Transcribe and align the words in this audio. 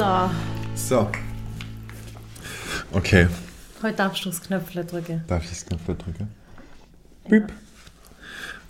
So, 0.00 0.30
So. 0.74 1.10
Okay. 2.90 3.28
heute 3.82 3.96
darfst 3.96 4.24
du 4.24 4.30
das 4.30 4.40
Knöpfle 4.40 4.82
drücken. 4.82 5.22
Darf 5.28 5.44
ich 5.44 5.50
das 5.50 5.66
Knöpfchen 5.66 5.98
drücken? 5.98 6.34
Bip. 7.28 7.52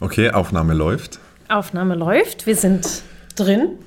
Okay, 0.01 0.32
Aufnahme 0.32 0.74
läuft. 0.74 1.21
Aufnahme 1.48 1.95
läuft, 1.95 2.46
wir 2.46 2.56
sind 2.56 3.03
drin. 3.37 3.79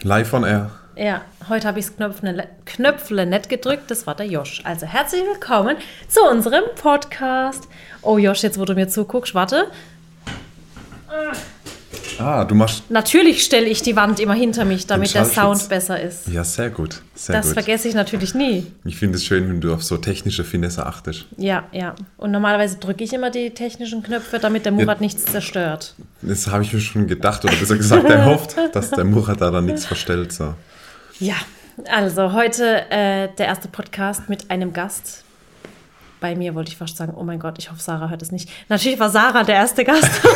Live 0.00 0.32
on 0.32 0.44
air. 0.44 0.70
Ja, 0.96 1.20
heute 1.50 1.68
habe 1.68 1.80
ich 1.80 1.84
das 1.84 1.96
Knöpfle, 1.96 2.48
Knöpfle 2.64 3.26
nicht 3.26 3.50
gedrückt, 3.50 3.90
das 3.90 4.06
war 4.06 4.14
der 4.14 4.28
Josh. 4.28 4.62
Also 4.64 4.86
herzlich 4.86 5.24
willkommen 5.26 5.76
zu 6.08 6.22
unserem 6.22 6.64
Podcast. 6.80 7.68
Oh 8.00 8.16
Josh, 8.16 8.42
jetzt 8.42 8.58
wo 8.58 8.64
du 8.64 8.72
mir 8.72 8.88
zuguckst, 8.88 9.34
warte. 9.34 9.66
Ah, 11.10 11.32
du 12.46 12.54
machst. 12.54 12.90
Natürlich 12.90 13.44
stelle 13.44 13.66
ich 13.66 13.82
die 13.82 13.96
Wand 13.96 14.20
immer 14.20 14.34
hinter 14.34 14.64
mich, 14.64 14.86
damit 14.86 15.14
der. 15.14 15.24
Sound 15.24 15.68
besser 15.68 16.00
ist. 16.00 16.28
Ja, 16.28 16.44
sehr 16.44 16.70
gut. 16.70 17.02
Sehr 17.14 17.36
Das 17.36 17.46
gut. 17.46 17.54
vergesse 17.54 17.88
ich 17.88 17.94
natürlich 17.94 18.34
nie. 18.34 18.66
Ich 18.84 18.96
finde 18.96 19.16
es 19.16 19.24
schön, 19.24 19.48
wenn 19.48 19.60
du 19.60 19.72
auf 19.74 19.82
so 19.82 19.96
technische 19.96 20.44
Finesse 20.44 20.86
achtest. 20.86 21.26
Ja, 21.36 21.64
ja. 21.72 21.94
Und 22.16 22.30
normalerweise 22.30 22.78
drücke 22.78 23.04
ich 23.04 23.12
immer 23.12 23.30
die 23.30 23.50
technischen 23.50 24.02
Knöpfe, 24.02 24.38
damit 24.38 24.64
der 24.64 24.72
Murat 24.72 25.00
nichts 25.00 25.24
zerstört. 25.24 25.94
Das 26.22 26.46
habe 26.48 26.62
ich 26.62 26.72
mir 26.72 26.80
schon 26.80 27.06
gedacht, 27.06 27.44
oder 27.44 27.54
besser 27.54 27.76
gesagt, 27.76 28.08
er 28.08 28.24
hofft, 28.26 28.56
dass 28.72 28.90
der 28.90 29.04
Murat 29.04 29.40
da 29.40 29.50
dann 29.50 29.66
nichts 29.66 29.86
verstellt. 29.86 30.32
So. 30.32 30.54
Ja, 31.18 31.36
also 31.90 32.32
heute 32.32 32.90
äh, 32.90 33.28
der 33.38 33.46
erste 33.46 33.68
Podcast 33.68 34.28
mit 34.28 34.50
einem 34.50 34.72
Gast. 34.72 35.24
Bei 36.20 36.36
mir 36.36 36.54
wollte 36.54 36.70
ich 36.70 36.76
fast 36.76 36.96
sagen, 36.98 37.14
oh 37.16 37.22
mein 37.24 37.38
Gott, 37.38 37.56
ich 37.58 37.70
hoffe, 37.70 37.80
Sarah 37.80 38.10
hört 38.10 38.20
es 38.20 38.30
nicht. 38.30 38.48
Natürlich 38.68 39.00
war 39.00 39.08
Sarah 39.10 39.42
der 39.42 39.54
erste 39.56 39.84
Gast. 39.84 40.10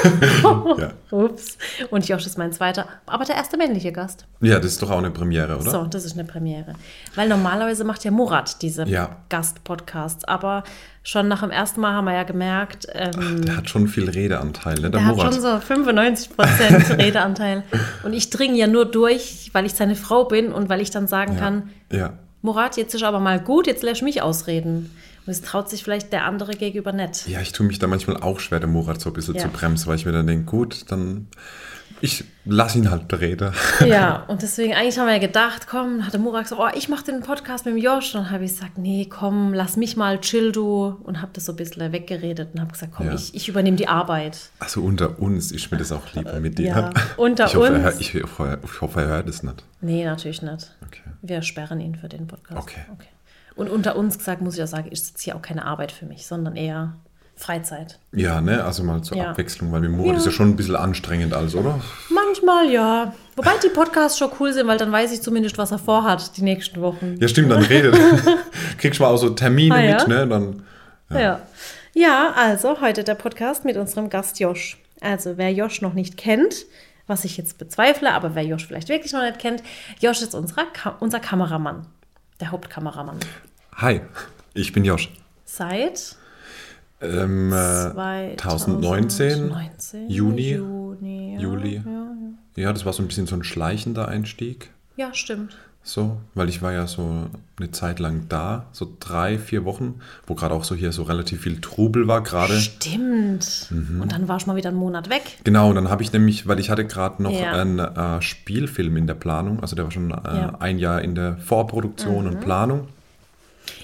Ja. 0.79 0.91
Ups. 1.11 1.57
Und 1.91 2.07
Josh 2.09 2.27
ist 2.27 2.37
mein 2.39 2.53
zweiter, 2.53 2.87
aber 3.07 3.25
der 3.25 3.37
erste 3.37 3.57
männliche 3.57 3.93
Gast. 3.93 4.27
ja, 4.41 4.57
das 4.59 4.73
ist 4.73 4.83
doch 4.83 4.91
auch 4.91 4.99
eine 4.99 5.11
Premiere, 5.11 5.57
oder? 5.59 5.71
So, 5.71 5.85
das 5.85 6.05
ist 6.05 6.15
eine 6.19 6.25
Premiere. 6.25 6.75
Weil 7.15 7.29
normalerweise 7.29 7.85
macht 7.85 8.05
ja 8.05 8.11
Murat 8.11 8.61
diese 8.63 8.85
Ja. 8.85 9.17
Gastpodcasts. 9.29 10.25
Aber 10.25 10.65
schon 11.03 11.29
nach 11.29 11.41
dem 11.41 11.51
ersten 11.51 11.81
Mal 11.81 11.93
haben 11.93 12.07
wir 12.07 12.15
ja 12.15 12.25
gemerkt, 12.25 12.87
ähm, 12.93 13.43
Der 13.45 13.57
hat 13.57 13.69
schon 13.71 13.89
viel 13.89 14.09
Redeanteil, 14.09 14.75
ne? 14.77 14.83
Der, 14.83 14.91
der 14.91 15.05
hat 15.07 15.17
Murat. 15.17 15.35
schon 15.35 15.43
so 15.43 15.49
95% 15.49 16.99
Redeanteil. 16.99 17.63
Und 18.03 18.13
ich 18.13 18.31
dringe 18.31 18.57
ja 18.57 18.67
nur 18.67 18.85
durch, 18.87 19.51
weil 19.53 19.67
ich 19.67 19.75
seine 19.75 19.97
Frau 19.97 20.25
bin 20.25 20.53
und 20.53 20.69
weil 20.69 20.81
ich 20.81 20.91
dann 20.91 21.07
sagen 21.07 21.37
kann, 21.37 21.71
ja. 21.93 22.15
Murat, 22.43 22.77
jetzt 22.77 22.95
ist 22.95 23.03
aber 23.05 23.21
mal 23.21 23.41
gut, 23.41 23.67
jetzt 23.67 23.83
lässt 23.83 24.03
mich 24.03 24.21
ausreden. 24.23 24.91
Und 25.27 25.31
es 25.31 25.43
traut 25.43 25.71
sich 25.71 25.83
vielleicht 25.83 26.13
der 26.13 26.25
andere 26.25 26.53
gegenüber 26.53 26.93
nicht. 26.93 27.27
Ja, 27.29 27.41
ich 27.41 27.53
tue 27.53 27.67
mich 27.67 27.79
da 27.79 27.87
manchmal 27.87 28.19
auch 28.19 28.41
schwer, 28.41 28.61
den 28.61 28.71
Murat 28.71 29.01
so 29.01 29.11
ein 29.11 29.15
bisschen 29.15 29.35
Ja. 29.37 29.43
zu 29.43 29.49
bremsen, 29.49 29.87
weil 29.87 29.97
ich 29.97 30.05
mir 30.07 30.13
dann 30.13 30.27
denke, 30.27 30.45
gut, 30.45 30.91
dann 30.91 31.29
ich 32.01 32.25
lass 32.45 32.77
ihn 32.77 32.91
halt 32.91 33.11
reden. 33.19 33.53
Ja, 33.87 34.25
und 34.27 34.43
deswegen, 34.43 34.75
eigentlich 34.75 34.99
haben 34.99 35.07
wir 35.07 35.15
ja 35.15 35.19
gedacht, 35.21 35.67
komm, 35.67 36.05
hatte 36.05 36.19
Murat 36.19 36.43
gesagt, 36.43 36.61
oh, 36.61 36.77
ich 36.77 36.91
mache 36.91 37.05
den 37.05 37.21
Podcast 37.23 37.65
mit 37.65 37.75
dem 37.75 37.81
Josh. 37.83 38.15
Und 38.15 38.25
dann 38.25 38.31
habe 38.33 38.45
ich 38.45 38.51
gesagt, 38.53 38.77
nee, 38.77 39.07
komm, 39.09 39.55
lass 39.55 39.77
mich 39.79 39.97
mal, 39.97 40.21
chill 40.21 40.53
du. 40.53 40.99
Und 41.05 41.23
habe 41.23 41.31
das 41.33 41.47
so 41.47 41.53
ein 41.53 41.57
bisschen 41.57 41.93
weggeredet 41.93 42.51
und 42.53 42.61
habe 42.61 42.73
gesagt, 42.73 42.93
komm, 42.95 43.07
Ja. 43.07 43.15
ich, 43.15 43.35
ich 43.35 43.49
übernehme 43.49 43.79
die 43.79 43.89
Arbeit. 43.89 44.51
Also 44.59 44.83
unter 44.83 45.19
uns 45.19 45.51
ist 45.53 45.71
mir 45.71 45.79
das 45.79 45.93
auch 45.93 46.03
lieber 46.15 46.39
mit 46.41 46.59
dir. 46.59 46.67
Ja, 46.67 46.91
unter 47.17 47.47
ich 47.47 47.55
hoffe, 47.55 47.69
Er 47.69 47.75
uns. 47.77 47.83
hört, 47.85 48.01
ich, 48.01 48.15
hoffe, 48.23 48.59
ich 48.63 48.81
hoffe, 48.83 49.01
er 49.01 49.07
hört 49.07 49.29
es 49.31 49.43
nicht. 49.43 49.65
Nee, 49.81 50.05
natürlich 50.05 50.43
nicht. 50.43 50.75
Okay. 50.87 51.01
Wir 51.23 51.41
sperren 51.41 51.81
ihn 51.81 51.95
für 51.95 52.09
den 52.09 52.27
Podcast. 52.27 52.61
Okay. 52.61 52.81
Und 53.57 53.71
unter 53.71 53.97
uns 53.97 54.19
gesagt, 54.19 54.41
muss 54.43 54.57
ich 54.57 54.63
auch 54.63 54.67
sagen, 54.69 54.91
ist 54.91 55.11
jetzt 55.11 55.23
hier 55.23 55.37
auch 55.37 55.43
keine 55.43 55.65
Arbeit 55.65 55.93
für 55.93 56.07
mich, 56.07 56.27
sondern 56.27 56.57
eher 56.57 56.95
Freizeit. 57.37 57.99
Ja, 58.13 58.41
ne? 58.41 58.65
Also 58.65 58.85
mal 58.85 59.03
zur 59.03 59.17
Ja. 59.17 59.31
Abwechslung, 59.31 59.71
weil 59.73 59.81
Murat 59.89 60.13
Ja. 60.13 60.19
ist 60.19 60.27
ja 60.27 60.33
schon 60.33 60.51
ein 60.51 60.57
bisschen 60.57 60.77
anstrengend 60.77 61.35
alles, 61.35 61.55
oder? 61.55 61.81
Manchmal 62.09 62.71
ja. 62.71 63.13
Wobei 63.37 63.51
die 63.63 63.69
Podcasts 63.71 64.19
schon 64.19 64.31
cool 64.39 64.53
sind, 64.53 64.67
weil 64.69 64.79
dann 64.79 64.93
weiß 64.93 65.13
ich 65.13 65.21
zumindest, 65.23 65.59
was 65.59 65.73
er 65.73 65.79
vorhat 65.79 66.37
die 66.37 66.43
nächsten 66.43 66.81
Wochen. 66.81 67.17
Ja, 67.21 67.27
stimmt, 67.29 67.51
dann 67.51 67.63
redet. 67.65 67.97
Kriegst 68.79 68.99
du 69.01 69.05
mal 69.05 69.11
auch 69.11 69.17
so 69.17 69.31
Termine 69.31 69.75
Ah, 69.75 69.81
ja? 69.81 69.99
mit, 69.99 70.09
ne? 70.09 70.29
Dann, 70.29 70.63
Ja. 71.11 71.41
ja, 71.93 72.33
also 72.37 72.81
heute 72.81 73.03
der 73.05 73.15
Podcast 73.17 73.65
mit 73.65 73.77
unserem 73.77 74.11
Gast 74.11 74.39
Josh. 74.39 74.79
Also 75.01 75.37
wer 75.37 75.53
Josh 75.53 75.81
noch 75.83 75.95
nicht 75.95 76.17
kennt, 76.17 76.67
was 77.09 77.25
ich 77.25 77.37
jetzt 77.37 77.59
bezweifle, 77.59 78.13
aber 78.13 78.35
wer 78.37 78.45
Josh 78.45 78.67
vielleicht 78.67 78.89
wirklich 78.89 79.13
noch 79.13 79.23
nicht 79.23 79.39
kennt, 79.41 79.63
Josh 80.01 80.23
ist 80.23 80.35
unserer 80.37 80.65
Ka 80.73 80.97
unser 81.01 81.19
Kameramann, 81.21 81.87
der 82.41 82.53
Hauptkameramann. 82.53 83.19
Hi, 83.77 84.01
ich 84.55 84.73
bin 84.73 84.85
Josh. 84.85 85.11
Seit 85.45 86.17
Ähm, 87.01 87.53
äh, 87.53 88.37
2019, 88.37 89.49
2019, 89.51 90.11
Juni, 90.11 90.53
Juni, 90.55 91.35
ja, 91.35 91.41
Juli. 91.41 91.75
Ja, 91.77 91.83
ja. 91.91 92.07
Ja, 92.57 92.73
das 92.73 92.87
war 92.87 92.93
so 92.93 93.03
ein 93.03 93.09
bisschen 93.09 93.27
so 93.27 93.35
ein 93.37 93.45
schleichender 93.45 94.09
Einstieg. 94.09 94.71
ja, 94.97 95.13
stimmt. 95.13 95.57
So, 95.87 96.17
weil 96.33 96.49
ich 96.49 96.63
war 96.63 96.73
ja 96.73 96.87
so 96.87 97.27
eine 97.59 97.71
Zeit 97.71 97.99
lang 97.99 98.25
da, 98.31 98.65
so 98.73 98.91
drei, 99.01 99.37
vier 99.39 99.67
Wochen, 99.67 99.97
wo 100.27 100.35
gerade 100.35 100.55
auch 100.55 100.65
so 100.65 100.75
hier 100.75 100.93
so 100.93 101.03
relativ 101.03 101.43
viel 101.43 101.61
Trubel 101.61 102.09
war 102.09 102.23
gerade. 102.23 102.59
Stimmt. 102.59 103.67
Mhm. 103.69 104.01
Und 104.01 104.13
dann 104.13 104.27
war 104.27 104.39
ich 104.39 104.47
mal 104.47 104.57
wieder 104.57 104.71
einen 104.71 104.79
Monat 104.79 105.11
weg. 105.11 105.21
Genau, 105.45 105.69
und 105.69 105.75
dann 105.75 105.91
habe 105.91 106.03
ich 106.03 106.11
nämlich, 106.11 106.49
weil 106.49 106.59
ich 106.59 106.71
hatte 106.71 106.87
gerade 106.87 107.23
noch 107.23 107.33
Ja. 107.39 107.53
einen 107.53 107.81
äh, 107.81 108.23
Spielfilm 108.23 108.97
in 108.97 109.07
der 109.07 109.13
Planung, 109.13 109.61
also 109.61 109.77
der 109.77 109.85
war 109.85 109.93
schon 109.93 110.11
äh, 110.11 110.15
Ja. 110.25 110.47
Mhm. 110.53 110.57
ein 110.61 110.79
Jahr 110.79 111.03
in 111.03 111.15
der 111.15 111.37
Vorproduktion 111.37 112.29
und 112.29 112.41
Planung. 112.41 112.89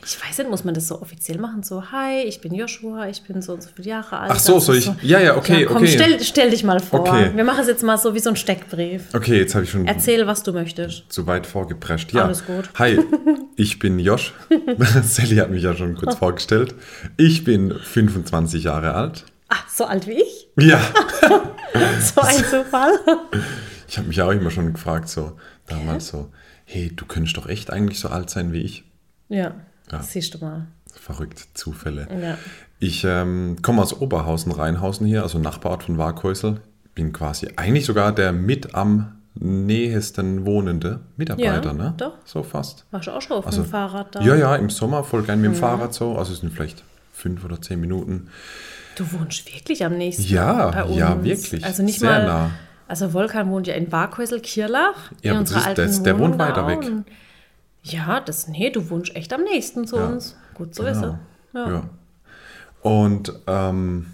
Ich 0.05 0.19
weiß 0.23 0.39
nicht, 0.39 0.51
muss 0.51 0.65
man 0.65 0.75
das 0.75 0.89
so 0.89 1.01
offiziell 1.01 1.39
machen? 1.39 1.63
So, 1.63 1.91
hi, 1.93 2.23
ich 2.27 2.41
bin 2.41 2.55
Joshua, 2.55 3.09
ich 3.09 3.23
bin 3.23 3.41
so 3.43 3.53
und 3.55 3.63
so 3.63 3.69
viele 3.75 3.89
Jahre 3.91 4.19
alt. 4.19 4.31
Ach 4.35 4.39
so, 4.39 4.59
soll 4.59 4.77
ich- 4.77 4.91
ja, 5.03 5.21
ja, 5.21 5.37
okay, 5.37 5.65
komm, 5.65 5.79
okay. 5.79 5.89
Stell, 5.89 6.23
stell 6.23 6.51
dich 6.51 6.65
mal 6.65 6.81
vor. 6.81 7.01
Okay. 7.01 7.31
Wir 7.35 7.45
machen 7.45 7.61
es 7.61 7.67
jetzt 7.69 7.83
mal 7.83 7.97
so 7.99 8.15
wie 8.15 8.19
so 8.19 8.31
ein 8.31 8.37
Steckbrief. 8.37 9.05
Okay, 9.15 9.39
jetzt 9.39 9.55
habe 9.55 9.65
ich 9.65 9.71
schon 9.71 9.87
Erzähl, 9.87 10.27
was 10.27 10.43
du 10.43 10.53
möchtest. 10.53 11.05
zu 11.13 11.27
weit 11.27 11.47
vorgeprescht. 11.47 12.13
Ja. 12.13 12.25
Alles 12.25 12.45
gut. 12.45 12.69
Hi, 12.79 12.99
ich 13.57 13.79
bin 13.79 13.99
Josh. 13.99 14.33
Sally 15.03 15.37
hat 15.37 15.51
mich 15.51 15.63
ja 15.63 15.75
schon 15.75 15.95
kurz 15.95 16.15
vorgestellt. 16.17 16.75
Ich 17.17 17.45
bin 17.45 17.73
25 17.79 18.65
Jahre 18.65 18.95
alt. 18.95 19.25
Ah, 19.49 19.57
so 19.73 19.85
alt 19.85 20.07
wie 20.07 20.13
ich? 20.23 20.49
Ja, 20.59 20.81
So 22.01 22.21
ein 22.21 22.37
Zufall. 22.45 22.93
ich 23.89 23.97
habe 23.99 24.09
mich 24.09 24.17
ja 24.17 24.27
auch 24.27 24.31
immer 24.31 24.51
schon 24.51 24.73
gefragt, 24.73 25.09
so 25.09 25.37
damals 25.69 26.09
so, 26.09 26.31
hey, 26.65 26.93
du 26.95 27.05
könntest 27.07 27.37
doch 27.37 27.49
echt 27.49 27.71
eigentlich 27.73 27.99
so 28.01 28.09
alt 28.09 28.31
sein 28.31 28.53
wie 28.53 28.61
ich. 28.63 28.85
Ja, 29.29 29.55
Ja. 29.91 30.03
siehst 30.03 30.35
du 30.35 30.39
mal. 30.45 30.67
Verrückt, 30.95 31.49
Zufälle. 31.55 32.09
Ja. 32.23 32.37
Ich 32.79 33.05
ähm, 33.05 33.57
komme 33.63 33.83
aus 33.83 34.01
Oberhausen, 34.01 34.53
Rheinhausen 34.53 35.07
hier, 35.07 35.23
also 35.23 35.39
Nachbarort 35.39 35.85
von 35.85 35.99
Waghäusel. 35.99 36.61
Bin 36.95 37.13
quasi 37.13 37.49
eigentlich 37.57 37.87
sogar 37.87 38.13
der 38.13 38.33
mit 38.33 38.75
am 38.75 39.13
nähesten 39.35 40.45
wohnende 40.45 41.01
Mitarbeiter, 41.17 41.67
Ja, 41.69 41.73
ne? 41.73 41.95
doch. 41.97 42.15
So 42.25 42.43
fast. 42.43 42.85
Warst 42.91 43.07
du 43.07 43.13
auch 43.13 43.23
schon 43.23 43.37
auf 43.39 43.47
Also, 43.47 43.63
dem 43.63 43.71
Fahrrad 43.71 44.15
da? 44.15 44.21
Ja, 44.23 44.35
ja, 44.35 44.57
im 44.57 44.71
Sommer 44.71 45.05
voll 45.05 45.23
gern 45.23 45.41
mit 45.41 45.53
dem 45.53 45.55
Fahrrad 45.55 45.95
so. 45.95 46.17
Also 46.17 46.33
es 46.33 46.41
sind 46.41 46.53
vielleicht 46.53 46.83
fünf 47.13 47.45
oder 47.45 47.61
zehn 47.63 47.81
Minuten. 47.81 48.29
Du 48.97 49.05
wohnst 49.13 49.47
wirklich 49.55 49.85
am 49.85 49.97
nächsten 49.97 50.25
Ja, 50.25 50.71
bei 50.71 50.85
uns. 50.85 50.97
ja, 50.97 51.23
wirklich. 51.23 51.65
Also 51.65 51.83
nicht 51.83 52.01
Sehr 52.01 52.11
mal. 52.11 52.27
nah. 52.27 52.51
Also 52.89 53.11
Volkan 53.13 53.49
wohnt 53.51 53.69
ja 53.69 53.75
in 53.75 53.91
Warkhäusel, 53.93 54.41
Kirlach. 54.41 55.13
Ja, 55.23 55.33
in 55.33 55.39
aber 55.39 55.47
das 55.49 55.67
ist- 55.67 55.79
das- 55.79 56.03
der 56.03 56.19
wohnt 56.19 56.39
weiter 56.39 56.67
weg. 56.67 56.81
Ja, 57.83 58.21
das, 58.21 58.47
nee, 58.49 58.71
du 58.71 58.91
wohnst 58.91 59.15
echt 59.17 59.33
am 59.33 59.43
nächsten 59.43 59.87
zu 59.87 59.97
Ja, 59.97 60.07
uns. 60.07 60.37
Gut 60.55 60.75
zu 60.75 60.83
Genau. 60.83 60.95
wissen. 60.97 61.19
Ja. 61.55 61.69
Ja. 61.69 61.91
Und 62.83 63.33
ähm, 63.47 64.07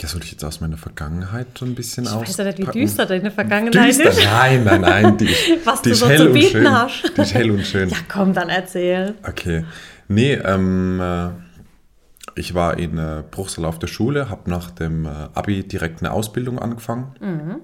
ja, 0.00 0.06
soll 0.08 0.22
ich 0.22 0.30
jetzt 0.30 0.44
aus 0.44 0.60
meiner 0.60 0.76
Vergangenheit 0.76 1.46
so 1.58 1.64
ein 1.64 1.74
bisschen 1.74 2.04
Ich 2.04 2.10
aus? 2.10 2.28
weiß 2.28 2.36
ja 2.38 2.44
nicht, 2.44 2.58
wie 2.58 2.66
düster 2.80 3.04
deine 3.06 3.30
Vergangenheit 3.32 3.88
Düster? 3.88 4.10
ist. 4.10 4.24
Nein, 4.24 4.64
nein, 4.64 4.80
nein. 4.80 5.16
Die, 5.18 5.26
Was 5.64 5.82
die 5.82 5.88
du 5.90 5.94
ist 5.94 6.00
so 6.00 6.06
zu 6.08 6.32
bieten 6.32 6.50
schön. 6.50 6.70
hast. 6.70 7.12
Die 7.16 7.20
ist 7.20 7.34
hell 7.34 7.50
und 7.50 7.64
schön. 7.66 7.88
Ja, 7.90 7.96
komm, 8.08 8.32
dann 8.32 8.48
erzähl. 8.48 9.14
Okay. 9.26 9.64
Nee, 10.06 10.34
ähm, 10.34 11.00
äh, 11.00 11.30
ich 12.36 12.54
war 12.54 12.78
in 12.78 12.96
äh, 12.96 13.24
Bruchsal 13.28 13.64
auf 13.64 13.78
der 13.80 13.88
Schule, 13.88 14.30
habe 14.30 14.48
nach 14.48 14.70
dem 14.70 15.04
äh, 15.04 15.08
Abi 15.34 15.66
direkt 15.66 16.00
eine 16.00 16.12
Ausbildung 16.12 16.58
angefangen. 16.60 17.14
Mhm. 17.20 17.56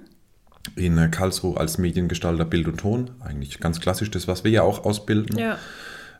In 0.77 0.99
äh, 0.99 1.09
Karlsruhe 1.09 1.59
als 1.59 1.79
Mediengestalter 1.79 2.45
Bild 2.45 2.67
und 2.69 2.79
Ton. 2.81 3.11
Eigentlich 3.21 3.61
ganz 3.61 3.81
klassisch, 3.81 4.11
das, 4.11 4.27
was 4.29 4.45
wir 4.45 4.51
ja 4.51 4.63
auch 4.63 4.85
ausbilden. 4.85 5.39
Ja. 5.39 5.59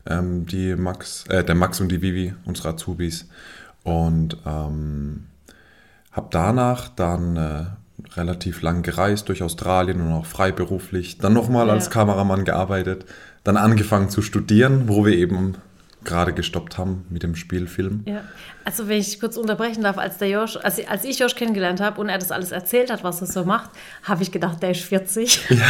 Ähm, 0.07 0.45
die 0.45 0.75
Max, 0.75 1.25
äh, 1.29 1.43
der 1.43 1.55
Max 1.55 1.81
und 1.81 1.91
die 1.91 2.01
Vivi, 2.01 2.33
unsere 2.45 2.69
Azubis. 2.69 3.27
Und 3.83 4.37
ähm, 4.45 5.25
habe 6.11 6.27
danach 6.31 6.89
dann 6.89 7.35
äh, 7.37 7.65
relativ 8.15 8.61
lang 8.61 8.83
gereist 8.83 9.29
durch 9.29 9.41
Australien 9.43 10.01
und 10.01 10.11
auch 10.13 10.25
freiberuflich. 10.25 11.17
Dann 11.17 11.33
nochmal 11.33 11.67
Ja. 11.67 11.73
als 11.73 11.89
Kameramann 11.89 12.45
gearbeitet. 12.45 13.05
Dann 13.43 13.57
angefangen 13.57 14.09
zu 14.09 14.21
studieren, 14.21 14.87
wo 14.87 15.05
wir 15.05 15.15
eben 15.17 15.55
gerade 16.05 16.31
gestoppt 16.33 16.77
haben 16.77 17.05
mit 17.09 17.23
dem 17.23 17.35
Spielfilm. 17.35 18.03
Ja, 18.05 18.21
also 18.63 18.87
wenn 18.87 18.99
ich 18.99 19.19
kurz 19.19 19.35
unterbrechen 19.37 19.83
darf, 19.83 19.97
als 19.97 20.17
der 20.17 20.29
Josh, 20.29 20.55
als, 20.57 20.85
als 20.87 21.03
ich 21.03 21.19
Josh 21.19 21.35
kennengelernt 21.35 21.81
habe 21.81 21.99
und 21.99 22.07
er 22.09 22.17
das 22.17 22.31
alles 22.31 22.51
erzählt 22.51 22.91
hat, 22.91 23.03
was 23.03 23.19
er 23.21 23.27
so 23.27 23.43
macht, 23.43 23.69
habe 24.03 24.23
ich 24.23 24.31
gedacht, 24.31 24.61
der 24.63 24.71
ist 24.71 24.81
40. 24.81 25.41
Ja, 25.49 25.65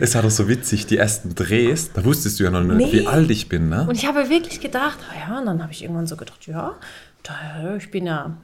es 0.00 0.14
war 0.14 0.22
doch 0.22 0.30
so 0.30 0.48
witzig, 0.48 0.86
die 0.86 0.98
ersten 0.98 1.34
Drehs, 1.34 1.92
da 1.92 2.04
wusstest 2.04 2.38
du 2.40 2.44
ja 2.44 2.50
noch 2.50 2.62
nicht, 2.62 2.92
Nee. 2.92 3.00
wie 3.00 3.06
alt 3.06 3.30
ich 3.30 3.48
bin, 3.48 3.68
ne? 3.68 3.86
Und 3.88 3.94
ich 3.96 4.06
habe 4.06 4.28
wirklich 4.28 4.60
gedacht, 4.60 4.98
ah 5.10 5.30
ja, 5.32 5.38
und 5.38 5.46
dann 5.46 5.62
habe 5.62 5.72
ich 5.72 5.82
irgendwann 5.82 6.06
so 6.06 6.16
gedacht, 6.16 6.46
ja, 6.46 6.74
da, 7.22 7.76
ich 7.76 7.90
bin 7.90 8.06
ja 8.06 8.36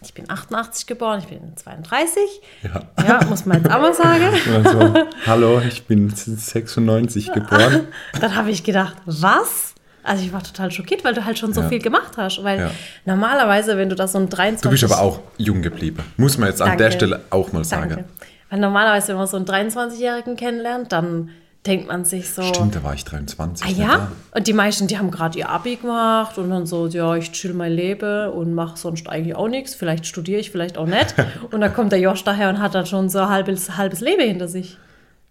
Ich 0.00 0.14
bin 0.14 0.30
88 0.30 0.86
geboren, 0.86 1.18
ich 1.18 1.26
bin 1.26 1.40
32. 1.56 2.22
Ja. 2.62 2.82
Ja, 3.04 3.24
muss 3.28 3.44
man 3.46 3.56
jetzt 3.62 3.68
auch 3.72 3.80
mal 3.80 3.92
sagen. 3.94 4.28
Also, 4.64 4.94
hallo, 5.26 5.60
ich 5.66 5.84
bin 5.86 6.08
96 6.10 7.32
geboren. 7.32 7.88
Dann 8.20 8.36
habe 8.36 8.50
ich 8.50 8.62
gedacht, 8.62 8.96
was? 9.06 9.74
Also 10.08 10.24
ich 10.24 10.32
war 10.32 10.42
total 10.42 10.70
schockiert, 10.70 11.04
weil 11.04 11.14
du 11.14 11.24
halt 11.24 11.38
schon 11.38 11.52
so 11.52 11.60
Ja. 11.60 11.68
viel 11.68 11.80
gemacht 11.80 12.12
hast. 12.16 12.42
Weil 12.42 12.58
Ja. 12.58 12.70
normalerweise, 13.04 13.76
wenn 13.76 13.88
du 13.88 13.94
das 13.94 14.12
so 14.12 14.18
ein 14.18 14.28
23... 14.28 14.62
Du 14.62 14.70
bist 14.70 14.84
aber 14.84 15.00
auch 15.00 15.20
jung 15.36 15.62
geblieben. 15.62 16.02
Muss 16.16 16.38
man 16.38 16.48
jetzt 16.48 16.62
an 16.62 16.68
Danke. 16.68 16.84
der 16.84 16.90
Stelle 16.92 17.20
auch 17.30 17.52
mal 17.52 17.64
sagen. 17.64 17.90
Danke. 17.90 18.04
Weil 18.50 18.60
normalerweise, 18.60 19.08
wenn 19.08 19.16
man 19.16 19.26
so 19.26 19.36
einen 19.36 19.46
23-Jährigen 19.46 20.36
kennenlernt, 20.36 20.90
dann 20.92 21.30
denkt 21.66 21.88
man 21.88 22.04
sich 22.06 22.30
so... 22.30 22.42
Stimmt, 22.42 22.74
da 22.76 22.82
war 22.82 22.94
ich 22.94 23.04
23. 23.04 23.66
Ah 23.66 23.68
nicht 23.68 23.78
ja? 23.78 23.88
wahr? 23.88 24.12
Und 24.34 24.46
die 24.46 24.52
meisten, 24.54 24.86
die 24.86 24.96
haben 24.96 25.10
gerade 25.10 25.38
ihr 25.38 25.50
Abi 25.50 25.76
gemacht 25.76 26.38
und 26.38 26.48
dann 26.48 26.64
so, 26.64 26.86
ja, 26.86 27.14
ich 27.16 27.32
chill 27.32 27.52
mein 27.52 27.72
Leben 27.72 28.30
und 28.30 28.54
mache 28.54 28.78
sonst 28.78 29.06
eigentlich 29.08 29.36
auch 29.36 29.48
nichts. 29.48 29.74
Vielleicht 29.74 30.06
studiere 30.06 30.40
ich, 30.40 30.50
vielleicht 30.50 30.78
auch 30.78 30.86
nicht. 30.86 31.14
Und 31.50 31.60
dann 31.60 31.74
kommt 31.74 31.92
der 31.92 31.98
Josh 32.00 32.24
daher 32.24 32.48
und 32.48 32.60
hat 32.60 32.74
dann 32.74 32.86
schon 32.86 33.08
so 33.10 33.18
ein 33.18 33.28
halbes, 33.28 33.76
halbes 33.76 34.00
Leben 34.00 34.22
hinter 34.22 34.48
sich. 34.48 34.78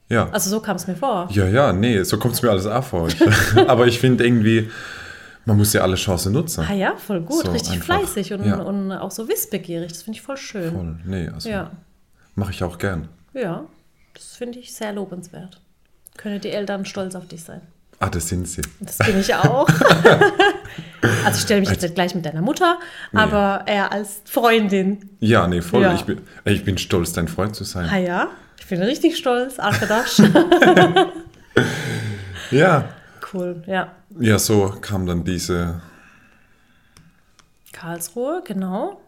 Ja. 0.09 0.29
Also 0.29 0.49
so 0.49 0.59
kam 0.61 0.75
es 0.77 0.87
mir 0.87 0.95
vor. 0.95 1.27
Ja, 1.31 1.47
ja, 1.47 1.73
nee, 1.73 2.01
so 2.03 2.17
kommt 2.17 2.33
es 2.35 2.41
mir 2.41 2.49
alles 2.49 2.65
auch 2.65 2.83
vor. 2.83 3.07
Aber 3.67 3.87
ich 3.87 3.99
finde 3.99 4.25
irgendwie, 4.25 4.69
man 5.45 5.57
muss 5.57 5.73
ja 5.73 5.81
alle 5.81 5.95
Chancen 5.95 6.33
nutzen. 6.33 6.65
Ah 6.69 6.73
ja, 6.73 6.95
voll 6.95 7.21
gut, 7.21 7.45
So 7.45 7.51
richtig 7.51 7.73
einfach. 7.73 7.97
fleißig 7.99 8.33
und, 8.33 8.45
Ja. 8.45 8.57
und 8.61 8.91
auch 8.93 9.11
so 9.11 9.27
wissbegierig. 9.27 9.91
Das 9.91 10.03
finde 10.03 10.17
ich 10.17 10.21
voll 10.23 10.37
schön. 10.37 10.71
Voll. 10.73 10.95
Nee, 11.05 11.27
also 11.29 11.49
Ja, 11.49 11.71
mache 12.35 12.51
ich 12.51 12.63
auch 12.63 12.77
gern. 12.77 13.09
ja, 13.33 13.65
das 14.13 14.35
finde 14.37 14.59
ich 14.59 14.73
sehr 14.73 14.93
lobenswert. 14.93 15.59
Können 16.15 16.39
die 16.41 16.49
Eltern 16.51 16.85
stolz 16.85 17.13
auf 17.15 17.27
dich 17.27 17.43
sein. 17.43 17.61
Ah, 17.99 18.09
das 18.09 18.27
sind 18.29 18.47
sie. 18.47 18.61
Das 18.79 18.97
bin 18.99 19.19
ich 19.19 19.33
auch. 19.35 19.67
also 21.25 21.35
ich 21.37 21.41
stelle 21.41 21.61
mich 21.61 21.69
jetzt 21.69 21.81
nicht 21.81 21.95
gleich 21.95 22.13
mit 22.15 22.25
deiner 22.25 22.41
Mutter, 22.41 22.79
aber 23.13 23.63
eher 23.67 23.91
als 23.91 24.21
Freundin. 24.25 25.09
Ja, 25.19 25.47
nee, 25.47 25.61
voll. 25.61 25.81
Ja. 25.83 25.93
Ich, 25.95 26.03
bin, 26.05 26.21
ich 26.45 26.63
bin 26.63 26.77
stolz, 26.77 27.13
dein 27.13 27.27
Freund 27.27 27.55
zu 27.55 27.63
sein. 27.63 27.89
Ah 27.91 27.97
ja, 27.97 28.27
ich 28.59 28.65
bin 28.67 28.81
richtig 28.81 29.17
stolz. 29.17 29.59
Arkedasch. 29.59 30.21
Ja. 32.51 32.89
cool, 33.33 33.61
ja. 33.67 33.91
Ja, 34.19 34.39
so 34.39 34.69
kam 34.81 35.05
dann 35.05 35.23
diese. 35.25 35.81
Karlsruhe, 37.73 38.41
genau. 38.45 39.01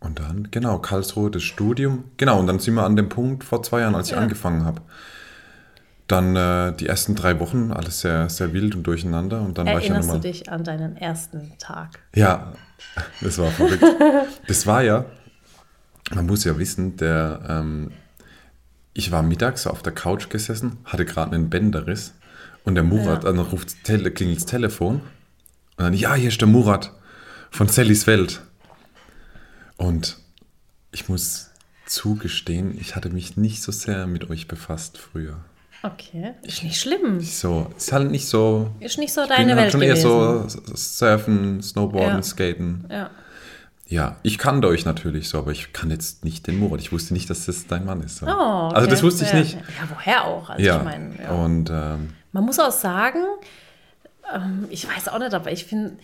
Und 0.00 0.18
dann, 0.18 0.48
genau, 0.50 0.78
Karlsruhe, 0.78 1.30
das 1.30 1.42
Studium. 1.42 2.04
Genau, 2.18 2.38
und 2.38 2.46
dann 2.46 2.58
sind 2.58 2.74
wir 2.74 2.82
an 2.84 2.96
dem 2.96 3.08
Punkt 3.08 3.42
vor 3.44 3.62
zwei 3.62 3.80
Jahren, 3.80 3.94
als 3.94 4.08
ich 4.08 4.12
Ja. 4.14 4.18
angefangen 4.20 4.64
habe. 4.64 4.82
Dann 6.06 6.36
äh, 6.36 6.76
die 6.76 6.86
ersten 6.86 7.14
drei 7.14 7.40
Wochen, 7.40 7.72
alles 7.72 8.00
sehr, 8.00 8.28
sehr 8.28 8.52
wild 8.52 8.74
und 8.74 8.82
durcheinander. 8.86 9.40
Und 9.40 9.56
dann 9.56 9.66
war 9.66 9.78
ich 9.78 9.88
ja 9.88 9.94
Erinnerst 9.94 10.14
du 10.14 10.18
dich 10.18 10.50
an 10.52 10.62
deinen 10.62 10.96
ersten 10.98 11.52
Tag? 11.58 12.00
Ja, 12.14 12.52
das 13.22 13.38
war 13.38 13.50
verrückt. 13.50 13.82
das 14.46 14.66
war 14.66 14.82
ja, 14.82 15.06
man 16.14 16.26
muss 16.26 16.44
ja 16.44 16.58
wissen, 16.58 16.98
der, 16.98 17.40
ähm, 17.48 17.90
ich 18.94 19.10
war 19.12 19.22
mittags 19.22 19.64
so 19.64 19.70
auf 19.70 19.82
der 19.82 19.92
Couch 19.92 20.30
gesessen, 20.30 20.78
hatte 20.84 21.04
gerade 21.04 21.34
einen 21.34 21.50
Bänderriss 21.50 22.14
und 22.64 22.74
der 22.76 22.84
Murat, 22.84 23.24
Ja. 23.24 23.30
dann 23.32 23.38
ruft 23.40 23.84
Tele, 23.84 24.10
klingelt 24.10 24.38
das 24.38 24.46
Telefon 24.46 24.96
und 25.76 25.84
dann, 25.84 25.94
ja, 25.94 26.14
hier 26.14 26.28
ist 26.28 26.40
der 26.40 26.48
Murat 26.48 26.92
von 27.50 27.68
Sallys 27.68 28.06
Welt. 28.06 28.40
Und 29.76 30.18
ich 30.92 31.08
muss 31.08 31.50
zugestehen, 31.86 32.76
ich 32.80 32.96
hatte 32.96 33.10
mich 33.10 33.36
nicht 33.36 33.62
so 33.62 33.72
sehr 33.72 34.06
mit 34.06 34.30
euch 34.30 34.48
befasst 34.48 34.98
früher. 34.98 35.38
Okay, 35.82 36.32
ist 36.42 36.62
nicht 36.62 36.80
schlimm. 36.80 37.20
So, 37.20 37.70
ist 37.76 37.92
halt 37.92 38.10
nicht 38.10 38.26
so. 38.26 38.70
Ist 38.80 38.96
nicht 38.96 39.12
so 39.12 39.22
ich 39.22 39.28
deine 39.28 39.48
bin 39.54 39.56
halt 39.56 39.64
Welt 39.64 39.72
schon 39.72 39.80
gewesen. 39.82 40.06
eher 40.06 40.48
so 40.48 40.74
Surfen, 40.74 41.62
Snowboarden, 41.62 42.16
Ja. 42.16 42.22
Skaten. 42.22 42.86
Ja. 42.90 43.10
Ja, 43.86 44.16
ich 44.22 44.38
kannte 44.38 44.66
euch 44.68 44.84
natürlich 44.84 45.28
so, 45.28 45.38
aber 45.38 45.52
ich 45.52 45.72
kann 45.72 45.90
jetzt 45.90 46.24
nicht 46.24 46.46
den 46.46 46.58
Murat. 46.58 46.80
Ich 46.80 46.90
wusste 46.90 47.12
nicht, 47.12 47.28
dass 47.28 47.46
das 47.46 47.66
dein 47.66 47.84
Mann 47.84 48.00
ist. 48.00 48.18
So. 48.18 48.26
Oh, 48.26 48.30
okay. 48.30 48.76
Also 48.76 48.90
das 48.90 49.02
wusste 49.02 49.24
ich 49.24 49.32
ja. 49.32 49.38
nicht. 49.38 49.54
Ja, 49.54 49.88
woher 49.94 50.24
auch? 50.24 50.50
Also 50.50 50.64
Ja, 50.64 50.78
ich 50.78 50.84
meine, 50.84 51.22
ja. 51.22 51.30
und 51.30 51.70
ähm, 51.70 52.10
Man 52.32 52.44
muss 52.44 52.58
auch 52.58 52.72
sagen, 52.72 53.24
ähm, 54.34 54.66
ich 54.70 54.88
weiß 54.88 55.08
auch 55.08 55.18
nicht, 55.18 55.34
aber 55.34 55.52
ich 55.52 55.66
finde, 55.66 55.96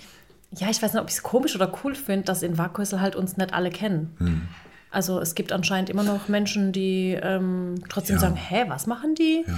ja, 0.57 0.69
ich 0.69 0.83
weiß 0.83 0.93
nicht, 0.93 1.03
ob 1.03 1.09
ich 1.09 1.17
es 1.17 1.23
komisch 1.23 1.55
oder 1.55 1.73
cool 1.83 1.95
finde, 1.95 2.27
dass 2.27 2.43
in 2.43 2.59
Wackhäusl 2.59 3.01
halt 3.01 3.17
uns 3.17 3.37
nicht 3.37 3.55
alle 3.55 3.71
kennen. 3.71 4.15
Hm. 4.19 4.49
Also 4.91 5.21
es 5.21 5.35
gibt 5.35 5.53
anscheinend 5.53 5.89
immer 5.89 6.03
noch 6.03 6.29
Menschen, 6.29 6.73
die 6.73 7.17
ähm, 7.21 7.77
trotzdem 7.89 8.19
sagen, 8.19 8.35
hä, 8.35 8.65
was 8.69 8.87
machen 8.87 9.15
die? 9.15 9.45
Ja. 9.47 9.55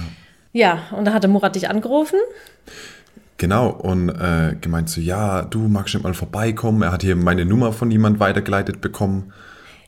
Ja, 0.55 0.83
und 0.91 1.05
da 1.05 1.13
hatte 1.13 1.27
Murat 1.27 1.55
dich 1.55 1.67
angerufen. 1.67 2.19
Genau, 3.43 3.71
und 3.71 4.07
äh, 4.07 4.55
gemeint 4.61 4.89
so, 4.89 5.01
ja, 5.01 5.41
du 5.41 5.67
magst 5.67 5.93
nicht 5.93 6.03
mal 6.05 6.13
vorbeikommen. 6.13 6.81
Er 6.81 6.93
hat 6.93 7.01
hier 7.03 7.17
meine 7.17 7.43
Nummer 7.43 7.73
von 7.73 7.91
jemand 7.91 8.21
weitergeleitet 8.21 8.79
bekommen. 8.79 9.33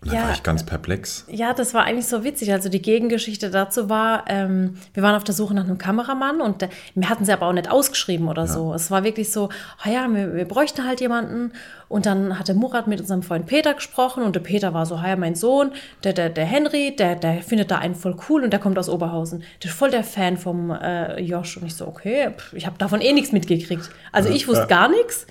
Und 0.05 0.11
dann 0.13 0.21
Ja. 0.21 0.27
war 0.27 0.35
ich 0.35 0.43
ganz 0.43 0.63
perplex. 0.63 1.25
Ja, 1.27 1.53
das 1.53 1.73
war 1.73 1.83
eigentlich 1.85 2.05
so 2.05 2.23
witzig. 2.23 2.53
Also 2.53 2.69
die 2.69 2.81
Gegengeschichte 2.81 3.49
dazu 3.49 3.89
war, 3.89 4.25
ähm, 4.27 4.75
wir 4.93 5.01
waren 5.01 5.15
auf 5.15 5.23
der 5.23 5.33
Suche 5.33 5.55
nach 5.55 5.63
einem 5.63 5.79
Kameramann 5.79 6.41
und 6.41 6.61
äh, 6.61 6.69
wir 6.93 7.09
hatten 7.09 7.25
sie 7.25 7.33
aber 7.33 7.47
auch 7.47 7.53
nicht 7.53 7.71
ausgeschrieben 7.71 8.27
oder 8.27 8.47
so. 8.47 8.71
Es 8.75 8.91
war 8.91 9.03
wirklich 9.03 9.31
so, 9.31 9.49
ah 9.83 9.89
ja, 9.89 10.07
wir, 10.07 10.35
wir 10.35 10.45
bräuchten 10.45 10.85
halt 10.85 11.01
jemanden. 11.01 11.53
Und 11.87 12.05
dann 12.05 12.37
hatte 12.37 12.53
Murat 12.53 12.85
mit 12.85 12.99
unserem 13.01 13.23
Freund 13.23 13.47
Peter 13.47 13.73
gesprochen 13.73 14.21
und 14.23 14.35
der 14.35 14.41
Peter 14.41 14.75
war 14.75 14.85
so, 14.85 14.93
ah 14.95 15.07
ja, 15.07 15.15
mein 15.15 15.33
Sohn, 15.33 15.71
der, 16.03 16.13
der, 16.13 16.29
der 16.29 16.45
Henry, 16.45 16.95
der, 16.95 17.15
der 17.15 17.41
findet 17.41 17.71
da 17.71 17.79
einen 17.79 17.95
voll 17.95 18.15
cool 18.29 18.43
und 18.43 18.51
der 18.51 18.59
kommt 18.59 18.77
aus 18.77 18.89
Oberhausen. 18.89 19.43
Der 19.63 19.71
ist 19.71 19.77
voll 19.77 19.89
der 19.89 20.03
Fan 20.03 20.37
vom 20.37 20.69
äh, 20.69 21.19
Josh. 21.19 21.57
Und 21.57 21.65
ich 21.65 21.73
so, 21.75 21.87
okay, 21.87 22.29
pff, 22.37 22.53
ich 22.53 22.67
habe 22.67 22.77
davon 22.77 23.01
eh 23.01 23.11
nichts 23.11 23.31
mitgekriegt. 23.31 23.89
Also 24.11 24.29
ich 24.29 24.47
wusste 24.47 24.67
gar 24.67 24.87
nichts. 24.87 25.25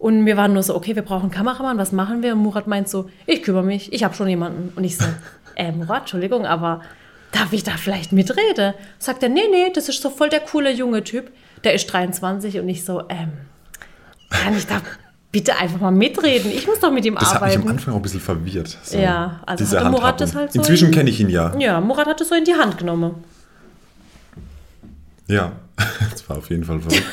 Und 0.00 0.24
wir 0.24 0.36
waren 0.38 0.54
nur 0.54 0.62
so, 0.62 0.74
okay, 0.74 0.96
wir 0.96 1.02
brauchen 1.02 1.24
einen 1.24 1.30
Kameramann, 1.30 1.76
was 1.76 1.92
machen 1.92 2.22
wir? 2.22 2.32
Und 2.32 2.38
Murat 2.38 2.66
meint 2.66 2.88
so, 2.88 3.10
ich 3.26 3.42
kümmere 3.42 3.62
mich, 3.62 3.92
ich 3.92 4.02
habe 4.02 4.14
schon 4.14 4.28
jemanden. 4.28 4.72
Und 4.74 4.82
ich 4.84 4.96
so, 4.96 5.04
äh, 5.56 5.70
Murat, 5.72 6.00
Entschuldigung, 6.00 6.46
aber 6.46 6.80
darf 7.32 7.52
ich 7.52 7.62
da 7.64 7.72
vielleicht 7.72 8.10
mitreden? 8.10 8.72
Sagt 8.98 9.22
er, 9.22 9.28
nee, 9.28 9.42
nee, 9.50 9.70
das 9.74 9.90
ist 9.90 10.00
so 10.00 10.08
voll 10.08 10.30
der 10.30 10.40
coole 10.40 10.72
junge 10.72 11.04
Typ. 11.04 11.30
Der 11.64 11.74
ist 11.74 11.86
23 11.92 12.58
und 12.60 12.68
ich 12.70 12.82
so, 12.84 13.02
ähm, 13.10 13.28
kann 14.30 14.56
ich 14.56 14.66
da 14.66 14.80
bitte 15.30 15.54
einfach 15.58 15.78
mal 15.80 15.90
mitreden? 15.90 16.50
Ich 16.50 16.66
muss 16.66 16.80
doch 16.80 16.90
mit 16.90 17.04
ihm 17.04 17.16
Das 17.16 17.34
hat 17.34 17.42
mich 17.42 17.50
am 17.56 17.60
arbeiten. 17.60 17.68
Anfang 17.68 17.92
auch 17.92 17.98
ein 17.98 18.02
bisschen 18.02 18.20
verwirrt. 18.20 18.78
So, 18.82 18.96
Ja, 18.98 19.40
also 19.44 19.62
diese 19.64 19.80
hatte 19.80 19.90
Murat 19.90 20.18
das 20.20 20.34
halt 20.34 20.50
so 20.52 20.60
Inzwischen 20.60 20.88
in- 20.88 20.94
kenne 20.94 21.10
ich 21.10 21.20
ihn 21.20 21.28
ja. 21.28 21.54
Ja, 21.58 21.78
Murat 21.78 22.06
hat 22.06 22.18
es 22.22 22.30
so 22.30 22.34
in 22.34 22.44
die 22.46 22.54
Hand 22.54 22.78
genommen. 22.78 23.16
Ja, 25.26 25.52
das 26.10 26.28
war 26.28 26.38
auf 26.38 26.50
jeden 26.50 26.64
Fall 26.64 26.80
verrückt. 26.80 27.06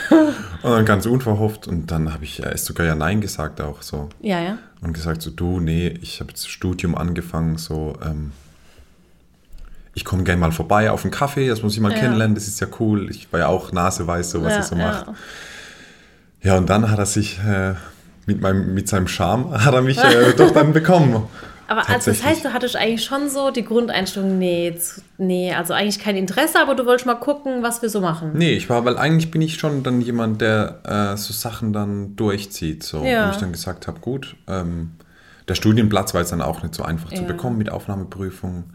Und 0.64 0.72
dann 0.72 0.86
ganz 0.86 1.06
unverhofft. 1.06 1.68
Und 1.68 1.92
dann 1.92 2.14
habe 2.14 2.24
ich 2.24 2.42
erst 2.42 2.66
sogar 2.66 2.86
ja 2.86 2.96
Nein 2.96 3.22
gesagt 3.22 3.62
auch 3.62 3.82
so. 3.82 4.10
Ja, 4.22 4.40
ja. 4.40 4.58
Und 4.82 4.94
gesagt 4.94 5.22
so, 5.22 5.32
du, 5.32 5.60
nee, 5.60 5.88
ich 6.02 6.20
habe 6.20 6.32
jetzt 6.32 6.50
Studium 6.50 6.96
angefangen, 6.96 7.58
so, 7.58 7.98
ähm, 8.06 8.32
ich 9.94 10.06
komme 10.06 10.24
gerne 10.24 10.40
mal 10.40 10.52
vorbei 10.52 10.92
auf 10.92 11.04
einen 11.04 11.12
Kaffee, 11.12 11.48
das 11.48 11.64
muss 11.64 11.74
ich 11.74 11.80
mal 11.80 11.92
Ja. 11.92 11.98
kennenlernen, 12.00 12.36
das 12.36 12.48
ist 12.48 12.60
ja 12.60 12.68
cool. 12.80 13.10
Ich 13.10 13.32
war 13.34 13.40
ja 13.40 13.48
auch 13.48 13.72
naseweiß, 13.72 14.30
so 14.30 14.44
was 14.44 14.52
ja, 14.52 14.58
er 14.58 14.64
so 14.64 14.76
ja. 14.76 14.88
macht. 14.88 15.06
Ja, 16.44 16.58
und 16.58 16.70
dann 16.70 16.92
hat 16.92 17.00
er 17.00 17.08
sich 17.08 17.40
äh, 17.40 17.74
mit, 18.28 18.42
meinem, 18.42 18.74
mit 18.74 18.88
seinem 18.88 19.08
Charme, 19.08 19.64
hat 19.64 19.74
er 19.74 19.82
mich 19.82 19.98
äh, 19.98 20.34
doch 20.38 20.52
dann 20.52 20.74
bekommen. 20.74 21.24
Aber 21.68 21.90
also 21.90 22.12
das 22.12 22.24
heißt, 22.24 22.46
du 22.46 22.54
hattest 22.54 22.76
eigentlich 22.78 23.04
schon 23.04 23.30
so 23.30 23.52
die 23.52 23.64
Grundeinstellung, 23.64 24.38
nee, 24.38 24.74
zu- 24.80 25.02
nee, 25.18 25.54
also 25.54 25.74
eigentlich 25.74 26.00
kein 26.00 26.16
Interesse, 26.16 26.60
aber 26.62 26.76
du 26.76 26.86
wolltest 26.86 27.06
mal 27.06 27.16
gucken, 27.16 27.62
was 27.64 27.82
wir 27.82 27.90
so 27.90 28.00
machen. 28.00 28.32
Nee, 28.36 28.54
ich 28.54 28.70
war, 28.70 28.86
weil 28.86 28.98
eigentlich 28.98 29.32
bin 29.32 29.42
ich 29.42 29.56
schon 29.60 29.84
dann 29.84 30.00
jemand, 30.02 30.40
der 30.42 30.80
äh, 30.86 31.18
so 31.18 31.34
Sachen 31.34 31.74
dann 31.74 32.16
durchzieht. 32.16 32.84
So. 32.84 33.04
Ja. 33.04 33.26
Und 33.26 33.32
ich 33.32 33.38
dann 33.38 33.52
gesagt 33.52 33.88
habe, 33.88 34.00
gut, 34.00 34.36
ähm, 34.48 34.92
der 35.50 35.56
Studienplatz 35.56 36.14
war 36.14 36.22
jetzt 36.22 36.32
dann 36.32 36.42
auch 36.42 36.64
nicht 36.64 36.74
so 36.76 36.84
einfach 36.84 37.10
zu 37.10 37.22
Ja. 37.22 37.28
bekommen 37.28 37.58
mit 37.58 37.70
Aufnahmeprüfung. 37.70 38.66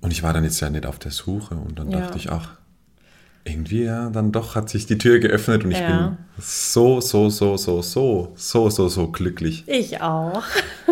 Und 0.00 0.10
ich 0.10 0.22
war 0.22 0.32
dann 0.32 0.44
jetzt 0.44 0.60
ja 0.60 0.70
nicht 0.70 0.86
auf 0.86 0.98
der 0.98 1.10
Suche 1.12 1.54
und 1.54 1.78
dann 1.78 1.90
Ja. 1.90 2.00
dachte 2.00 2.18
ich, 2.18 2.30
ach, 2.30 2.50
irgendwie 3.44 3.84
ja, 3.84 4.08
dann 4.10 4.32
doch 4.32 4.54
hat 4.54 4.68
sich 4.70 4.86
die 4.86 4.98
Tür 4.98 5.18
geöffnet 5.18 5.64
und 5.64 5.70
ich 5.72 5.80
Ja. 5.80 5.86
bin 5.86 6.16
so, 6.38 7.00
so, 7.00 7.28
so, 7.30 7.56
so, 7.56 7.82
so, 7.82 8.32
so, 8.36 8.70
so, 8.70 8.88
so 8.88 9.08
glücklich, 9.08 9.64
Ich 9.66 10.00
auch. 10.00 10.42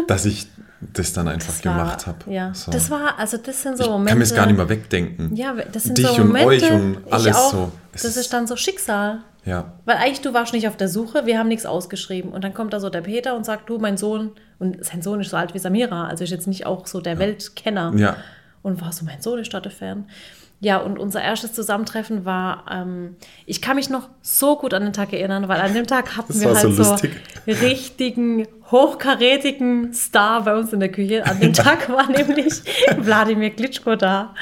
dass 0.06 0.26
ich 0.26 0.46
das 0.92 1.12
dann 1.12 1.28
einfach 1.28 1.48
Das 1.48 1.62
gemacht 1.62 2.06
habe. 2.06 2.18
Ja, 2.32 2.52
So. 2.54 2.70
das 2.70 2.90
war, 2.90 3.18
also 3.18 3.36
das 3.36 3.62
sind 3.62 3.76
so 3.78 3.84
ich 3.84 3.90
Momente. 3.90 4.08
kann 4.10 4.18
mir 4.18 4.24
es 4.24 4.34
gar 4.34 4.46
nicht 4.46 4.56
mehr 4.56 4.68
wegdenken. 4.68 5.34
Ja, 5.36 5.54
das 5.72 5.84
sind 5.84 5.98
Dich 5.98 6.06
so 6.06 6.14
und 6.14 6.28
Momente. 6.28 6.48
euch 6.48 6.70
und 6.72 6.96
ich 7.06 7.12
alles 7.12 7.36
auch, 7.36 7.50
so. 7.52 7.72
Es 7.92 8.02
Das 8.02 8.16
ist- 8.16 8.32
dann 8.32 8.46
so 8.46 8.56
Schicksal. 8.56 9.18
Ja, 9.44 9.72
Weil 9.86 9.96
eigentlich 9.96 10.20
du 10.20 10.32
warst 10.34 10.52
nicht 10.52 10.68
auf 10.68 10.76
der 10.76 10.88
Suche, 10.88 11.26
wir 11.26 11.36
haben 11.38 11.48
nichts 11.48 11.66
ausgeschrieben. 11.66 12.30
Und 12.30 12.44
dann 12.44 12.54
kommt 12.54 12.72
da 12.72 12.78
so 12.78 12.90
der 12.90 13.00
Peter 13.00 13.34
und 13.36 13.44
sagt, 13.44 13.68
du, 13.68 13.78
mein 13.78 13.96
Sohn, 13.96 14.30
und 14.60 14.84
sein 14.84 15.02
Sohn 15.02 15.20
ist 15.20 15.30
so 15.30 15.36
alt 15.36 15.52
wie 15.52 15.58
Samira, 15.58 16.06
also 16.06 16.22
ist 16.22 16.30
jetzt 16.30 16.46
nicht 16.46 16.64
auch 16.64 16.86
so 16.86 17.00
der 17.00 17.18
Weltkenner. 17.18 17.92
Ja. 17.96 18.16
Und 18.62 18.80
war 18.80 18.92
so, 18.92 19.04
mein 19.04 19.20
Sohn 19.20 19.40
ist 19.40 19.52
da 19.52 19.58
der 19.58 19.72
Fan. 19.72 20.04
Ja, 20.60 20.76
und 20.76 20.96
unser 21.00 21.20
erstes 21.20 21.54
Zusammentreffen 21.54 22.24
war, 22.24 22.66
ähm, 22.70 23.16
ich 23.44 23.60
kann 23.60 23.74
mich 23.74 23.90
noch 23.90 24.08
so 24.22 24.56
gut 24.56 24.74
an 24.74 24.84
den 24.84 24.92
Tag 24.92 25.12
erinnern, 25.12 25.48
weil 25.48 25.60
an 25.60 25.74
dem 25.74 25.88
Tag 25.88 26.16
hatten 26.16 26.34
Das 26.34 26.40
wir 26.40 26.54
halt 26.54 26.60
so 26.76 26.84
so, 26.84 26.96
richtigen, 27.48 28.46
hochkarätigen 28.72 29.92
Star 29.94 30.42
bei 30.44 30.56
uns 30.56 30.72
in 30.72 30.80
der 30.80 30.90
Küche. 30.90 31.24
An 31.26 31.38
dem 31.40 31.52
Tag 31.52 31.88
war 31.90 32.10
nämlich 32.10 32.62
Wladimir 32.98 33.50
Klitschko 33.50 33.96
da. 33.96 34.34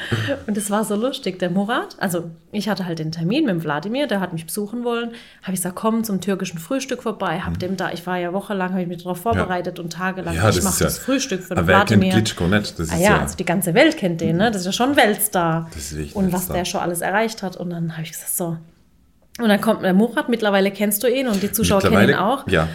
Und 0.47 0.57
es 0.57 0.69
war 0.71 0.83
so 0.85 0.95
lustig. 0.95 1.39
Der 1.39 1.49
Murat, 1.49 1.95
also 1.99 2.31
ich 2.51 2.69
hatte 2.69 2.85
halt 2.85 2.99
den 2.99 3.11
Termin 3.11 3.45
mit 3.45 3.51
dem 3.53 3.63
Wladimir, 3.63 4.07
der 4.07 4.19
hat 4.19 4.33
mich 4.33 4.45
besuchen 4.45 4.83
wollen. 4.83 5.09
Habe 5.43 5.53
ich 5.53 5.59
gesagt, 5.59 5.75
komm 5.75 6.03
zum 6.03 6.21
türkischen 6.21 6.57
Frühstück 6.59 7.03
vorbei. 7.03 7.39
Hab 7.41 7.59
dem 7.59 7.77
da, 7.77 7.91
ich 7.91 8.05
war 8.07 8.17
ja 8.17 8.33
wochenlang, 8.33 8.71
habe 8.71 8.81
ich 8.81 8.87
mich 8.87 9.03
darauf 9.03 9.19
vorbereitet 9.19 9.79
und 9.79 9.93
tagelang. 9.93 10.33
Mhm. 10.35 10.41
Ja, 10.41 10.49
ich 10.49 10.63
mache 10.63 10.79
ja- 10.79 10.85
das 10.85 10.97
Frühstück 10.97 11.41
für 11.43 11.49
den 11.55 11.57
Aber 11.59 11.67
wer 11.67 11.85
kennt. 11.85 12.03
Klitschko 12.11 12.47
nicht? 12.47 12.79
Das 12.79 12.87
ist 12.87 12.93
Ah 12.93 12.97
ja, 12.97 13.09
ja, 13.11 13.19
also 13.19 13.35
die 13.37 13.45
ganze 13.45 13.73
Welt 13.73 13.97
kennt 13.97 14.21
den, 14.21 14.37
ne? 14.37 14.49
Das 14.51 14.61
ist 14.61 14.65
ja 14.65 14.71
schon 14.71 14.91
ein 14.91 14.95
Weltstar. 14.95 15.67
Das 15.73 15.83
ist 15.83 15.97
wirklich 15.97 16.15
Und 16.15 16.27
was 16.27 16.33
Weltstar. 16.41 16.55
der 16.57 16.65
schon 16.65 16.81
alles 16.81 17.01
erreicht 17.01 17.43
hat. 17.43 17.57
Und 17.57 17.69
dann 17.71 17.93
habe 17.93 18.03
ich 18.03 18.11
gesagt, 18.11 18.35
so. 18.35 18.57
Und 19.39 19.47
dann 19.49 19.61
kommt 19.61 19.83
der 19.83 19.93
Murat, 19.93 20.29
mittlerweile 20.29 20.71
kennst 20.71 21.03
du 21.03 21.07
ihn 21.07 21.27
und 21.27 21.41
die 21.41 21.51
Zuschauer 21.51 21.81
kennen 21.81 22.09
ihn 22.09 22.15
auch. 22.15 22.47
ja, 22.47 22.67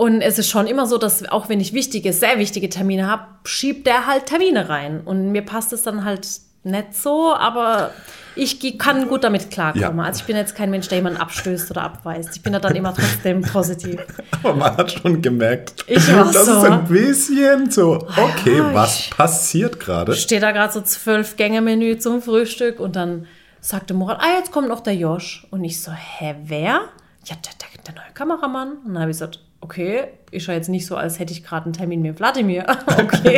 Und 0.00 0.22
es 0.22 0.38
ist 0.38 0.48
schon 0.48 0.66
immer 0.66 0.86
so, 0.86 0.96
dass 0.96 1.28
auch 1.28 1.50
wenn 1.50 1.60
ich 1.60 1.74
wichtige, 1.74 2.14
sehr 2.14 2.38
wichtige 2.38 2.70
Termine 2.70 3.06
habe, 3.06 3.24
schiebt 3.44 3.86
der 3.86 4.06
halt 4.06 4.24
Termine 4.24 4.70
rein. 4.70 5.02
Und 5.04 5.30
mir 5.30 5.42
passt 5.42 5.74
es 5.74 5.82
dann 5.82 6.06
halt 6.06 6.26
nicht 6.64 6.94
so, 6.94 7.34
aber 7.34 7.90
ich 8.34 8.78
kann 8.78 9.08
gut 9.08 9.24
damit 9.24 9.50
klarkommen. 9.50 9.98
Ja. 9.98 10.02
Also 10.02 10.20
ich 10.20 10.26
bin 10.26 10.36
jetzt 10.36 10.54
kein 10.54 10.70
Mensch, 10.70 10.88
der 10.88 10.96
jemanden 10.96 11.20
abstößt 11.20 11.70
oder 11.70 11.82
abweist. 11.82 12.34
Ich 12.34 12.42
bin 12.42 12.54
da 12.54 12.60
dann 12.60 12.74
immer 12.76 12.94
trotzdem 12.94 13.42
positiv. 13.52 14.00
aber 14.42 14.54
man 14.54 14.74
hat 14.74 14.90
schon 14.90 15.20
gemerkt, 15.20 15.84
Ich 15.86 16.10
war 16.10 16.24
das 16.32 16.46
so. 16.46 16.52
ist 16.56 16.64
ein 16.64 16.84
bisschen 16.86 17.70
so, 17.70 17.96
okay, 18.16 18.56
Ja, 18.56 18.72
was 18.72 19.10
passiert 19.10 19.78
gerade? 19.80 20.14
Steht 20.14 20.42
da 20.42 20.52
gerade 20.52 20.72
so 20.72 20.80
zwölf 20.80 21.36
Gänge-Menü 21.36 21.98
zum 21.98 22.22
Frühstück 22.22 22.80
und 22.80 22.96
dann 22.96 23.26
sagte 23.60 23.92
Murat, 23.92 24.18
ah, 24.22 24.38
jetzt 24.38 24.50
kommt 24.50 24.68
noch 24.68 24.80
der 24.80 24.94
Josh. 24.94 25.46
Und 25.50 25.62
ich 25.62 25.82
so, 25.82 25.92
hä, 25.92 26.36
wer? 26.46 26.84
Ja, 27.26 27.36
der, 27.36 27.36
der, 27.60 27.82
der 27.86 27.94
neue 28.02 28.14
Kameramann. 28.14 28.78
Und 28.86 28.94
dann 28.94 29.02
habe 29.02 29.10
ich 29.10 29.18
gesagt, 29.18 29.40
okay, 29.60 30.04
ist 30.30 30.46
ja 30.46 30.54
jetzt 30.54 30.68
nicht 30.68 30.86
so, 30.86 30.96
als 30.96 31.18
hätte 31.18 31.32
ich 31.32 31.44
gerade 31.44 31.66
einen 31.66 31.72
Termin 31.72 32.02
mit 32.02 32.18
Wladimir. 32.18 32.64
okay. 32.86 33.36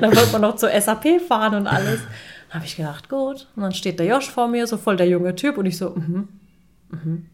dann 0.00 0.14
wollte 0.14 0.32
man 0.32 0.42
noch 0.42 0.56
zur 0.56 0.70
SAP 0.70 1.20
fahren 1.26 1.54
und 1.54 1.66
alles. 1.66 2.00
Dann 2.48 2.54
habe 2.54 2.64
ich 2.64 2.76
gedacht, 2.76 3.08
gut. 3.08 3.46
Und 3.56 3.62
dann 3.62 3.72
steht 3.72 3.98
der 3.98 4.06
Josh 4.06 4.30
vor 4.30 4.48
mir, 4.48 4.66
so 4.66 4.76
voll 4.76 4.96
der 4.96 5.08
junge 5.08 5.34
Typ. 5.34 5.58
Und 5.58 5.66
ich 5.66 5.76
so, 5.76 5.90
mhm, 5.90 6.28
mhm. 6.90 7.26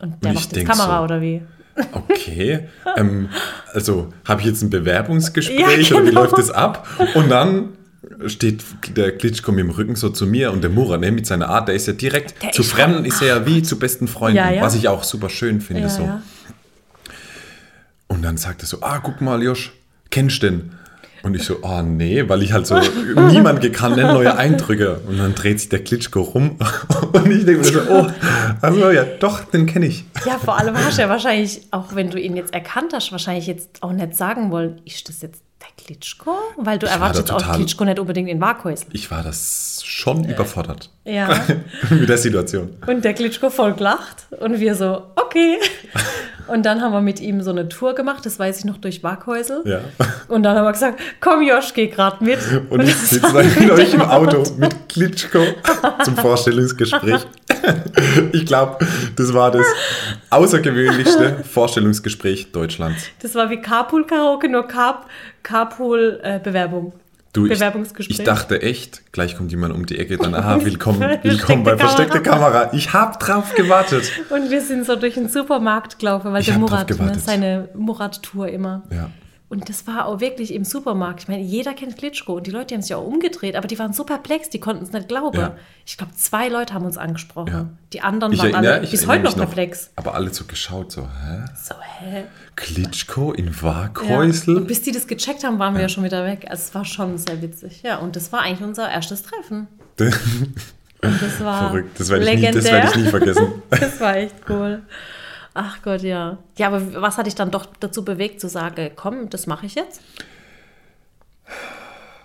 Und 0.00 0.24
der 0.24 0.30
Und 0.30 0.36
ich 0.38 0.44
macht 0.44 0.56
jetzt 0.56 0.66
Kamera 0.66 0.98
so, 0.98 1.04
oder 1.04 1.20
wie? 1.20 1.42
Okay, 1.92 2.68
ähm, 2.96 3.28
also 3.72 4.08
habe 4.26 4.40
ich 4.40 4.46
jetzt 4.48 4.62
ein 4.62 4.70
Bewerbungsgespräch 4.70 5.90
Ja, 5.90 5.96
oder 5.96 6.04
wie 6.04 6.08
genau. 6.08 6.22
läuft 6.22 6.38
das 6.38 6.50
ab? 6.50 6.86
Und 7.14 7.30
dann 7.30 7.70
steht 8.26 8.64
der 8.96 9.16
Klitschko 9.16 9.52
mit 9.52 9.60
dem 9.60 9.70
Rücken 9.70 9.94
so 9.94 10.08
zu 10.08 10.26
mir 10.26 10.52
und 10.52 10.62
der 10.62 10.70
Murat 10.70 11.00
ne, 11.00 11.12
mit 11.12 11.26
seiner 11.26 11.48
Art, 11.48 11.68
der 11.68 11.74
ist 11.74 11.86
ja 11.86 11.92
direkt, 11.92 12.42
Der 12.42 12.52
zu 12.52 12.62
Fremden 12.62 13.04
ist 13.04 13.22
er 13.22 13.28
ja 13.28 13.46
wie 13.46 13.62
zu 13.62 13.78
besten 13.78 14.08
Freunden, 14.08 14.36
Ja, 14.36 14.50
ja. 14.50 14.62
was 14.62 14.74
ich 14.74 14.88
auch 14.88 15.04
super 15.04 15.28
schön 15.30 15.60
finde. 15.60 15.88
So. 15.88 16.08
Und 18.10 18.22
dann 18.22 18.36
sagt 18.36 18.62
er 18.62 18.66
so, 18.66 18.78
ah, 18.80 18.98
guck 18.98 19.20
mal, 19.20 19.40
Josh, 19.40 19.72
kennst 20.10 20.42
du 20.42 20.50
den? 20.50 20.72
Und 21.22 21.34
ich 21.34 21.44
so, 21.44 21.62
ah, 21.62 21.82
nee, 21.82 22.28
weil 22.28 22.42
ich 22.42 22.52
halt 22.52 22.66
so 22.66 22.80
niemand 23.28 23.60
gekannt, 23.60 23.96
ne, 23.96 24.04
neue 24.04 24.36
Eindrücke. 24.36 25.00
Und 25.06 25.18
dann 25.18 25.34
dreht 25.34 25.60
sich 25.60 25.68
der 25.68 25.84
Klitschko 25.84 26.22
rum 26.22 26.58
und 27.12 27.30
ich 27.30 27.44
denke 27.44 27.58
mir 27.58 27.64
so, 27.64 27.80
oh, 27.88 28.06
also 28.60 28.90
ja, 28.90 29.04
doch, 29.04 29.44
den 29.44 29.66
kenne 29.66 29.86
ich. 29.86 30.04
Ja, 30.26 30.38
vor 30.38 30.58
allem 30.58 30.76
hast 30.76 30.98
du 30.98 31.02
ja 31.02 31.08
wahrscheinlich, 31.08 31.62
auch 31.70 31.94
wenn 31.94 32.10
du 32.10 32.18
ihn 32.18 32.36
jetzt 32.36 32.52
erkannt 32.52 32.92
hast, 32.94 33.12
wahrscheinlich 33.12 33.46
jetzt 33.46 33.82
auch 33.82 33.92
nicht 33.92 34.16
sagen 34.16 34.50
wollen, 34.50 34.80
ist 34.84 35.08
das 35.08 35.22
jetzt 35.22 35.42
der 35.60 35.84
Klitschko? 35.84 36.32
Weil 36.56 36.78
du 36.78 36.86
war 36.86 36.94
erwartest 36.94 37.30
auch 37.30 37.52
Klitschko 37.54 37.84
nicht 37.84 38.00
unbedingt 38.00 38.28
in 38.28 38.40
Waghäusel. 38.40 38.88
Ich 38.92 39.10
war 39.10 39.22
das 39.22 39.82
schon 39.84 40.24
überfordert 40.24 40.90
Ja. 41.04 41.28
mit 41.90 42.08
der 42.08 42.18
Situation. 42.18 42.70
Und 42.86 43.04
der 43.04 43.14
Klitschko 43.14 43.50
voll 43.50 43.74
gelacht 43.74 44.26
und 44.40 44.58
wir 44.58 44.74
so, 44.74 45.02
okay. 45.16 45.58
Und 46.50 46.64
dann 46.66 46.80
haben 46.80 46.92
wir 46.92 47.00
mit 47.00 47.20
ihm 47.20 47.42
so 47.42 47.50
eine 47.50 47.68
Tour 47.68 47.94
gemacht, 47.94 48.26
das 48.26 48.38
weiß 48.38 48.58
ich 48.58 48.64
noch, 48.64 48.78
durch 48.78 49.02
Waghäusel. 49.02 49.62
Ja. 49.64 49.80
Und 50.28 50.42
dann 50.42 50.56
haben 50.56 50.64
wir 50.64 50.72
gesagt, 50.72 51.00
komm 51.20 51.42
Josh, 51.42 51.72
geh 51.74 51.86
gerade 51.86 52.22
mit. 52.24 52.38
Und 52.70 52.82
ich 52.82 52.90
das 52.90 53.10
sitze 53.10 53.32
dann 53.32 53.46
mit 53.58 53.70
euch 53.70 53.94
im 53.94 54.02
Auto 54.02 54.42
mit 54.56 54.88
Klitschko 54.88 55.38
zum 56.04 56.16
Vorstellungsgespräch. 56.16 57.26
Ich 58.32 58.46
glaube, 58.46 58.78
das 59.16 59.34
war 59.34 59.50
das 59.50 59.66
außergewöhnlichste 60.30 61.44
Vorstellungsgespräch 61.44 62.52
Deutschlands. 62.52 63.04
Das 63.20 63.34
war 63.34 63.50
wie 63.50 63.60
Carpool 63.60 64.06
Karaoke, 64.06 64.48
nur 64.48 64.66
Carp, 64.66 65.06
Carpool 65.42 66.20
äh, 66.22 66.38
Bewerbung. 66.38 66.92
Du, 67.32 67.46
ich, 67.46 67.52
Bewerbungsgespräch. 67.52 68.18
ich 68.18 68.24
dachte 68.24 68.60
echt, 68.60 69.12
gleich 69.12 69.36
kommt 69.36 69.52
jemand 69.52 69.72
um 69.72 69.86
die 69.86 69.98
Ecke, 69.98 70.16
dann, 70.16 70.34
aha, 70.34 70.58
willkommen, 70.64 71.00
willkommen 71.00 71.62
bei 71.62 71.76
Kamera. 71.76 71.88
Versteckte 71.88 72.22
Kamera. 72.22 72.72
Ich 72.72 72.92
habe 72.92 73.16
drauf 73.18 73.54
gewartet. 73.54 74.10
Und 74.30 74.50
wir 74.50 74.60
sind 74.60 74.84
so 74.84 74.96
durch 74.96 75.14
den 75.14 75.28
Supermarkt 75.28 76.00
gelaufen, 76.00 76.32
weil 76.32 76.40
Ich 76.40 76.46
der 76.46 76.54
hab 76.56 76.60
Murat, 76.60 76.90
ne, 76.90 77.18
seine 77.18 77.68
Murat-Tour 77.74 78.48
immer. 78.48 78.82
Ja. 78.90 79.10
Und 79.50 79.68
das 79.68 79.86
war 79.88 80.06
auch 80.06 80.20
wirklich 80.20 80.54
im 80.54 80.64
Supermarkt. 80.64 81.22
Ich 81.22 81.28
meine, 81.28 81.42
jeder 81.42 81.74
kennt 81.74 81.96
Klitschko 81.98 82.34
und 82.36 82.46
die 82.46 82.52
Leute 82.52 82.72
haben 82.74 82.82
sich 82.82 82.94
auch 82.94 83.04
umgedreht, 83.04 83.56
aber 83.56 83.66
die 83.66 83.78
waren 83.80 83.92
so 83.92 84.04
perplex, 84.04 84.48
die 84.48 84.60
konnten 84.60 84.84
es 84.84 84.92
nicht 84.92 85.08
glauben. 85.08 85.38
Ja. 85.40 85.56
Ich 85.84 85.98
glaube, 85.98 86.12
zwei 86.14 86.46
Leute 86.48 86.72
haben 86.72 86.84
uns 86.86 86.96
angesprochen. 86.96 87.52
Ja. 87.52 87.66
Die 87.92 88.00
anderen 88.00 88.32
Ich 88.32 88.38
waren 88.38 88.52
erinnere, 88.52 88.72
alle 88.74 88.84
ich 88.84 88.92
bis 88.92 89.08
heute 89.08 89.24
noch 89.24 89.34
perplex. 89.36 89.90
Aber 89.96 90.14
alle 90.14 90.32
so 90.32 90.44
geschaut, 90.44 90.92
so, 90.92 91.02
hä? 91.02 91.44
So, 91.60 91.74
hä? 91.98 92.24
Klitschko 92.54 93.32
in 93.32 93.46
Ja. 93.48 93.62
Waghäusel? 93.62 94.56
Und 94.56 94.68
bis 94.68 94.82
die 94.82 94.92
das 94.92 95.08
gecheckt 95.08 95.42
haben, 95.42 95.58
waren 95.58 95.74
wir 95.74 95.82
ja 95.82 95.88
schon 95.88 96.04
wieder 96.04 96.24
weg. 96.24 96.46
Also 96.48 96.62
es 96.68 96.74
war 96.74 96.84
schon 96.84 97.18
sehr 97.18 97.42
witzig. 97.42 97.82
Ja, 97.82 97.96
und 97.98 98.14
das 98.14 98.30
war 98.32 98.42
eigentlich 98.42 98.62
unser 98.66 98.88
erstes 98.88 99.24
Treffen. 99.24 99.66
Und 101.02 101.22
das 101.22 101.40
war 101.42 101.70
Verrückt, 101.70 101.98
das 101.98 102.10
werde 102.10 102.24
ich, 102.24 102.30
nie- 102.30 102.36
legendär. 102.36 102.62
das 102.62 102.70
werde 102.72 102.88
ich 102.88 102.96
nie 103.04 103.10
vergessen. 103.10 103.62
Das 103.70 104.00
war 104.00 104.16
echt 104.16 104.34
cool. 104.50 104.82
Ach 105.54 105.82
Gott, 105.82 106.02
ja. 106.02 106.38
Ja, 106.56 106.68
aber 106.68 106.80
was 107.02 107.18
hat 107.18 107.26
dich 107.26 107.34
dann 107.34 107.50
doch 107.50 107.66
dazu 107.80 108.04
bewegt, 108.04 108.40
zu 108.40 108.48
sagen, 108.48 108.90
komm, 108.96 109.30
das 109.30 109.46
mache 109.46 109.66
ich 109.66 109.74
jetzt? 109.74 110.00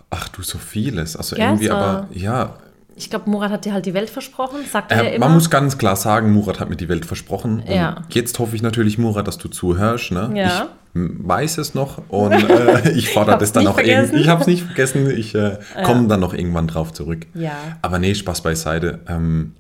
Ach 0.10 0.27
du, 0.29 0.44
so 0.44 0.58
vieles. 0.58 1.15
Also 1.17 1.36
Ja, 1.36 1.46
irgendwie, 1.48 1.67
so. 1.67 1.74
aber 1.74 2.08
ja, 2.12 2.58
Ich 2.98 3.10
glaube, 3.10 3.29
Murat 3.29 3.51
hat 3.51 3.65
dir 3.65 3.74
halt 3.74 3.86
die 3.86 3.94
Welt 3.94 4.10
versprochen, 4.10 4.60
sagt 4.72 4.91
er 4.91 5.03
ja 5.03 5.10
Äh, 5.10 5.15
immer. 5.15 5.25
man 5.25 5.36
muss 5.36 5.50
ganz 5.50 5.77
klar 5.77 5.98
sagen, 5.98 6.32
Murat 6.32 6.60
hat 6.62 6.70
mir 6.70 6.77
die 6.77 6.88
Welt 6.88 7.05
versprochen. 7.05 7.60
Und 7.60 7.70
Ja. 7.70 8.03
Jetzt 8.10 8.39
hoffe 8.39 8.55
ich 8.55 8.62
natürlich, 8.62 8.98
Murat, 8.98 9.27
dass 9.27 9.38
du 9.38 9.50
zuhörst. 9.50 10.12
Ne? 10.12 10.32
Ja. 10.34 10.48
Ich 10.94 10.96
m, 11.01 11.20
weiß 11.27 11.58
es 11.58 11.74
noch 11.74 12.01
und 12.08 12.32
äh, 12.32 12.91
ich 12.96 13.10
fordere 13.10 13.38
das 13.38 13.51
dann 13.51 13.67
auch 13.67 13.79
irgendwie. 13.79 14.22
Ich 14.22 14.29
habe 14.29 14.39
es 14.41 14.48
nicht 14.48 14.63
vergessen. 14.63 15.10
Ich 15.10 15.36
äh, 15.36 15.58
komme 15.84 16.08
dann 16.08 16.22
noch 16.22 16.34
irgendwann 16.34 16.67
drauf 16.67 16.94
zurück. 16.94 17.25
Ja. 17.34 17.51
Aber 17.82 18.00
nee, 18.00 18.15
Spaß 18.15 18.39
beiseite. 18.41 19.00
Ähm, 19.10 19.55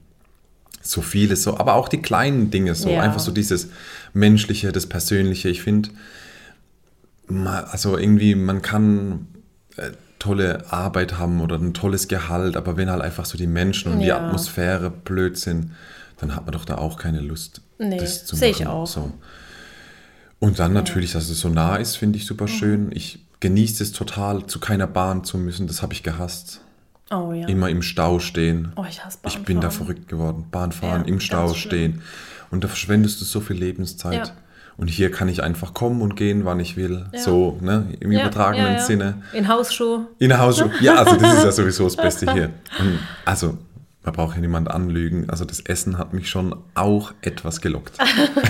so 0.87 1.01
vieles 1.01 1.43
so, 1.43 1.57
aber 1.57 1.73
auch 1.75 1.87
die 1.89 2.01
kleinen 2.01 2.51
Dinge 2.51 2.75
so. 2.75 2.89
Ja. 2.89 3.01
Einfach 3.01 3.19
so 3.19 3.31
dieses 3.31 3.69
Menschliche, 4.13 4.71
das 4.71 4.87
Persönliche. 4.87 5.49
Ich 5.49 5.61
finde, 5.63 5.89
also 7.71 7.97
irgendwie, 7.97 8.35
man 8.35 8.61
kann 8.61 9.27
äh, 9.77 9.91
tolle 10.19 10.71
Arbeit 10.71 11.17
haben 11.17 11.41
oder 11.41 11.57
ein 11.57 11.73
tolles 11.73 12.07
Gehalt, 12.07 12.55
aber 12.57 12.77
wenn 12.77 12.89
halt 12.89 13.01
einfach 13.01 13.25
so 13.25 13.37
die 13.37 13.47
Menschen 13.47 13.91
und 13.91 13.99
die 13.99 14.07
Ja. 14.07 14.25
Atmosphäre 14.25 14.89
blöd 14.91 15.37
sind, 15.37 15.71
dann 16.17 16.35
hat 16.35 16.45
man 16.45 16.53
doch 16.53 16.65
da 16.65 16.77
auch 16.77 16.97
keine 16.97 17.19
Lust, 17.19 17.61
Nee, 17.77 17.97
das 17.97 18.25
zu 18.25 18.35
machen. 18.35 18.47
ich 18.49 18.67
auch. 18.67 18.87
So. 18.87 19.11
Und 20.39 20.59
dann 20.59 20.73
natürlich, 20.73 21.11
dass 21.13 21.29
es 21.29 21.39
so 21.39 21.49
nah 21.49 21.75
ist, 21.77 21.95
finde 21.97 22.17
ich 22.17 22.25
super 22.25 22.47
schön. 22.47 22.91
Ich 22.93 23.19
genieße 23.39 23.83
es 23.83 23.91
total, 23.91 24.45
zu 24.47 24.59
keiner 24.59 24.87
Bahn 24.87 25.23
zu 25.23 25.37
müssen. 25.37 25.67
Das 25.67 25.81
habe 25.81 25.93
ich 25.93 26.03
gehasst. 26.03 26.61
Oh 27.17 27.33
ja. 27.33 27.47
Immer 27.47 27.69
im 27.69 27.81
Stau 27.81 28.19
stehen. 28.19 28.71
Oh, 28.75 28.85
ich 28.89 29.03
hasse 29.03 29.19
Ich 29.27 29.39
bin 29.43 29.57
da 29.57 29.67
Bahnfahren. 29.67 29.85
verrückt 29.87 30.07
geworden. 30.07 30.45
Bahnfahren, 30.51 31.01
Ja, 31.03 31.07
im 31.07 31.19
Stau 31.19 31.53
stehen. 31.53 32.01
Und 32.51 32.63
da 32.63 32.67
verschwendest 32.67 33.19
du 33.21 33.25
so 33.25 33.39
viel 33.41 33.57
Lebenszeit. 33.57 34.27
Ja. 34.27 34.33
Und 34.77 34.89
hier 34.89 35.09
kann 35.09 35.29
ich 35.29 35.41
einfach 35.41 35.73
kommen 35.73 36.01
und 36.01 36.15
gehen, 36.15 36.43
wann 36.43 36.59
ich 36.59 36.75
will. 36.75 37.05
Ja. 37.13 37.19
So, 37.19 37.57
ne, 37.61 37.87
im 37.99 38.11
Ja, 38.11 38.21
übertragenen 38.21 38.73
ja. 38.73 38.79
Sinne. 38.79 39.21
In 39.33 39.47
Hausschuh. 39.47 40.05
In 40.19 40.37
Hausschuhe. 40.37 40.69
Ja, 40.81 40.95
also 40.95 41.15
das 41.15 41.33
ist 41.37 41.43
ja 41.45 41.51
sowieso 41.63 41.85
das 41.85 41.95
Beste 41.95 42.31
hier. 42.33 42.49
Und 42.79 42.99
also, 43.23 43.57
man 44.03 44.13
braucht 44.13 44.35
ja 44.35 44.41
niemand 44.41 44.69
anlügen. 44.69 45.29
Also 45.29 45.45
das 45.45 45.61
Essen 45.61 45.97
hat 45.97 46.13
mich 46.13 46.29
schon 46.29 46.55
auch 46.75 47.13
etwas 47.21 47.61
gelockt. 47.61 47.93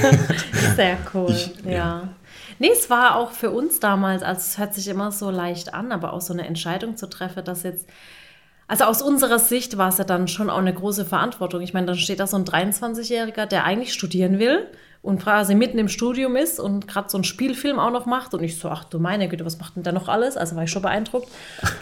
Sehr 0.75 0.97
cool. 1.13 1.29
Ich- 1.31 1.53
ja. 1.63 1.71
ja. 1.71 2.09
Nee, 2.57 2.69
es 2.71 2.89
war 2.89 3.17
auch 3.17 3.31
für 3.31 3.51
uns 3.51 3.79
damals, 3.81 4.23
also 4.23 4.39
es 4.39 4.57
hört 4.57 4.73
sich 4.73 4.87
immer 4.87 5.11
so 5.11 5.29
leicht 5.29 5.73
an, 5.73 5.91
aber 5.91 6.13
auch 6.13 6.21
so 6.21 6.31
eine 6.31 6.47
Entscheidung 6.47 6.95
zu 6.95 7.07
treffen, 7.09 7.43
dass 7.43 7.63
jetzt, 7.63 7.85
also 8.67 8.85
aus 8.85 9.01
unserer 9.01 9.39
Sicht 9.39 9.77
war 9.77 9.89
es 9.89 9.97
ja 9.97 10.03
dann 10.03 10.27
schon 10.27 10.49
auch 10.49 10.57
eine 10.57 10.73
große 10.73 11.05
Verantwortung. 11.05 11.61
Ich 11.61 11.73
meine, 11.73 11.87
dann 11.87 11.97
steht 11.97 12.19
da 12.19 12.27
so 12.27 12.37
ein 12.37 12.45
23-Jähriger, 12.45 13.45
der 13.45 13.63
eigentlich 13.63 13.93
studieren 13.93 14.39
will 14.39 14.67
und 15.01 15.21
quasi 15.21 15.53
mitten 15.53 15.77
im 15.77 15.87
Studium 15.87 16.35
ist 16.35 16.59
und 16.59 16.87
gerade 16.87 17.09
so 17.09 17.17
einen 17.17 17.23
Spielfilm 17.25 17.77
auch 17.77 17.91
noch 17.91 18.07
macht 18.07 18.33
und 18.33 18.43
ich 18.43 18.57
so, 18.57 18.69
ach 18.69 18.85
du 18.85 18.97
meine 18.97 19.29
Güte, 19.29 19.45
was 19.45 19.59
macht 19.59 19.75
denn 19.75 19.83
der 19.83 19.93
noch 19.93 20.07
alles? 20.07 20.35
Also 20.35 20.55
war 20.55 20.63
ich 20.63 20.71
schon 20.71 20.81
beeindruckt. 20.81 21.27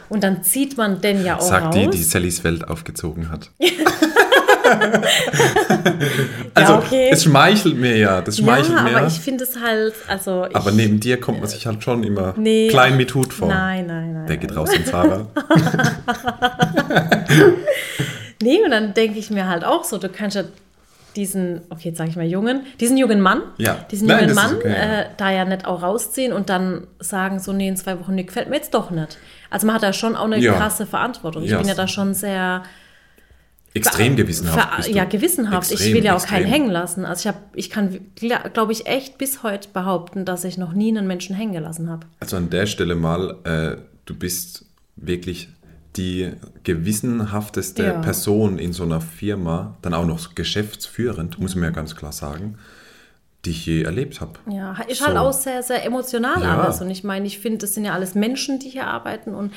Und 0.10 0.24
dann 0.24 0.44
zieht 0.44 0.78
man 0.78 1.00
den 1.00 1.24
ja 1.24 1.38
auch 1.38 1.42
Sagt 1.42 1.68
raus. 1.68 1.76
die, 1.76 1.90
die 1.90 2.04
Sallys 2.04 2.44
Welt 2.44 2.68
aufgezogen 2.68 3.30
hat. 3.32 3.50
also, 6.54 6.76
okay. 6.76 7.10
es 7.12 7.24
schmeichelt 7.24 7.78
mir 7.78 7.98
ja. 7.98 8.22
Das 8.22 8.38
schmeichelt 8.38 8.78
ja, 8.78 8.84
mir. 8.84 8.98
aber 8.98 9.08
ich 9.08 9.20
finde 9.20 9.44
es 9.44 9.60
halt, 9.60 9.94
also 10.08 10.46
ich, 10.50 10.56
Aber 10.56 10.72
neben 10.72 11.00
dir 11.00 11.20
kommt 11.20 11.40
man 11.40 11.48
sich 11.50 11.66
halt 11.68 11.84
schon 11.84 12.04
immer 12.04 12.34
Nee. 12.38 12.68
klein 12.70 12.98
mit 12.98 13.14
Hut 13.16 13.34
vor. 13.34 13.48
Nein, 13.50 13.88
nein, 13.88 14.14
nein. 14.14 14.28
Der 14.28 14.38
geht 14.38 14.56
raus 14.56 14.72
in 14.74 14.86
Zara. 14.86 15.26
Nee, 18.42 18.62
und 18.66 18.72
dann 18.72 18.94
denke 18.94 19.20
ich 19.20 19.30
mir 19.30 19.48
halt 19.48 19.64
auch 19.64 19.86
so, 19.86 19.98
du 19.98 20.10
kannst 20.10 20.36
ja 20.36 20.44
diesen, 21.16 21.62
okay, 21.70 21.90
jetzt 21.90 21.98
sage 21.98 22.10
ich 22.10 22.16
mal 22.18 22.26
Jungen, 22.26 22.64
diesen 22.80 22.98
jungen 22.98 23.22
Mann, 23.22 23.42
Ja. 23.58 23.78
diesen 23.90 24.08
Nein, 24.08 24.22
jungen 24.24 24.36
Mann, 24.36 24.56
okay, 24.58 24.70
ja. 24.70 25.00
äh, 25.02 25.06
da 25.16 25.32
ja 25.32 25.46
nicht 25.46 25.66
auch 25.66 25.82
rausziehen 25.82 26.34
und 26.34 26.50
dann 26.50 26.88
sagen, 27.00 27.40
so, 27.40 27.54
nee, 27.54 27.70
in 27.70 27.78
zwei 27.78 27.98
Wochen, 28.02 28.16
nee, 28.16 28.24
gefällt 28.24 28.50
mir 28.50 28.58
jetzt 28.58 28.74
doch 28.74 28.90
nicht. 28.92 29.18
Also 29.50 29.66
man 29.68 29.76
hat 29.78 29.84
da 29.84 29.94
schon 29.94 30.16
auch 30.18 30.26
eine 30.26 30.40
Ja. 30.40 30.54
krasse 30.56 30.86
Verantwortung. 30.86 31.44
Ich 31.44 31.52
Ja. 31.52 31.60
bin 31.60 31.68
ja 31.70 31.76
da 31.76 31.88
schon 31.88 32.14
sehr 32.14 32.64
Extrem 33.76 34.16
gewissenhaft. 34.16 34.88
ja, 34.90 35.06
gewissenhaft. 35.06 35.68
ich 35.72 35.74
Extrem, 35.80 35.94
will 35.96 36.04
ja 36.06 36.16
auch 36.16 36.26
keinen 36.26 36.44
extrem. 36.44 36.52
hängen 36.62 36.70
lassen. 36.72 37.06
Also 37.06 37.22
ich 37.22 37.28
habe, 37.28 37.40
ich 37.56 37.70
kann, 37.72 38.00
glaube 38.54 38.72
ich, 38.72 38.86
echt 38.86 39.18
bis 39.18 39.42
heute 39.44 39.70
behaupten, 39.74 40.26
dass 40.26 40.44
ich 40.44 40.58
noch 40.58 40.74
nie 40.74 40.90
einen 40.96 41.08
Menschen 41.08 41.36
hängen 41.36 41.54
gelassen 41.54 41.90
habe. 41.90 42.06
Also 42.20 42.38
an 42.38 42.50
der 42.50 42.66
Stelle 42.68 42.96
mal, 42.96 43.38
äh, 43.46 43.78
du 44.06 44.16
bist 44.16 44.66
wirklich 44.96 45.50
die 45.96 46.32
gewissenhafteste 46.64 47.84
Ja. 47.84 48.00
Person 48.00 48.60
in 48.60 48.74
so 48.74 48.84
einer 48.84 49.02
Firma, 49.02 49.78
dann 49.82 49.94
auch 49.94 50.06
noch 50.06 50.36
geschäftsführend, 50.36 51.40
muss 51.40 51.56
man 51.56 51.66
ja 51.66 51.70
ganz 51.72 51.96
klar 51.96 52.12
sagen, 52.12 52.58
die 53.46 53.50
ich 53.52 53.66
je 53.66 53.82
erlebt 53.84 54.22
habe. 54.22 54.34
Ja, 54.50 54.76
ist 54.88 55.00
So. 55.00 55.08
halt 55.08 55.18
auch 55.18 55.34
sehr, 55.34 55.62
sehr 55.64 55.86
emotional 55.86 56.42
Ja. 56.42 56.62
alles. 56.62 56.80
Und 56.82 56.90
ich 56.90 57.04
meine, 57.04 57.26
ich 57.28 57.40
finde, 57.40 57.60
das 57.60 57.74
sind 57.74 57.86
ja 57.86 57.94
alles 57.94 58.16
Menschen, 58.16 58.60
die 58.60 58.70
hier 58.70 58.88
arbeiten. 58.88 59.34
Und, 59.36 59.52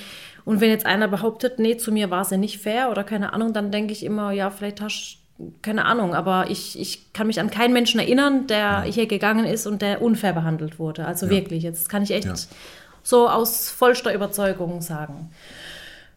und 0.47 0.61
wenn 0.63 0.71
jetzt 0.71 0.87
einer 0.87 1.09
behauptet, 1.09 1.59
nee, 1.59 1.77
zu 1.77 1.93
mir 1.93 2.09
war 2.11 2.23
es 2.23 2.31
ja 2.31 2.39
nicht 2.39 2.59
fair 2.63 2.91
oder 2.91 3.05
keine 3.05 3.35
Ahnung, 3.35 3.53
dann 3.53 3.71
denke 3.71 3.93
ich 3.93 4.03
immer, 4.05 4.31
ja, 4.31 4.49
vielleicht 4.51 4.81
hast 4.81 5.19
du, 5.39 5.53
keine 5.61 5.85
Ahnung, 5.85 6.15
aber 6.15 6.49
ich, 6.49 6.79
ich 6.81 7.13
kann 7.13 7.27
mich 7.27 7.39
an 7.41 7.51
keinen 7.51 7.75
Menschen 7.75 8.01
erinnern, 8.01 8.47
der 8.47 8.83
hier 8.83 9.07
gegangen 9.07 9.45
ist 9.45 9.67
und 9.67 9.83
der 9.83 10.01
unfair 10.01 10.33
behandelt 10.33 10.79
wurde. 10.79 11.05
Also 11.05 11.29
wirklich, 11.29 11.63
jetzt 11.63 11.91
kann 11.91 12.03
ich 12.03 12.13
echt 12.13 12.25
Ja. 12.27 12.35
so 13.03 13.29
aus 13.29 13.69
vollster 13.71 14.15
Überzeugung 14.15 14.81
sagen. 14.81 15.31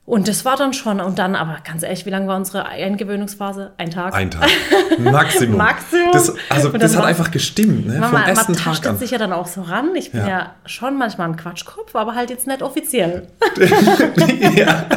Und 0.10 0.28
das 0.28 0.44
war 0.44 0.58
dann 0.58 0.74
schon. 0.74 1.00
Und 1.01 1.20
dann, 1.20 1.36
aber 1.36 1.58
ganz 1.63 1.84
ehrlich, 1.84 2.04
wie 2.08 2.10
lange 2.10 2.25
war 2.28 2.36
unsere 2.36 2.66
Eingewöhnungsphase? 2.66 3.74
Ein 3.78 3.92
Tag? 3.92 4.16
Ein 4.16 4.32
Tag. 4.32 4.50
Maximum. 4.98 5.58
Maximum. 5.58 6.12
Das, 6.13 6.34
also 6.50 6.70
das 6.70 6.98
hat 6.98 7.06
einfach 7.06 7.30
gestimmt, 7.30 7.86
ne? 7.86 8.00
Man, 8.00 8.04
Vom 8.10 8.13
man, 8.20 8.34
man 8.34 8.36
Tag 8.36 8.58
tastet 8.58 8.88
an. 8.88 8.98
sich 8.98 9.12
ja 9.12 9.20
dann 9.20 9.32
auch 9.32 9.46
so 9.46 9.62
ran. 9.62 9.89
Ich 9.96 10.12
bin 10.12 10.22
ja, 10.22 10.28
Ja. 10.28 10.56
schon 10.66 10.98
manchmal 10.98 11.30
ein 11.30 11.38
Quatschkopf, 11.38 11.96
aber 11.96 12.16
halt 12.16 12.32
jetzt 12.32 12.48
nicht 12.48 12.63
offiziell. 12.63 13.28
ja. 14.56 14.86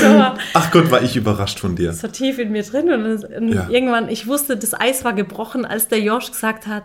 So, 0.00 0.06
Ach 0.54 0.70
Gott, 0.72 0.90
war 0.90 1.02
ich 1.02 1.14
überrascht 1.14 1.60
von 1.60 1.76
dir. 1.76 1.92
so 1.92 2.08
tief 2.08 2.38
in 2.40 2.50
mir 2.50 2.64
drin. 2.64 2.90
Und, 2.90 3.24
und 3.24 3.48
Ja. 3.54 3.68
irgendwann, 3.68 4.08
ich 4.08 4.26
wusste, 4.26 4.56
das 4.56 4.74
Eis 4.78 5.04
war 5.04 5.12
gebrochen, 5.12 5.64
als 5.64 5.86
der 5.86 6.00
Josh 6.00 6.32
gesagt 6.32 6.66
hat, 6.66 6.84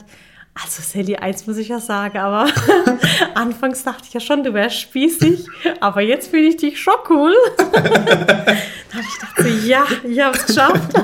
also 0.64 0.82
Sally, 0.82 1.16
eins 1.16 1.46
muss 1.46 1.58
ich 1.58 1.68
ja 1.68 1.80
sagen, 1.80 2.18
aber 2.18 2.48
anfangs 3.36 3.84
dachte 3.84 4.04
ich 4.08 4.14
ja 4.14 4.20
schon, 4.20 4.44
du 4.44 4.54
wärst 4.54 4.80
spießig, 4.80 5.46
aber 5.80 6.02
jetzt 6.02 6.30
finde 6.30 6.50
ich 6.50 6.58
dich 6.58 6.82
schon 6.82 6.96
cool. 7.10 7.34
da 7.58 7.66
habe 7.66 8.58
ich 9.02 9.14
gedacht, 9.14 9.36
so, 9.38 9.68
ja, 9.68 9.86
ich 10.04 10.20
habe 10.20 10.38
es 10.38 10.46
geschafft. 10.46 10.94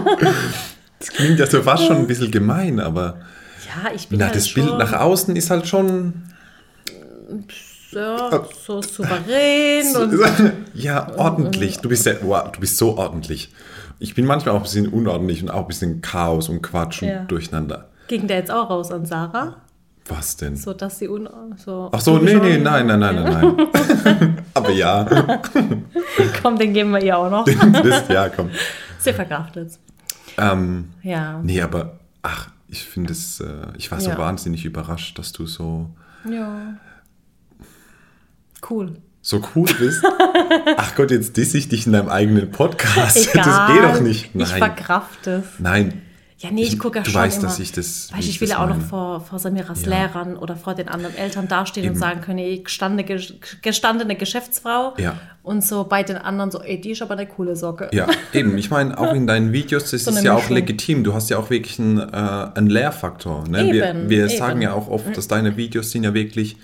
Das 0.99 1.11
klingt 1.11 1.37
ja 1.37 1.45
so 1.45 1.61
fast 1.61 1.83
schon 1.83 1.97
ein 1.97 2.07
bisschen 2.07 2.31
gemein, 2.31 2.79
aber 2.79 3.19
Ja, 3.67 3.91
ich 3.93 4.07
bin 4.07 4.19
na, 4.19 4.27
halt 4.27 4.37
das 4.37 4.53
Bild 4.53 4.69
schon, 4.69 4.77
nach 4.77 4.93
außen 4.93 5.35
ist 5.35 5.49
halt 5.49 5.67
schon 5.67 6.13
ja, 7.91 8.45
so 8.65 8.81
souverän 8.81 9.93
und 9.97 10.17
ja, 10.73 11.11
ordentlich. 11.17 11.79
Du 11.79 11.89
bist, 11.89 12.05
ja, 12.05 12.13
wow, 12.21 12.49
du 12.49 12.61
bist 12.61 12.77
so 12.77 12.97
ordentlich. 12.97 13.51
Ich 13.99 14.15
bin 14.15 14.25
manchmal 14.25 14.55
auch 14.55 14.59
ein 14.59 14.63
bisschen 14.63 14.87
unordentlich 14.87 15.43
und 15.43 15.49
auch 15.49 15.63
ein 15.63 15.67
bisschen 15.67 16.01
Chaos 16.01 16.47
und 16.47 16.61
Quatsch 16.61 17.01
und 17.01 17.09
Ja. 17.09 17.25
Durcheinander. 17.25 17.89
Ging 18.19 18.27
der 18.27 18.37
jetzt 18.37 18.51
auch 18.51 18.69
raus 18.69 18.91
an 18.91 19.05
Sarah, 19.05 19.57
Was 20.07 20.37
denn? 20.37 20.55
so 20.55 20.73
dass 20.73 20.99
sie 20.99 21.07
un 21.07 21.27
so 21.57 21.89
Ach 21.91 21.99
so, 21.99 22.17
nee, 22.19 22.35
nee, 22.35 22.57
nein, 22.59 22.85
nein, 22.87 22.99
nein, 22.99 23.15
nein, 23.15 23.55
nein. 24.05 24.37
Aber 24.53 24.69
ja, 24.71 25.03
Komm, 26.41 26.57
den 26.59 26.73
geben 26.73 26.91
wir 26.91 27.01
ihr 27.03 27.17
auch 27.17 27.29
noch. 27.31 27.47
ja, 28.09 28.29
komm. 28.29 28.49
Sie 28.99 29.13
verkraftet. 29.13 29.79
Ähm, 30.37 30.89
Ja. 31.01 31.39
nee, 31.43 31.59
aber 31.61 31.99
ach, 32.21 32.49
ich 32.67 32.83
finde 32.85 33.13
es, 33.13 33.39
äh, 33.39 33.67
ich 33.77 33.91
war 33.91 33.99
so 33.99 34.11
Ja. 34.11 34.17
wahnsinnig 34.17 34.63
überrascht, 34.65 35.17
dass 35.17 35.31
du 35.31 35.45
so, 35.47 35.89
Ja. 36.29 36.75
Cool. 38.69 38.97
so 39.21 39.41
cool 39.55 39.67
bist. 39.79 40.03
Ach 40.77 40.95
Gott, 40.95 41.11
jetzt 41.11 41.35
diss 41.37 41.53
ich 41.55 41.67
dich 41.69 41.85
in 41.87 41.93
deinem 41.93 42.09
eigenen 42.09 42.51
Podcast. 42.51 43.29
Egal. 43.33 43.43
Das 43.45 43.67
geht 43.73 43.83
doch 43.83 44.01
nicht. 44.01 44.25
Ich 44.25 44.35
Nein. 44.35 44.57
verkraft 44.59 45.27
es. 45.27 45.45
Nein. 45.59 46.01
Ja, 46.43 46.51
nee, 46.51 46.63
ich 46.63 46.77
gucke 46.77 46.99
ja 46.99 47.03
Du 47.03 47.11
schon 47.11 47.21
weißt, 47.21 47.39
immer. 47.39 47.47
dass 47.47 47.59
ich 47.59 47.71
das- 47.71 48.11
Weißt, 48.11 48.19
ich 48.23 48.29
ich 48.29 48.41
will 48.41 48.49
das 48.49 48.57
ja 48.57 48.63
auch 48.63 48.67
noch 48.69 48.81
vor, 48.81 49.21
vor 49.21 49.39
Samiras 49.39 49.83
Ja. 49.83 49.89
Lehrern 49.89 50.35
oder 50.37 50.55
vor 50.57 50.75
den 50.75 50.89
anderen 50.89 51.15
Eltern 51.15 51.47
dastehen 51.47 51.85
Eben. 51.85 51.93
und 51.95 51.99
sagen 51.99 52.19
können, 52.21 52.39
ey, 52.39 52.59
gestandene, 52.59 53.05
gestandene 53.61 54.15
Geschäftsfrau. 54.15 54.93
Ja. 54.97 55.15
Und 55.41 55.63
so 55.63 55.85
bei 55.85 56.03
den 56.03 56.17
anderen 56.17 56.51
so, 56.51 56.61
ey, 56.61 56.79
die 56.79 56.91
ist 56.91 57.01
aber 57.01 57.13
eine 57.13 57.27
coole 57.27 57.55
Socke. 57.55 57.89
Ja, 57.93 58.07
eben. 58.33 58.57
Ich 58.57 58.69
meine, 58.69 58.97
auch 58.97 59.13
in 59.13 59.25
deinen 59.27 59.53
Videos, 59.53 59.91
das 59.91 60.03
So 60.05 60.11
ist 60.11 60.23
ja 60.23 60.33
auch 60.35 60.49
legitim. 60.49 61.03
Du 61.03 61.13
hast 61.13 61.29
ja 61.29 61.37
auch 61.37 61.49
wirklich 61.49 61.79
einen, 61.79 61.97
äh, 61.99 62.03
einen 62.55 62.67
Lehrfaktor. 62.67 63.47
Ne? 63.47 63.71
wir 63.71 63.89
Eben, 63.89 64.09
wir 64.09 64.25
eben. 64.27 64.37
sagen 64.37 64.61
ja 64.61 64.73
auch 64.73 64.89
oft, 64.89 65.15
dass 65.15 65.27
deine 65.27 65.55
Videos 65.57 65.91
sind 65.91 66.03
ja 66.03 66.13
wirklich 66.13 66.57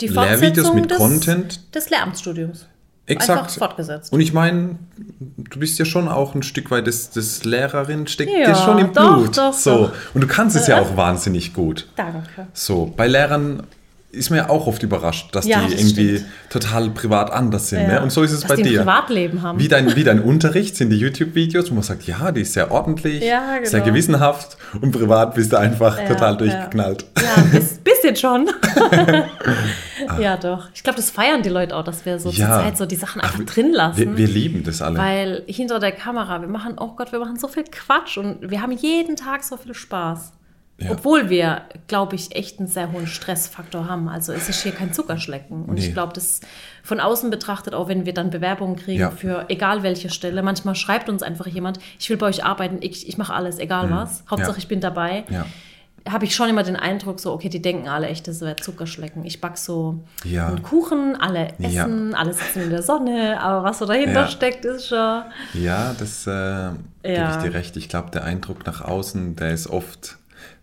Die 0.00 0.08
Lehrvideos 0.08 0.72
mit 0.74 0.90
des, 0.90 0.98
Content. 0.98 1.74
des 1.74 1.90
Lehramtsstudiums. 1.90 2.66
Exakt. 3.08 3.38
Einfach 3.40 3.50
fortgesetzt. 3.58 4.12
Und 4.12 4.20
ich 4.20 4.32
meine, 4.32 4.76
du 5.18 5.58
bist 5.58 5.78
ja 5.78 5.84
schon 5.84 6.08
auch 6.08 6.34
ein 6.34 6.42
Stück 6.42 6.70
weit 6.70 6.86
das, 6.86 7.10
das 7.10 7.44
Lehrerin, 7.44 8.06
steckt 8.06 8.30
Ja, 8.30 8.46
dir 8.50 8.54
schon 8.54 8.78
im 8.78 8.92
doch, 8.92 9.16
Blut. 9.18 9.36
doch, 9.38 9.52
so. 9.52 9.70
doch. 9.86 9.92
Und 10.14 10.20
du 10.20 10.26
kannst 10.26 10.56
es 10.56 10.66
ja 10.66 10.80
auch 10.80 10.96
wahnsinnig 10.96 11.54
gut. 11.54 11.88
Danke. 11.96 12.46
So, 12.52 12.92
bei 12.96 13.06
Lehrern 13.06 13.62
ist 14.10 14.30
man 14.30 14.38
ja 14.38 14.48
auch 14.48 14.66
oft 14.66 14.82
überrascht, 14.82 15.34
dass 15.34 15.46
Ja, 15.46 15.60
die 15.60 15.72
das 15.72 15.80
irgendwie 15.82 16.16
stimmt. 16.16 16.30
total 16.48 16.88
privat 16.90 17.30
anders 17.30 17.68
sind. 17.68 17.82
Ja. 17.82 17.88
Ne? 17.88 18.02
Und 18.02 18.10
so 18.10 18.22
ist 18.22 18.32
es 18.32 18.40
Dass 18.40 18.48
bei 18.48 18.56
die 18.56 18.62
ein 18.62 18.68
dir. 18.70 18.78
Privatleben 18.80 19.42
haben. 19.42 19.58
Wie 19.58 19.68
dein, 19.68 19.94
wie 19.96 20.02
dein 20.04 20.20
Unterricht 20.22 20.76
sind 20.76 20.88
die 20.90 20.96
YouTube-Videos, 20.96 21.70
wo 21.70 21.74
man 21.74 21.82
sagt, 21.82 22.04
ja, 22.04 22.32
die 22.32 22.40
ist 22.40 22.54
sehr 22.54 22.70
ordentlich, 22.70 23.22
Ja, 23.22 23.58
genau. 23.58 23.68
sehr 23.68 23.80
gewissenhaft 23.82 24.56
und 24.80 24.92
privat 24.92 25.34
bist 25.34 25.52
du 25.52 25.58
einfach 25.58 25.98
total 26.06 26.38
durchgeknallt. 26.38 27.04
Ja, 27.18 27.42
bis, 27.52 27.74
bisschen 27.78 28.16
schon. 28.16 28.48
ja, 30.20 30.36
doch. 30.36 30.68
Ich 30.74 30.82
glaube, 30.82 30.96
das 30.96 31.10
feiern 31.10 31.42
die 31.42 31.48
Leute 31.48 31.76
auch, 31.76 31.84
dass 31.84 32.04
wir 32.06 32.18
so 32.18 32.30
zur 32.30 32.46
Zeit 32.46 32.76
so 32.78 32.86
die 32.86 32.96
Sachen 32.96 33.20
einfach 33.20 33.40
Ach, 33.42 33.52
drin 33.54 33.72
lassen. 33.72 33.98
Wir, 33.98 34.16
wir 34.16 34.26
lieben 34.26 34.62
das 34.64 34.80
alle. 34.82 34.98
weil 34.98 35.42
hinter 35.46 35.78
der 35.80 35.92
Kamera, 35.92 36.40
wir 36.40 36.48
machen, 36.48 36.76
oh 36.78 36.94
Gott, 36.96 37.12
wir 37.12 37.18
machen 37.18 37.38
so 37.38 37.48
viel 37.48 37.64
Quatsch 37.64 38.16
und 38.18 38.50
wir 38.50 38.62
haben 38.62 38.72
jeden 38.72 39.16
Tag 39.16 39.44
so 39.44 39.56
viel 39.56 39.74
Spaß. 39.74 40.32
Ja. 40.80 40.92
Obwohl 40.92 41.28
wir, 41.28 41.62
glaube 41.88 42.14
ich, 42.14 42.36
echt 42.36 42.60
einen 42.60 42.68
sehr 42.68 42.92
hohen 42.92 43.08
Stressfaktor 43.08 43.88
haben. 43.88 44.08
Also 44.08 44.32
es 44.32 44.48
ist 44.48 44.62
hier 44.62 44.70
kein 44.70 44.92
Zuckerschlecken. 44.92 45.64
Und 45.64 45.74
Nee. 45.74 45.86
ich 45.88 45.92
glaube, 45.92 46.12
das 46.12 46.40
von 46.84 47.00
außen 47.00 47.30
betrachtet, 47.30 47.74
auch 47.74 47.88
wenn 47.88 48.06
wir 48.06 48.14
dann 48.14 48.30
Bewerbungen 48.30 48.76
kriegen 48.76 49.00
Ja. 49.00 49.10
für 49.10 49.46
egal 49.48 49.82
welche 49.82 50.08
Stelle, 50.08 50.40
manchmal 50.42 50.76
schreibt 50.76 51.08
uns 51.08 51.24
einfach 51.24 51.48
jemand, 51.48 51.80
ich 51.98 52.08
will 52.10 52.16
bei 52.16 52.26
euch 52.26 52.44
arbeiten, 52.44 52.78
ich, 52.80 53.08
ich 53.08 53.18
mache 53.18 53.34
alles, 53.34 53.58
egal 53.58 53.90
was. 53.90 54.22
Hauptsache 54.30 54.52
Mhm. 54.52 54.54
Ja. 54.54 54.58
ich 54.58 54.68
bin 54.68 54.80
dabei. 54.80 55.24
ja. 55.30 55.46
Habe 56.08 56.24
ich 56.26 56.34
schon 56.34 56.48
immer 56.48 56.62
den 56.62 56.76
Eindruck, 56.76 57.18
so, 57.20 57.32
okay, 57.32 57.48
die 57.50 57.60
denken 57.60 57.88
alle 57.88 58.06
echt, 58.06 58.28
das 58.28 58.40
wäre 58.40 58.54
Zuckerschlecken. 58.56 59.24
Ich 59.26 59.40
back 59.42 59.58
so 59.58 59.98
einen 60.24 60.62
Kuchen, 60.62 61.16
alle 61.20 61.48
essen, 61.58 62.14
alle 62.14 62.32
sitzen 62.32 62.62
in 62.62 62.70
der 62.70 62.82
Sonne, 62.82 63.38
aber 63.42 63.64
was 63.64 63.80
so 63.80 63.84
dahinter 63.84 64.28
steckt, 64.28 64.64
ist 64.64 64.86
schon. 64.86 65.22
Ja, 65.54 65.94
das 65.98 66.24
äh, 66.28 66.70
gebe 67.02 67.28
ich 67.30 67.36
dir 67.42 67.52
recht. 67.52 67.76
Ich 67.76 67.88
glaube, 67.88 68.10
der 68.12 68.22
Eindruck 68.24 68.64
nach 68.64 68.80
außen, 68.80 69.34
der 69.36 69.50
ist 69.50 69.66
oft 69.66 70.17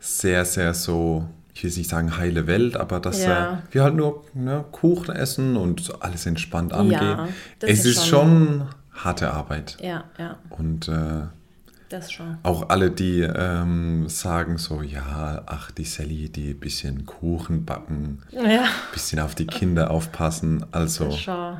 sehr, 0.05 0.45
sehr 0.45 0.73
so, 0.73 1.25
ich 1.53 1.63
will 1.63 1.71
nicht 1.71 1.89
sagen 1.89 2.17
heile 2.17 2.47
Welt, 2.47 2.77
aber 2.77 2.99
dass 2.99 3.23
Ja. 3.23 3.53
äh, 3.53 3.57
wir 3.73 3.83
halt 3.83 3.95
nur 3.95 4.23
ne, 4.33 4.63
Kuchen 4.71 5.15
essen 5.15 5.57
und 5.57 5.91
alles 6.03 6.25
entspannt 6.25 6.73
angehen. 6.73 7.17
das 7.59 7.69
es 7.69 7.79
ist 7.79 7.85
ist 7.97 8.07
schon- 8.07 8.59
schon 8.59 8.67
harte 8.93 9.31
Arbeit. 9.31 9.77
Ja, 9.81 10.03
ja, 10.19 10.37
Und 10.49 10.87
äh, 10.87 11.23
das 11.89 12.11
schon. 12.11 12.37
auch 12.43 12.69
alle, 12.69 12.91
die 12.91 13.21
ähm, 13.21 14.07
sagen 14.09 14.57
so, 14.57 14.81
ja, 14.81 15.41
ach, 15.45 15.71
die 15.71 15.83
Sally, 15.85 16.29
die 16.29 16.53
bisschen 16.53 17.05
Kuchen 17.05 17.65
backen, 17.65 18.21
Ja, 18.31 18.65
bisschen 18.93 19.19
auf 19.19 19.33
die 19.35 19.47
Kinder 19.47 19.91
aufpassen. 19.91 20.65
Also 20.71 21.05
das 21.05 21.19
schon. 21.19 21.57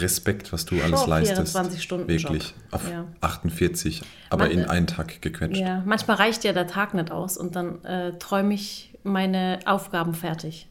Respekt, 0.00 0.52
was 0.52 0.64
du 0.64 0.80
alles 0.82 1.06
leistest. 1.06 1.52
24 1.52 1.82
Stunden 1.82 2.08
Wirklich. 2.08 2.42
Job. 2.48 2.54
Auf 2.72 2.90
Ja. 2.90 3.04
48, 3.20 4.02
aber 4.30 4.44
Man- 4.44 4.52
in 4.52 4.64
einen 4.64 4.86
Tag 4.86 5.20
gequetscht. 5.22 5.60
Ja, 5.60 5.82
manchmal 5.84 6.16
reicht 6.16 6.44
ja 6.44 6.52
der 6.52 6.66
Tag 6.66 6.94
nicht 6.94 7.10
aus 7.10 7.36
und 7.36 7.54
dann 7.56 7.84
äh, 7.84 8.12
träume 8.18 8.54
ich 8.54 8.94
meine 9.02 9.60
Aufgaben 9.66 10.14
fertig. 10.14 10.68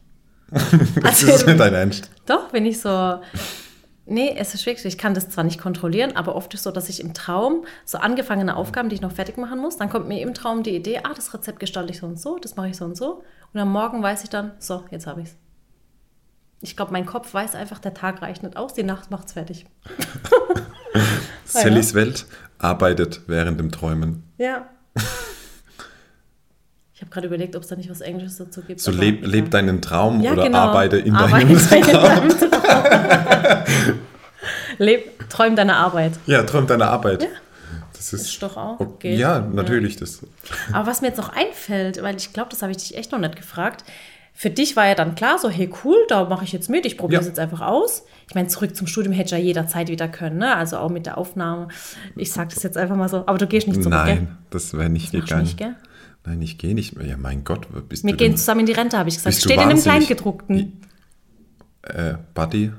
Das 0.50 1.22
Also- 1.22 1.28
ist 1.32 1.46
nicht 1.46 1.58
dein 1.60 1.74
Ernst. 1.74 2.10
Doch, 2.26 2.52
wenn 2.52 2.66
ich 2.66 2.80
so. 2.80 3.20
Nee, 4.06 4.34
es 4.36 4.52
ist 4.52 4.66
wirklich, 4.66 4.84
ich 4.84 4.98
kann 4.98 5.14
das 5.14 5.30
zwar 5.30 5.44
nicht 5.44 5.58
kontrollieren, 5.58 6.14
aber 6.14 6.36
oft 6.36 6.52
ist 6.52 6.62
so, 6.64 6.70
dass 6.70 6.90
ich 6.90 7.00
im 7.00 7.14
Traum 7.14 7.64
so 7.86 7.96
angefangene 7.96 8.54
Aufgaben, 8.54 8.90
die 8.90 8.96
ich 8.96 9.00
noch 9.00 9.12
fertig 9.12 9.38
machen 9.38 9.58
muss, 9.58 9.78
dann 9.78 9.88
kommt 9.88 10.08
mir 10.08 10.20
im 10.20 10.34
Traum 10.34 10.62
die 10.62 10.76
Idee, 10.76 10.98
ah, 11.04 11.14
das 11.16 11.32
Rezept 11.32 11.58
gestalte 11.58 11.90
ich 11.92 12.00
so 12.00 12.06
und 12.06 12.20
so, 12.20 12.38
das 12.38 12.54
mache 12.56 12.68
ich 12.68 12.76
so 12.76 12.84
und 12.84 12.98
so. 12.98 13.22
Und 13.54 13.60
am 13.60 13.72
Morgen 13.72 14.02
weiß 14.02 14.22
ich 14.24 14.28
dann, 14.28 14.50
so, 14.58 14.84
jetzt 14.90 15.06
habe 15.06 15.22
ich 15.22 15.28
es. 15.28 15.36
Ich 16.64 16.76
glaube, 16.76 16.92
mein 16.92 17.04
Kopf 17.04 17.32
weiß 17.34 17.54
einfach, 17.54 17.78
der 17.78 17.92
Tag 17.92 18.22
reicht 18.22 18.42
nicht 18.42 18.56
aus, 18.56 18.72
die 18.74 18.82
Nacht 18.82 19.10
macht's 19.10 19.34
fertig. 19.34 19.66
Sallys 21.44 21.92
Welt 21.94 22.26
arbeitet 22.58 23.20
während 23.26 23.60
dem 23.60 23.70
Träumen. 23.70 24.22
Ja. 24.38 24.66
Ich 26.94 27.02
habe 27.02 27.10
gerade 27.10 27.26
überlegt, 27.26 27.54
ob 27.54 27.62
es 27.62 27.68
da 27.68 27.76
nicht 27.76 27.90
was 27.90 28.00
Englisches 28.00 28.38
dazu 28.38 28.62
gibt. 28.62 28.80
So 28.80 28.90
leb, 28.90 29.26
leb 29.26 29.50
deinen 29.50 29.82
Traum 29.82 30.22
Ja, 30.22 30.32
oder 30.32 30.44
genau. 30.44 30.58
arbeite 30.58 30.96
in 30.96 31.14
Arbeite 31.14 31.46
deinem 31.46 31.56
in 31.56 31.90
Traum. 31.90 32.28
Traum. 32.30 33.64
Leb, 34.78 35.28
träum 35.28 35.56
deine 35.56 35.76
Arbeit. 35.76 36.12
Ja, 36.26 36.42
träum 36.44 36.66
deine 36.66 36.86
Arbeit. 36.86 37.28
Das 37.92 38.12
ist, 38.12 38.22
Ist 38.26 38.42
doch 38.42 38.56
auch 38.56 38.80
okay. 38.80 39.16
Ja, 39.16 39.40
natürlich. 39.40 39.96
Das, 39.96 40.20
Aber 40.72 40.86
was 40.86 41.00
mir 41.00 41.08
jetzt 41.08 41.16
noch 41.18 41.30
einfällt, 41.30 42.02
weil 42.02 42.16
ich 42.16 42.32
glaube, 42.32 42.50
das 42.50 42.62
habe 42.62 42.72
ich 42.72 42.78
dich 42.78 42.96
echt 42.96 43.12
noch 43.12 43.18
nicht 43.18 43.36
gefragt. 43.36 43.84
Für 44.36 44.50
dich 44.50 44.74
war 44.74 44.86
ja 44.88 44.94
dann 44.96 45.14
klar, 45.14 45.38
so, 45.38 45.48
hey, 45.48 45.70
cool, 45.84 45.96
da 46.08 46.24
mache 46.28 46.44
ich 46.44 46.52
jetzt 46.52 46.68
mit, 46.68 46.84
ich 46.86 46.98
probiere 46.98 47.20
es 47.20 47.26
Ja. 47.26 47.30
jetzt 47.30 47.38
einfach 47.38 47.60
aus. 47.60 48.04
Ich 48.28 48.34
meine, 48.34 48.48
zurück 48.48 48.74
zum 48.74 48.86
Studium 48.88 49.12
hätte 49.14 49.26
ich 49.26 49.30
ja 49.30 49.38
jederzeit 49.38 49.88
wieder 49.88 50.08
können, 50.08 50.38
ne? 50.38 50.56
Also 50.56 50.76
auch 50.78 50.90
mit 50.90 51.06
der 51.06 51.18
Aufnahme. 51.18 51.68
Ich 52.16 52.32
sage 52.32 52.50
das 52.52 52.62
jetzt 52.64 52.76
einfach 52.76 52.96
mal 52.96 53.08
so. 53.08 53.18
Aber 53.26 53.38
du 53.38 53.46
gehst 53.46 53.68
nicht 53.68 53.82
zurück, 53.82 54.04
gell? 54.04 54.14
nein, 54.16 54.38
das 54.50 54.74
wäre 54.74 54.90
nicht 54.90 55.14
du 55.14 55.20
gegangen. 55.20 55.42
nicht, 55.44 55.56
gell? 55.56 55.76
Nein, 56.26 56.42
ich 56.42 56.58
gehe 56.58 56.74
nicht 56.74 56.96
mehr. 56.96 57.06
Ja, 57.06 57.16
mein 57.16 57.44
Gott, 57.44 57.68
bist 57.88 58.02
Wir 58.02 58.10
du 58.12 58.16
gehen 58.16 58.30
denn, 58.32 58.36
zusammen 58.38 58.60
in 58.60 58.66
die 58.66 58.72
Rente, 58.72 58.98
habe 58.98 59.08
ich 59.08 59.16
gesagt. 59.16 59.36
Steht 59.36 59.60
in 59.60 59.68
dem? 59.68 59.78
Kleingedruckten. 59.80 60.80
äh, 61.82 62.14
Buddy? 62.34 62.72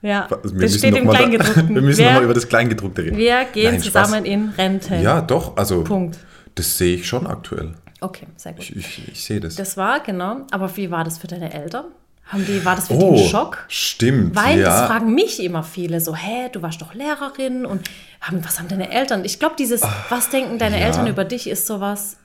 Ja, 0.00 0.28
Wir 0.42 0.60
das 0.62 0.78
steht 0.78 0.96
im 0.96 1.08
Kleingedruckten. 1.08 1.68
Wir 1.74 1.82
müssen 1.82 2.04
nochmal 2.04 2.24
über 2.24 2.34
das 2.34 2.48
Kleingedruckte 2.48 3.02
reden. 3.04 3.16
wir 3.16 3.44
gehen 3.52 3.72
Nein, 3.74 3.82
Spaß. 3.82 4.08
zusammen 4.08 4.24
in 4.26 4.48
Rente. 4.50 4.96
Ja, 4.96 5.20
doch, 5.22 5.56
also 5.56 5.82
Punkt. 5.82 6.18
das 6.54 6.76
sehe 6.78 6.94
ich 6.96 7.06
schon 7.08 7.26
aktuell. 7.26 7.72
Okay, 8.04 8.26
sehr 8.36 8.52
gut. 8.52 8.62
Ich, 8.62 8.76
ich, 8.76 9.08
ich 9.08 9.24
sehe 9.24 9.40
das. 9.40 9.54
Das 9.54 9.78
war, 9.78 10.00
genau. 10.00 10.42
Aber 10.50 10.76
wie 10.76 10.90
war 10.90 11.04
das 11.04 11.16
für 11.16 11.26
deine 11.26 11.54
Eltern? 11.54 11.86
Haben 12.26 12.44
die, 12.44 12.62
war 12.64 12.76
das 12.76 12.88
für 12.88 12.94
oh, 12.94 13.14
die 13.14 13.22
ein 13.22 13.28
Schock? 13.28 13.64
stimmt, 13.68 14.36
Weil 14.36 14.62
das 14.62 14.80
ja. 14.80 14.86
fragen 14.86 15.14
mich 15.14 15.42
immer 15.42 15.62
viele 15.62 16.00
so, 16.00 16.14
hä, 16.14 16.50
du 16.52 16.60
warst 16.60 16.82
doch 16.82 16.92
Lehrerin 16.92 17.64
und 17.64 17.88
haben, 18.20 18.44
was 18.44 18.58
haben 18.58 18.68
deine 18.68 18.90
Eltern? 18.90 19.24
Ich 19.24 19.38
glaube, 19.38 19.56
dieses, 19.58 19.82
was 20.10 20.28
denken 20.28 20.58
deine 20.58 20.78
ja. 20.78 20.86
Eltern 20.86 21.06
über 21.06 21.24
dich, 21.24 21.48
ist 21.48 21.66
sowas, 21.66 22.16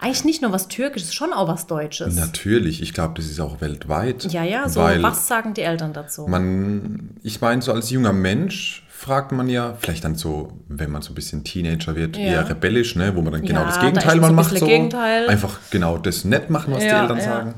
eigentlich 0.00 0.24
nicht 0.24 0.42
nur 0.42 0.52
was 0.52 0.68
Türkisches, 0.68 1.14
schon 1.14 1.32
auch 1.32 1.48
was 1.48 1.66
Deutsches. 1.66 2.14
Natürlich, 2.14 2.82
ich 2.82 2.92
glaube, 2.92 3.14
das 3.16 3.26
ist 3.26 3.40
auch 3.40 3.60
weltweit. 3.62 4.24
ja, 4.32 4.42
ja, 4.42 4.68
so, 4.68 4.80
was 4.80 5.28
sagen 5.28 5.54
die 5.54 5.62
Eltern 5.62 5.92
dazu? 5.94 6.26
Man, 6.26 7.10
ich 7.22 7.40
meine, 7.40 7.62
so 7.62 7.72
als 7.72 7.90
junger 7.90 8.12
Mensch 8.12 8.86
fragt 9.02 9.32
man 9.32 9.48
ja, 9.48 9.74
vielleicht 9.80 10.04
dann 10.04 10.14
so, 10.14 10.52
wenn 10.68 10.90
man 10.92 11.02
so 11.02 11.10
ein 11.10 11.14
bisschen 11.16 11.42
Teenager 11.42 11.96
wird, 11.96 12.16
Ja. 12.16 12.22
eher 12.22 12.48
rebellisch, 12.48 12.94
ne, 12.94 13.16
wo 13.16 13.20
man 13.22 13.32
dann 13.32 13.42
genau 13.42 13.60
Ja, 13.60 13.66
das 13.66 13.74
da 13.76 13.80
Gegenteil 13.82 14.16
ist 14.16 14.20
man 14.22 14.34
macht. 14.36 14.56
So. 14.56 14.66
Gegenteil. 14.66 15.28
Einfach 15.28 15.58
genau 15.70 15.98
das 15.98 16.24
nett 16.24 16.50
machen, 16.50 16.72
was 16.72 16.80
die 16.80 16.86
Ja, 16.86 17.02
Eltern 17.02 17.18
ja. 17.18 17.24
sagen. 17.24 17.54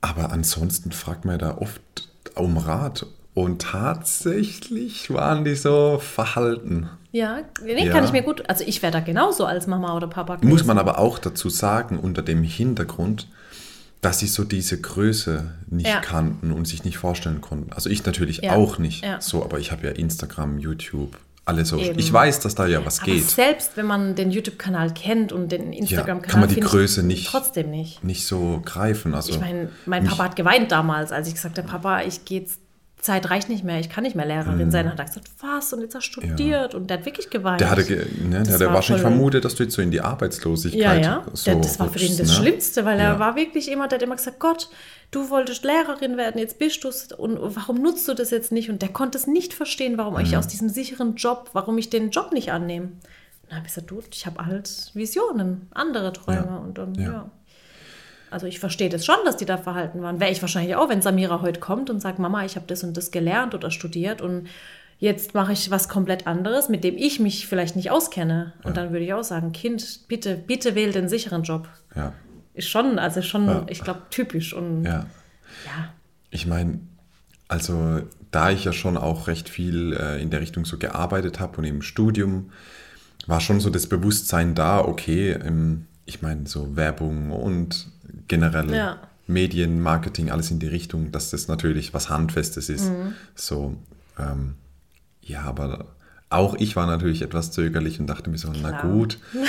Aber 0.00 0.32
ansonsten 0.32 0.90
fragt 0.90 1.24
man 1.24 1.34
ja 1.38 1.38
da 1.38 1.58
oft 1.58 1.80
um 2.34 2.56
Rat. 2.58 3.06
Und 3.34 3.62
tatsächlich 3.62 5.10
waren 5.12 5.44
die 5.44 5.54
so 5.54 5.98
verhalten. 5.98 6.90
ja, 7.12 7.38
nee, 7.64 7.88
kann 7.88 8.04
ich 8.04 8.12
mir 8.12 8.22
gut, 8.22 8.42
also 8.48 8.62
ich 8.66 8.82
wäre 8.82 8.92
da 8.92 9.00
genauso 9.00 9.46
als 9.46 9.66
Mama 9.66 9.94
oder 9.96 10.06
Papa 10.06 10.34
Muss 10.34 10.42
gewesen. 10.42 10.66
man 10.66 10.78
aber 10.78 10.98
auch 10.98 11.18
dazu 11.18 11.48
sagen, 11.48 11.98
unter 11.98 12.20
dem 12.22 12.42
Hintergrund, 12.42 13.28
dass 14.02 14.18
sie 14.18 14.26
so 14.26 14.44
diese 14.44 14.78
Größe 14.80 15.50
nicht 15.68 15.86
Ja. 15.88 16.00
kannten 16.00 16.52
und 16.52 16.66
sich 16.66 16.84
nicht 16.84 16.98
vorstellen 16.98 17.40
konnten. 17.40 17.72
Also 17.72 17.88
ich 17.88 18.04
natürlich 18.04 18.38
Ja. 18.42 18.52
auch 18.56 18.78
nicht. 18.78 19.02
Ja. 19.04 19.20
So, 19.20 19.42
aber 19.44 19.58
ich 19.58 19.72
habe 19.72 19.86
ja 19.86 19.92
Instagram, 19.92 20.58
YouTube, 20.58 21.16
alle 21.44 21.64
so. 21.64 21.78
Eben. 21.78 21.98
Ich 21.98 22.12
weiß, 22.12 22.40
dass 22.40 22.54
da 22.54 22.66
ja 22.66 22.84
was 22.84 22.98
aber 23.00 23.12
geht. 23.12 23.30
selbst 23.30 23.76
wenn 23.76 23.86
man 23.86 24.14
den 24.14 24.30
YouTube-Kanal 24.30 24.92
kennt 24.92 25.32
und 25.32 25.50
den 25.50 25.72
Instagram-Kanal, 25.72 26.30
kann 26.30 26.40
man 26.40 26.48
die 26.48 26.60
Größe 26.60 27.02
nicht- 27.04 27.28
Trotzdem 27.28 27.70
nicht. 27.70 28.02
Nicht 28.04 28.26
so 28.26 28.60
greifen. 28.64 29.14
Also 29.14 29.32
Ich 29.32 29.40
meine, 29.40 29.70
mein 29.86 30.04
Papa 30.04 30.24
hat 30.24 30.36
geweint 30.36 30.70
damals, 30.72 31.10
als 31.12 31.28
ich 31.28 31.34
gesagt 31.34 31.58
habe, 31.58 31.68
Papa, 31.68 32.02
ich 32.02 32.24
gehe 32.24 32.40
jetzt, 32.40 32.58
Zeit 33.02 33.28
reicht 33.30 33.48
nicht 33.48 33.64
mehr, 33.64 33.78
ich 33.80 33.90
kann 33.90 34.04
nicht 34.04 34.14
mehr 34.16 34.24
Lehrerin 34.24 34.70
sein. 34.70 34.84
Dann 34.86 34.92
hat 34.92 35.00
er 35.00 35.04
gesagt, 35.06 35.28
was? 35.40 35.72
Und 35.72 35.80
jetzt 35.82 35.94
hast 35.94 36.08
du 36.10 36.20
studiert. 36.22 36.74
Und 36.74 36.88
der 36.88 36.98
hat 36.98 37.04
wirklich 37.04 37.28
geweint. 37.30 37.60
der 37.60 37.70
hatte, 37.70 37.82
ne, 37.82 38.42
der 38.44 38.54
hatte 38.54 38.66
war 38.66 38.74
wahrscheinlich 38.74 39.02
vermutet, 39.02 39.44
dass 39.44 39.56
du 39.56 39.64
jetzt 39.64 39.74
so 39.74 39.82
in 39.82 39.90
die 39.90 40.00
Arbeitslosigkeit 40.00 40.80
ja, 41.04 41.24
ja. 41.24 41.26
so 41.32 41.50
Der, 41.50 41.60
das 41.60 41.78
war 41.80 41.88
für 41.88 41.98
ihn 41.98 42.16
das 42.16 42.28
ne? 42.28 42.34
Schlimmste, 42.34 42.84
weil 42.84 42.98
er 43.00 43.14
Ja. 43.14 43.18
war 43.18 43.36
wirklich 43.36 43.66
jemand, 43.66 43.92
der 43.92 43.98
hat 43.98 44.02
immer 44.04 44.16
gesagt, 44.16 44.38
Gott, 44.38 44.68
du 45.10 45.28
wolltest 45.30 45.64
Lehrerin 45.64 46.16
werden, 46.16 46.38
jetzt 46.38 46.58
bist 46.58 46.84
du 46.84 46.88
es 46.88 47.12
und 47.12 47.38
warum 47.56 47.82
nutzt 47.82 48.06
du 48.08 48.14
das 48.14 48.30
jetzt 48.30 48.52
nicht? 48.52 48.70
Und 48.70 48.82
der 48.82 48.88
konnte 48.90 49.18
es 49.18 49.26
nicht 49.26 49.52
verstehen, 49.52 49.98
warum 49.98 50.14
Mhm. 50.14 50.20
ich 50.20 50.36
aus 50.36 50.46
diesem 50.46 50.68
sicheren 50.68 51.16
Job, 51.16 51.50
warum 51.52 51.76
ich 51.78 51.90
den 51.90 52.10
Job 52.10 52.32
nicht 52.32 52.52
annehme. 52.52 52.92
Dann 53.48 53.58
habe 53.58 53.66
ich 53.66 53.74
gesagt, 53.74 53.90
du, 53.90 54.00
ich 54.12 54.24
habe 54.26 54.46
halt 54.46 54.70
Visionen, 54.94 55.66
andere 55.72 56.12
Träume 56.12 56.46
Ja. 56.46 56.56
und 56.58 56.78
dann, 56.78 56.94
Ja. 56.94 57.30
Ja. 58.32 58.34
Also 58.34 58.46
ich 58.46 58.58
verstehe 58.60 58.88
das 58.88 59.04
schon, 59.04 59.16
dass 59.24 59.36
die 59.36 59.44
da 59.44 59.58
verhalten 59.58 60.02
waren. 60.02 60.20
Wäre 60.20 60.30
ich 60.30 60.40
wahrscheinlich 60.42 60.76
auch, 60.76 60.88
wenn 60.88 61.02
Samira 61.02 61.40
heute 61.42 61.60
kommt 61.60 61.90
und 61.90 62.00
sagt, 62.00 62.18
Mama, 62.18 62.44
ich 62.44 62.56
habe 62.56 62.66
das 62.66 62.82
und 62.82 62.96
das 62.96 63.10
gelernt 63.10 63.54
oder 63.54 63.70
studiert 63.70 64.20
und 64.20 64.48
jetzt 64.98 65.34
mache 65.34 65.52
ich 65.52 65.70
was 65.70 65.88
komplett 65.88 66.26
anderes, 66.26 66.68
mit 66.68 66.84
dem 66.84 66.96
ich 66.96 67.18
mich 67.20 67.46
vielleicht 67.46 67.74
nicht 67.76 67.90
auskenne. 67.90 68.52
Und 68.62 68.76
dann 68.76 68.92
würde 68.92 69.04
ich 69.04 69.12
auch 69.12 69.24
sagen, 69.24 69.52
Kind, 69.52 70.00
bitte, 70.08 70.36
bitte 70.36 70.74
wähl 70.74 70.92
den 70.92 71.08
sicheren 71.08 71.42
Job. 71.42 71.68
Ja, 71.96 72.12
Ist 72.54 72.68
schon, 72.68 72.98
also 73.00 73.20
schon, 73.20 73.46
Ja. 73.46 73.66
ich 73.68 73.82
glaube, 73.82 74.02
typisch. 74.10 74.54
Und 74.54 74.84
ja. 74.84 75.06
ja. 75.66 75.92
Ich 76.30 76.46
meine, 76.46 76.78
also 77.48 78.02
da 78.30 78.50
ich 78.50 78.64
ja 78.64 78.72
schon 78.72 78.96
auch 78.96 79.26
recht 79.26 79.48
viel 79.48 79.92
äh, 79.92 80.22
in 80.22 80.30
der 80.30 80.40
Richtung 80.40 80.64
so 80.64 80.78
gearbeitet 80.78 81.40
habe 81.40 81.58
und 81.58 81.64
im 81.64 81.82
Studium 81.82 82.50
war 83.26 83.40
schon 83.40 83.60
so 83.60 83.70
das 83.70 83.88
Bewusstsein 83.88 84.54
da, 84.54 84.80
okay, 84.80 85.32
ähm, 85.32 85.86
ich 86.06 86.22
meine 86.22 86.46
so 86.46 86.76
Werbung 86.76 87.30
und 87.30 87.88
generell 88.28 88.74
Ja. 88.74 88.98
Medien, 89.26 89.80
Marketing, 89.80 90.30
alles 90.30 90.50
in 90.50 90.58
die 90.58 90.66
Richtung, 90.66 91.12
dass 91.12 91.30
das 91.30 91.48
natürlich 91.48 91.94
was 91.94 92.10
Handfestes 92.10 92.68
ist. 92.68 92.90
Mhm. 92.90 93.14
So, 93.34 93.76
ähm, 94.18 94.54
ja, 95.22 95.42
aber 95.42 95.86
auch 96.28 96.54
ich 96.58 96.76
war 96.76 96.86
natürlich 96.86 97.22
etwas 97.22 97.50
zögerlich 97.52 98.00
und 98.00 98.06
dachte 98.08 98.30
mir 98.30 98.38
so, 98.38 98.50
na 98.62 98.70
Klar. 98.72 98.82
gut. 98.82 99.18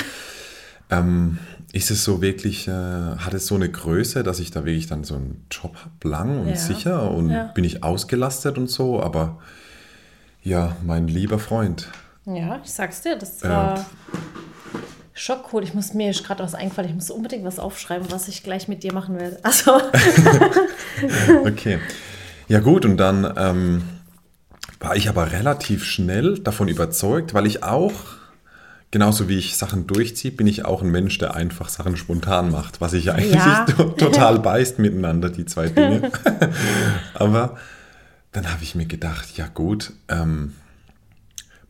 Ähm, 0.90 1.38
ist 1.72 1.90
es 1.90 2.04
so 2.04 2.20
wirklich, 2.20 2.68
äh, 2.68 2.70
hat 2.70 3.32
es 3.32 3.46
so 3.46 3.54
eine 3.54 3.70
Größe, 3.70 4.22
dass 4.22 4.38
ich 4.38 4.50
da 4.50 4.66
wirklich 4.66 4.86
dann 4.86 5.02
so 5.02 5.14
einen 5.14 5.46
Job 5.50 5.74
habe, 5.76 6.08
lang 6.08 6.38
und 6.38 6.50
Ja. 6.50 6.56
sicher 6.56 7.10
und 7.10 7.30
Ja. 7.30 7.44
bin 7.54 7.64
ich 7.64 7.82
ausgelastet 7.82 8.58
und 8.58 8.68
so, 8.68 9.02
aber 9.02 9.38
ja, 10.42 10.76
mein 10.84 11.08
lieber 11.08 11.38
Freund, 11.38 11.88
ja, 12.26 12.60
ich 12.62 12.70
sag's 12.70 13.00
dir, 13.00 13.16
das 13.16 13.40
Ja. 13.40 13.48
war 13.48 13.86
schockcool. 15.14 15.62
Ich 15.62 15.72
muss 15.74 15.94
mir 15.94 16.12
gerade 16.12 16.42
was 16.42 16.54
eingefallen, 16.54 16.90
ich 16.90 16.94
muss 16.94 17.10
unbedingt 17.10 17.44
was 17.44 17.58
aufschreiben, 17.58 18.10
was 18.10 18.28
ich 18.28 18.42
gleich 18.42 18.68
mit 18.68 18.82
dir 18.82 18.92
machen 18.92 19.18
werde. 19.18 19.38
Also, 19.42 19.80
okay. 21.44 21.78
Ja 22.48 22.60
gut, 22.60 22.84
und 22.84 22.98
dann 22.98 23.32
ähm, 23.36 23.82
war 24.80 24.96
ich 24.96 25.08
aber 25.08 25.32
relativ 25.32 25.84
schnell 25.84 26.38
davon 26.38 26.68
überzeugt, 26.68 27.32
weil 27.32 27.46
ich 27.46 27.62
auch, 27.62 27.92
genauso 28.90 29.28
wie 29.28 29.38
ich 29.38 29.56
Sachen 29.56 29.86
durchziehe, 29.86 30.32
bin 30.32 30.46
ich 30.46 30.64
auch 30.64 30.82
ein 30.82 30.90
Mensch, 30.90 31.18
der 31.18 31.34
einfach 31.34 31.68
Sachen 31.68 31.96
spontan 31.96 32.50
macht, 32.50 32.80
was 32.80 32.90
sich 32.90 33.06
ja 33.06 33.14
eigentlich 33.14 33.34
Ja. 33.34 33.64
to 33.76 33.84
total 33.90 34.40
beißt 34.40 34.78
miteinander, 34.78 35.30
die 35.30 35.46
zwei 35.46 35.68
Dinge. 35.68 36.10
aber 37.14 37.56
dann 38.32 38.52
habe 38.52 38.62
ich 38.62 38.74
mir 38.74 38.86
gedacht, 38.86 39.36
ja 39.36 39.46
gut, 39.46 39.92
ähm, 40.08 40.54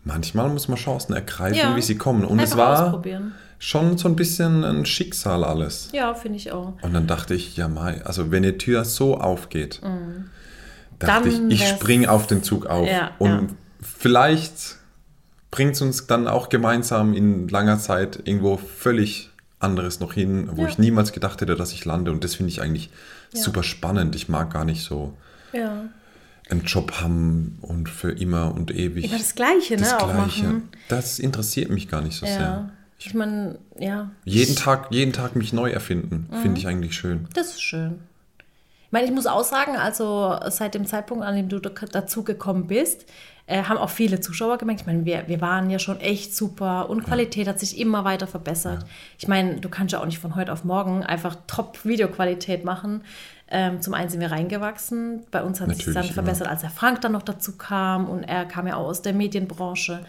manchmal 0.04 0.48
muss 0.50 0.68
man 0.68 0.78
Chancen 0.78 1.12
ergreifen, 1.14 1.56
Ja. 1.58 1.76
wie 1.76 1.82
sie 1.82 1.96
kommen. 1.96 2.24
Und 2.24 2.38
es 2.40 2.52
Einfach 2.52 2.64
war 2.66 2.86
ausprobieren. 2.86 3.32
schon 3.58 3.96
so 3.98 4.08
ein 4.08 4.16
bisschen 4.16 4.64
ein 4.64 4.84
Schicksal 4.86 5.44
alles. 5.44 5.88
ja, 5.92 6.14
finde 6.14 6.36
ich 6.38 6.52
auch. 6.52 6.74
Und 6.82 6.92
dann 6.92 7.06
dachte 7.06 7.34
ich, 7.34 7.56
ja, 7.56 7.68
Mai, 7.68 8.02
also 8.04 8.30
wenn 8.30 8.44
eine 8.44 8.58
Tür 8.58 8.84
so 8.84 9.18
aufgeht, 9.18 9.80
dachte 9.82 9.88
Mhm. 9.88 10.30
Dann 10.98 11.50
ich, 11.50 11.60
ich 11.62 11.68
springe 11.68 12.10
auf 12.10 12.26
den 12.26 12.42
Zug 12.42 12.66
auf. 12.66 12.86
Ja, 12.88 13.10
und 13.18 13.30
ja. 13.30 13.46
vielleicht 13.82 14.76
bringt 15.50 15.74
es 15.74 15.82
uns 15.82 16.06
dann 16.06 16.26
auch 16.28 16.48
gemeinsam 16.48 17.14
in 17.14 17.48
langer 17.48 17.78
Zeit 17.78 18.20
irgendwo 18.24 18.56
völlig 18.56 19.30
anderes 19.60 20.00
noch 20.00 20.12
hin, 20.12 20.48
wo 20.52 20.62
Ja. 20.62 20.68
ich 20.68 20.78
niemals 20.78 21.12
gedacht 21.12 21.40
hätte, 21.40 21.54
dass 21.56 21.72
ich 21.72 21.84
lande. 21.84 22.10
Und 22.10 22.22
das 22.24 22.34
finde 22.34 22.50
ich 22.50 22.60
eigentlich 22.60 22.90
super 23.32 23.62
spannend. 23.62 24.14
Ich 24.14 24.28
mag 24.28 24.52
gar 24.52 24.64
nicht 24.64 24.82
so 24.84 25.14
Ja. 25.52 25.84
Einen 26.50 26.64
Job 26.64 27.00
haben 27.00 27.58
und 27.62 27.88
für 27.88 28.10
immer 28.12 28.54
und 28.54 28.70
ewig. 28.70 29.06
Immer 29.06 29.18
das 29.18 29.34
Gleiche, 29.34 29.76
das 29.76 29.90
ne, 29.92 30.00
auch 30.02 30.12
Gleiche. 30.12 30.44
machen. 30.44 30.68
Das 30.88 31.18
interessiert 31.18 31.70
mich 31.70 31.88
gar 31.88 32.00
nicht 32.02 32.16
so 32.16 32.26
Ja. 32.26 32.32
sehr. 32.32 32.70
Ich 32.98 33.12
meine, 33.14 33.58
ja. 33.78 34.10
Jeden 34.24 34.56
Tag, 34.56 34.88
jeden 34.90 35.12
Tag 35.12 35.36
mich 35.36 35.52
neu 35.52 35.70
erfinden, 35.70 36.28
Mhm. 36.30 36.36
finde 36.42 36.60
ich 36.60 36.66
eigentlich 36.66 36.94
schön. 36.94 37.28
Das 37.34 37.48
ist 37.48 37.62
schön. 37.62 37.98
Ich 38.86 38.92
meine, 38.92 39.06
ich 39.06 39.12
muss 39.12 39.26
auch 39.26 39.42
sagen, 39.44 39.76
also 39.76 40.38
seit 40.50 40.74
dem 40.74 40.86
Zeitpunkt, 40.86 41.24
an 41.24 41.34
dem 41.34 41.48
du 41.48 41.58
dazu 41.58 42.22
gekommen 42.22 42.66
bist, 42.68 43.06
äh, 43.46 43.64
haben 43.64 43.76
auch 43.76 43.90
viele 43.90 44.20
Zuschauer 44.20 44.58
gemerkt. 44.58 44.82
Ich 44.82 44.86
meine, 44.86 45.04
wir, 45.04 45.24
wir 45.26 45.40
waren 45.40 45.68
ja 45.68 45.78
schon 45.78 46.00
echt 46.00 46.34
super 46.34 46.88
und 46.88 47.04
Qualität 47.04 47.46
hat 47.46 47.60
sich 47.60 47.78
immer 47.78 48.04
weiter 48.04 48.26
verbessert. 48.26 48.86
Ich 49.18 49.28
meine, 49.28 49.56
du 49.56 49.68
kannst 49.68 49.92
ja 49.92 50.00
auch 50.00 50.06
nicht 50.06 50.18
von 50.18 50.34
heute 50.34 50.52
auf 50.52 50.64
morgen 50.64 51.02
einfach 51.02 51.36
Top-Videoqualität 51.46 52.64
machen. 52.64 53.02
Ähm, 53.50 53.82
zum 53.82 53.92
einen 53.92 54.08
sind 54.08 54.20
wir 54.20 54.32
reingewachsen. 54.32 55.24
Bei 55.30 55.42
uns 55.42 55.60
hat 55.60 55.70
es 55.70 55.76
sich 55.76 55.84
dann 55.84 55.94
Natürlich, 55.94 56.14
verbessert, 56.14 56.48
als 56.48 56.62
der 56.62 56.70
Frank 56.70 57.02
dann 57.02 57.12
noch 57.12 57.22
dazu 57.22 57.52
kam 57.52 58.08
und 58.08 58.24
er 58.24 58.46
kam 58.46 58.66
ja 58.66 58.76
auch 58.76 58.86
aus 58.86 59.02
der 59.02 59.12
Medienbranche. 59.12 60.00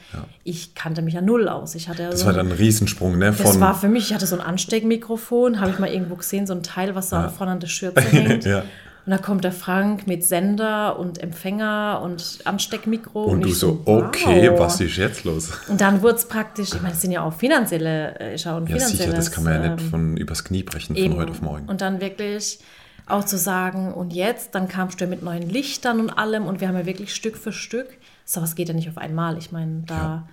Ich 0.45 0.73
kannte 0.73 1.01
mich 1.01 1.13
ja 1.13 1.21
null 1.21 1.49
aus. 1.49 1.75
Ich 1.75 1.89
hatte 1.89 2.07
Das 2.09 2.21
so 2.21 2.27
war 2.27 2.33
dann 2.33 2.47
ein 2.47 2.53
Riesensprung, 2.53 3.17
ne? 3.17 3.33
das 3.37 3.51
Von, 3.51 3.59
war 3.59 3.75
für 3.75 3.89
mich, 3.89 4.05
ich 4.05 4.13
hatte 4.13 4.25
so 4.25 4.35
ein 4.35 4.41
Ansteckmikrofon, 4.41 5.59
habe 5.59 5.71
ich 5.71 5.79
mal 5.79 5.89
irgendwo 5.89 6.15
gesehen, 6.15 6.47
so 6.47 6.53
ein 6.53 6.63
Teil, 6.63 6.95
was 6.95 7.09
da 7.09 7.27
vorne 7.27 7.51
an 7.51 7.59
der 7.59 7.67
Schürze 7.67 8.01
hängt. 8.01 8.45
Ja. 8.55 8.63
Und 9.05 9.11
da 9.11 9.17
kommt 9.19 9.43
der 9.43 9.51
Frank 9.51 10.07
mit 10.07 10.23
Sender 10.23 10.97
und 10.97 11.21
Empfänger 11.21 12.01
und 12.03 12.39
Ansteckmikro. 12.43 13.25
Und 13.25 13.41
du 13.41 13.49
ich 13.49 13.59
so, 13.59 13.81
wow. 13.85 14.05
okay, 14.05 14.51
was 14.57 14.81
ist 14.81 14.97
jetzt 14.97 15.23
los? 15.25 15.51
Und 15.67 15.79
dann 15.79 16.01
wurde 16.01 16.15
es 16.15 16.27
praktisch, 16.27 16.73
ich 16.73 16.81
meine, 16.81 16.93
es 16.93 17.01
sind 17.01 17.11
ja 17.11 17.21
auch 17.21 17.33
finanzielle, 17.33 18.19
äh, 18.19 18.35
ist 18.35 18.47
auch 18.47 18.57
ein 18.57 18.65
Ja, 18.65 18.79
sicher, 18.79 19.11
das 19.11 19.31
kann 19.31 19.43
man 19.43 19.53
ja 19.53 19.63
ähm, 19.65 19.75
nicht 19.75 19.89
von 19.89 20.17
übers 20.17 20.43
Knie 20.43 20.63
brechen, 20.63 20.95
eben. 20.95 21.13
von 21.13 21.21
heute 21.21 21.31
auf 21.31 21.41
morgen. 21.41 21.67
Und 21.67 21.81
dann 21.81 22.01
wirklich 22.01 22.59
auch 23.05 23.23
zu 23.23 23.37
sagen, 23.37 23.93
und 23.93 24.11
jetzt, 24.11 24.55
dann 24.55 24.67
kamst 24.67 24.99
du 24.99 25.05
ja 25.05 25.09
mit 25.09 25.21
neuen 25.21 25.47
Lichtern 25.47 25.99
und 25.99 26.09
allem 26.09 26.47
und 26.47 26.59
wir 26.59 26.67
haben 26.67 26.77
ja 26.77 26.87
wirklich 26.87 27.13
Stück 27.13 27.37
für 27.37 27.53
Stück, 27.53 27.89
sowas 28.25 28.55
geht 28.55 28.69
ja 28.69 28.73
nicht 28.73 28.89
auf 28.89 28.97
einmal. 28.97 29.37
Ich 29.37 29.51
meine, 29.51 29.83
da, 29.85 30.27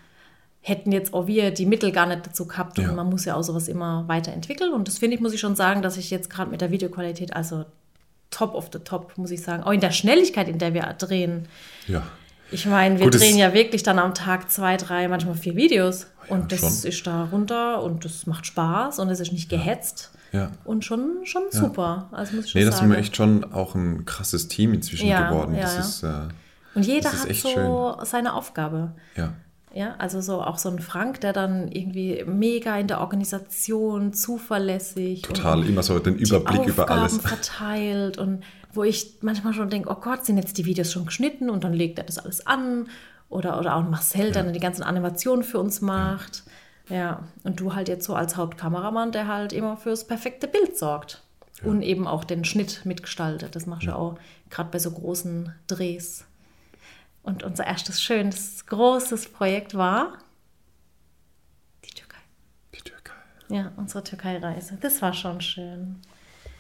hätten 0.62 0.92
jetzt 0.92 1.12
auch 1.12 1.26
wir 1.26 1.50
die 1.50 1.66
Mittel 1.66 1.90
gar 1.92 2.06
nicht 2.06 2.24
dazu 2.24 2.46
gehabt. 2.46 2.78
Und 2.78 2.85
Ja. 2.85 2.92
man 2.92 3.11
muss 3.11 3.24
ja 3.24 3.35
auch 3.35 3.42
sowas 3.42 3.68
immer 3.68 4.04
weiterentwickeln. 4.06 4.72
Und 4.72 4.88
das 4.88 4.98
finde 4.98 5.16
ich, 5.16 5.20
muss 5.20 5.35
ich 5.35 5.40
schon 5.40 5.56
sagen, 5.56 5.82
dass 5.82 5.96
ich 5.96 6.11
jetzt 6.11 6.30
gerade 6.30 6.50
mit 6.50 6.61
der 6.61 6.70
Videoqualität, 6.70 7.35
also 7.35 7.64
top 8.33 8.55
of 8.55 8.71
the 8.73 8.81
top, 8.81 9.16
muss 9.16 9.31
ich 9.31 9.42
sagen, 9.42 9.62
auch 9.62 9.71
in 9.71 9.81
der 9.81 9.92
Schnelligkeit, 9.92 10.49
in 10.49 10.59
der 10.59 10.75
wir 10.75 10.83
drehen. 10.99 11.47
Ja. 11.87 12.03
Ich 12.51 12.66
meine, 12.66 12.99
wir 12.99 13.07
Gut, 13.07 13.18
drehen 13.18 13.38
ja 13.38 13.55
wirklich 13.55 13.83
dann 13.83 13.99
am 13.99 14.12
Tag 14.14 14.51
zwei, 14.51 14.77
drei, 14.77 15.07
manchmal 15.09 15.37
vier 15.37 15.55
Videos. 15.57 16.07
Ja, 16.29 16.35
und 16.37 16.53
das 16.53 16.61
schon. 16.61 16.88
ist 16.90 17.07
da 17.07 17.25
runter 17.33 17.83
und 17.83 18.05
das 18.05 18.27
macht 18.27 18.45
Spaß 18.47 18.99
und 18.99 19.09
es 19.09 19.21
ist 19.21 19.33
nicht 19.33 19.49
gehetzt. 19.49 20.11
Ja. 20.33 20.51
Und 20.64 20.85
schon, 20.85 21.21
schon 21.25 21.42
super. 21.51 22.09
Also 22.12 22.37
muss 22.37 22.47
ich 22.47 22.51
schon 22.53 22.61
Nee, 22.61 22.64
das 22.66 22.77
sagen. 22.77 22.88
sind 22.88 22.97
wir 22.97 23.01
echt 23.01 23.16
schon 23.16 23.53
auch 23.53 23.75
ein 23.75 24.05
krasses 24.05 24.49
Team 24.49 24.75
inzwischen 24.75 25.07
Ja, 25.09 25.29
geworden. 25.31 25.55
ja, 25.55 25.62
das 25.62 25.75
ja. 25.75 25.81
ist, 25.81 26.03
äh, 26.03 26.29
und 26.75 26.87
jeder 26.87 27.11
ist 27.12 27.45
hat 27.45 27.55
so 27.55 27.97
seine 28.05 28.35
Aufgabe. 28.35 28.92
ja. 29.16 29.33
Ja, 29.74 29.94
also 29.98 30.20
so 30.20 30.42
auch 30.42 30.58
so 30.58 30.68
ein 30.68 30.80
Frank, 30.80 31.20
der 31.20 31.32
dann 31.32 31.68
irgendwie 31.72 32.24
mega 32.26 32.76
in 32.76 32.88
der 32.88 33.00
Organisation, 33.00 34.12
zuverlässig. 34.12 35.22
Total, 35.22 35.66
immer 35.66 35.82
so 35.82 35.98
den 35.98 36.16
Überblick 36.16 36.66
über 36.66 36.90
alles. 36.90 37.18
Verteilt 37.18 38.18
und 38.18 38.42
wo 38.74 38.85
ich 38.85 39.18
manchmal 39.20 39.54
schon 39.54 39.70
denke, 39.70 39.90
oh 39.90 39.96
Gott, 40.00 40.24
sind 40.24 40.37
jetzt 40.37 40.58
die 40.58 40.64
Videos 40.64 40.92
schon 40.92 41.06
geschnitten 41.06 41.50
und 41.50 41.64
dann 41.64 41.72
legt 41.72 41.98
er 41.98 42.04
das 42.04 42.18
alles 42.18 42.46
an. 42.46 42.88
Oder, 43.28 43.58
oder 43.58 43.76
auch 43.76 43.88
Marcel, 43.88 44.32
der 44.32 44.44
dann 44.44 44.52
die 44.52 44.61
ganzen 44.61 44.82
Animationen 44.82 45.42
für 45.42 45.58
uns 45.58 45.80
macht. 45.80 46.42
Ja. 46.88 47.22
und 47.44 47.61
du 47.61 47.74
halt 47.74 47.88
jetzt 47.88 48.04
so 48.04 48.14
als 48.14 48.37
Hauptkameramann, 48.37 49.12
der 49.12 49.26
halt 49.26 49.52
immer 49.54 49.76
fürs 49.78 50.06
perfekte 50.06 50.48
Bild 50.48 50.76
sorgt. 50.76 51.22
Und 51.64 51.82
eben 51.82 52.08
auch 52.08 52.24
den 52.24 52.44
Schnitt 52.44 52.82
mitgestaltet. 52.85 53.54
Das 53.54 53.66
machst 53.66 53.87
du 53.87 53.94
auch 53.96 54.18
gerade 54.50 54.70
bei 54.70 54.80
so 54.80 54.90
großen 54.90 55.54
Drehs. 55.68 56.24
Und 57.22 57.42
unser 57.44 57.66
erstes 57.66 58.02
schönes, 58.02 58.66
großes 58.66 59.28
Projekt 59.32 59.74
war 59.74 60.18
die 61.85 61.94
Türkei. 61.94 62.18
Die 62.74 62.80
Türkei. 62.80 63.14
Ja, 63.48 63.72
unsere 63.76 64.02
Türkei-Reise. 64.02 64.78
Das 64.80 65.00
war 65.02 65.12
schon 65.12 65.40
schön. 65.40 65.96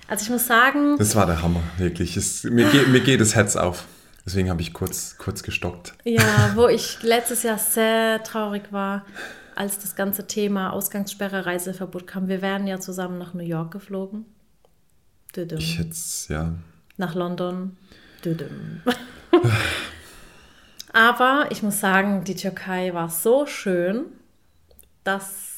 Also 0.08 0.24
ich 0.24 0.30
muss 0.30 0.46
sagen, 0.46 0.96
Das 0.98 1.14
war 1.16 1.26
der 1.26 1.42
Hammer, 1.42 1.62
wirklich. 1.78 2.16
Es, 2.16 2.44
mir, 2.44 2.68
geht, 2.70 2.88
mir 2.88 3.00
geht 3.00 3.20
das 3.20 3.34
Herz 3.34 3.56
auf. 3.56 3.86
Deswegen 4.24 4.50
habe 4.50 4.60
ich 4.62 4.72
kurz, 4.72 5.16
kurz 5.18 5.42
gestockt. 5.42 5.94
ja, 6.04 6.52
wo 6.54 6.68
ich 6.68 7.02
letztes 7.02 7.42
Jahr 7.42 7.58
sehr 7.58 8.22
traurig 8.22 8.72
war, 8.72 9.04
als 9.56 9.78
das 9.80 9.96
ganze 9.96 10.26
Thema 10.26 10.70
Ausgangssperre, 10.72 11.44
Reiseverbot 11.44 12.06
kam. 12.06 12.28
Wir 12.28 12.40
wären 12.40 12.66
ja 12.66 12.78
zusammen 12.78 13.18
nach 13.18 13.34
New 13.34 13.42
York 13.44 13.72
geflogen. 13.72 14.26
Düdüm. 15.34 15.58
Ich 15.58 15.78
es, 15.78 16.28
ja. 16.28 16.54
Nach 16.98 17.14
London. 17.14 17.76
Düdüm. 18.24 18.82
Aber 20.92 21.46
ich 21.50 21.62
muss 21.62 21.80
sagen, 21.80 22.24
die 22.24 22.34
Türkei 22.36 22.92
war 22.94 23.08
so 23.08 23.46
schön, 23.46 24.04
dass 25.04 25.50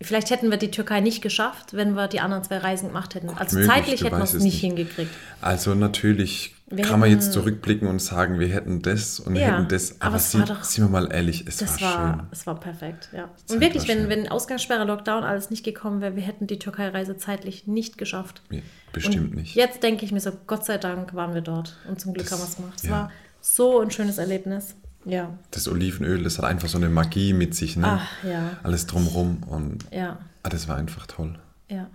vielleicht 0.00 0.30
hätten 0.30 0.50
wir 0.50 0.58
die 0.58 0.70
Türkei 0.70 1.00
nicht 1.00 1.22
geschafft, 1.22 1.74
wenn 1.74 1.94
wir 1.94 2.08
die 2.08 2.20
anderen 2.20 2.44
zwei 2.44 2.58
Reisen 2.58 2.88
gemacht 2.88 3.14
hätten. 3.14 3.30
also 3.30 3.56
möglich, 3.56 3.72
zeitlich 3.74 4.04
hätten 4.04 4.16
wir 4.16 4.24
es 4.24 4.34
nicht 4.34 4.42
nicht. 4.44 4.60
hingekriegt. 4.60 5.10
Also 5.40 5.74
natürlich 5.74 6.54
Wir 6.66 6.84
kann 6.84 7.00
man 7.00 7.08
hätten- 7.08 7.20
jetzt 7.22 7.32
zurückblicken 7.32 7.88
und 7.88 8.00
sagen, 8.00 8.38
wir 8.40 8.48
hätten 8.48 8.82
das 8.82 9.20
und 9.20 9.34
wir 9.34 9.42
Ja, 9.42 9.56
hätten 9.58 9.68
das. 9.68 9.92
aber 10.00 10.06
Aber, 10.08 10.16
es 10.16 10.34
war 10.38 10.44
doch- 10.46 10.64
sind 10.64 10.84
wir 10.84 10.90
mal 10.90 11.10
ehrlich, 11.12 11.44
es 11.46 11.58
Das 11.58 11.80
war, 11.80 11.94
war, 11.94 12.14
schön. 12.18 12.26
es 12.32 12.46
war 12.46 12.60
perfekt, 12.60 13.08
ja. 13.12 13.30
Und 13.50 13.60
wirklich, 13.60 13.88
wenn, 13.88 14.00
schön. 14.00 14.08
wenn 14.08 14.28
Ausgangssperre, 14.28 14.84
Lockdown 14.84 15.22
alles 15.24 15.48
nicht 15.50 15.64
gekommen 15.64 16.00
wäre, 16.02 16.16
wir 16.16 16.22
hätten 16.22 16.46
die 16.48 16.58
Türkei-Reise 16.58 17.16
zeitlich 17.16 17.66
nicht 17.66 17.96
geschafft. 17.96 18.42
Nee, 18.50 18.62
bestimmt 18.92 19.32
und 19.32 19.36
nicht. 19.36 19.54
Jetzt 19.54 19.82
denke 19.82 20.04
ich 20.04 20.12
mir 20.12 20.20
so, 20.20 20.32
Gott 20.46 20.64
sei 20.66 20.76
Dank 20.76 21.14
waren 21.14 21.32
wir 21.34 21.40
dort 21.42 21.76
und 21.88 21.98
zum 22.00 22.12
Glück 22.12 22.28
Das- 22.28 22.32
haben 22.32 22.40
wir 22.44 22.48
es 22.48 22.56
gemacht. 22.56 22.74
Es 22.76 22.82
ja. 22.84 22.90
war 22.90 23.12
so 23.44 23.80
ein 23.80 23.90
schönes 23.90 24.18
Erlebnis. 24.18 24.74
Ja, 25.06 25.36
Das 25.50 25.68
Olivenöl, 25.68 26.22
das 26.22 26.38
hat 26.38 26.46
einfach 26.46 26.68
so 26.68 26.78
eine 26.78 26.88
Magie 26.88 27.34
mit 27.34 27.54
sich, 27.54 27.76
ne? 27.76 28.00
Ach, 28.00 28.24
ja. 28.24 28.56
Alles 28.62 28.86
drumrum 28.86 29.42
und 29.46 29.84
ja, 29.92 30.18
ah, 30.42 30.48
das 30.48 30.66
war 30.66 30.76
einfach 30.76 31.06
toll. 31.06 31.38
ja. 31.68 31.86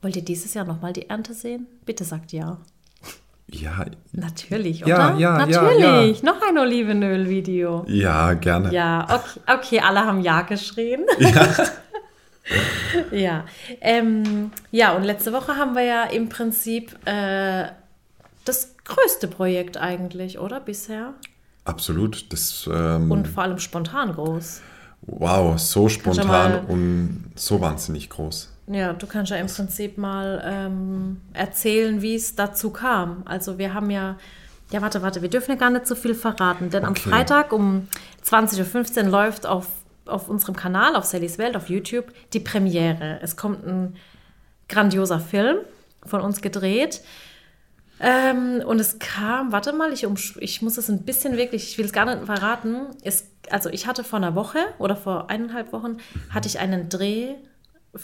Wollt 0.00 0.14
ihr 0.14 0.24
dieses 0.24 0.54
Jahr 0.54 0.64
nochmal 0.64 0.92
die 0.92 1.10
Ernte 1.10 1.34
sehen? 1.34 1.66
Bitte 1.84 2.04
sagt 2.04 2.32
ja. 2.32 2.58
Ja, 3.50 3.84
Natürlich, 4.12 4.80
Ja, 4.80 4.86
oder? 5.10 5.18
ja, 5.18 5.46
ja, 5.46 5.46
Natürlich. 5.46 6.22
Noch 6.22 6.40
ein 6.40 6.56
Olivenöl-Video. 6.56 7.84
ja, 7.88 8.34
gerne. 8.34 8.72
Ja, 8.72 9.04
okay, 9.10 9.40
okay, 9.52 9.80
alle 9.80 10.00
haben 10.06 10.20
Ja 10.20 10.42
geschrien. 10.42 11.04
ja. 13.10 13.44
Ähm, 13.80 14.50
ja, 14.70 14.92
und 14.94 15.02
letzte 15.04 15.32
Woche 15.32 15.56
haben 15.56 15.74
wir 15.74 15.82
ja 15.82 16.04
im 16.04 16.28
Prinzip 16.28 16.96
äh, 17.06 17.64
das 18.48 18.74
größte 18.84 19.28
Projekt 19.28 19.76
eigentlich, 19.76 20.38
oder? 20.38 20.60
Bisher. 20.60 21.14
Absolut. 21.64 22.32
Das, 22.32 22.68
ähm, 22.72 23.10
Und 23.10 23.28
vor 23.28 23.42
allem 23.42 23.58
spontan 23.58 24.12
groß. 24.14 24.62
wow, 25.02 25.58
so 25.58 25.88
spontan 25.88 26.64
und 26.66 27.32
so 27.36 27.60
wahnsinnig 27.60 28.08
groß. 28.10 28.52
Ja, 28.68 28.92
du 28.92 29.06
kannst 29.06 29.30
ja 29.30 29.36
im 29.38 29.46
Prinzip 29.46 29.96
mal 29.96 30.42
ähm, 30.44 31.20
erzählen, 31.32 32.02
wie 32.02 32.14
es 32.14 32.34
dazu 32.34 32.70
kam. 32.70 33.22
Also 33.24 33.56
wir 33.58 33.72
haben 33.72 33.90
ja, 33.90 34.16
ja 34.70 34.82
warte, 34.82 35.00
warte, 35.02 35.22
wir 35.22 35.30
dürfen 35.30 35.52
ja 35.52 35.56
gar 35.56 35.70
nicht 35.70 35.86
so 35.86 35.94
viel 35.94 36.14
verraten, 36.14 36.68
denn 36.70 36.84
am 36.84 36.90
Okay. 36.92 37.08
Freitag 37.08 37.52
um 37.52 37.88
20.15 38.26 39.04
Uhr 39.04 39.10
läuft 39.10 39.46
auf, 39.46 39.66
auf 40.06 40.28
unserem 40.28 40.54
Kanal, 40.56 40.96
auf 40.96 41.04
Sallys 41.04 41.38
Welt, 41.38 41.56
auf 41.56 41.68
YouTube, 41.70 42.06
die 42.34 42.40
Premiere. 42.40 43.18
Es 43.22 43.36
kommt 43.36 43.66
ein 43.66 43.96
grandioser 44.68 45.20
Film 45.20 45.58
von 46.04 46.20
uns 46.20 46.42
gedreht. 46.42 47.00
Ähm, 48.00 48.62
und 48.64 48.78
es 48.80 48.98
kam, 48.98 49.52
warte 49.52 49.72
mal, 49.72 49.92
ich, 49.92 50.06
ich 50.38 50.62
muss 50.62 50.78
es 50.78 50.88
ein 50.88 51.02
bisschen 51.02 51.36
wirklich, 51.36 51.70
ich 51.70 51.78
will 51.78 51.86
es 51.86 51.92
gar 51.92 52.04
nicht 52.04 52.24
verraten. 52.26 52.86
Es, 53.02 53.30
also 53.50 53.68
ich 53.70 53.86
hatte 53.86 54.04
vor 54.04 54.18
einer 54.18 54.34
Woche 54.34 54.58
oder 54.78 54.96
vor 54.96 55.30
eineinhalb 55.30 55.72
Wochen, 55.72 55.98
hatte 56.30 56.48
ich 56.48 56.58
einen 56.58 56.88
Dreh, 56.88 57.34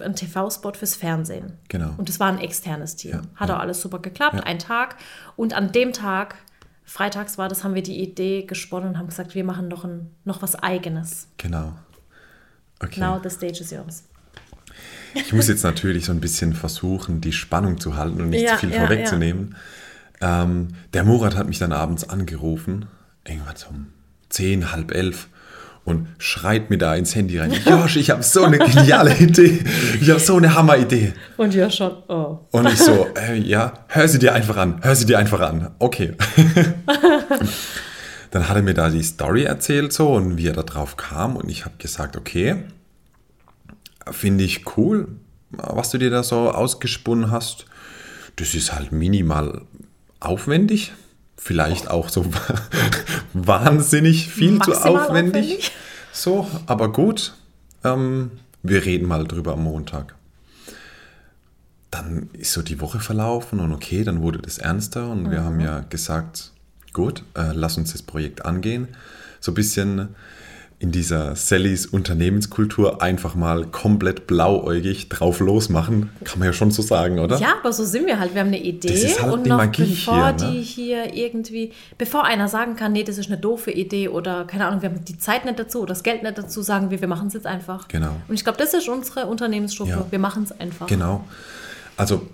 einen 0.01 0.17
TV-Spot 0.17 0.73
fürs 0.73 0.97
Fernsehen. 0.97 1.59
Genau. 1.69 1.95
Und 1.97 2.09
es 2.09 2.19
war 2.19 2.29
ein 2.29 2.39
externes 2.39 2.97
Team. 2.97 3.13
Ja, 3.13 3.23
Hat 3.37 3.51
auch 3.51 3.59
alles 3.59 3.81
super 3.81 4.01
geklappt, 4.01 4.45
ein 4.45 4.59
Tag. 4.59 4.97
Und 5.37 5.55
an 5.55 5.71
dem 5.71 5.93
Tag, 5.93 6.37
freitags 6.85 7.39
war 7.39 7.49
das, 7.49 7.63
haben 7.63 7.75
wir 7.75 7.83
die 7.83 8.01
Idee 8.03 8.43
gesponnen 8.43 8.91
und 8.91 8.99
haben 8.99 9.07
gesagt, 9.07 9.35
wir 9.35 9.45
machen 9.45 9.69
noch, 9.69 9.85
ein, 9.85 10.11
noch 10.25 10.43
was 10.43 10.57
Eigenes. 10.57 11.29
Genau. 11.37 11.75
Okay. 12.81 12.99
Now 12.99 13.21
the 13.23 13.31
stage 13.31 13.61
is 13.61 13.71
yours. 13.71 14.05
Ich 15.15 15.33
muss 15.33 15.47
jetzt 15.47 15.63
natürlich 15.63 16.07
so 16.07 16.13
ein 16.13 16.21
bisschen 16.21 16.55
versuchen, 16.55 17.21
die 17.21 17.33
Spannung 17.33 17.79
zu 17.79 17.97
halten 17.97 18.21
und 18.21 18.31
nicht 18.31 18.43
Ja, 18.43 18.55
zu 18.55 18.61
viel 18.67 18.73
ja, 18.73 18.81
vorwegzunehmen. 18.81 19.55
Ähm, 20.25 20.69
der 20.95 21.05
Murat 21.05 21.37
hat 21.37 21.47
mich 21.47 21.59
dann 21.59 21.73
abends 21.73 22.09
angerufen, 22.09 22.87
irgendwann 23.29 23.57
um 23.69 23.87
10, 24.31 24.73
halb 24.73 24.91
elf, 24.93 25.29
und 25.85 26.09
schreit 26.17 26.71
mir 26.71 26.79
da 26.79 26.95
ins 26.95 27.15
Handy 27.15 27.39
rein. 27.39 27.53
Josh, 27.67 27.97
ich 27.97 28.09
habe 28.09 28.23
so 28.23 28.45
eine 28.45 28.57
geniale 28.57 29.15
Idee. 29.19 29.63
Ich 30.01 30.09
habe 30.09 30.19
so 30.19 30.39
eine 30.39 30.55
Hammeridee. 30.55 31.13
Und 31.37 31.53
ja 31.53 31.69
schon, 31.69 31.93
oh. 32.09 32.39
Und 32.53 32.69
ich 32.69 32.79
so, 32.79 33.07
äh, 33.19 33.37
ja, 33.39 33.75
hör 33.89 34.09
sie 34.09 34.19
dir 34.19 34.33
einfach 34.33 34.57
an, 34.57 34.81
hör 34.81 34.95
sie 34.95 35.05
dir 35.05 35.19
einfach 35.19 35.41
an. 35.41 35.73
Okay. 35.79 36.15
Dann 38.31 38.49
hat 38.49 38.57
er 38.57 38.63
mir 38.63 38.73
da 38.73 38.89
die 38.89 39.03
Story 39.03 39.45
erzählt 39.45 39.93
so 39.93 40.15
und 40.15 40.39
wie 40.39 40.47
er 40.47 40.55
da 40.55 40.63
drauf 40.63 40.97
kam 40.97 41.37
und 41.37 41.51
ich 41.51 41.67
habe 41.67 41.77
gesagt, 41.77 42.17
okay, 42.17 42.65
finde 44.11 44.43
ich 44.43 44.77
cool, 44.79 45.09
was 45.51 45.91
du 45.91 45.99
dir 45.99 46.09
da 46.09 46.23
so 46.23 46.51
ausgesponnen 46.51 47.31
hast. 47.31 47.67
Das 48.37 48.55
ist 48.55 48.73
halt 48.73 48.91
minimal 48.91 49.61
aufwendig, 50.25 50.93
vielleicht 51.37 51.91
auch 51.91 52.09
so 52.09 52.27
wahnsinnig 53.33 54.29
viel 54.29 54.61
zu 54.61 54.71
Maximal 54.71 55.01
aufwendig. 55.01 55.43
aufwendig. 55.43 55.73
So, 56.13 56.49
aber 56.67 56.93
gut, 56.93 57.35
ähm, 57.83 58.31
wir 58.63 58.85
reden 58.85 59.07
mal 59.07 59.27
drüber 59.27 59.53
am 59.55 59.65
Montag 59.65 60.15
dann 61.95 62.29
ist 62.33 62.53
so 62.53 62.63
die 62.63 62.81
Woche 62.81 62.99
verlaufen 62.99 63.61
und 63.61 63.73
okay, 63.73 64.03
dann 64.03 64.21
wurde 64.21 64.39
das 64.41 64.59
ernster 64.59 65.11
und 65.11 65.31
wir 65.31 65.45
haben 65.45 65.61
ja 65.61 65.81
gesagt, 65.89 66.51
gut, 66.93 67.23
äh, 67.37 67.53
lass 67.53 67.79
uns 67.79 67.93
das 67.93 68.03
Projekt 68.03 68.45
angehen. 68.45 68.89
So 69.41 69.53
ein 69.53 69.55
bisschen 69.55 70.09
in 70.85 70.93
dieser 70.93 71.35
Sallys 71.35 71.87
Unternehmenskultur 71.87 73.01
einfach 73.01 73.35
mal 73.35 73.65
komplett 73.65 74.27
blauäugig 74.27 75.09
drauf 75.09 75.41
losmachen, 75.41 76.11
kann 76.25 76.39
man 76.39 76.47
ja 76.47 76.53
schon 76.53 76.71
so 76.71 76.83
sagen, 76.83 77.21
oder? 77.21 77.39
Ja, 77.39 77.55
aber 77.59 77.73
so 77.73 77.87
sind 77.87 78.07
wir 78.07 78.21
halt. 78.21 78.35
Wir 78.35 78.43
haben 78.43 78.49
eine 78.49 78.63
Idee 78.63 78.89
Das 78.89 79.03
ist 79.03 79.23
halt 79.23 79.33
und 79.33 79.47
die 79.47 79.49
noch 79.49 79.57
Magie 79.57 79.87
bevor 79.87 80.15
hier, 80.15 80.47
ne? 80.47 80.53
die 80.53 80.61
hier 80.61 81.15
irgendwie, 81.15 81.73
bevor 81.97 82.25
einer 82.25 82.49
sagen 82.49 82.77
kann, 82.77 82.93
nee, 82.93 83.03
das 83.03 83.17
ist 83.17 83.29
eine 83.29 83.39
doofe 83.39 83.71
Idee 83.71 84.09
oder 84.09 84.45
keine 84.45 84.67
Ahnung, 84.67 84.83
wir 84.83 84.91
haben 84.91 85.03
die 85.03 85.17
Zeit 85.17 85.47
nicht 85.47 85.59
dazu 85.59 85.79
oder 85.79 85.95
das 85.95 86.03
Geld 86.03 86.23
nicht 86.23 86.37
dazu, 86.37 86.61
sagen 86.61 86.91
wir, 86.91 87.01
wir 87.01 87.09
machen 87.09 87.29
es 87.29 87.33
jetzt 87.33 87.47
einfach. 87.47 87.89
Genau. 87.89 88.15
Und 88.29 88.35
ich 88.35 88.45
glaube, 88.45 88.59
das 88.59 88.75
ist 88.75 88.87
unsere 88.87 89.25
Unternehmensstruktur. 89.25 90.03
Ja. 90.03 90.07
Wir 90.11 90.19
machen 90.19 90.43
es 90.43 90.53
einfach. 90.61 90.87
Genau. 90.87 91.25
Also 91.97 92.29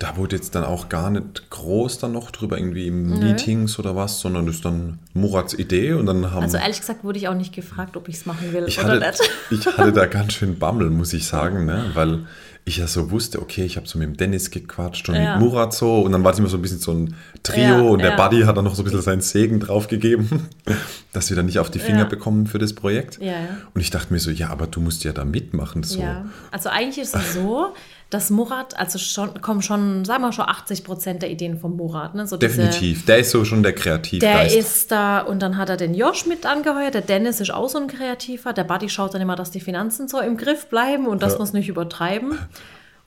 da 0.00 0.16
wurde 0.16 0.34
jetzt 0.36 0.54
dann 0.54 0.64
auch 0.64 0.88
gar 0.88 1.10
nicht 1.10 1.50
groß 1.50 1.98
dann 1.98 2.12
noch 2.12 2.30
drüber, 2.30 2.56
irgendwie 2.56 2.86
im 2.86 3.18
Meetings 3.20 3.78
oder 3.78 3.94
was, 3.94 4.18
sondern 4.20 4.46
das 4.46 4.56
ist 4.56 4.64
dann 4.64 4.98
Murats 5.12 5.52
Idee 5.52 5.92
und 5.92 6.06
dann 6.06 6.32
haben. 6.32 6.42
Also 6.42 6.56
ehrlich 6.56 6.80
gesagt 6.80 7.04
wurde 7.04 7.18
ich 7.18 7.28
auch 7.28 7.34
nicht 7.34 7.54
gefragt, 7.54 7.98
ob 7.98 8.08
ich 8.08 8.16
es 8.16 8.26
machen 8.26 8.52
will 8.54 8.64
ich 8.66 8.78
oder 8.78 8.94
hatte, 8.94 9.22
nicht. 9.22 9.30
ich 9.50 9.66
hatte 9.66 9.92
da 9.92 10.06
ganz 10.06 10.32
schön 10.32 10.58
Bammel, 10.58 10.88
muss 10.88 11.12
ich 11.12 11.26
sagen, 11.26 11.66
ne? 11.66 11.90
weil 11.92 12.20
ich 12.64 12.78
ja 12.78 12.86
so 12.86 13.10
wusste, 13.10 13.42
okay, 13.42 13.64
ich 13.64 13.76
habe 13.76 13.86
so 13.86 13.98
mit 13.98 14.08
dem 14.08 14.16
Dennis 14.16 14.50
gequatscht 14.50 15.08
und 15.10 15.16
Ja. 15.16 15.36
mit 15.36 15.46
Murat 15.46 15.74
so 15.74 16.00
und 16.00 16.12
dann 16.12 16.24
war 16.24 16.32
es 16.32 16.38
immer 16.38 16.48
so 16.48 16.56
ein 16.56 16.62
bisschen 16.62 16.78
so 16.78 16.92
ein 16.92 17.14
Trio 17.42 17.62
Ja, 17.62 17.80
und 17.80 17.98
der 17.98 18.12
ja. 18.12 18.16
Buddy 18.16 18.42
hat 18.42 18.56
dann 18.56 18.64
noch 18.64 18.74
so 18.74 18.82
ein 18.82 18.84
bisschen 18.84 19.02
seinen 19.02 19.20
Segen 19.20 19.60
draufgegeben, 19.60 20.48
dass 21.12 21.28
wir 21.28 21.36
dann 21.36 21.46
nicht 21.46 21.58
auf 21.58 21.70
die 21.70 21.78
Finger 21.78 22.06
bekommen 22.06 22.46
für 22.46 22.58
das 22.58 22.72
Projekt. 22.72 23.18
Und 23.18 23.80
ich 23.80 23.90
dachte 23.90 24.12
mir 24.14 24.18
so, 24.18 24.30
ja, 24.30 24.48
aber 24.48 24.66
du 24.66 24.80
musst 24.80 25.04
ja 25.04 25.12
da 25.12 25.26
mitmachen. 25.26 25.82
So. 25.82 26.00
Ja, 26.00 26.24
also 26.50 26.70
eigentlich 26.70 26.98
ist 26.98 27.14
es 27.14 27.34
so, 27.34 27.74
dass 28.10 28.28
Murat, 28.30 28.76
also 28.78 28.98
schon, 28.98 29.40
kommen 29.40 29.62
schon, 29.62 30.04
sagen 30.04 30.22
wir 30.22 30.32
schon 30.32 30.46
80 30.48 30.82
Prozent 30.84 31.22
der 31.22 31.30
Ideen 31.30 31.58
von 31.58 31.76
Murat. 31.76 32.14
Ne? 32.16 32.26
So 32.26 32.36
diese- 32.36 32.56
Definitiv. 32.56 33.06
Der 33.06 33.18
ist 33.18 33.30
so 33.30 33.44
schon 33.44 33.62
der 33.62 33.72
Der 33.72 33.80
Kreativgeist. 33.80 34.56
ist 34.56 34.90
da 34.90 35.20
und 35.20 35.40
dann 35.40 35.56
hat 35.56 35.68
er 35.70 35.76
den 35.76 35.94
Josh 35.94 36.26
mit 36.26 36.44
angeheuert. 36.44 36.94
Der 36.94 37.02
Dennis 37.02 37.40
ist 37.40 37.52
auch 37.52 37.68
so 37.68 37.78
ein 37.78 37.86
Kreativer. 37.86 38.52
Der 38.52 38.64
Buddy 38.64 38.88
schaut 38.88 39.14
dann 39.14 39.20
immer, 39.22 39.36
dass 39.36 39.52
die 39.52 39.60
Finanzen 39.60 40.08
so 40.08 40.18
im 40.20 40.36
Griff 40.36 40.66
bleiben 40.66 41.06
und 41.06 41.22
dass 41.22 41.34
Ja. 41.34 41.38
wir 41.38 41.44
es 41.44 41.52
nicht 41.52 41.68
übertreiben. 41.68 42.36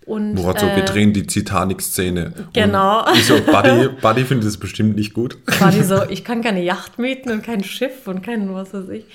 Und, 0.05 0.33
Murat 0.35 0.59
so, 0.59 0.65
äh, 0.67 0.75
wir 0.77 0.83
drehen 0.83 1.13
die 1.13 1.25
Titanic-Szene. 1.25 2.33
Genau. 2.53 3.05
Und 3.07 3.15
ich 3.15 3.25
so, 3.25 3.39
Buddy, 3.39 3.87
Buddy 4.01 4.25
findet 4.25 4.47
es 4.47 4.57
bestimmt 4.57 4.95
nicht 4.97 5.13
gut. 5.13 5.37
Buddy 5.59 5.83
so, 5.83 6.03
ich 6.09 6.23
kann 6.25 6.41
keine 6.41 6.61
Yacht 6.61 6.99
mieten 6.99 7.31
und 7.31 7.41
kein 7.43 7.63
Schiff 7.63 8.05
und 8.07 8.21
kein 8.21 8.53
was 8.53 8.73
weiß 8.73 8.89
ich. 8.89 9.05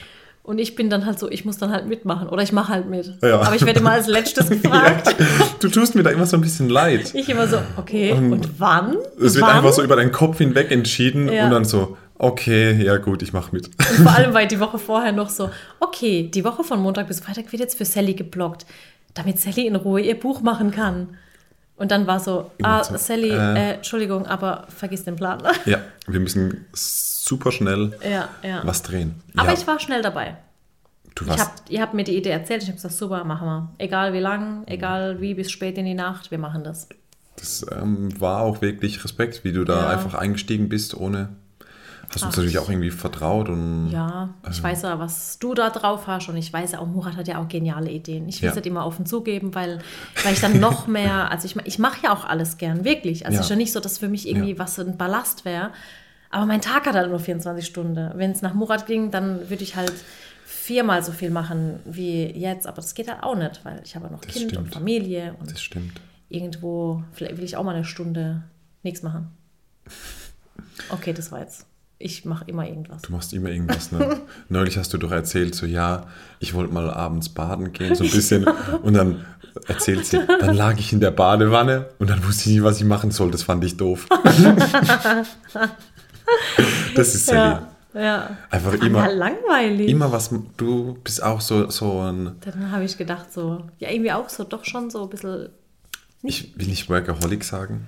Und 0.49 0.59
ich 0.59 0.75
bin 0.75 0.89
dann 0.89 1.05
halt 1.05 1.19
so, 1.19 1.31
ich 1.31 1.45
muss 1.45 1.59
dann 1.59 1.71
halt 1.73 1.89
mitmachen 1.89 2.27
oder 2.27 2.43
ich 2.43 2.53
mache 2.53 2.73
halt 2.73 2.89
mit. 2.89 3.13
Ja. 3.23 3.39
Aber 3.43 3.55
ich 3.55 3.67
werde 3.67 3.81
immer 3.81 3.91
als 3.91 4.07
letztes 4.07 4.49
gefragt. 4.63 5.15
Du 5.61 5.69
tust 5.69 5.95
mir 5.95 6.03
da 6.03 6.09
immer 6.09 6.25
so 6.25 6.39
ein 6.39 6.41
bisschen 6.41 6.71
leid. 6.71 7.15
Ich 7.15 7.29
immer 7.29 7.47
so, 7.47 7.59
okay, 7.77 8.13
und 8.13 8.59
wann? 8.59 8.97
Es 9.21 9.35
wird 9.35 9.45
wann? 9.45 9.57
einfach 9.57 9.75
so 9.75 9.83
über 9.83 9.97
deinen 9.97 10.11
Kopf 10.11 10.39
hinweg 10.39 10.71
entschieden 10.71 11.31
Ja. 11.31 11.45
und 11.45 11.51
dann 11.51 11.67
so, 11.67 11.99
okay, 12.17 12.83
ja 12.83 12.97
gut, 12.97 13.21
ich 13.21 13.35
mach 13.35 13.53
mit. 13.53 13.67
Und 13.67 14.05
vor 14.05 14.17
allem, 14.17 14.33
weil 14.33 14.47
die 14.47 14.59
Woche 14.59 14.79
vorher 14.79 15.13
noch 15.13 15.29
so, 15.29 15.51
okay, 15.81 16.31
die 16.33 16.43
Woche 16.47 16.65
von 16.65 16.81
Montag 16.81 17.09
bis 17.09 17.21
Freitag 17.21 17.53
wird 17.53 17.61
jetzt 17.61 17.77
für 17.77 17.85
Sally 17.85 18.15
geblockt, 18.15 18.65
damit 19.13 19.39
Sally 19.39 19.67
in 19.67 19.77
Ruhe 19.77 20.01
ihr 20.01 20.19
Buch 20.19 20.41
machen 20.41 20.71
kann. 20.71 21.09
Und 21.77 21.91
dann 21.91 22.07
war 22.07 22.21
so, 22.21 22.51
ah, 22.63 22.83
Sally, 22.85 23.33
äh. 23.33 23.35
äh, 23.35 23.75
Entschuldigung, 23.75 24.25
aber 24.27 24.67
vergiss 24.75 25.05
den 25.05 25.17
Plan. 25.17 25.43
Ja, 25.67 25.83
wir 26.07 26.21
müssen 26.21 26.65
super 27.29 27.53
schnell 27.53 27.97
ja, 28.03 28.29
ja. 28.43 28.61
was 28.65 28.83
drehen. 28.83 29.15
Aber 29.37 29.49
ja, 29.49 29.55
ich 29.59 29.67
war 29.67 29.79
schnell 29.79 30.03
dabei. 30.03 30.37
du 31.15 31.25
Ich 31.25 31.31
warst, 31.31 31.41
hab, 31.41 31.53
ihr 31.69 31.81
habt 31.83 31.95
mir 31.95 32.05
die 32.05 32.17
Idee 32.17 32.31
erzählt, 32.31 32.63
ich 32.63 32.69
habe 32.69 32.77
gesagt, 32.77 32.95
super, 32.95 33.25
machen 33.25 33.47
wir. 33.47 33.69
Egal 33.79 34.13
wie 34.13 34.21
lang, 34.21 34.63
egal 34.67 35.21
wie, 35.21 35.35
bis 35.35 35.51
spät 35.51 35.77
in 35.79 35.85
die 35.85 35.95
Nacht, 35.95 36.31
wir 36.31 36.39
machen 36.39 36.65
das. 36.65 36.89
das 37.37 37.65
ähm, 37.71 38.19
war 38.21 38.41
auch 38.43 38.61
wirklich 38.63 39.03
Respekt, 39.05 39.45
wie 39.45 39.53
du 39.53 39.65
da 39.65 39.83
Ja. 39.83 39.89
einfach 39.91 40.15
eingestiegen 40.15 40.69
bist, 40.69 40.95
ohne. 40.97 41.29
Hast 42.11 42.23
uns 42.23 42.23
Ach. 42.23 42.37
natürlich 42.39 42.59
auch 42.59 42.71
irgendwie 42.71 42.91
vertraut 42.91 43.51
und 43.51 43.91
Ja, 43.91 44.31
ich 44.51 44.63
weiß 44.63 44.81
ja, 44.81 44.99
was 44.99 45.39
du 45.39 45.53
da 45.53 45.69
drauf 45.69 46.07
hast 46.07 46.31
und 46.31 46.39
ich 46.39 46.51
weiß 46.51 46.73
ja 46.73 46.79
auch, 46.79 46.87
Murat 46.87 47.17
hat 47.17 47.29
ja 47.29 47.39
auch 47.39 47.49
geniale 47.49 47.91
Ideen. 47.91 48.27
Ich 48.31 48.41
will 48.41 48.47
Ja. 48.47 48.53
es 48.53 48.57
nicht 48.57 48.65
immer 48.67 48.87
offen 48.87 49.05
zugeben, 49.05 49.55
weil, 49.55 49.81
weil 50.25 50.33
ich 50.33 50.41
dann 50.41 50.59
noch 50.59 50.87
mehr, 50.87 51.31
also 51.31 51.45
ich, 51.45 51.55
ich 51.67 51.79
mache 51.79 51.99
ja 52.05 52.15
auch 52.15 52.25
alles 52.25 52.57
gern, 52.57 52.83
wirklich. 52.85 53.27
Also 53.27 53.35
Ja. 53.35 53.41
es 53.41 53.47
ist 53.47 53.51
ja 53.51 53.57
nicht 53.57 53.73
so, 53.75 53.81
dass 53.81 53.99
für 53.99 54.09
mich 54.09 54.27
irgendwie 54.27 54.53
Ja. 54.53 54.59
was 54.59 54.79
ein 54.79 54.97
Ballast 54.97 55.45
wäre. 55.45 55.71
Aber 56.31 56.47
mein 56.47 56.61
Tag 56.61 56.87
hat 56.87 56.95
halt 56.95 57.09
nur 57.11 57.21
24 57.21 57.65
Stunden. 57.65 58.11
Wenn 58.15 58.33
es 58.33 58.43
nach 58.43 58.55
Murat 58.55 58.87
ging, 58.87 59.11
dann 59.11 59.49
würde 59.49 59.63
ich 59.63 59.77
halt 59.77 59.93
viermal 60.45 61.03
so 61.03 61.13
viel 61.13 61.31
machen 61.31 61.81
wie 61.85 62.25
jetzt. 62.27 62.67
Aber 62.67 62.77
das 62.77 62.95
geht 62.95 63.09
halt 63.09 63.23
auch 63.23 63.35
nicht, 63.37 63.65
weil 63.65 63.81
ich 63.85 63.95
habe 63.97 64.07
ja 64.07 64.13
noch 64.13 64.21
Das 64.21 64.33
Kind 64.35 64.45
und 64.57 64.67
stimmt. 64.67 64.75
Familie 64.75 65.35
und 65.41 65.51
das 65.51 65.63
stimmt. 65.63 66.01
irgendwo, 66.29 67.03
vielleicht 67.13 67.37
will 67.39 67.45
ich 67.45 67.57
auch 67.57 67.65
mal 67.65 67.75
eine 67.75 67.85
Stunde 67.85 68.43
nichts 68.83 69.03
machen. 69.03 69.29
Okay, 70.91 71.13
das 71.13 71.33
war 71.33 71.41
jetzt. 71.41 71.67
Ich 71.99 72.25
mache 72.25 72.45
immer 72.47 72.65
irgendwas. 72.67 73.03
Du 73.03 73.11
machst 73.13 73.33
immer 73.35 73.49
irgendwas, 73.49 73.91
ne? 73.91 74.21
Neulich 74.49 74.79
hast 74.79 74.93
du 74.93 74.99
doch 74.99 75.11
erzählt, 75.11 75.57
so 75.57 75.67
ja, 75.67 76.07
ich 76.39 76.55
wollte 76.55 76.73
mal 76.73 76.89
abends 76.89 77.29
baden 77.31 77.73
gehen, 77.73 77.97
so 77.97 78.05
ein 78.05 78.11
bisschen. 78.11 78.45
Und 78.45 78.95
dann 78.95 79.25
erzählt 79.67 80.07
sie, 80.07 80.21
dann 80.41 80.55
lag 80.55 80.79
ich 80.79 80.93
in 80.93 81.01
der 81.01 81.11
Badewanne 81.11 81.87
und 81.99 82.09
dann 82.11 82.25
wusste 82.25 82.49
ich 82.49 82.55
nicht, 82.57 82.65
was 82.65 82.79
ich 82.79 82.85
machen 82.85 83.11
soll. 83.11 83.33
Das 83.33 83.43
fand 83.43 83.65
ich 83.65 83.77
doof. 83.77 84.07
das 86.95 87.15
ist 87.15 87.27
Sally. 87.27 87.61
Ja, 87.95 88.01
ja. 88.01 88.37
Einfach 88.51 88.73
War 88.79 88.83
immer, 88.83 89.13
langweilig. 89.13 89.89
immer 89.89 90.13
was, 90.13 90.31
du 90.57 90.99
bist 91.03 91.23
auch 91.23 91.41
so, 91.41 91.71
so 91.71 92.01
ein, 92.01 92.37
Dann 92.41 92.71
habe 92.71 92.85
ich 92.85 92.97
gedacht, 92.99 93.33
so, 93.33 93.65
ja, 93.79 93.91
irgendwie 93.91 94.13
auch 94.13 94.29
so, 94.29 94.45
doch 94.45 94.65
schon 94.65 94.91
so 94.91 95.03
ein 95.05 95.09
bisschen, 95.11 95.49
ich 96.23 96.57
will 96.59 96.67
nicht 96.67 96.89
Workaholic 96.91 97.45
sagen. 97.45 97.87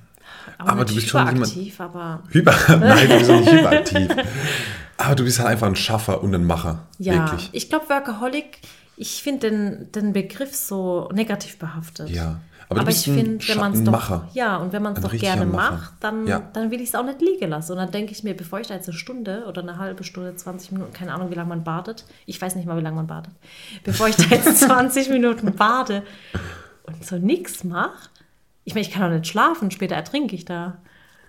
aber, 0.59 0.71
Aber 0.71 0.81
nicht 0.81 0.91
du 0.91 0.95
bist 0.97 1.09
schon 1.09 1.27
jemand- 1.27 1.81
aber 1.81 2.23
Hyper, 2.31 2.55
nein, 2.79 3.09
du 3.09 3.19
bist 3.19 3.31
nicht 3.31 3.53
hyperaktiv. 3.53 4.09
Aber 4.97 5.15
du 5.15 5.25
bist 5.25 5.39
halt 5.39 5.49
einfach 5.49 5.67
ein 5.67 5.77
Schaffer 5.77 6.23
und 6.23 6.35
ein 6.35 6.45
Macher. 6.45 6.87
ja, 6.99 7.15
Wirklich. 7.25 7.49
ich 7.53 7.71
glaube, 7.71 7.89
Workaholic, 7.89 8.59
ich 8.99 9.23
finde 9.23 9.49
den, 9.51 9.93
den 9.93 10.13
Begriff 10.13 10.55
so 10.55 11.09
negativ 11.15 11.59
behaftet. 11.59 12.11
Ja. 12.11 12.41
Aber, 12.71 12.83
Aber, 12.83 12.91
ich 12.91 13.03
finde, 13.03 13.47
wenn 13.49 13.59
man 13.59 13.73
es 13.73 13.83
doch, 13.83 14.23
ja, 14.33 14.57
und 14.59 14.73
wenn 14.73 14.81
man 14.83 14.93
es 14.93 14.99
Ein 14.99 15.03
doch 15.11 15.13
gerne 15.19 15.45
Macher. 15.45 15.73
macht, 15.73 15.93
dann, 15.99 16.25
Ja. 16.29 16.41
dann 16.53 16.71
will 16.71 16.81
ich 16.81 16.91
es 16.91 16.95
auch 16.95 17.05
nicht 17.05 17.21
liegen 17.21 17.51
lassen. 17.51 17.73
Und 17.73 17.79
dann 17.79 17.91
denke 17.91 18.13
ich 18.13 18.23
mir, 18.23 18.37
bevor 18.37 18.61
ich 18.61 18.69
da 18.69 18.75
jetzt 18.75 18.89
eine 18.89 18.97
Stunde 18.97 19.45
oder 19.49 19.61
eine 19.61 19.77
halbe 19.79 20.05
Stunde, 20.05 20.37
20 20.37 20.71
Minuten, 20.73 20.93
keine 20.93 21.13
Ahnung, 21.13 21.31
wie 21.33 21.35
lange 21.35 21.49
man 21.49 21.65
badet, 21.65 22.05
ich 22.27 22.41
weiß 22.41 22.55
nicht 22.55 22.67
mal, 22.67 22.77
wie 22.79 22.83
lange 22.83 22.95
man 22.95 23.09
badet, 23.09 23.33
bevor 23.83 24.07
ich 24.07 24.15
da 24.15 24.23
jetzt 24.37 24.61
20 24.61 25.11
Minuten 25.11 25.53
bade 25.57 26.05
und 26.85 27.05
so 27.05 27.17
nichts 27.19 27.65
mache, 27.65 28.09
ich 28.63 28.75
meine, 28.75 28.87
ich 28.87 28.93
kann 28.93 29.03
doch 29.11 29.19
nicht 29.19 29.27
schlafen, 29.27 29.73
später 29.73 29.97
ertrinke 29.97 30.37
ich 30.37 30.45
da. 30.45 30.77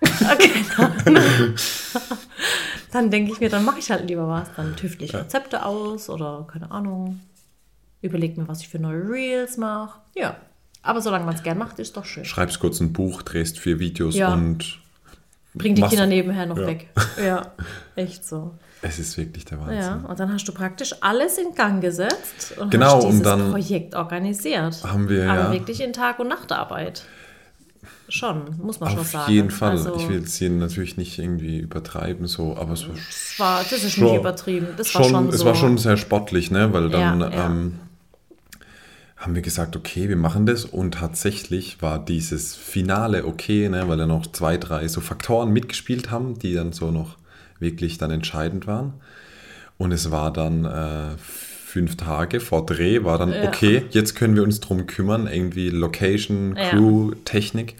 Keine 0.00 0.94
Ahnung. 1.16 1.54
dann 2.92 3.10
denke 3.10 3.32
ich 3.32 3.40
mir, 3.40 3.48
dann 3.48 3.64
mache 3.64 3.78
ich 3.80 3.90
halt 3.90 4.08
lieber 4.08 4.28
was. 4.28 4.48
Dann 4.54 4.76
tüftle 4.76 5.06
ich 5.06 5.14
Rezepte 5.14 5.64
aus 5.64 6.08
oder 6.10 6.46
keine 6.52 6.70
Ahnung. 6.70 7.20
Überleg 8.00 8.36
mir, 8.36 8.46
was 8.48 8.60
ich 8.60 8.68
für 8.68 8.78
neue 8.78 9.08
Reels 9.08 9.56
mache. 9.56 10.00
Ja. 10.14 10.36
Aber 10.82 11.00
solange 11.00 11.24
man 11.24 11.34
es 11.34 11.42
gern 11.42 11.58
macht, 11.58 11.78
ist 11.78 11.96
doch 11.96 12.04
schön. 12.04 12.24
Schreibst 12.24 12.58
kurz 12.60 12.80
ein 12.80 12.92
Buch, 12.92 13.22
drehst 13.22 13.58
vier 13.58 13.78
Videos 13.78 14.14
Ja. 14.16 14.32
und 14.32 14.78
Bring 15.54 15.74
die 15.74 15.82
Kinder 15.82 16.06
nebenher 16.06 16.46
noch 16.46 16.56
Ja. 16.58 16.66
weg. 16.66 16.88
Ja, 17.22 17.52
echt 17.94 18.24
so. 18.26 18.54
es 18.80 18.98
ist 18.98 19.16
wirklich 19.18 19.44
der 19.44 19.60
Wahnsinn. 19.60 19.78
Ja, 19.78 20.04
und 20.08 20.18
dann 20.18 20.32
hast 20.32 20.48
du 20.48 20.52
praktisch 20.52 20.94
alles 21.02 21.36
in 21.38 21.54
Gang 21.54 21.80
gesetzt 21.82 22.54
und 22.58 22.70
Genau, 22.70 22.96
hast 22.96 23.04
und 23.04 23.10
dieses 23.10 23.22
dann 23.24 23.50
Projekt 23.50 23.94
organisiert. 23.94 24.82
haben 24.82 25.08
wir, 25.08 25.30
Aber 25.30 25.40
ja. 25.40 25.52
wirklich 25.52 25.80
in 25.82 25.92
Tag- 25.92 26.18
und 26.18 26.28
Nachtarbeit. 26.28 27.04
Schon, 28.08 28.56
muss 28.60 28.78
man 28.80 28.90
schon 28.90 28.98
Auf 29.00 29.06
sagen. 29.10 29.32
jeden 29.32 29.50
Fall. 29.50 29.70
Also, 29.72 29.96
ich 29.96 30.08
will 30.08 30.22
es 30.22 30.34
hier 30.36 30.50
natürlich 30.50 30.96
nicht 30.96 31.18
irgendwie 31.18 31.58
übertreiben, 31.58 32.26
so, 32.26 32.56
aber 32.56 32.72
es 32.74 32.86
war, 32.86 32.94
das, 32.94 33.34
war, 33.38 33.60
das 33.62 33.72
ist 33.84 33.92
schon- 33.92 34.04
nicht 34.04 34.16
übertrieben. 34.16 34.68
Das 34.76 34.88
schon, 34.90 35.02
war 35.02 35.08
schon 35.10 35.28
es 35.28 35.38
so. 35.38 35.44
war 35.46 35.54
schon 35.54 35.78
sehr 35.78 35.96
sportlich, 35.96 36.50
ne? 36.50 36.72
Weil 36.72 36.90
dann 36.90 37.20
Ja, 37.20 37.28
ja. 37.30 37.46
Ähm, 37.46 37.78
haben 39.22 39.34
wir 39.34 39.42
gesagt, 39.42 39.76
okay, 39.76 40.08
wir 40.08 40.16
machen 40.16 40.46
das 40.46 40.64
und 40.64 40.94
tatsächlich 40.94 41.80
war 41.80 42.04
dieses 42.04 42.56
Finale 42.56 43.24
okay, 43.24 43.68
ne? 43.68 43.86
Weil 43.88 43.96
da 43.98 44.06
noch 44.06 44.26
zwei, 44.32 44.56
drei 44.56 44.88
so 44.88 45.00
Faktoren 45.00 45.52
mitgespielt 45.52 46.10
haben, 46.10 46.38
die 46.38 46.54
dann 46.54 46.72
so 46.72 46.90
noch 46.90 47.16
wirklich 47.60 47.98
dann 47.98 48.10
entscheidend 48.10 48.66
waren. 48.66 48.94
Und 49.78 49.92
es 49.92 50.10
war 50.10 50.32
dann 50.32 50.64
äh, 50.64 51.16
fünf 51.18 51.96
Tage 51.96 52.40
vor 52.40 52.66
Dreh, 52.66 53.04
war 53.04 53.16
dann 53.18 53.32
Ja. 53.32 53.44
okay, 53.48 53.84
jetzt 53.90 54.14
können 54.16 54.34
wir 54.34 54.42
uns 54.42 54.60
drum 54.60 54.86
kümmern, 54.86 55.26
irgendwie 55.26 55.70
Location, 55.70 56.56
Ja. 56.56 56.70
Crew, 56.70 57.12
Technik. 57.24 57.76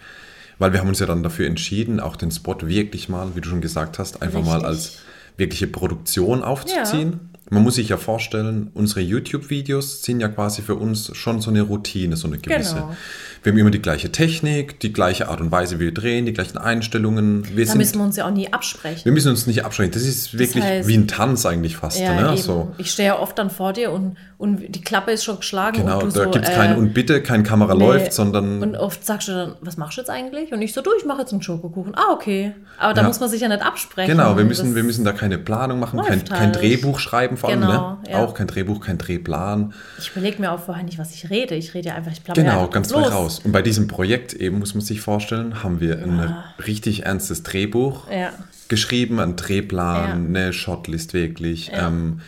Weil 0.59 0.71
wir 0.71 0.79
haben 0.79 0.87
uns 0.87 0.99
ja 0.99 1.05
dann 1.07 1.23
dafür 1.23 1.45
entschieden, 1.47 1.99
auch 1.99 2.15
den 2.15 2.31
Spot 2.31 2.55
wirklich 2.61 3.09
mal, 3.09 3.35
wie 3.35 3.41
du 3.41 3.49
schon 3.49 3.59
gesagt 3.61 3.99
hast, 3.99 4.21
einfach 4.21 4.43
mal 4.43 4.53
Richtig. 4.53 4.67
als 4.67 4.97
wirkliche 5.35 5.67
Produktion 5.67 6.41
aufzuziehen. 6.41 7.32
Man 7.49 7.63
muss 7.63 7.75
sich 7.75 7.89
ja 7.89 7.97
vorstellen, 7.97 8.71
unsere 8.73 9.01
YouTube-Videos 9.01 10.01
sind 10.03 10.21
ja 10.21 10.27
quasi 10.29 10.61
für 10.61 10.75
uns 10.75 11.15
schon 11.15 11.41
so 11.41 11.49
eine 11.51 11.61
Routine, 11.61 12.15
so 12.15 12.27
eine 12.27 12.37
gewisse. 12.37 12.75
Genau. 12.75 12.95
Wir 13.43 13.51
haben 13.51 13.59
immer 13.59 13.71
die 13.71 13.81
gleiche 13.81 14.11
Technik, 14.11 14.79
die 14.79 14.93
gleiche 14.93 15.27
Art 15.27 15.41
und 15.41 15.51
Weise, 15.51 15.79
wie 15.79 15.85
wir 15.85 15.93
drehen, 15.93 16.25
die 16.25 16.33
gleichen 16.33 16.57
Einstellungen. 16.57 17.45
Wir, 17.55 17.65
da 17.65 17.71
sind, 17.71 17.79
müssen 17.79 17.97
wir 17.99 18.05
uns 18.05 18.15
ja 18.15 18.25
auch 18.25 18.31
nie 18.31 18.51
absprechen. 18.51 19.03
wir 19.03 19.11
müssen 19.11 19.29
uns 19.29 19.45
nicht 19.45 19.65
abschränken. 19.65 19.93
Das 19.93 20.07
ist 20.07 20.37
wirklich 20.37 20.63
heißt- 20.63 20.87
wie 20.87 20.95
ein 20.95 21.07
Tanz 21.07 21.45
eigentlich 21.45 21.75
fast. 21.75 21.99
Ja, 21.99 22.31
ne? 22.31 22.37
so. 22.37 22.73
Ich 22.77 22.91
stehe 22.91 23.09
ja 23.09 23.19
oft 23.19 23.37
dann 23.37 23.49
vor 23.49 23.73
dir 23.73 23.91
und, 23.91 24.15
und 24.43 24.75
die 24.75 24.81
Klappe 24.81 25.11
ist 25.11 25.23
schon 25.23 25.37
geschlagen. 25.37 25.77
Genau, 25.77 26.01
und 26.01 26.13
du 26.13 26.19
da 26.19 26.25
so, 26.25 26.31
gibt 26.31 26.43
es 26.43 26.51
äh, 26.51 26.53
kein 26.55 26.75
und 26.75 26.93
bitte, 26.93 27.23
kein 27.23 27.43
Kamera 27.43 27.75
nee. 27.75 27.85
läuft, 27.85 28.11
sondern 28.11 28.61
Und 28.61 28.75
oft 28.75 29.05
sagst 29.05 29.29
du 29.29 29.31
dann, 29.31 29.55
was 29.61 29.77
machst 29.77 29.95
du 29.97 30.01
jetzt 30.01 30.09
eigentlich? 30.09 30.51
Und 30.51 30.61
ich 30.61 30.73
so, 30.73 30.81
du, 30.81 30.89
ich 30.99 31.05
mache 31.05 31.21
jetzt 31.21 31.31
einen 31.31 31.41
Schokokuchen. 31.41 31.95
Ah, 31.95 32.11
okay. 32.11 32.53
Aber 32.77 32.93
da 32.93 33.03
Ja. 33.03 33.07
muss 33.07 33.21
man 33.21 33.29
sich 33.29 33.39
ja 33.39 33.47
nicht 33.47 33.65
absprechen. 33.65 34.11
Genau, 34.17 34.35
wir 34.35 34.43
müssen, 34.43 34.65
Das- 34.65 34.75
wir 34.75 34.83
müssen 34.83 35.05
da 35.05 35.13
keine 35.13 35.37
Planung 35.37 35.79
machen, 35.79 36.01
kein, 36.01 36.25
kein 36.25 36.39
halt. 36.39 36.55
Drehbuch 36.57 36.99
schreiben 36.99 37.37
vor 37.37 37.51
allem. 37.51 37.61
Genau, 37.61 37.91
ne? 38.03 38.11
ja. 38.11 38.17
Auch 38.17 38.33
kein 38.33 38.47
Drehbuch, 38.47 38.81
kein 38.81 38.97
Drehplan. 38.97 39.73
Ich 39.97 40.11
überlege 40.11 40.41
mir 40.41 40.51
auch 40.51 40.59
vorher 40.59 40.83
nicht, 40.83 40.99
was 40.99 41.13
ich 41.13 41.29
rede. 41.29 41.55
Ich 41.55 41.73
rede 41.73 41.87
ja 41.87 41.95
einfach, 41.95 42.11
ich 42.11 42.21
plappere 42.21 42.43
Genau, 42.43 42.67
ganz 42.67 42.91
frei 42.91 43.03
raus. 43.03 43.39
Und 43.45 43.53
bei 43.53 43.61
diesem 43.61 43.87
Projekt 43.87 44.33
eben, 44.33 44.59
muss 44.59 44.75
man 44.75 44.81
sich 44.83 44.99
vorstellen, 44.99 45.63
haben 45.63 45.79
wir 45.79 45.99
ein 45.99 46.35
richtig 46.67 47.05
ernstes 47.05 47.43
Drehbuch 47.43 48.11
Ja. 48.11 48.31
geschrieben, 48.67 49.21
einen 49.21 49.37
Drehplan, 49.37 50.33
Ja. 50.33 50.41
eine 50.41 50.51
Shotlist 50.51 51.13
wirklich. 51.13 51.67
Ja. 51.67 51.87
Ähm, 51.87 52.19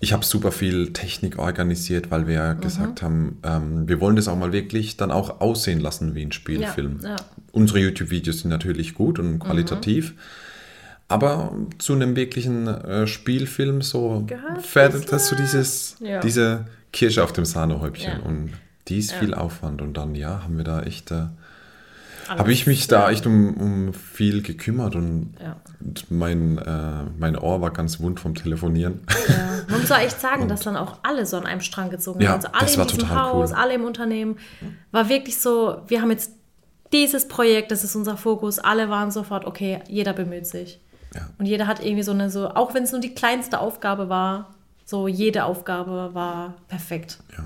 ich 0.00 0.12
habe 0.12 0.24
super 0.24 0.52
viel 0.52 0.92
Technik 0.92 1.38
organisiert, 1.38 2.10
weil 2.10 2.26
wir 2.26 2.34
ja 2.34 2.54
Mhm. 2.54 2.60
gesagt 2.60 3.02
haben, 3.02 3.38
ähm, 3.42 3.88
wir 3.88 4.00
wollen 4.00 4.16
das 4.16 4.28
auch 4.28 4.36
mal 4.36 4.52
wirklich 4.52 4.96
dann 4.96 5.10
auch 5.10 5.40
aussehen 5.40 5.80
lassen 5.80 6.14
wie 6.14 6.22
ein 6.22 6.32
Spielfilm. 6.32 7.00
Ja, 7.02 7.10
ja. 7.10 7.16
Unsere 7.52 7.78
YouTube-Videos 7.80 8.40
sind 8.40 8.50
natürlich 8.50 8.94
gut 8.94 9.18
und 9.18 9.38
qualitativ. 9.38 10.12
Mhm. 10.12 10.18
Aber 11.08 11.54
zu 11.78 11.92
einem 11.92 12.16
wirklichen 12.16 12.66
äh, 12.66 13.06
Spielfilm 13.06 13.82
so 13.82 14.26
fährt 14.62 15.12
das 15.12 15.28
so 15.28 15.36
dieses, 15.36 15.96
Ja. 16.00 16.20
diese 16.20 16.64
Kirsche 16.92 17.22
auf 17.22 17.32
dem 17.32 17.44
Sahnehäubchen. 17.44 18.20
Und 18.20 18.50
die 18.88 18.98
ist 18.98 19.12
Ja. 19.12 19.18
viel 19.18 19.34
Aufwand. 19.34 19.82
Und 19.82 19.96
dann, 19.96 20.14
ja, 20.14 20.42
haben 20.42 20.56
wir 20.56 20.64
da 20.64 20.82
echt, 20.82 21.10
äh, 21.10 21.26
habe 22.28 22.52
ich 22.52 22.66
mich 22.66 22.86
da 22.88 23.10
echt 23.10 23.26
um, 23.26 23.54
um 23.54 23.94
viel 23.94 24.42
gekümmert 24.42 24.94
und, 24.96 25.34
Ja. 25.42 25.56
und 25.80 26.10
mein, 26.10 26.58
äh, 26.58 27.04
mein 27.18 27.36
Ohr 27.36 27.60
war 27.60 27.70
ganz 27.70 28.00
wund 28.00 28.20
vom 28.20 28.34
Telefonieren. 28.34 29.00
Ja. 29.28 29.34
Man 29.70 29.80
muss 29.80 29.90
auch 29.92 29.98
echt 29.98 30.20
sagen, 30.20 30.48
dass 30.48 30.60
dann 30.60 30.76
auch 30.76 30.98
alle 31.02 31.26
so 31.26 31.36
an 31.36 31.46
einem 31.46 31.60
Strang 31.60 31.90
gezogen 31.90 32.20
Ja, 32.20 32.30
haben. 32.30 32.36
Also 32.44 32.48
alle 32.52 32.60
das 32.62 32.72
in 32.74 32.78
war 32.78 32.86
diesem 32.86 33.00
total 33.00 33.22
Haus, 33.22 33.50
cool. 33.50 33.56
alle 33.56 33.74
im 33.74 33.84
Unternehmen. 33.84 34.36
War 34.92 35.08
wirklich 35.08 35.40
so, 35.40 35.82
wir 35.88 36.00
haben 36.02 36.10
jetzt 36.10 36.32
dieses 36.92 37.26
Projekt, 37.28 37.70
das 37.70 37.82
ist 37.84 37.96
unser 37.96 38.16
Fokus. 38.16 38.58
Alle 38.58 38.88
waren 38.90 39.10
sofort, 39.10 39.44
okay, 39.46 39.80
jeder 39.88 40.12
bemüht 40.12 40.46
sich. 40.46 40.80
Ja. 41.14 41.22
Und 41.38 41.46
jeder 41.46 41.66
hat 41.66 41.84
irgendwie 41.84 42.02
so 42.02 42.12
eine, 42.12 42.30
so, 42.30 42.48
auch 42.50 42.74
wenn 42.74 42.82
es 42.84 42.92
nur 42.92 43.00
die 43.00 43.14
kleinste 43.14 43.58
Aufgabe 43.60 44.08
war, 44.08 44.54
so 44.84 45.08
jede 45.08 45.44
Aufgabe 45.44 46.10
war 46.12 46.54
perfekt. 46.68 47.18
Ja. 47.36 47.44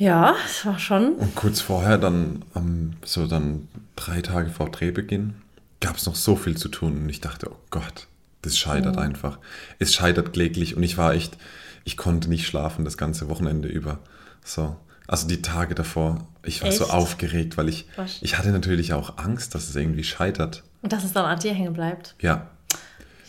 Ja, 0.00 0.34
es 0.46 0.64
war 0.64 0.78
schon. 0.78 1.14
Und 1.16 1.34
kurz 1.34 1.60
vorher, 1.60 1.98
dann 1.98 2.42
am- 2.54 2.94
so 3.04 3.26
dann 3.26 3.68
drei 3.96 4.22
Tage 4.22 4.48
vor 4.50 4.70
Drehbeginn, 4.70 5.34
gab 5.80 5.96
es 5.96 6.06
noch 6.06 6.14
so 6.16 6.36
viel 6.36 6.56
zu 6.56 6.68
tun. 6.68 7.02
Und 7.02 7.08
ich 7.10 7.20
dachte, 7.20 7.50
oh 7.52 7.56
Gott, 7.70 8.06
das 8.40 8.56
scheitert 8.56 8.96
Mhm. 8.96 9.02
einfach. 9.02 9.38
Es 9.78 9.94
scheitert 9.94 10.32
kläglich. 10.32 10.74
Und 10.74 10.82
ich 10.82 10.96
war 10.96 11.12
echt, 11.12 11.36
ich 11.84 11.98
konnte 11.98 12.30
nicht 12.30 12.46
schlafen 12.46 12.84
das 12.86 12.96
ganze 12.96 13.28
Wochenende 13.28 13.68
über. 13.68 13.98
So. 14.42 14.74
Also 15.06 15.28
die 15.28 15.42
Tage 15.42 15.74
davor, 15.74 16.26
ich 16.44 16.62
war 16.62 16.72
so 16.72 16.84
Echt? 16.84 16.92
aufgeregt, 16.94 17.58
weil 17.58 17.68
ich, 17.68 17.86
Was? 17.96 18.18
ich 18.22 18.38
hatte 18.38 18.52
natürlich 18.52 18.94
auch 18.94 19.18
Angst, 19.18 19.54
dass 19.54 19.68
es 19.68 19.76
irgendwie 19.76 20.04
scheitert. 20.04 20.62
Und 20.80 20.94
dass 20.94 21.04
es 21.04 21.12
dann 21.12 21.26
an 21.26 21.38
dir 21.40 21.52
hängen 21.52 21.74
bleibt. 21.74 22.14
Ja. 22.22 22.46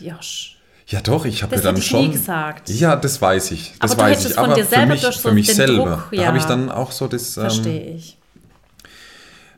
Josh. 0.00 0.56
Ja, 0.92 1.00
doch, 1.00 1.24
ich 1.24 1.42
habe 1.42 1.56
mir 1.56 1.62
dann 1.62 1.80
schon. 1.80 2.06
nie 2.06 2.12
gesagt. 2.12 2.68
Ja, 2.68 2.96
das 2.96 3.20
weiß 3.20 3.50
ich. 3.52 3.72
Das 3.80 3.92
Aber 3.92 4.02
weiß 4.04 4.26
ich. 4.26 4.34
von 4.34 4.44
Aber 4.44 4.54
dir 4.54 4.64
für 4.66 4.86
mich, 4.86 5.00
so 5.00 5.10
für 5.12 5.32
mich 5.32 5.46
den 5.46 5.56
selber, 5.56 5.84
Druck, 5.84 6.08
da 6.12 6.16
ja. 6.16 6.26
habe 6.28 6.38
ich 6.38 6.44
dann 6.44 6.70
auch 6.70 6.92
so 6.92 7.08
das, 7.08 7.36
ähm, 7.36 7.42
Verstehe 7.44 7.94
ich. 7.94 8.18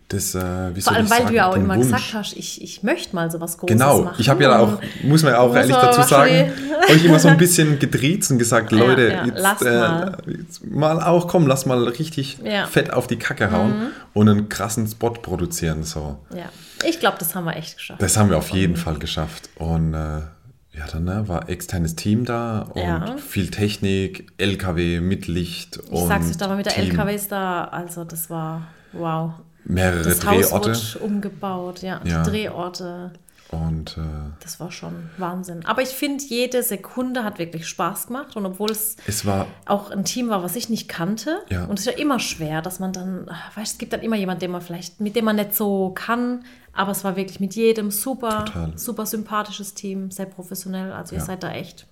das 0.09 0.35
äh, 0.37 0.39
Vor 0.81 0.93
allem, 0.93 1.11
weil 1.11 1.19
sagen, 1.19 1.27
du 1.29 1.35
ja 1.35 1.49
auch 1.51 1.57
immer 1.57 1.75
Wunsch. 1.75 1.87
gesagt 1.87 2.15
hast, 2.15 2.37
ich, 2.37 2.63
ich 2.63 2.83
möchte 2.85 3.17
mal 3.17 3.31
sowas 3.33 3.59
Großes 3.59 3.73
Genau, 3.77 4.03
machen. 4.03 4.15
ich 4.19 4.29
habe 4.29 4.45
ja 4.45 4.59
auch, 4.61 4.79
muss 5.03 5.23
man 5.25 5.33
ja 5.33 5.41
auch 5.41 5.55
ehrlich 5.57 5.75
dazu 5.75 6.03
sagen, 6.03 6.53
euch 6.89 7.05
immer 7.05 7.19
so 7.19 7.27
ein 7.29 7.37
bisschen 7.37 7.79
gedreht 7.81 8.31
und 8.31 8.39
gesagt, 8.39 8.71
Ja, 8.73 8.79
Leute, 8.79 9.09
ja, 9.13 9.25
jetzt, 9.27 9.39
lasst 9.41 9.63
äh, 9.63 9.77
mal. 9.79 10.17
jetzt 10.27 10.65
mal 10.65 11.03
auch, 11.03 11.27
komm, 11.27 11.47
lass 11.49 11.67
mal 11.67 11.83
richtig 11.89 12.39
Ja. 12.45 12.67
Mhm. 12.67 12.71
fett 12.71 12.93
auf 12.93 13.09
die 13.09 13.17
Kacke 13.17 13.51
hauen 13.51 13.91
und 14.13 14.29
einen 14.29 14.49
krassen 14.49 14.87
Spot 14.87 15.11
produzieren. 15.11 15.83
So. 15.83 16.17
Ja, 16.33 16.45
ich 16.89 17.01
glaube, 17.01 17.17
das 17.19 17.35
haben 17.35 17.45
wir 17.47 17.57
echt 17.57 17.77
geschafft. 17.77 18.01
Das 18.01 18.17
haben 18.17 18.31
wir 18.31 18.39
auf 18.39 18.51
jeden 18.51 18.77
Fall 18.77 18.99
geschafft. 19.01 19.49
Und 19.57 19.95
äh, 19.95 20.21
ja, 20.77 20.87
dann 20.91 21.05
ne, 21.05 21.29
war 21.29 21.49
externes 21.49 21.95
Team 21.97 22.25
da 22.25 22.63
und 22.75 22.81
Ja. 22.83 23.17
viel 23.17 23.51
Technik, 23.51 24.33
LKW 24.39 25.01
mit 25.01 25.27
Licht 25.27 25.79
ich 25.85 25.91
und 25.91 26.09
sag's 26.09 26.31
euch, 26.31 26.37
da 26.37 26.49
war 26.49 26.57
mit 26.57 26.67
der 26.67 26.75
Team. 26.75 26.91
LKWs 26.91 27.29
da, 27.29 27.65
also 27.65 28.05
das 28.05 28.31
war 28.31 28.69
wow. 28.93 29.33
mehrere 29.65 30.03
Das 30.03 30.25
Haus 30.27 30.49
Drehorte 30.51 30.71
wurde 30.71 30.99
umgebaut, 31.05 31.83
ja, 31.83 32.01
Ja. 32.05 32.23
die 32.23 32.31
Drehorte, 32.31 33.13
und 33.51 33.97
äh, 33.99 34.01
das 34.43 34.59
war 34.59 34.73
schon 34.73 35.11
Wahnsinn. 35.17 35.65
Aber 35.67 35.83
ich 35.83 35.91
finde, 35.91 36.25
jede 36.25 36.63
Sekunde 36.63 37.25
hat 37.25 37.39
wirklich 37.39 37.67
Spaß 37.69 38.09
gemacht 38.09 38.37
und 38.37 38.47
obwohl 38.47 38.71
es 38.71 38.97
es 39.07 39.25
war 39.27 39.47
auch 39.67 39.91
ein 39.91 40.05
Team 40.05 40.29
war, 40.29 40.43
was 40.43 40.57
ich 40.57 40.69
nicht 40.69 40.89
kannte. 40.89 41.39
Ja. 41.51 41.65
Und 41.65 41.79
es 41.79 41.87
ist 41.87 41.93
ja 41.93 41.99
immer 42.01 42.19
schwer, 42.19 42.63
dass 42.63 42.81
man 42.81 42.93
dann, 42.93 43.27
ach, 43.29 43.57
weißt, 43.57 43.73
es 43.75 43.79
gibt 43.79 43.93
dann 43.93 44.01
immer 44.01 44.17
jemanden, 44.17 44.41
den 44.41 44.51
man 44.51 44.61
vielleicht, 44.61 45.01
mit 45.01 45.15
dem 45.15 45.25
man 45.27 45.37
nicht 45.37 45.55
so 45.55 45.91
kann, 45.95 46.45
aber 46.75 46.93
es 46.93 47.05
war 47.05 47.17
wirklich 47.17 47.41
mit 47.41 47.55
jedem 47.55 47.91
super, 47.91 48.45
Total. 48.45 48.73
super 48.77 49.07
sympathisches 49.07 49.75
Team, 49.75 50.11
sehr 50.11 50.27
professionell. 50.27 50.93
Also 50.93 51.15
ihr 51.15 51.21
Ja. 51.21 51.25
seid 51.25 51.43
da 51.43 51.53
echt 51.53 51.87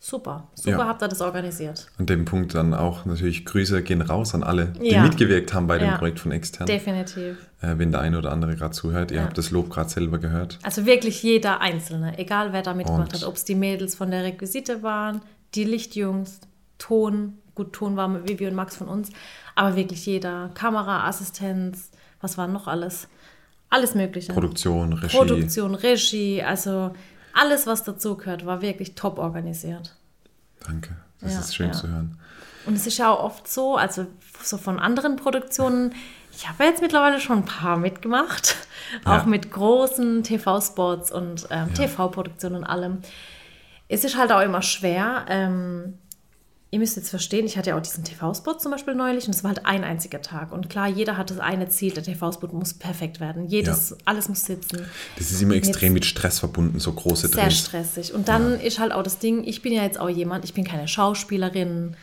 super. 0.00 0.48
Super 0.54 0.78
Ja. 0.78 0.86
habt 0.88 1.02
ihr 1.02 1.08
das 1.08 1.20
organisiert. 1.20 1.86
an 1.98 2.06
dem 2.06 2.24
Punkt 2.24 2.54
dann 2.56 2.74
auch 2.74 3.04
natürlich 3.04 3.44
Grüße 3.44 3.82
gehen 3.82 4.02
raus 4.02 4.34
an 4.34 4.42
alle, 4.42 4.66
die 4.80 4.88
Ja. 4.90 5.02
mitgewirkt 5.02 5.54
haben 5.54 5.68
bei 5.68 5.78
dem. 5.78 5.94
Projekt 5.94 6.18
von 6.18 6.32
extern. 6.32 6.66
Definitiv. 6.66 7.36
Äh, 7.60 7.78
wenn 7.78 7.92
der 7.92 8.00
eine 8.00 8.18
oder 8.18 8.32
andere 8.32 8.56
gerade 8.56 8.72
zuhört, 8.72 9.12
ihr 9.12 9.22
habt 9.22 9.38
das 9.38 9.50
Lob 9.52 9.70
gerade 9.70 9.88
selber 9.88 10.18
gehört. 10.18 10.58
Also 10.62 10.86
wirklich 10.86 11.22
jeder 11.22 11.60
Einzelne, 11.60 12.18
egal 12.18 12.52
wer 12.52 12.62
da 12.62 12.74
mitgemacht 12.74 13.12
Und- 13.12 13.22
hat, 13.22 13.28
ob 13.28 13.36
es 13.36 13.44
die 13.44 13.54
Mädels 13.54 13.94
von 13.94 14.10
der 14.10 14.24
Requisite 14.24 14.82
waren, 14.82 15.20
die 15.54 15.64
Lichtjungs, 15.64 16.40
Ton, 16.78 17.38
gut, 17.54 17.72
Ton 17.72 17.94
war 17.96 18.08
mit 18.08 18.28
Vivi 18.28 18.48
und 18.48 18.54
Max 18.56 18.74
von 18.74 18.88
uns, 18.88 19.10
aber 19.54 19.76
wirklich 19.76 20.04
jeder, 20.06 20.50
Kamera, 20.54 21.06
Assistenz, 21.06 21.90
was 22.20 22.36
war 22.38 22.48
noch 22.48 22.66
alles? 22.66 23.06
Alles 23.72 23.94
Mögliche. 23.94 24.32
Produktion, 24.32 24.92
Regie. 24.92 25.16
Produktion, 25.16 25.74
Regie, 25.74 26.42
also 26.42 26.94
alles, 27.32 27.66
was 27.66 27.84
dazu 27.84 28.16
gehört, 28.18 28.44
war 28.44 28.60
wirklich 28.60 28.94
top 28.94 29.18
organisiert. 29.18 29.96
Danke, 30.66 30.94
das 31.20 31.32
Ja, 31.32 31.40
ist 31.40 31.56
schön 31.56 31.66
ja. 31.68 31.72
zu 31.72 31.88
hören. 31.88 32.18
Und 32.66 32.74
es 32.74 32.86
ist 32.86 32.98
ja 32.98 33.10
auch 33.10 33.24
oft 33.24 33.48
so, 33.48 33.76
also 33.76 34.06
so 34.42 34.58
von 34.58 34.78
anderen 34.78 35.16
Produktionen, 35.16 35.94
ich 36.36 36.48
habe 36.48 36.64
jetzt 36.64 36.82
mittlerweile 36.82 37.18
schon 37.18 37.38
ein 37.38 37.44
paar 37.46 37.76
mitgemacht, 37.78 38.56
Ja. 39.06 39.18
auch 39.22 39.24
mit 39.24 39.50
großen 39.50 40.22
TV-Spots 40.22 41.10
und 41.10 41.46
ähm, 41.50 41.72
TV-Produktionen 41.72 42.56
und 42.56 42.64
allem. 42.64 42.98
Es 43.88 44.04
ist 44.04 44.16
halt 44.18 44.32
auch 44.32 44.42
immer 44.42 44.60
schwer. 44.62 45.24
Ähm, 45.28 45.98
ihr 46.72 46.78
müsst 46.78 46.96
jetzt 46.96 47.10
verstehen, 47.10 47.44
ich 47.44 47.58
hatte 47.58 47.70
ja 47.70 47.76
auch 47.76 47.82
diesen 47.82 48.02
TV-Spot 48.02 48.54
zum 48.54 48.72
Beispiel 48.72 48.94
neulich 48.94 49.26
und 49.26 49.34
es 49.34 49.44
war 49.44 49.50
halt 49.50 49.66
ein 49.66 49.84
einziger 49.84 50.22
Tag. 50.22 50.52
Und 50.52 50.70
klar, 50.70 50.88
jeder 50.88 51.18
hat 51.18 51.30
das 51.30 51.38
eine 51.38 51.68
Ziel, 51.68 51.92
der 51.92 52.02
TV-Spot 52.02 52.48
muss 52.48 52.72
perfekt 52.72 53.20
werden. 53.20 53.46
Jedes, 53.46 53.94
alles 54.06 54.30
muss 54.30 54.46
sitzen. 54.46 54.86
Das 55.18 55.30
ist 55.30 55.42
immer 55.42 55.54
extrem 55.54 55.92
mit 55.92 56.06
Stress 56.06 56.38
verbunden, 56.38 56.80
so 56.80 56.90
große 56.90 57.28
Sehr 57.28 57.44
Drehs. 57.44 57.58
stressig. 57.58 58.14
Und 58.14 58.26
dann 58.28 58.58
ist 58.58 58.78
halt 58.78 58.92
auch 58.92 59.02
das 59.02 59.18
Ding, 59.18 59.44
ich 59.44 59.60
bin 59.60 59.74
ja 59.74 59.82
jetzt 59.82 60.00
auch 60.00 60.08
jemand, 60.08 60.46
ich 60.46 60.54
bin 60.54 60.64
keine 60.64 60.88
Schauspielerin. 60.88 61.94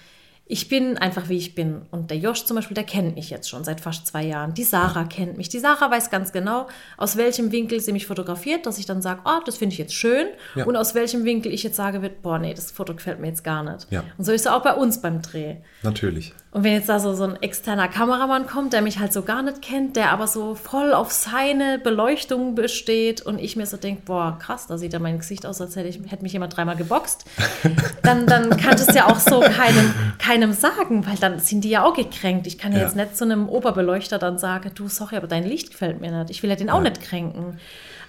Ich 0.52 0.68
bin 0.68 0.98
einfach, 0.98 1.30
wie 1.30 1.38
ich 1.38 1.54
bin. 1.54 1.84
Und 1.92 2.10
der 2.10 2.18
Josh 2.18 2.44
zum 2.46 2.56
Beispiel, 2.56 2.74
der 2.74 2.84
kennt 2.84 3.14
mich 3.14 3.30
jetzt 3.30 3.48
schon 3.48 3.64
seit 3.64 3.82
fast 3.82 4.08
zwei 4.08 4.24
Jahren. 4.24 4.56
Die 4.56 4.64
Sarah 4.64 5.04
kennt 5.04 5.38
mich. 5.38 5.48
Die 5.50 5.60
Sarah 5.60 5.92
weiß 5.92 6.10
ganz 6.10 6.32
genau, 6.32 6.68
aus 6.98 7.18
welchem 7.18 7.52
Winkel 7.52 7.80
sie 7.80 7.92
mich 7.92 8.08
fotografiert, 8.08 8.66
dass 8.66 8.80
ich 8.80 8.88
dann 8.88 9.04
sage, 9.04 9.22
oh, 9.26 9.42
das 9.46 9.58
finde 9.58 9.74
ich 9.74 9.80
jetzt 9.80 9.94
schön. 9.94 10.26
Ja. 10.56 10.66
Und 10.66 10.76
aus 10.76 10.96
welchem 10.96 11.24
Winkel 11.24 11.54
ich 11.54 11.62
jetzt 11.62 11.76
sage, 11.76 12.02
wird, 12.02 12.24
boah, 12.24 12.40
nee, 12.40 12.56
das 12.56 12.72
Foto 12.72 12.96
gefällt 12.96 13.20
mir 13.20 13.28
jetzt 13.28 13.44
gar 13.44 13.62
nicht. 13.62 13.92
Ja. 13.92 14.04
Und 14.18 14.26
so 14.26 14.32
ist 14.32 14.42
es 14.42 14.48
auch 14.48 14.64
bei 14.64 14.74
uns 14.74 15.02
beim 15.02 15.22
Dreh. 15.22 15.58
Natürlich. 15.84 16.34
Und 16.52 16.64
wenn 16.64 16.74
jetzt 16.74 16.90
da 16.90 17.00
so, 17.00 17.14
so 17.14 17.26
ein 17.26 17.40
externer 17.44 17.88
Kameramann 17.88 18.48
kommt, 18.48 18.74
der 18.74 18.82
mich 18.82 18.98
halt 18.98 19.14
so 19.14 19.22
gar 19.22 19.44
nicht 19.44 19.62
kennt, 19.62 19.96
der 19.96 20.10
aber 20.12 20.26
so 20.26 20.56
voll 20.56 20.94
auf 20.94 21.12
seine 21.12 21.78
Beleuchtung 21.78 22.56
besteht 22.56 23.22
und 23.22 23.38
ich 23.38 23.56
mir 23.56 23.68
so 23.68 23.78
denke, 23.78 24.02
boah, 24.06 24.36
krass, 24.42 24.66
da 24.66 24.80
sieht 24.80 24.94
ja 24.94 25.00
mein 25.00 25.20
Gesicht 25.20 25.46
aus, 25.46 25.62
als 25.62 25.76
hätte, 25.76 25.88
ich, 25.90 26.00
hätte 26.08 26.24
mich 26.24 26.34
jemand 26.34 26.58
dreimal 26.58 26.76
geboxt, 26.76 27.26
dann, 28.02 28.26
dann 28.26 28.50
kann 28.58 28.72
das 28.72 28.96
ja 28.96 29.06
auch 29.08 29.20
so 29.20 29.42
keinem, 29.42 29.94
keinem 30.18 30.54
sagen, 30.54 31.06
weil 31.06 31.18
dann 31.18 31.38
sind 31.38 31.64
die 31.64 31.70
ja 31.70 31.84
auch 31.86 31.94
gekränkt. 31.94 32.48
Ich 32.48 32.58
kann 32.58 32.72
ja, 32.72 32.80
Ja. 32.80 32.86
jetzt 32.86 32.96
nicht 32.96 33.16
zu 33.16 33.26
einem 33.26 33.48
Oberbeleuchter 33.48 34.18
dann 34.18 34.40
sagen, 34.40 34.72
du, 34.74 34.88
sorry, 34.88 35.18
aber 35.18 35.28
dein 35.28 35.44
Licht 35.44 35.70
gefällt 35.70 36.02
mir 36.02 36.12
nicht. 36.12 36.32
Ich 36.32 36.42
will 36.42 36.50
ja 36.50 36.56
den 36.56 36.72
auch 36.72 36.82
nicht 36.82 37.00
kränken. 37.00 37.60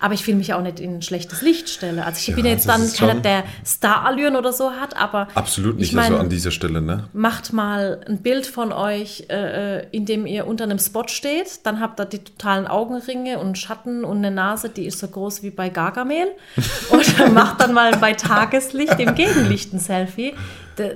Aber 0.00 0.14
ich 0.14 0.26
will 0.26 0.34
mich 0.34 0.54
auch 0.54 0.62
nicht 0.62 0.80
in 0.80 0.96
ein 0.96 1.02
schlechtes 1.02 1.42
Licht 1.42 1.68
stellen. 1.68 1.98
Also 1.98 2.18
ich 2.18 2.28
Ja, 2.28 2.34
bin 2.34 2.46
jetzt 2.46 2.68
dann 2.68 2.92
keiner, 2.92 3.20
der 3.20 3.44
Star-Allüren 3.64 4.36
oder 4.36 4.52
so 4.52 4.72
hat, 4.72 4.96
aber 4.96 5.28
Absolut 5.34 5.76
nicht, 5.76 5.90
ich 5.90 5.94
mein, 5.94 6.06
also 6.12 6.18
an 6.18 6.28
dieser 6.28 6.50
Stelle, 6.50 6.80
ne? 6.80 7.08
macht 7.12 7.52
mal 7.52 8.00
ein 8.08 8.18
Bild 8.18 8.46
von 8.46 8.72
euch, 8.72 9.26
äh, 9.28 9.86
in 9.90 10.06
dem 10.06 10.26
ihr 10.26 10.46
unter 10.46 10.64
einem 10.64 10.78
Spot 10.78 11.06
steht. 11.08 11.66
Dann 11.66 11.80
habt 11.80 12.00
ihr 12.00 12.06
die 12.06 12.18
totalen 12.24 12.66
Augenringe 12.66 13.38
und 13.38 13.58
Schatten 13.58 14.04
und 14.04 14.18
eine 14.18 14.30
Nase, 14.30 14.68
die 14.70 14.86
ist 14.86 14.98
so 14.98 15.08
groß 15.08 15.42
wie 15.42 15.50
bei 15.50 15.68
Gargamel. 15.68 16.28
Und 16.90 17.34
macht 17.34 17.60
dann 17.60 17.72
mal 17.72 17.96
bei 17.98 18.12
Tageslicht 18.14 18.98
im 18.98 19.14
Gegenlicht 19.14 19.72
ein 19.72 19.78
Selfie. 19.78 20.34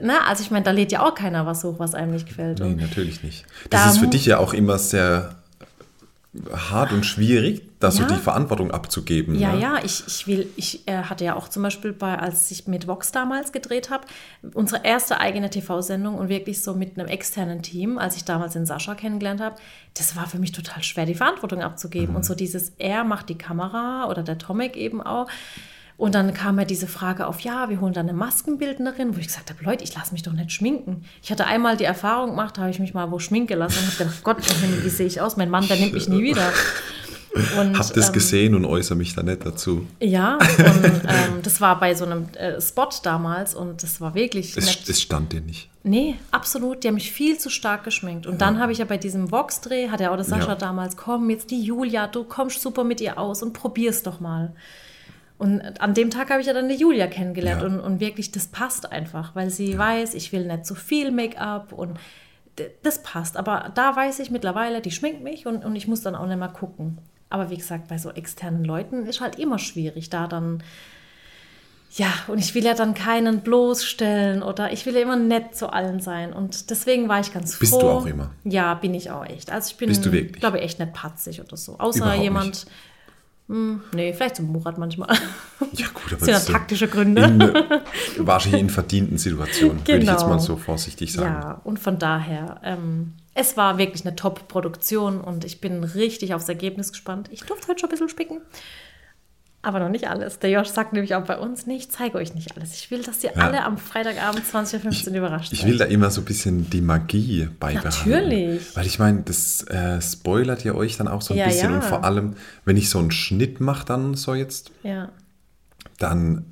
Na, 0.02 0.26
also 0.28 0.42
ich 0.42 0.50
meine, 0.50 0.64
da 0.64 0.70
lädt 0.70 0.92
ja 0.92 1.02
auch 1.06 1.14
keiner 1.14 1.44
was 1.46 1.62
hoch, 1.64 1.74
was 1.78 1.94
einem 1.94 2.12
nicht 2.12 2.26
gefällt. 2.26 2.60
Nee, 2.60 2.74
natürlich 2.74 3.22
nicht. 3.22 3.44
Da 3.70 3.84
Das 3.84 3.94
ist 3.94 3.98
für 3.98 4.06
dich 4.06 4.24
ja 4.26 4.38
auch 4.38 4.54
immer 4.54 4.78
sehr 4.78 5.34
hart 6.52 6.92
und 6.92 7.04
schwierig, 7.04 7.62
da 7.78 7.90
so 7.90 8.02
Ja. 8.02 8.08
die 8.08 8.16
Verantwortung 8.16 8.70
abzugeben. 8.70 9.34
Ja, 9.36 9.52
ne? 9.52 9.60
ja, 9.60 9.78
ich, 9.84 10.02
ich 10.06 10.26
will, 10.26 10.48
ich 10.56 10.86
äh, 10.88 11.04
hatte 11.04 11.24
ja 11.24 11.36
auch 11.36 11.48
zum 11.48 11.62
Beispiel 11.62 11.92
bei, 11.92 12.18
als 12.18 12.50
ich 12.50 12.66
mit 12.66 12.86
Vox 12.86 13.12
damals 13.12 13.52
gedreht 13.52 13.90
habe, 13.90 14.04
unsere 14.54 14.84
erste 14.84 15.20
eigene 15.20 15.50
TV-Sendung 15.50 16.16
und 16.16 16.28
wirklich 16.28 16.62
so 16.62 16.74
mit 16.74 16.98
einem 16.98 17.08
externen 17.08 17.62
Team, 17.62 17.98
als 17.98 18.16
ich 18.16 18.24
damals 18.24 18.54
den 18.54 18.66
Sascha 18.66 18.94
kennengelernt 18.94 19.40
habe, 19.40 19.56
das 19.94 20.16
war 20.16 20.26
für 20.26 20.38
mich 20.38 20.52
total 20.52 20.82
schwer, 20.82 21.06
die 21.06 21.14
Verantwortung 21.14 21.62
abzugeben. 21.62 22.16
Und 22.16 22.24
so 22.24 22.34
dieses, 22.34 22.72
er 22.78 23.04
macht 23.04 23.28
die 23.28 23.38
Kamera 23.38 24.08
oder 24.08 24.22
der 24.22 24.38
Tomek 24.38 24.76
eben 24.76 25.00
auch. 25.02 25.28
Und 25.96 26.14
dann 26.16 26.34
kam 26.34 26.58
ja 26.58 26.64
diese 26.64 26.88
Frage 26.88 27.26
auf, 27.26 27.40
ja, 27.40 27.68
wir 27.70 27.80
holen 27.80 27.92
dann 27.92 28.08
eine 28.08 28.18
Maskenbildnerin, 28.18 29.14
wo 29.14 29.20
ich 29.20 29.28
gesagt 29.28 29.50
habe, 29.50 29.62
Leute, 29.64 29.84
ich 29.84 29.94
lasse 29.94 30.12
mich 30.12 30.22
doch 30.22 30.32
nicht 30.32 30.50
schminken. 30.50 31.04
Ich 31.22 31.30
hatte 31.30 31.46
einmal 31.46 31.76
die 31.76 31.84
Erfahrung 31.84 32.30
gemacht, 32.30 32.58
habe 32.58 32.70
ich 32.70 32.80
mich 32.80 32.94
mal 32.94 33.10
wo 33.12 33.18
schminken 33.20 33.58
lassen 33.58 33.78
und 33.78 33.86
habe 33.86 33.96
gedacht, 33.98 34.24
Gott, 34.24 34.36
wie 34.82 34.88
sehe 34.88 35.06
ich 35.06 35.20
aus? 35.20 35.36
Mein 35.36 35.50
Mann, 35.50 35.66
der 35.68 35.76
nimmt 35.76 35.92
mich 35.92 36.08
nie 36.08 36.22
wieder. 36.22 36.52
Und, 37.58 37.76
Hab 37.76 37.92
das 37.94 38.08
ähm, 38.08 38.12
gesehen 38.12 38.54
und 38.54 38.64
äußere 38.64 38.96
mich 38.96 39.12
da 39.14 39.22
nicht 39.24 39.44
dazu. 39.44 39.86
Ja, 40.00 40.36
und 40.36 40.84
ähm, 40.84 41.42
das 41.42 41.60
war 41.60 41.80
bei 41.80 41.94
so 41.96 42.04
einem 42.04 42.28
äh, 42.34 42.60
Spot 42.60 42.88
damals 43.02 43.56
und 43.56 43.82
das 43.82 44.00
war 44.00 44.14
wirklich 44.14 44.56
Es, 44.56 44.66
nett. 44.66 44.88
es 44.88 45.02
stand 45.02 45.32
dir 45.32 45.40
nicht. 45.40 45.68
Nee, 45.82 46.14
absolut. 46.30 46.84
Die 46.84 46.88
haben 46.88 46.94
mich 46.94 47.10
viel 47.10 47.36
zu 47.36 47.50
stark 47.50 47.82
geschminkt. 47.82 48.26
Und 48.28 48.40
dann 48.40 48.60
habe 48.60 48.70
ich 48.70 48.78
ja 48.78 48.84
bei 48.84 48.98
diesem 48.98 49.32
Vox-Dreh, 49.32 49.88
hat 49.90 49.98
ja 50.00 50.12
auch 50.12 50.16
der 50.16 50.24
Sascha 50.24 50.50
Ja. 50.50 50.54
damals, 50.54 50.96
komm, 50.96 51.28
jetzt 51.28 51.50
die 51.50 51.60
Julia, 51.60 52.06
du 52.06 52.22
kommst 52.22 52.62
super 52.62 52.84
mit 52.84 53.00
ihr 53.00 53.18
aus 53.18 53.42
und 53.42 53.52
probier's 53.52 54.04
doch 54.04 54.20
mal. 54.20 54.52
Und 55.36 55.80
an 55.80 55.94
dem 55.94 56.10
Tag 56.10 56.30
habe 56.30 56.40
ich 56.40 56.46
ja 56.46 56.52
dann 56.52 56.68
die 56.68 56.76
Julia 56.76 57.06
kennengelernt 57.08 57.62
Ja. 57.62 57.66
und, 57.68 57.80
und 57.80 58.00
wirklich, 58.00 58.30
das 58.30 58.46
passt 58.46 58.92
einfach, 58.92 59.34
weil 59.34 59.50
sie 59.50 59.76
weiß, 59.76 60.14
ich 60.14 60.32
will 60.32 60.46
nicht 60.46 60.64
zu 60.64 60.74
viel 60.74 61.10
Make-up 61.10 61.72
und 61.72 61.98
das 62.82 63.02
passt. 63.02 63.36
Aber 63.36 63.72
da 63.74 63.96
weiß 63.96 64.20
ich 64.20 64.30
mittlerweile, 64.30 64.80
die 64.80 64.92
schminkt 64.92 65.22
mich 65.24 65.46
und, 65.46 65.64
und 65.64 65.74
ich 65.74 65.88
muss 65.88 66.02
dann 66.02 66.14
auch 66.14 66.26
nicht 66.26 66.38
mal 66.38 66.48
gucken. 66.48 66.98
Aber 67.30 67.50
wie 67.50 67.56
gesagt, 67.56 67.88
bei 67.88 67.98
so 67.98 68.10
externen 68.10 68.64
Leuten 68.64 69.06
ist 69.06 69.20
halt 69.20 69.38
immer 69.40 69.58
schwierig, 69.58 70.08
da 70.08 70.28
dann 70.28 70.62
ja, 71.96 72.08
und 72.26 72.38
ich 72.38 72.56
will 72.56 72.64
ja 72.64 72.74
dann 72.74 72.94
keinen 72.94 73.42
bloßstellen 73.42 74.42
oder 74.42 74.72
ich 74.72 74.84
will 74.84 74.94
ja 74.94 75.00
immer 75.02 75.14
nett 75.14 75.54
zu 75.54 75.68
allen 75.72 76.00
sein. 76.00 76.32
Und 76.32 76.70
deswegen 76.70 77.08
war 77.08 77.20
ich 77.20 77.32
ganz 77.32 77.54
froh. 77.54 77.60
Bist 77.60 77.72
du 77.74 77.80
auch 77.88 78.06
immer? 78.06 78.30
Ja, 78.42 78.74
bin 78.74 78.94
ich 78.94 79.12
auch 79.12 79.24
echt. 79.24 79.52
Also 79.52 79.70
ich 79.70 79.76
bin, 79.76 79.88
Bist 79.90 80.04
du 80.04 80.10
wirklich? 80.10 80.40
glaube 80.40 80.58
ich, 80.58 80.64
echt 80.64 80.80
nicht 80.80 80.92
patzig 80.92 81.40
oder 81.40 81.56
so. 81.56 81.78
Außer 81.78 81.98
Überhaupt 82.00 82.20
jemand, 82.22 82.66
hm, 83.48 83.82
nee, 83.94 84.12
vielleicht 84.12 84.36
so 84.36 84.42
Murat 84.42 84.78
manchmal. 84.78 85.08
Ja, 85.72 85.86
gut, 85.94 86.12
aber 86.12 86.26
Das 86.26 86.42
sind 86.44 86.48
ja 86.48 86.58
taktische 86.58 86.88
Gründe. 86.88 87.22
in, 88.16 88.26
wahrscheinlich 88.26 88.60
in 88.60 88.70
verdienten 88.70 89.18
Situationen, 89.18 89.78
würde 89.86 90.02
ich 90.02 90.08
jetzt 90.08 90.20
Genau. 90.20 90.28
mal 90.34 90.40
so 90.40 90.56
vorsichtig 90.56 91.12
sagen. 91.12 91.34
Ja, 91.42 91.60
und 91.64 91.78
von 91.78 91.98
daher, 91.98 92.60
ähm, 92.64 93.12
es 93.34 93.56
war 93.56 93.78
wirklich 93.78 94.04
eine 94.06 94.14
Top-Produktion 94.16 95.20
und 95.20 95.44
ich 95.44 95.60
bin 95.60 95.82
richtig 95.84 96.34
aufs 96.34 96.48
Ergebnis 96.48 96.92
gespannt. 96.92 97.28
Ich 97.32 97.40
durfte 97.42 97.68
heute 97.68 97.80
schon 97.80 97.88
ein 97.88 97.92
bisschen 97.92 98.08
spicken. 98.08 98.40
Aber 99.64 99.80
noch 99.80 99.88
nicht 99.88 100.08
alles. 100.08 100.38
Der 100.38 100.50
Josh 100.50 100.68
sagt 100.68 100.92
nämlich 100.92 101.14
auch 101.14 101.24
bei 101.24 101.38
uns, 101.38 101.66
nee, 101.66 101.76
ich 101.76 101.90
zeige 101.90 102.18
euch 102.18 102.34
nicht 102.34 102.54
alles. 102.56 102.74
Ich 102.74 102.90
will, 102.90 103.02
dass 103.02 103.24
ihr 103.24 103.32
Ja. 103.34 103.42
alle 103.46 103.64
am 103.64 103.78
Freitagabend 103.78 104.44
20.15 104.44 105.10
Uhr 105.10 105.16
überrascht 105.16 105.52
Ich 105.52 105.60
seid. 105.62 105.70
will 105.70 105.78
da 105.78 105.86
immer 105.86 106.10
so 106.10 106.20
ein 106.20 106.24
bisschen 106.26 106.68
die 106.68 106.82
Magie 106.82 107.48
beibehalten. 107.58 108.10
Natürlich. 108.10 108.76
Weil 108.76 108.86
ich 108.86 108.98
meine, 108.98 109.22
das 109.22 109.62
äh, 109.68 110.00
spoilert 110.02 110.62
ja 110.64 110.74
euch 110.74 110.98
dann 110.98 111.08
auch 111.08 111.22
so 111.22 111.32
ein 111.34 111.38
Ja, 111.38 111.46
bisschen. 111.46 111.70
ja. 111.70 111.76
Und 111.76 111.84
vor 111.84 112.04
allem, 112.04 112.34
wenn 112.66 112.76
ich 112.76 112.90
so 112.90 112.98
einen 112.98 113.10
Schnitt 113.10 113.60
mache, 113.60 113.86
dann 113.86 114.14
so 114.14 114.34
jetzt, 114.34 114.70
Ja. 114.82 115.08
dann 115.98 116.44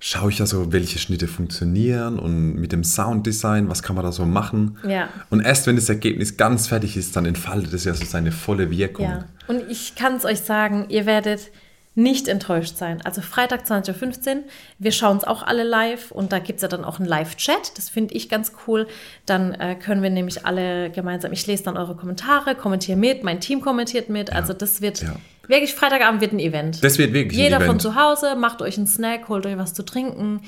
schaue 0.00 0.30
ich 0.30 0.38
ja 0.38 0.44
so, 0.46 0.72
welche 0.72 0.98
Schnitte 0.98 1.26
funktionieren 1.26 2.18
und 2.18 2.56
mit 2.56 2.70
dem 2.72 2.84
Sounddesign, 2.84 3.68
was 3.70 3.82
kann 3.82 3.96
man 3.96 4.04
da 4.04 4.12
so 4.12 4.26
machen. 4.26 4.76
Ja. 4.86 5.08
Und 5.30 5.40
erst 5.40 5.66
wenn 5.66 5.76
das 5.76 5.88
Ergebnis 5.88 6.36
ganz 6.36 6.66
fertig 6.68 6.98
ist, 6.98 7.16
dann 7.16 7.24
entfaltet 7.24 7.72
es 7.72 7.84
ja 7.84 7.94
so 7.94 8.04
seine 8.04 8.30
volle 8.30 8.70
Wirkung. 8.70 9.06
Ja, 9.06 9.24
und 9.48 9.62
ich 9.70 9.94
kann 9.94 10.16
es 10.16 10.24
euch 10.26 10.40
sagen, 10.42 10.86
ihr 10.90 11.06
werdet 11.06 11.50
nicht 11.96 12.28
enttäuscht 12.28 12.76
sein. 12.76 13.00
Also 13.04 13.22
Freitag 13.22 13.64
20.15 13.64 14.36
Uhr, 14.36 14.42
wir 14.78 14.92
schauen 14.92 15.16
es 15.16 15.24
auch 15.24 15.42
alle 15.42 15.62
live 15.62 16.12
und 16.12 16.30
da 16.30 16.38
gibt 16.38 16.58
es 16.58 16.62
ja 16.62 16.68
dann 16.68 16.84
auch 16.84 16.98
einen 16.98 17.08
Live-Chat, 17.08 17.76
das 17.76 17.88
finde 17.88 18.14
ich 18.14 18.28
ganz 18.28 18.52
cool. 18.66 18.86
Dann 19.24 19.54
äh, 19.54 19.74
können 19.76 20.02
wir 20.02 20.10
nämlich 20.10 20.44
alle 20.44 20.90
gemeinsam, 20.90 21.32
ich 21.32 21.46
lese 21.46 21.64
dann 21.64 21.78
eure 21.78 21.96
Kommentare, 21.96 22.54
kommentiere 22.54 22.98
mit, 22.98 23.24
mein 23.24 23.40
Team 23.40 23.62
kommentiert 23.62 24.10
mit. 24.10 24.30
Also 24.30 24.52
das 24.52 24.82
wird 24.82 25.02
ja. 25.02 25.16
wirklich, 25.48 25.74
Freitagabend 25.74 26.20
wird 26.20 26.32
ein 26.32 26.38
Event. 26.38 26.84
Das 26.84 26.98
wird 26.98 27.14
wirklich 27.14 27.40
ein 27.40 27.44
Jeder 27.44 27.60
von 27.60 27.68
Event. 27.68 27.82
zu 27.82 27.94
Hause, 27.94 28.36
macht 28.36 28.60
euch 28.60 28.76
einen 28.76 28.86
Snack, 28.86 29.30
holt 29.30 29.46
euch 29.46 29.56
was 29.56 29.72
zu 29.72 29.82
trinken. 29.82 30.42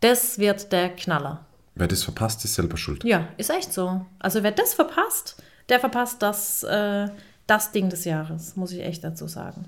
Das 0.00 0.38
wird 0.38 0.72
der 0.72 0.90
Knaller. 0.90 1.46
Wer 1.74 1.88
das 1.88 2.04
verpasst, 2.04 2.44
ist 2.44 2.54
selber 2.54 2.76
schuld. 2.76 3.02
Ja, 3.02 3.28
ist 3.38 3.48
echt 3.48 3.72
so. 3.72 4.04
Also 4.18 4.42
wer 4.42 4.52
das 4.52 4.74
verpasst, 4.74 5.42
der 5.70 5.80
verpasst 5.80 6.20
das, 6.20 6.64
äh, 6.64 7.08
das 7.46 7.72
Ding 7.72 7.88
des 7.88 8.04
Jahres, 8.04 8.56
muss 8.56 8.72
ich 8.72 8.80
echt 8.80 9.02
dazu 9.02 9.26
sagen. 9.26 9.64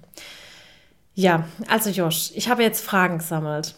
Ja, 1.14 1.44
also 1.68 1.90
Josh, 1.90 2.30
ich 2.34 2.48
habe 2.48 2.62
jetzt 2.62 2.84
Fragen 2.84 3.18
gesammelt. 3.18 3.74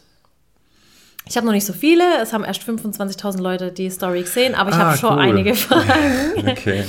Ich 1.28 1.36
habe 1.36 1.44
noch 1.46 1.52
nicht 1.52 1.66
so 1.66 1.72
viele, 1.72 2.04
es 2.22 2.32
haben 2.32 2.44
erst 2.44 2.62
25.000 2.62 3.40
Leute 3.42 3.72
die 3.72 3.90
Story 3.90 4.22
gesehen, 4.22 4.54
aber 4.54 4.70
ich 4.70 4.76
Ah, 4.76 4.78
habe 4.90 4.96
schon 4.98 5.14
cool. 5.14 5.20
einige 5.20 5.54
Fragen. 5.56 6.48
Okay. 6.48 6.84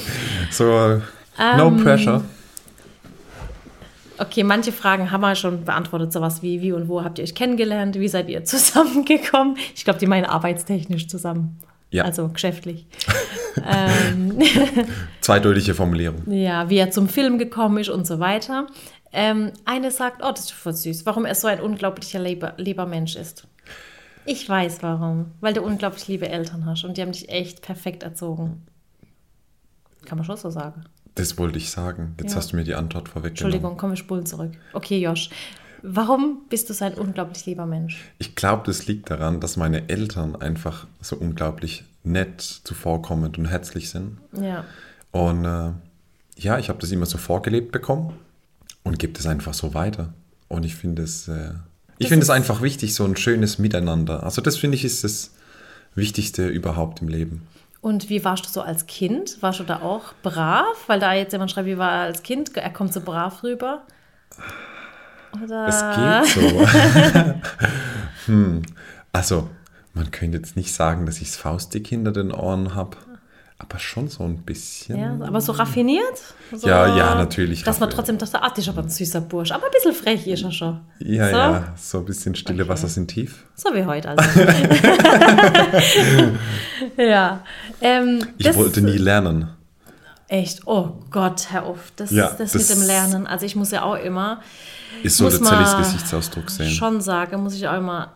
So, 0.52 0.64
no 0.66 1.68
Ähm, 1.68 1.78
pressure. 1.84 2.24
Okay, 4.20 4.44
manche 4.44 4.72
Fragen 4.72 5.12
haben 5.12 5.22
wir 5.22 5.36
schon 5.36 5.64
beantwortet, 5.66 6.12
sowas 6.12 6.42
wie, 6.42 6.62
wie 6.62 6.72
und 6.72 6.88
wo 6.88 7.04
habt 7.04 7.20
ihr 7.20 7.24
euch 7.24 7.36
kennengelernt, 7.36 7.96
wie 8.00 8.08
seid 8.08 8.30
ihr 8.30 8.44
zusammengekommen? 8.46 9.58
Ich 9.76 9.84
glaube, 9.84 10.00
die 10.00 10.08
meinen 10.08 10.26
arbeitstechnisch 10.26 11.08
zusammen, 11.08 11.60
Ja. 11.92 12.04
also 12.06 12.28
geschäftlich. 12.30 12.86
ähm, 13.68 14.40
Zweideutige 15.22 15.74
Formulierung. 15.74 16.32
Ja, 16.32 16.70
wie 16.70 16.78
er 16.78 16.90
zum 16.92 17.10
Film 17.10 17.38
gekommen 17.38 17.78
ist 17.80 17.90
und 17.90 18.06
so 18.08 18.20
weiter. 18.20 18.68
Ähm, 19.20 19.52
eine 19.66 19.90
sagt, 19.90 20.22
oh, 20.24 20.30
das 20.30 20.42
ist 20.42 20.52
voll 20.52 20.76
süß, 20.76 21.08
warum 21.08 21.26
er 21.26 21.34
so 21.34 21.48
ein 21.48 21.60
unglaublicher 21.60 22.20
lieber, 22.20 22.54
lieber 22.58 22.86
Mensch 22.86 23.16
ist. 23.16 23.48
Ich 24.28 24.48
weiß 24.48 24.84
warum. 24.84 25.32
Weil 25.42 25.56
du 25.56 25.64
unglaublich 25.64 26.08
liebe 26.08 26.30
Eltern 26.30 26.68
hast 26.68 26.84
und 26.84 26.98
die 26.98 27.02
haben 27.02 27.14
dich 27.14 27.28
echt 27.28 27.64
perfekt 27.64 28.04
erzogen. 28.04 28.68
Kann 30.06 30.20
man 30.20 30.26
schon 30.26 30.38
so 30.38 30.52
sagen. 30.52 30.84
Das 31.16 31.36
wollte 31.40 31.58
ich 31.58 31.72
sagen. 31.72 32.14
Jetzt 32.22 32.34
Ja. 32.34 32.38
hast 32.38 32.52
du 32.52 32.58
mir 32.58 32.64
die 32.64 32.76
Antwort 32.76 33.10
vorweggenommen. 33.10 33.54
Entschuldigung, 33.56 33.76
komm, 33.78 33.90
wir 33.90 33.98
spulen 33.98 34.28
zurück. 34.28 34.52
Okay, 34.74 35.00
Josh. 35.00 35.32
Warum 35.82 36.42
bist 36.50 36.70
du 36.70 36.76
so 36.76 36.86
ein 36.86 36.94
unglaublich 36.94 37.44
lieber 37.48 37.66
Mensch? 37.66 38.00
Ich 38.20 38.36
glaube, 38.36 38.64
das 38.68 38.86
liegt 38.86 39.10
daran, 39.10 39.40
dass 39.40 39.58
meine 39.58 39.90
Eltern 39.90 40.36
einfach 40.36 40.86
so 41.02 41.16
unglaublich 41.16 41.86
nett, 42.04 42.42
zuvorkommend 42.42 43.40
und 43.40 43.46
herzlich 43.46 43.90
sind. 43.90 44.20
Ja. 44.40 44.64
Und 45.10 45.44
äh, 45.46 45.72
ja, 46.36 46.60
ich 46.60 46.70
habe 46.70 46.78
das 46.78 46.92
immer 46.92 47.08
so 47.08 47.18
vorgelebt 47.18 47.72
bekommen 47.72 48.14
und 48.88 49.00
gebe 49.00 49.14
das 49.14 49.26
einfach 49.26 49.54
so 49.54 49.74
weiter. 49.74 50.14
Und 50.48 50.66
ich 50.66 50.76
finde 50.76 51.04
es, 51.04 51.28
äh, 51.28 51.52
ich 51.98 52.08
finde 52.08 52.24
es 52.24 52.30
einfach 52.30 52.62
wichtig, 52.62 52.94
so 52.94 53.04
ein 53.06 53.16
schönes 53.18 53.60
Miteinander. 53.60 54.24
Also 54.24 54.42
das 54.42 54.58
finde 54.58 54.76
ich 54.76 54.86
ist 54.86 55.04
das 55.04 55.34
Wichtigste 55.96 56.48
überhaupt 56.48 57.02
im 57.02 57.08
Leben. 57.08 57.48
Und 57.82 58.10
wie 58.10 58.24
warst 58.24 58.46
du 58.46 58.50
so 58.50 58.62
als 58.62 58.86
Kind? 58.86 59.38
Warst 59.42 59.60
du 59.60 59.64
da 59.64 59.82
auch 59.82 60.14
brav? 60.24 60.76
Weil 60.88 61.00
da 61.00 61.14
jetzt 61.14 61.32
jemand 61.32 61.52
schreibt, 61.52 61.68
wie 61.68 61.78
war 61.78 61.92
er 61.92 62.02
als 62.02 62.24
Kind? 62.24 62.56
Er 62.56 62.70
kommt 62.70 62.94
so 62.94 63.02
brav 63.02 63.44
rüber. 63.44 63.84
Oder? 65.44 65.68
Es 65.68 66.34
geht 66.34 66.44
so. 66.44 66.68
hm. 68.26 68.62
Also, 69.12 69.50
man 69.94 70.12
könnte 70.12 70.38
jetzt 70.38 70.56
nicht 70.56 70.74
sagen, 70.74 71.06
dass 71.06 71.22
ich 71.22 71.30
das 71.30 71.38
Faustdick 71.38 71.88
hinter 71.88 72.12
den 72.12 72.32
Ohren 72.32 72.76
habe, 72.76 72.98
aber 73.60 73.80
schon 73.80 74.08
so 74.08 74.24
ein 74.24 74.38
bisschen. 74.44 75.00
Ja, 75.00 75.18
aber 75.28 75.42
so 75.42 75.52
raffiniert? 75.52 76.06
So, 76.56 76.68
Ja, 76.68 76.96
ja, 76.96 77.16
natürlich 77.16 77.64
Dass 77.64 77.80
man 77.80 77.90
trotzdem 77.90 78.18
dachte, 78.20 78.42
ah, 78.42 78.50
das 78.50 78.60
ist 78.60 78.70
aber 78.70 78.84
ein 78.84 78.90
süßer 78.90 79.22
Bursch. 79.22 79.52
Aber 79.52 79.66
ein 79.66 79.72
bisschen 79.72 79.94
frech 79.94 80.28
ist 80.28 80.44
er 80.44 80.52
schon. 80.52 80.82
Ja, 81.00 81.30
so, 81.30 81.36
ja, 81.36 81.74
so 81.76 81.98
ein 82.00 82.06
bisschen 82.06 82.36
stille 82.36 82.64
Okay. 82.64 82.70
Wasser 82.72 82.88
sind 82.88 83.08
tief. 83.08 83.46
So 83.56 83.74
wie 83.74 83.84
heute 83.86 84.10
also. 84.18 84.24
ja. 86.98 87.44
Ähm, 87.82 88.26
Ich 88.38 88.54
wollte 88.56 88.82
nie 88.82 88.98
lernen. 88.98 89.50
Echt, 90.30 90.68
oh 90.68 91.00
Gott, 91.10 91.48
Herr 91.52 91.70
Uff, 91.70 91.92
das, 91.96 92.12
Ja, 92.12 92.30
das, 92.38 92.52
das- 92.52 92.70
mit 92.70 92.78
dem 92.78 92.86
Lernen. 92.86 93.28
Also 93.28 93.46
ich 93.46 93.56
muss 93.56 93.72
ja 93.72 93.84
auch 93.84 93.96
immer, 93.96 94.42
Ist 95.04 95.18
so 95.18 95.30
der 95.30 95.42
Zellis 95.42 95.72
man 95.72 95.78
Gesichtsausdruck 95.84 96.50
sehen. 96.50 96.70
schon 96.70 97.00
sagen, 97.02 97.42
muss 97.44 97.56
ich 97.56 97.66
auch 97.68 97.78
immer, 97.78 98.14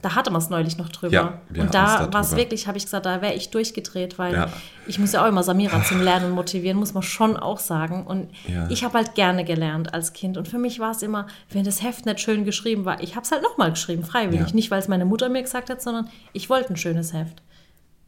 da 0.00 0.14
hatte 0.14 0.30
man 0.30 0.40
es 0.40 0.48
neulich 0.48 0.78
noch 0.78 0.88
drüber. 0.90 1.12
Ja, 1.12 1.40
wir 1.48 1.62
und 1.62 1.74
da 1.74 2.12
war 2.12 2.20
es 2.20 2.36
wirklich, 2.36 2.66
habe 2.68 2.78
ich 2.78 2.84
gesagt, 2.84 3.04
da 3.06 3.20
wäre 3.20 3.34
ich 3.34 3.50
durchgedreht, 3.50 4.18
weil 4.18 4.32
Ja. 4.34 4.48
ich 4.86 4.98
muss 4.98 5.12
ja 5.12 5.24
auch 5.24 5.28
immer 5.28 5.42
Samira 5.42 5.82
zum 5.88 6.00
Lernen 6.00 6.30
motivieren, 6.30 6.78
muss 6.78 6.94
man 6.94 7.02
schon 7.02 7.36
auch 7.36 7.58
sagen. 7.58 8.06
Und 8.06 8.30
Ja. 8.46 8.68
ich 8.70 8.84
habe 8.84 8.94
halt 8.98 9.14
gerne 9.16 9.44
gelernt 9.44 9.92
als 9.94 10.12
Kind. 10.12 10.36
Und 10.36 10.46
für 10.46 10.58
mich 10.58 10.78
war 10.78 10.92
es 10.92 11.02
immer, 11.02 11.26
wenn 11.50 11.64
das 11.64 11.82
Heft 11.82 12.06
nicht 12.06 12.20
schön 12.20 12.44
geschrieben 12.44 12.84
war, 12.84 13.02
ich 13.02 13.16
habe 13.16 13.24
es 13.24 13.32
halt 13.32 13.42
nochmal 13.42 13.70
geschrieben, 13.70 14.04
freiwillig. 14.04 14.48
Ja. 14.48 14.54
Nicht, 14.54 14.70
weil 14.70 14.78
es 14.78 14.88
meine 14.88 15.04
Mutter 15.04 15.28
mir 15.28 15.42
gesagt 15.42 15.68
hat, 15.70 15.82
sondern 15.82 16.08
ich 16.32 16.48
wollte 16.48 16.72
ein 16.72 16.76
schönes 16.76 17.12
Heft. 17.12 17.42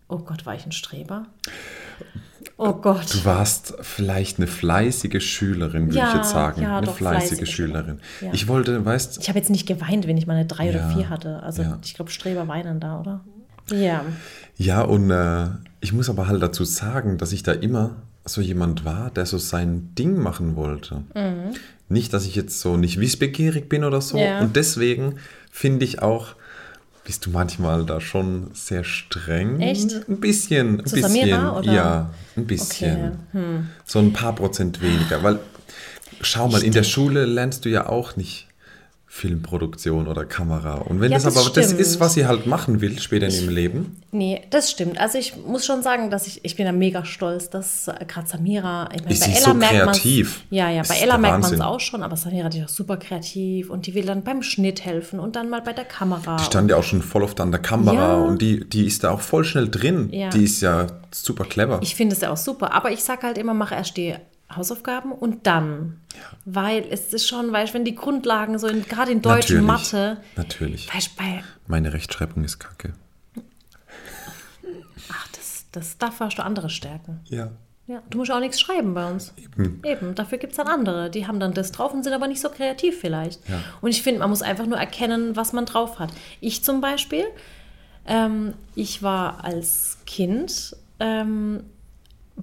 Oh 0.08 0.18
Gott, 0.18 0.46
war 0.46 0.54
ich 0.54 0.64
ein 0.66 0.72
Streber? 0.72 1.26
Oh 2.62 2.74
Gott. 2.74 3.14
Du 3.14 3.24
warst 3.24 3.72
vielleicht 3.80 4.36
eine 4.36 4.46
fleißige 4.46 5.22
Schülerin, 5.22 5.86
würde 5.86 5.96
Ja, 5.96 6.08
ich 6.10 6.16
jetzt 6.16 6.30
sagen. 6.30 6.60
ja, 6.60 6.76
eine 6.76 6.86
doch, 6.86 6.94
fleißige, 6.94 7.28
fleißige 7.38 7.50
Schülerin. 7.50 8.00
Ja. 8.20 8.28
Ich 8.34 8.48
wollte, 8.48 8.84
weißt 8.84 9.18
Ich 9.22 9.28
habe 9.30 9.38
jetzt 9.38 9.48
nicht 9.48 9.66
geweint, 9.66 10.06
wenn 10.06 10.18
ich 10.18 10.26
mal 10.26 10.34
eine 10.36 10.44
drei 10.44 10.70
Ja, 10.70 10.72
oder 10.86 10.94
vier 10.94 11.08
hatte. 11.08 11.42
Also 11.42 11.62
ja. 11.62 11.78
ich 11.82 11.94
glaube, 11.94 12.10
Streber 12.10 12.46
weinen 12.48 12.78
da, 12.78 13.00
oder? 13.00 13.24
Ja. 13.72 14.04
Ja, 14.58 14.82
und 14.82 15.10
äh, 15.10 15.46
ich 15.80 15.94
muss 15.94 16.10
aber 16.10 16.28
halt 16.28 16.42
dazu 16.42 16.64
sagen, 16.64 17.16
dass 17.16 17.32
ich 17.32 17.42
da 17.42 17.52
immer 17.52 17.96
so 18.26 18.42
jemand 18.42 18.84
war, 18.84 19.10
der 19.10 19.24
so 19.24 19.38
sein 19.38 19.94
Ding 19.94 20.18
machen 20.18 20.54
wollte. 20.54 20.96
Mhm. 21.14 21.54
Nicht, 21.88 22.12
dass 22.12 22.26
ich 22.26 22.36
jetzt 22.36 22.60
so 22.60 22.76
nicht 22.76 23.00
wissbegierig 23.00 23.70
bin 23.70 23.84
oder 23.84 24.02
so. 24.02 24.18
Ja. 24.18 24.40
Und 24.40 24.54
deswegen 24.54 25.16
finde 25.50 25.86
ich 25.86 26.02
auch, 26.02 26.34
bist 27.10 27.26
du 27.26 27.30
manchmal 27.30 27.84
da 27.84 28.00
schon 28.00 28.52
sehr 28.54 28.84
streng. 28.84 29.58
Echt? 29.58 30.08
Ein 30.08 30.20
bisschen, 30.20 30.78
ein 30.78 30.86
Zu 30.86 30.94
bisschen. 30.94 31.10
Samira, 31.10 31.58
oder? 31.58 31.72
Ja, 31.72 32.10
ein 32.36 32.46
bisschen. 32.46 32.98
Okay. 32.98 33.12
Hm. 33.32 33.66
So 33.84 33.98
ein 33.98 34.12
paar 34.12 34.32
Prozent 34.32 34.80
weniger. 34.80 35.20
Weil, 35.24 35.40
schau 36.20 36.46
mal, 36.46 36.62
in 36.62 36.70
der 36.70 36.84
Schule 36.84 37.26
lernst 37.26 37.64
du 37.64 37.68
ja 37.68 37.88
auch 37.88 38.14
nicht 38.14 38.46
Filmproduktion 39.12 40.06
oder 40.06 40.24
Kamera. 40.24 40.74
Und 40.76 41.00
wenn 41.00 41.10
Ja, 41.10 41.16
das, 41.18 41.24
das 41.24 41.36
aber 41.36 41.52
das 41.52 41.64
stimmt. 41.66 41.80
ist, 41.80 41.98
was 41.98 42.14
sie 42.14 42.26
halt 42.26 42.46
machen 42.46 42.80
will 42.80 43.00
später 43.00 43.26
in 43.26 43.32
ihrem 43.34 43.48
Leben, 43.48 43.96
Nee, 44.12 44.42
das 44.50 44.70
stimmt. 44.72 44.98
Also 44.98 45.18
ich 45.18 45.34
muss 45.36 45.64
schon 45.66 45.82
sagen, 45.84 46.10
dass 46.10 46.26
ich, 46.26 46.44
ich 46.44 46.56
bin 46.56 46.66
da 46.66 46.72
mega 46.72 47.04
stolz, 47.04 47.48
dass 47.50 47.86
äh, 47.86 48.04
gerade 48.08 48.26
Samira, 48.28 48.88
ich 48.92 49.02
meine, 49.02 49.12
Ist 49.14 49.22
sie 49.22 49.34
so 49.34 49.54
merkt 49.54 49.74
kreativ? 49.74 50.42
Ja, 50.50 50.68
ja, 50.70 50.78
Das 50.78 50.88
bei 50.88 50.94
ist 50.96 51.02
Ella 51.02 51.16
merkt 51.18 51.42
man 51.42 51.54
es 51.54 51.60
auch 51.60 51.78
schon, 51.78 52.02
aber 52.02 52.16
Samira 52.16 52.48
die 52.48 52.58
ist 52.60 52.64
auch 52.64 52.68
super 52.74 52.96
kreativ 52.96 53.68
und 53.70 53.86
die 53.86 53.94
will 53.94 54.04
dann 54.06 54.22
beim 54.22 54.42
Schnitt 54.42 54.84
helfen 54.84 55.20
und 55.20 55.36
dann 55.36 55.48
mal 55.48 55.60
bei 55.62 55.72
der 55.72 55.84
Kamera. 55.84 56.36
die 56.38 56.44
stand 56.44 56.70
ja 56.70 56.76
auch 56.76 56.82
schon 56.82 57.02
voll 57.02 57.22
oft 57.22 57.38
an 57.40 57.50
der 57.52 57.60
Kamera 57.60 57.94
Ja. 57.94 58.14
und 58.16 58.40
die, 58.40 58.68
die 58.68 58.86
ist 58.86 59.04
da 59.04 59.10
auch 59.10 59.20
voll 59.20 59.44
schnell 59.44 59.68
drin. 59.68 60.08
Ja. 60.12 60.30
Die 60.30 60.42
ist 60.44 60.60
ja 60.60 60.86
super 61.12 61.44
clever. 61.44 61.78
Ich 61.82 61.94
finde 61.96 62.14
es 62.14 62.20
ja 62.22 62.30
auch 62.32 62.36
super, 62.36 62.72
aber 62.72 62.90
ich 62.92 63.02
sage 63.04 63.22
halt 63.22 63.38
immer, 63.38 63.54
mach 63.54 63.70
erst 63.72 63.96
die 63.96 64.14
Hausaufgaben 64.54 65.12
und 65.12 65.46
dann. 65.46 66.00
Weil 66.44 66.84
es 66.90 67.12
ist 67.12 67.28
schon, 67.28 67.52
weißt 67.52 67.72
du, 67.72 67.78
wenn 67.78 67.84
die 67.84 67.94
Grundlagen 67.94 68.58
so 68.58 68.66
in, 68.66 68.84
gerade 68.84 69.12
in 69.12 69.22
Deutsch 69.22 69.50
Natürlich. 69.50 69.66
Mathe, 69.66 70.16
Natürlich. 70.36 70.94
weißt 70.94 71.10
du, 71.12 71.22
bei, 71.22 71.44
Meine 71.66 71.92
Rechtschreibung 71.92 72.44
ist 72.44 72.58
kacke. 72.58 72.92
ach, 75.10 75.28
das, 75.32 75.66
das, 75.72 75.98
dafür 75.98 76.26
hast 76.26 76.38
du 76.38 76.44
andere 76.44 76.70
Stärken. 76.70 77.20
Ja. 77.26 77.50
Ja, 77.86 78.02
du 78.08 78.18
musst 78.18 78.30
auch 78.30 78.38
nichts 78.38 78.60
schreiben 78.60 78.94
bei 78.94 79.10
uns. 79.10 79.34
Eben. 79.36 79.82
Eben, 79.84 80.14
dafür 80.14 80.38
gibt 80.38 80.52
es 80.52 80.58
dann 80.58 80.68
andere. 80.68 81.10
Die 81.10 81.26
haben 81.26 81.40
dann 81.40 81.54
das 81.54 81.72
drauf 81.72 81.92
und 81.92 82.04
sind 82.04 82.12
aber 82.12 82.28
nicht 82.28 82.40
so 82.40 82.48
kreativ 82.48 83.00
vielleicht. 83.00 83.48
Ja. 83.48 83.60
Und 83.80 83.90
ich 83.90 84.02
finde, 84.02 84.20
man 84.20 84.30
muss 84.30 84.42
einfach 84.42 84.66
nur 84.66 84.78
erkennen, 84.78 85.34
was 85.34 85.52
man 85.52 85.66
drauf 85.66 85.98
hat. 85.98 86.10
Ich 86.40 86.62
zum 86.62 86.80
Beispiel, 86.80 87.24
ähm, 88.06 88.54
ich 88.76 89.02
war 89.02 89.44
als 89.44 89.98
Kind, 90.06 90.76
ähm, 91.00 91.64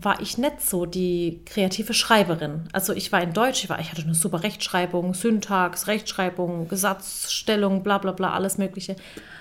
war 0.03 0.21
ich 0.21 0.37
nicht 0.37 0.61
so 0.61 0.85
die 0.85 1.41
kreative 1.45 1.93
Schreiberin. 1.93 2.63
Also 2.71 2.93
ich 2.93 3.11
war 3.11 3.21
in 3.21 3.33
Deutsch, 3.33 3.63
ich, 3.63 3.69
war, 3.69 3.79
ich 3.79 3.91
hatte 3.91 4.03
eine 4.03 4.13
super 4.13 4.43
Rechtschreibung, 4.43 5.13
Syntax, 5.13 5.87
Rechtschreibung, 5.87 6.67
Gesatzstellung, 6.67 7.83
bla 7.83 7.97
bla 7.97 8.11
bla, 8.11 8.33
alles 8.33 8.57
Mögliche. 8.57 8.95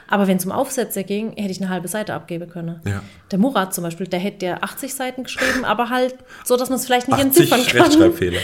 Aber 0.09 0.29
wenn 0.29 0.37
es 0.37 0.47
um 0.47 0.53
Aufsätze 0.53 1.05
ging, 1.05 1.33
hätte 1.37 1.51
ich 1.51 1.61
eine 1.61 1.69
halbe 1.69 1.89
Seite 1.89 2.15
abgeben 2.15 2.49
können. 2.49 2.81
Ja. 2.87 3.03
Der 3.31 3.39
Murat 3.39 3.75
zum 3.75 3.85
Beispiel, 3.85 4.07
der 4.07 4.21
hätte 4.21 4.47
ja 4.47 4.59
80 4.61 4.95
Seiten 4.95 5.25
geschrieben, 5.25 5.65
aber 5.65 5.91
halt 5.91 6.15
so, 6.45 6.57
dass 6.57 6.69
man 6.69 6.79
es 6.79 6.87
vielleicht 6.87 7.09
nicht 7.09 7.19
80 7.19 7.27
entziffern 7.27 7.67
kann. 7.67 7.83
Rechtschreibfehler. 7.83 8.41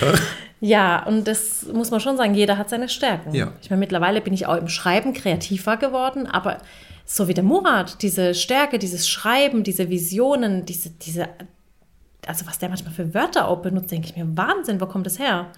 Ja, 0.61 1.05
und 1.07 1.27
das 1.27 1.67
muss 1.73 1.91
man 1.91 2.01
schon 2.01 2.17
sagen, 2.17 2.35
jeder 2.35 2.59
hat 2.59 2.69
seine 2.69 2.89
Stärken. 2.89 3.35
Ja. 3.35 3.53
Ich 3.63 3.71
meine, 3.71 3.81
mittlerweile 3.81 4.21
bin 4.21 4.33
ich 4.33 4.47
auch 4.47 4.57
im 4.57 4.69
Schreiben 4.69 5.13
kreativer 5.13 5.77
geworden, 5.77 6.27
aber 6.27 6.59
so 7.05 7.27
wie 7.29 7.35
der 7.35 7.45
Murat, 7.45 8.03
diese 8.03 8.35
Stärke, 8.35 8.79
dieses 8.79 9.09
Schreiben, 9.09 9.65
diese 9.65 9.89
Visionen, 9.91 10.65
diese, 10.65 10.91
diese, 10.91 11.29
also 12.27 12.47
was 12.47 12.59
der 12.59 12.69
manchmal 12.69 12.93
für 12.93 13.15
Wörter 13.15 13.49
auch 13.49 13.63
benutzt, 13.63 13.91
denke 13.91 14.09
ich 14.09 14.17
mir, 14.17 14.37
Wahnsinn, 14.37 14.81
wo 14.81 14.87
kommt 14.87 15.07
das 15.07 15.19
her? 15.19 15.51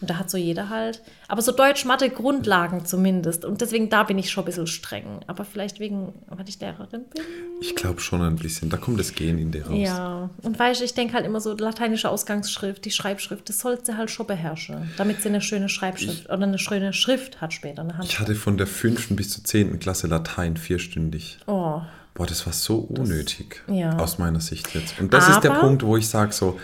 Und 0.00 0.10
da 0.10 0.18
hat 0.18 0.30
so 0.30 0.38
jeder 0.38 0.68
halt, 0.68 1.02
aber 1.26 1.42
so 1.42 1.50
Deutsch-Mathe 1.50 2.08
Grundlagen 2.08 2.84
zumindest. 2.84 3.44
Und 3.44 3.60
deswegen, 3.60 3.90
da 3.90 4.04
bin 4.04 4.16
ich 4.16 4.30
schon 4.30 4.44
ein 4.44 4.46
bisschen 4.46 4.68
streng. 4.68 5.20
Aber 5.26 5.44
vielleicht 5.44 5.80
wegen, 5.80 6.12
weil 6.28 6.48
ich 6.48 6.60
Lehrerin 6.60 7.04
bin. 7.12 7.22
Ich 7.60 7.74
glaube 7.74 8.00
schon 8.00 8.22
ein 8.22 8.36
bisschen. 8.36 8.70
Da 8.70 8.76
kommt 8.76 9.00
das 9.00 9.14
Gehen 9.14 9.38
in 9.38 9.50
dir 9.50 9.66
raus. 9.66 9.76
Ja, 9.76 10.30
und 10.42 10.56
weißt 10.56 10.80
du, 10.80 10.84
ich 10.84 10.94
denke 10.94 11.14
halt 11.14 11.26
immer 11.26 11.40
so, 11.40 11.56
lateinische 11.56 12.08
Ausgangsschrift, 12.08 12.84
die 12.84 12.92
Schreibschrift, 12.92 13.48
das 13.48 13.58
sollte 13.58 13.86
sie 13.86 13.96
halt 13.96 14.10
schon 14.10 14.28
beherrschen, 14.28 14.88
damit 14.96 15.20
sie 15.20 15.30
eine 15.30 15.40
schöne 15.40 15.68
Schreibschrift 15.68 16.26
oder 16.26 16.44
eine 16.44 16.58
schöne 16.58 16.92
Schrift 16.92 17.40
hat 17.40 17.52
später 17.52 17.82
in 17.82 17.88
der 17.88 17.98
Hand. 17.98 18.08
Ich 18.08 18.20
hatte 18.20 18.36
von 18.36 18.56
der 18.56 18.68
fünften 18.68 19.16
bis 19.16 19.30
zur 19.30 19.42
zehnten 19.42 19.80
Klasse 19.80 20.06
Latein 20.06 20.56
vierstündig. 20.56 21.38
Oh, 21.48 21.80
Boah, 22.18 22.26
das 22.26 22.44
war 22.44 22.52
so 22.52 22.76
unnötig. 22.78 23.62
ja. 23.68 23.96
Aus 23.96 24.18
meiner 24.18 24.40
Sicht 24.40 24.74
jetzt. 24.74 25.00
Und 25.00 25.14
das 25.14 25.28
ist 25.28 25.40
der 25.40 25.52
Aber- 25.52 25.60
Punkt, 25.60 25.82
wo 25.84 25.96
ich 25.96 26.06
sage 26.08 26.32
so, 26.32 26.58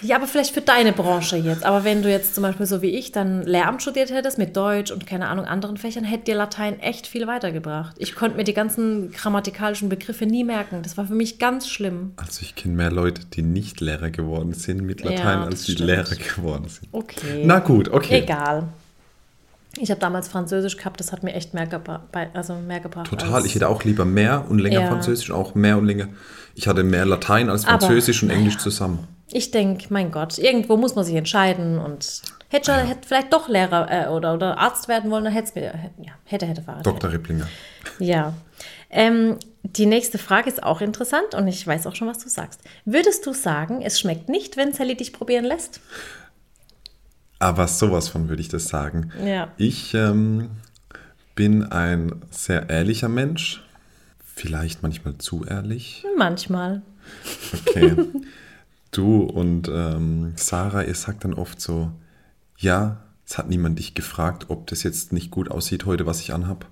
ja, 0.00 0.16
aber 0.16 0.26
vielleicht 0.26 0.54
für 0.54 0.62
deine 0.62 0.92
Branche 0.94 1.36
jetzt. 1.36 1.62
Aber 1.64 1.84
wenn 1.84 2.02
du 2.02 2.10
jetzt 2.10 2.34
zum 2.34 2.42
Beispiel 2.42 2.64
so 2.64 2.80
wie 2.82 2.88
ich 2.90 3.12
dann 3.12 3.42
Lehramt 3.42 3.82
studiert 3.82 4.10
hättest 4.10 4.38
mit 4.38 4.56
Deutsch 4.56 4.90
und 4.90 5.06
keine 5.06 5.28
Ahnung 5.28 5.44
anderen 5.44 5.76
Fächern, 5.76 6.04
hätte 6.04 6.24
dir 6.24 6.34
Latein 6.36 6.80
echt 6.80 7.06
viel 7.06 7.26
weitergebracht. 7.26 7.94
Ich 7.98 8.14
konnte 8.14 8.36
mir 8.38 8.44
die 8.44 8.54
ganzen 8.54 9.12
grammatikalischen 9.12 9.90
Begriffe 9.90 10.24
nie 10.26 10.42
merken. 10.42 10.82
Das 10.82 10.96
war 10.96 11.06
für 11.06 11.14
mich 11.14 11.38
ganz 11.38 11.68
schlimm. 11.68 12.12
also 12.16 12.40
ich 12.42 12.54
kenne 12.54 12.74
mehr 12.74 12.90
Leute, 12.90 13.22
die 13.26 13.42
nicht 13.42 13.80
Lehrer 13.80 14.10
geworden 14.10 14.54
sind 14.54 14.82
mit 14.82 15.02
Latein, 15.04 15.18
Ja, 15.18 15.44
als 15.44 15.50
das 15.56 15.64
die 15.66 15.72
stimmt. 15.72 15.86
Lehrer 15.90 16.16
geworden 16.16 16.68
sind. 16.68 16.88
Okay. 16.92 17.42
Na 17.44 17.58
gut, 17.58 17.88
okay. 17.90 18.20
Egal. 18.22 18.68
Ich 19.78 19.90
habe 19.90 20.00
damals 20.00 20.28
Französisch 20.28 20.76
gehabt, 20.76 21.00
das 21.00 21.12
hat 21.12 21.22
mir 21.22 21.32
echt 21.34 21.54
mehr, 21.54 21.66
gebra 21.66 22.04
also 22.34 22.54
mehr 22.54 22.80
gebracht. 22.80 23.08
Total, 23.08 23.44
ich 23.44 23.54
hätte 23.54 23.68
auch 23.68 23.82
lieber 23.84 24.04
mehr 24.04 24.44
und 24.48 24.58
länger 24.58 24.82
Ja. 24.82 24.88
Französisch, 24.88 25.30
auch 25.30 25.54
mehr 25.54 25.78
und 25.78 25.86
länger. 25.86 26.08
Ich 26.54 26.68
hatte 26.68 26.84
mehr 26.84 27.04
Latein 27.04 27.50
als 27.50 27.66
Aber, 27.66 27.80
Französisch 27.80 28.22
und 28.22 28.30
Englisch 28.30 28.58
zusammen. 28.58 29.08
Ich 29.32 29.50
denke, 29.50 29.86
mein 29.90 30.12
Gott, 30.12 30.38
irgendwo 30.38 30.76
muss 30.76 30.94
man 30.94 31.04
sich 31.04 31.16
entscheiden 31.16 31.78
und 31.78 32.22
hätte, 32.50 32.70
Ja. 32.70 32.78
hätte 32.78 33.08
vielleicht 33.08 33.32
doch 33.32 33.48
Lehrer 33.48 33.88
äh, 33.90 34.08
oder, 34.08 34.34
oder 34.34 34.58
Arzt 34.58 34.86
werden 34.88 35.10
wollen, 35.10 35.24
dann 35.24 35.32
hätte 35.32 35.48
es 35.48 35.54
mir, 35.54 35.74
ja, 36.04 36.12
hätte, 36.24 36.46
hätte, 36.46 36.62
Fahrrad. 36.62 36.86
Dr. 36.86 37.12
Ripplinger. 37.12 37.48
Ja. 37.98 38.34
Ähm, 38.90 39.38
die 39.64 39.86
nächste 39.86 40.18
Frage 40.18 40.48
ist 40.48 40.62
auch 40.62 40.80
interessant 40.80 41.34
und 41.34 41.48
ich 41.48 41.66
weiß 41.66 41.86
auch 41.86 41.96
schon, 41.96 42.06
was 42.06 42.18
du 42.18 42.28
sagst. 42.28 42.60
Würdest 42.84 43.26
du 43.26 43.32
sagen, 43.32 43.80
es 43.82 43.98
schmeckt 43.98 44.28
nicht, 44.28 44.56
wenn 44.56 44.72
Sally 44.72 44.94
dich 44.94 45.12
probieren 45.12 45.44
lässt? 45.44 45.80
Aber 47.38 47.68
sowas 47.68 48.08
von 48.08 48.28
würde 48.28 48.40
ich 48.40 48.48
das 48.48 48.64
sagen. 48.64 49.10
Ja. 49.24 49.48
Ich 49.56 49.94
ähm, 49.94 50.50
bin 51.34 51.64
ein 51.64 52.22
sehr 52.30 52.70
ehrlicher 52.70 53.08
Mensch. 53.08 53.62
Vielleicht 54.36 54.82
manchmal 54.82 55.18
zu 55.18 55.44
ehrlich. 55.44 56.04
Manchmal. 56.16 56.82
Okay. 57.66 57.96
du 58.90 59.22
und 59.22 59.68
ähm, 59.68 60.32
Sarah, 60.36 60.82
ihr 60.82 60.94
sagt 60.94 61.24
dann 61.24 61.34
oft 61.34 61.60
so, 61.60 61.92
ja, 62.58 62.98
es 63.26 63.38
hat 63.38 63.48
niemand 63.48 63.78
dich 63.78 63.94
gefragt, 63.94 64.46
ob 64.48 64.66
das 64.66 64.82
jetzt 64.82 65.12
nicht 65.12 65.30
gut 65.30 65.50
aussieht 65.50 65.86
heute, 65.86 66.06
was 66.06 66.20
ich 66.20 66.32
anhab. 66.32 66.66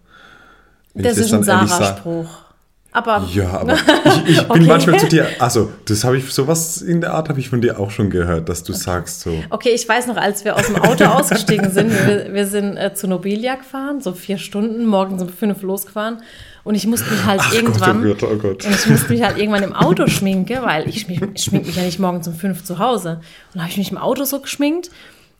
Wenn 0.95 1.05
Das 1.05 1.19
ich 1.19 1.27
ist 1.27 1.33
ein 1.35 1.43
Sarah-Spruch. 1.43 2.52
Aber 2.95 3.27
Ja, 3.33 3.51
aber 3.61 3.73
ich, 3.75 4.29
ich 4.29 4.39
bin 4.49 4.51
Okay. 4.51 4.67
manchmal 4.67 5.01
zu 5.01 5.09
dir, 5.09 5.27
also 5.39 5.73
das 5.87 6.05
habe 6.05 6.19
ich, 6.19 6.31
sowas 6.31 6.83
in 6.83 7.01
der 7.01 7.15
Art 7.15 7.29
habe 7.31 7.41
ich 7.41 7.49
von 7.49 7.61
dir 7.63 7.81
auch 7.81 7.91
schon 7.91 8.11
gehört, 8.11 8.49
dass 8.51 8.63
du 8.65 8.73
sagst 8.75 9.23
so, 9.23 9.33
Okay, 9.51 9.71
ich 9.71 9.89
weiß 9.89 10.07
noch, 10.09 10.17
als 10.17 10.45
wir 10.45 10.55
aus 10.57 10.67
dem 10.67 10.77
Auto 10.77 11.05
ausgestiegen 11.07 11.71
sind, 11.71 11.91
wir, 11.91 12.33
wir 12.35 12.47
sind 12.47 12.77
äh, 12.77 12.93
zu 12.95 13.07
Nobilia 13.09 13.55
gefahren, 13.55 14.01
so 14.03 14.13
vier 14.13 14.37
Stunden, 14.39 14.85
morgens 14.87 15.23
um 15.23 15.29
fünf 15.31 15.63
losgefahren. 15.63 16.19
Und 16.65 16.77
ich 16.77 16.87
musste 16.87 17.11
mich 17.11 17.25
halt 17.25 17.41
ach 17.43 17.53
irgendwann. 17.55 18.03
Gott, 18.05 18.23
oh 18.23 18.27
Gott, 18.27 18.33
oh 18.35 18.37
Gott. 18.49 18.65
Und 18.67 18.75
ich 18.75 18.87
musste 18.87 19.13
mich 19.13 19.23
halt 19.23 19.37
irgendwann 19.37 19.65
im 19.65 19.73
Auto 19.73 20.07
schminken, 20.09 20.59
weil 20.63 20.89
ich, 20.89 21.03
schmink- 21.07 21.31
ich 21.35 21.43
schmink 21.45 21.67
mich 21.67 21.75
ja 21.75 21.83
nicht 21.83 21.99
morgens 21.99 22.29
um 22.29 22.35
fünf 22.35 22.63
zu 22.63 22.79
Hause. 22.79 23.21
Und 23.53 23.61
habe 23.63 23.71
ich 23.71 23.79
mich 23.79 23.91
im 23.91 23.99
Auto 23.99 24.23
so 24.25 24.39
geschminkt 24.39 24.91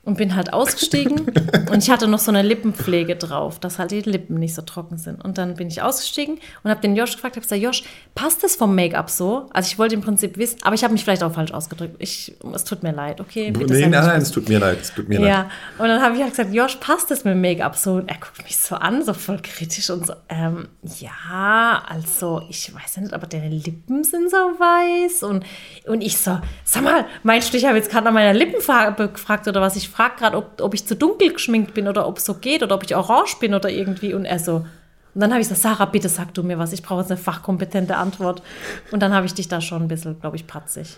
und 0.05 0.17
bin 0.17 0.35
halt 0.35 0.53
ausgestiegen. 0.53 1.21
und 1.71 1.83
ich 1.83 1.91
hatte 1.91 2.09
noch 2.09 2.19
so 2.19 2.33
eine 2.33 2.43
Lippenpflege 2.43 3.15
drauf, 3.15 3.61
dass 3.61 3.79
halt 3.79 3.93
die 3.93 4.01
Lippen 4.01 4.39
nicht 4.39 4.55
so 4.55 4.63
trocken 4.63 4.99
sind. 4.99 5.25
Und 5.25 5.39
dann 5.39 5.55
bin 5.55 5.69
ich 5.69 5.81
ausgestiegen 5.81 6.39
und 6.65 6.71
habe 6.71 6.81
den 6.81 6.97
Josh 6.97 7.13
gefragt, 7.13 7.37
habe 7.37 7.43
gesagt, 7.43 7.63
Josh, 7.63 7.85
passt 8.15 8.43
das 8.43 8.57
vom 8.57 8.75
Make-up 8.75 9.11
so? 9.11 9.49
Also 9.53 9.69
ich 9.69 9.79
wollte 9.79 9.95
im 9.95 10.01
Prinzip 10.01 10.37
wissen, 10.39 10.59
aber 10.63 10.75
ich 10.75 10.83
habe 10.83 10.93
mich 10.93 11.05
vielleicht 11.05 11.23
auch 11.23 11.33
falsch 11.33 11.53
ausgedrückt. 11.53 11.97
Ich, 12.01 12.35
es 12.53 12.65
tut 12.65 12.83
mir 12.83 12.93
leid, 12.93 13.21
okay? 13.21 13.53
Nee, 13.53 13.87
nein, 13.87 13.91
nein, 13.91 14.23
es 14.23 14.33
tut 14.33 14.49
mir 14.49 14.59
leid, 14.59 14.79
es 14.81 14.93
tut 14.93 15.09
mir 15.09 15.21
leid. 15.21 15.29
ja, 15.29 15.51
und 15.79 15.87
dann 15.87 16.03
habe 16.03 16.17
ich 16.17 16.23
halt 16.23 16.33
gesagt, 16.33 16.53
Josh, 16.53 16.77
passt 16.77 17.11
das 17.11 17.25
mit 17.25 17.35
dem 17.35 17.41
Make-up 17.41 17.77
so? 17.77 17.95
Und 17.95 18.09
er 18.09 18.17
guckt 18.17 18.43
mich 18.43 18.57
so 18.57 18.75
an, 18.75 19.05
so 19.05 19.15
voll 19.15 19.39
kritisch 19.41 19.89
und 19.91 20.07
so, 20.07 20.15
ähm, 20.29 20.69
ja, 20.99 21.83
also, 21.89 22.43
ich 22.49 22.75
weiß 22.75 22.97
ja 22.97 23.03
nicht, 23.03 23.15
aber 23.15 23.29
deine 23.29 23.51
Lippen 23.51 24.03
sind 24.03 24.31
so 24.31 24.37
weiß. 24.37 25.23
Und, 25.23 25.45
und 25.87 26.01
ich 26.01 26.19
so, 26.19 26.41
sag 26.65 26.83
mal, 26.83 27.05
meinst 27.23 27.53
du, 27.53 27.57
ich 27.57 27.67
habe 27.67 27.77
jetzt 27.77 27.91
gerade 27.91 28.07
nach 28.07 28.13
meiner 28.13 28.35
Lippenfarbe 28.35 29.09
gefragt 29.09 29.47
oder 29.47 29.61
was? 29.61 29.77
Ich 29.77 29.92
frage 29.93 30.17
gerade, 30.17 30.37
ob, 30.37 30.61
ob 30.61 30.75
ich 30.75 30.87
zu 30.87 30.97
dunkel 30.97 31.33
geschminkt 31.33 31.75
bin 31.75 31.87
oder 31.87 32.09
ob 32.09 32.19
es 32.19 32.25
so 32.25 32.35
geht 32.35 32.63
oder 32.63 32.75
ob 32.75 32.85
ich 32.85 32.97
orange 32.97 33.37
bin 33.39 33.55
oder 33.55 33.71
irgendwie. 33.71 34.15
Und 34.15 34.25
er 34.25 34.39
so, 34.39 34.65
und 35.15 35.21
dann 35.21 35.31
habe 35.31 35.41
ich 35.41 35.49
gesagt, 35.49 35.63
Sarah, 35.63 35.85
bitte 35.85 36.09
sag 36.09 36.33
du 36.35 36.43
mir 36.43 36.59
was, 36.59 36.73
ich 36.73 36.83
brauche 36.83 37.01
jetzt 37.01 37.11
eine 37.11 37.21
fachkompetente 37.21 37.97
Antwort. 37.97 38.43
Und 38.91 39.01
dann 39.01 39.13
habe 39.13 39.27
ich 39.27 39.35
dich 39.35 39.49
da 39.49 39.61
schon 39.61 39.83
ein 39.83 39.89
bisschen, 39.89 40.19
glaube 40.21 40.37
ich, 40.37 40.47
patzig. 40.47 40.97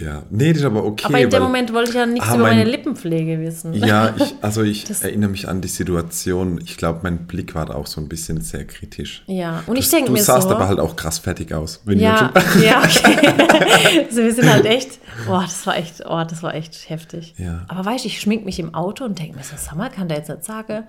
Ja, 0.00 0.22
nee, 0.30 0.48
das 0.52 0.60
ist 0.60 0.64
aber 0.66 0.84
okay. 0.84 1.06
Aber 1.06 1.18
in 1.20 1.30
dem 1.30 1.42
Moment 1.42 1.72
wollte 1.72 1.90
ich 1.90 1.96
ja 1.96 2.06
nichts 2.06 2.28
Ah, 2.28 2.34
über 2.34 2.44
mein- 2.44 2.58
meine 2.58 2.70
Lippenpflege 2.70 3.40
wissen. 3.40 3.72
Ja, 3.74 4.14
ich, 4.18 4.34
also 4.42 4.62
ich 4.62 4.84
Das- 4.84 5.02
erinnere 5.02 5.30
mich 5.30 5.48
an 5.48 5.60
die 5.60 5.68
Situation. 5.68 6.60
Ich 6.64 6.76
glaube, 6.76 7.00
mein 7.02 7.26
Blick 7.26 7.54
war 7.54 7.74
auch 7.74 7.86
so 7.86 8.00
ein 8.00 8.08
bisschen 8.08 8.40
sehr 8.40 8.64
kritisch. 8.66 9.22
Ja, 9.26 9.62
und 9.66 9.76
ich 9.76 9.84
Das- 9.86 9.90
denke 9.92 10.06
du 10.06 10.12
mir 10.12 10.22
sahst 10.22 10.48
so. 10.48 10.54
aber 10.54 10.68
halt 10.68 10.80
auch 10.80 10.96
krass 10.96 11.18
fertig 11.18 11.52
aus. 11.54 11.80
Wenn 11.84 11.98
ja, 11.98 12.32
ja, 12.62 12.82
okay. 12.84 14.06
also 14.08 14.22
wir 14.22 14.32
sind 14.34 14.50
halt 14.52 14.64
echt, 14.66 14.98
boah, 15.26 15.42
das 15.42 15.66
war 15.66 15.76
echt, 15.76 16.02
oh, 16.06 16.22
das 16.28 16.42
war 16.42 16.54
echt 16.54 16.88
heftig. 16.90 17.34
Ja. 17.38 17.64
Aber 17.68 17.84
weißt 17.84 18.04
du, 18.04 18.08
ich 18.08 18.20
schmink 18.20 18.44
mich 18.44 18.58
im 18.58 18.74
Auto 18.74 19.04
und 19.04 19.18
denke 19.18 19.36
mir 19.36 19.42
so, 19.44 19.54
sag 19.56 19.76
mal, 19.76 19.90
kann 19.90 20.08
der 20.08 20.18
jetzt 20.18 20.28
nicht 20.28 20.44
sagen, 20.44 20.84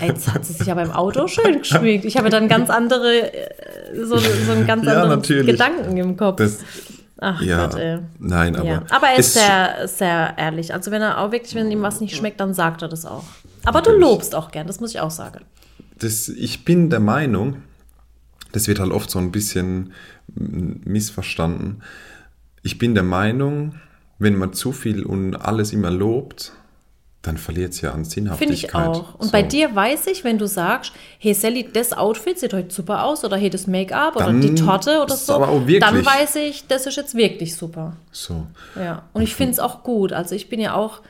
jetzt 0.00 0.32
hat 0.32 0.44
sie 0.44 0.52
sich 0.54 0.70
aber 0.70 0.82
im 0.82 0.90
Auto 0.90 1.26
schön 1.28 1.58
geschminkt. 1.58 2.04
Ich 2.04 2.16
habe 2.16 2.28
dann 2.30 2.48
ganz 2.48 2.70
andere, 2.70 3.32
äh, 3.32 3.48
so, 4.04 4.16
so 4.18 4.52
einen 4.52 4.66
ganz 4.66 4.84
Ja, 4.84 4.92
anderen 5.02 5.20
natürlich. 5.20 5.46
Gedanken 5.46 5.96
im 5.96 6.16
Kopf. 6.16 6.36
Das, 6.36 6.58
Ach 7.18 7.40
ja, 7.40 7.66
Gott, 7.66 7.78
ey. 7.78 8.00
nein, 8.18 8.56
aber. 8.56 8.68
ja. 8.68 8.82
aber 8.90 9.08
er 9.08 9.18
ist 9.18 9.34
sehr, 9.34 9.86
sehr 9.86 10.34
ehrlich. 10.36 10.74
Also 10.74 10.90
wenn 10.90 11.00
er 11.00 11.18
auch 11.18 11.30
wirklich, 11.30 11.54
wenn 11.54 11.70
ihm 11.70 11.82
was 11.82 12.00
nicht 12.00 12.16
schmeckt, 12.16 12.40
dann 12.40 12.54
sagt 12.54 12.82
er 12.82 12.88
das 12.88 13.06
auch. 13.06 13.24
Aber 13.64 13.82
du 13.82 13.92
lobst 13.92 14.34
auch 14.34 14.50
gern, 14.50 14.66
das 14.66 14.80
muss 14.80 14.90
ich 14.90 15.00
auch 15.00 15.10
sagen. 15.10 15.40
das, 15.98 16.28
ich 16.28 16.64
bin 16.64 16.90
der 16.90 17.00
Meinung, 17.00 17.62
das 18.52 18.68
wird 18.68 18.80
halt 18.80 18.92
oft 18.92 19.10
so 19.10 19.18
ein 19.18 19.32
bisschen 19.32 19.92
missverstanden. 20.26 21.82
Ich 22.62 22.78
bin 22.78 22.94
der 22.94 23.04
Meinung, 23.04 23.76
wenn 24.18 24.36
man 24.36 24.52
zu 24.52 24.72
viel 24.72 25.04
und 25.04 25.36
alles 25.36 25.72
immer 25.72 25.90
lobt, 25.90 26.52
dann 27.26 27.38
verliert 27.38 27.72
es 27.72 27.80
ja 27.80 27.90
an 27.90 28.04
Finde 28.04 28.10
Sinnhaftigkeit. 28.10 28.54
ich 28.62 28.74
auch. 28.74 29.14
Und 29.14 29.26
So. 29.26 29.32
bei 29.32 29.42
dir 29.42 29.74
weiß 29.74 30.06
ich, 30.08 30.24
wenn 30.24 30.38
du 30.38 30.46
sagst, 30.46 30.92
hey 31.18 31.32
Sally, 31.34 31.68
das 31.72 31.92
Outfit 31.92 32.38
sieht 32.38 32.52
heute 32.52 32.72
super 32.74 33.04
aus 33.04 33.24
oder 33.24 33.36
hey, 33.36 33.50
das 33.50 33.66
Make-up 33.66 34.16
oder 34.16 34.32
die 34.32 34.54
Torte 34.54 35.00
oder 35.02 35.16
so, 35.16 35.32
dann 35.80 36.04
weiß 36.04 36.36
ich, 36.36 36.66
das 36.66 36.86
ist 36.86 36.96
jetzt 36.96 37.14
wirklich 37.14 37.54
super. 37.56 37.96
So, 38.12 38.46
Ja. 38.76 39.02
Und 39.12 39.22
ich 39.22 39.34
finde 39.34 39.52
es 39.52 39.58
auch 39.58 39.82
gut. 39.82 40.12
Also 40.12 40.34
ich 40.34 40.48
bin 40.48 40.60
ja 40.60 40.74
auch 40.74 41.00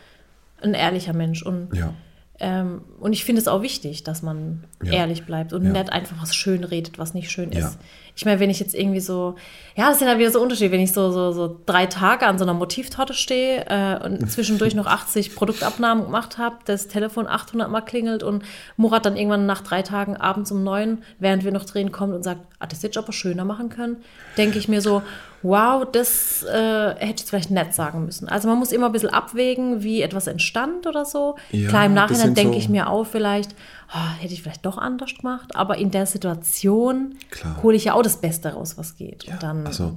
ein 0.63 0.75
ehrlicher 0.75 1.13
Mensch 1.13 1.43
und 1.43 1.75
ja. 1.75 1.93
Ähm, 2.41 2.81
und 2.99 3.13
ich 3.13 3.25
finde 3.25 3.41
es 3.41 3.47
auch 3.47 3.63
wichtig, 3.63 4.03
dass 4.03 4.21
man 4.23 4.65
Ja. 4.83 4.93
ehrlich 4.95 5.25
bleibt 5.25 5.53
und 5.53 5.65
Ja. 5.65 5.71
nicht 5.71 5.93
einfach 5.93 6.17
was 6.21 6.35
schön 6.35 6.65
redet, 6.65 6.99
was 6.99 7.15
nicht 7.15 7.31
schön 7.31 7.53
ist. 7.53 7.79
Ich 8.17 8.25
meine, 8.25 8.39
wenn 8.39 8.51
ich 8.51 8.61
jetzt 8.61 8.75
irgendwie 8.75 9.01
so, 9.01 9.35
ja, 9.77 9.89
das 9.89 9.99
sind 9.99 10.09
halt 10.09 10.19
wieder 10.19 10.31
so 10.31 10.41
Unterschiede, 10.41 10.71
wenn 10.71 10.81
ich 10.81 10.93
so, 10.93 11.11
so, 11.11 11.33
so 11.33 11.61
drei 11.67 11.87
Tage 11.87 12.27
an 12.27 12.39
so 12.39 12.45
einer 12.45 12.55
Motivtorte 12.55 13.13
stehe 13.13 13.65
äh, 13.69 14.05
und 14.05 14.31
zwischendurch 14.31 14.75
noch 14.75 14.87
80 14.87 15.35
Produktabnahmen 15.35 16.05
gemacht 16.05 16.39
habe, 16.39 16.57
das 16.65 16.87
Telefon 16.87 17.27
800 17.27 17.71
Mal 17.71 17.81
klingelt 17.81 18.23
und 18.23 18.45
Murat 18.77 19.05
dann 19.05 19.17
irgendwann 19.17 19.47
nach 19.47 19.63
drei 19.63 19.83
Tagen 19.83 20.17
abends 20.17 20.53
um 20.53 20.63
neun, 20.63 21.03
während 21.19 21.45
wir 21.45 21.53
noch 21.53 21.65
drehen, 21.65 21.91
kommt 21.91 22.15
und 22.15 22.23
sagt, 22.23 22.41
ah, 22.61 22.67
das 22.67 22.79
hätte 22.79 22.99
ich 22.99 23.05
aber 23.05 23.13
schöner 23.13 23.45
machen 23.45 23.69
können, 23.69 23.97
denke 24.37 24.59
ich 24.59 24.69
mir 24.69 24.81
so, 24.81 25.03
wow, 25.45 25.87
das 25.93 26.43
äh, 26.43 26.89
hätte 26.97 27.05
ich 27.05 27.21
jetzt 27.21 27.29
vielleicht 27.31 27.51
nett 27.53 27.73
sagen 27.75 28.05
müssen. 28.05 28.29
Also 28.29 28.49
man 28.49 28.59
muss 28.59 28.73
immer 28.73 28.87
ein 28.87 28.93
bisschen 28.93 29.11
abwägen, 29.11 29.83
wie 29.85 30.03
etwas 30.03 30.27
entstand 30.27 30.87
oder 30.89 31.05
so. 31.05 31.37
Ja, 31.53 31.69
Klar, 31.69 31.85
im 31.87 31.95
Nachhinein 31.95 32.35
denke 32.35 32.55
so- 32.55 32.59
ich 32.59 32.69
mir 32.69 32.89
auch 32.89 33.05
vielleicht, 33.07 33.55
ah, 33.93 34.15
hätte 34.19 34.33
ich 34.35 34.43
vielleicht 34.43 34.67
doch 34.67 34.79
anders 34.79 35.15
gemacht, 35.15 35.55
aber 35.55 35.77
in 35.79 35.91
der 35.93 36.07
Situation 36.07 37.15
Klar. 37.31 37.63
hole 37.63 37.77
ich 37.77 37.85
ja 37.85 37.93
auch 37.95 38.03
das 38.03 38.17
Beste 38.17 38.53
raus, 38.55 38.77
was 38.77 38.97
geht. 38.97 39.29
Und 39.29 39.41
dann, 39.43 39.67
Also, 39.67 39.97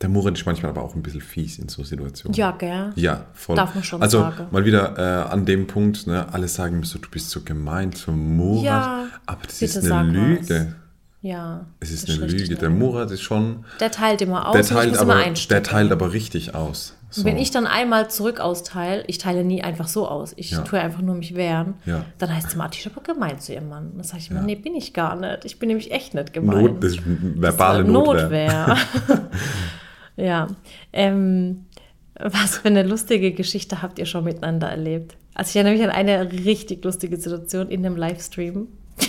der 0.00 0.08
Murat 0.08 0.38
ist 0.38 0.46
manchmal 0.46 0.70
aber 0.70 0.82
auch 0.82 0.94
ein 0.94 1.02
bisschen 1.02 1.20
fies 1.20 1.58
in 1.58 1.68
so 1.68 1.84
Situationen. 1.84 2.34
ja, 2.34 2.52
gell? 2.52 2.92
Ja, 2.96 3.26
voll. 3.34 3.56
Darf 3.56 3.74
man 3.74 3.84
schon 3.84 4.00
also 4.00 4.20
sagen. 4.20 4.46
mal 4.50 4.64
wieder 4.64 4.96
äh, 4.96 5.30
an 5.30 5.44
dem 5.44 5.66
Punkt, 5.66 6.06
ne, 6.06 6.26
alle 6.32 6.48
sagen 6.48 6.80
mir 6.80 6.86
so, 6.86 6.98
du 6.98 7.10
bist 7.10 7.28
so 7.28 7.42
gemein 7.42 7.92
zum 7.92 8.36
Murat. 8.38 8.64
Ja, 8.64 9.04
aber 9.26 9.42
das 9.44 9.60
ist 9.60 9.90
eine. 9.90 10.10
Lüge. 10.10 10.74
Ja. 11.22 11.66
Es 11.80 11.90
ist 11.90 12.08
das 12.08 12.16
eine 12.16 12.26
Lüge. 12.28 12.44
ja. 12.54 12.56
Der 12.58 12.70
Murat 12.70 13.10
ist 13.10 13.20
schon. 13.20 13.64
Der 13.78 13.90
teilt 13.90 14.22
immer 14.22 14.48
aus 14.48 14.54
Der 14.54 14.64
teilt, 14.64 14.96
aber, 14.96 15.22
der 15.50 15.62
teilt 15.62 15.92
aber 15.92 16.12
richtig 16.12 16.54
aus. 16.54 16.96
So. 17.12 17.24
Wenn 17.24 17.36
ich 17.38 17.50
dann 17.50 17.66
einmal 17.66 18.08
zurück 18.08 18.38
austeile, 18.40 19.02
ich 19.08 19.18
teile 19.18 19.44
nie 19.44 19.62
einfach 19.62 19.88
so 19.88 20.06
aus, 20.08 20.32
ich 20.36 20.52
Ja. 20.52 20.60
tue 20.62 20.78
einfach 20.80 21.02
nur 21.02 21.16
mich 21.16 21.34
wehren, 21.34 21.74
Ja. 21.84 22.04
dann 22.18 22.34
heißt 22.34 22.48
es 22.48 22.54
immer, 22.54 22.70
ich 22.72 22.86
aber 22.86 23.02
gemein 23.02 23.38
zu 23.40 23.52
ihrem 23.52 23.68
Mann. 23.68 23.90
Dann 23.96 24.04
sage 24.04 24.20
ich 24.22 24.30
immer, 24.30 24.42
nee, 24.42 24.54
bin 24.54 24.74
ich 24.76 24.94
gar 24.94 25.16
nicht. 25.16 25.44
Ich 25.44 25.58
bin 25.58 25.66
nämlich 25.68 25.90
echt 25.90 26.14
nicht 26.14 26.32
gemein. 26.32 26.62
Not, 26.64 26.82
das 26.84 26.92
ist 26.92 27.00
verbale 27.04 27.84
Notwehr. 27.84 28.68
Notwehr. 28.68 28.76
ja. 30.16 30.46
Ähm, 30.92 31.66
was 32.18 32.58
für 32.58 32.68
eine 32.68 32.82
lustige 32.84 33.32
Geschichte 33.32 33.82
habt 33.82 33.98
ihr 33.98 34.06
schon 34.06 34.24
miteinander 34.24 34.68
erlebt? 34.68 35.16
Also 35.34 35.50
ich 35.50 35.56
erinnere 35.56 35.74
mich 35.74 35.82
an 35.82 35.90
eine 35.90 36.30
richtig 36.32 36.84
lustige 36.84 37.16
Situation 37.16 37.68
in 37.68 37.82
dem 37.82 37.96
Livestream. 37.96 38.68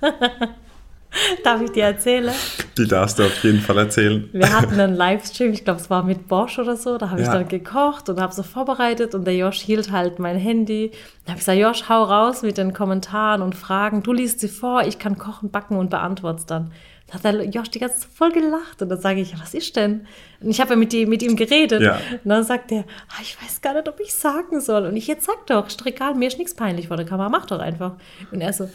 Darf 1.44 1.60
ich 1.62 1.70
dir 1.70 1.84
erzählen? 1.84 2.34
Die 2.76 2.88
darfst 2.88 3.20
du 3.20 3.24
auf 3.24 3.44
jeden 3.44 3.60
Fall 3.60 3.78
erzählen. 3.78 4.28
Wir 4.32 4.52
hatten 4.52 4.80
einen 4.80 4.96
Livestream, 4.96 5.52
ich 5.52 5.62
glaube, 5.64 5.78
es 5.80 5.88
war 5.88 6.02
mit 6.02 6.26
Bosch 6.26 6.58
oder 6.58 6.76
so. 6.76 6.98
Da 6.98 7.10
habe 7.10 7.20
ich 7.20 7.28
Ja. 7.28 7.34
dann 7.34 7.46
gekocht 7.46 8.08
und 8.08 8.20
habe 8.20 8.32
so 8.34 8.42
vorbereitet 8.42 9.14
und 9.14 9.24
der 9.24 9.36
Josh 9.36 9.60
hielt 9.60 9.92
halt 9.92 10.18
mein 10.18 10.36
Handy. 10.36 10.90
Da 11.24 11.30
habe 11.30 11.38
ich 11.38 11.46
gesagt, 11.46 11.60
Josh, 11.60 11.88
hau 11.88 12.02
raus 12.02 12.42
mit 12.42 12.58
den 12.58 12.72
Kommentaren 12.72 13.42
und 13.42 13.54
Fragen. 13.54 14.02
Du 14.02 14.12
liest 14.12 14.40
sie 14.40 14.48
vor, 14.48 14.82
ich 14.82 14.98
kann 14.98 15.16
kochen, 15.16 15.50
backen 15.52 15.76
und 15.76 15.88
beantwort's 15.88 16.46
dann. 16.46 16.72
Da 17.06 17.14
hat 17.14 17.24
der 17.24 17.44
Josh 17.44 17.70
die 17.70 17.78
ganze 17.78 18.00
Zeit 18.00 18.08
voll 18.12 18.32
gelacht 18.32 18.82
und 18.82 18.88
dann 18.88 19.00
sage 19.00 19.20
ich, 19.20 19.38
was 19.40 19.54
ist 19.54 19.76
denn? 19.76 20.08
Und 20.40 20.50
ich 20.50 20.60
habe 20.60 20.70
ja 20.70 20.76
mit, 20.76 20.92
die, 20.92 21.06
mit 21.06 21.22
ihm 21.22 21.36
geredet. 21.36 21.80
Ja. 21.80 22.00
Und 22.24 22.28
dann 22.28 22.42
sagt 22.42 22.72
er, 22.72 22.80
ah, 23.10 23.20
ich 23.22 23.40
weiß 23.40 23.60
gar 23.60 23.74
nicht, 23.74 23.88
ob 23.88 24.00
ich 24.00 24.12
sagen 24.12 24.60
soll. 24.60 24.84
Und 24.86 24.96
ich 24.96 25.06
jetzt 25.06 25.26
sag 25.26 25.46
doch, 25.46 25.68
ist 25.68 25.86
egal, 25.86 26.14
mir 26.16 26.26
ist 26.26 26.38
nichts 26.38 26.54
peinlich 26.54 26.88
vor 26.88 26.96
der 26.96 27.06
Kamera, 27.06 27.28
mach 27.28 27.46
doch 27.46 27.60
einfach. 27.60 27.92
Und 28.32 28.40
er 28.40 28.52
so, 28.52 28.68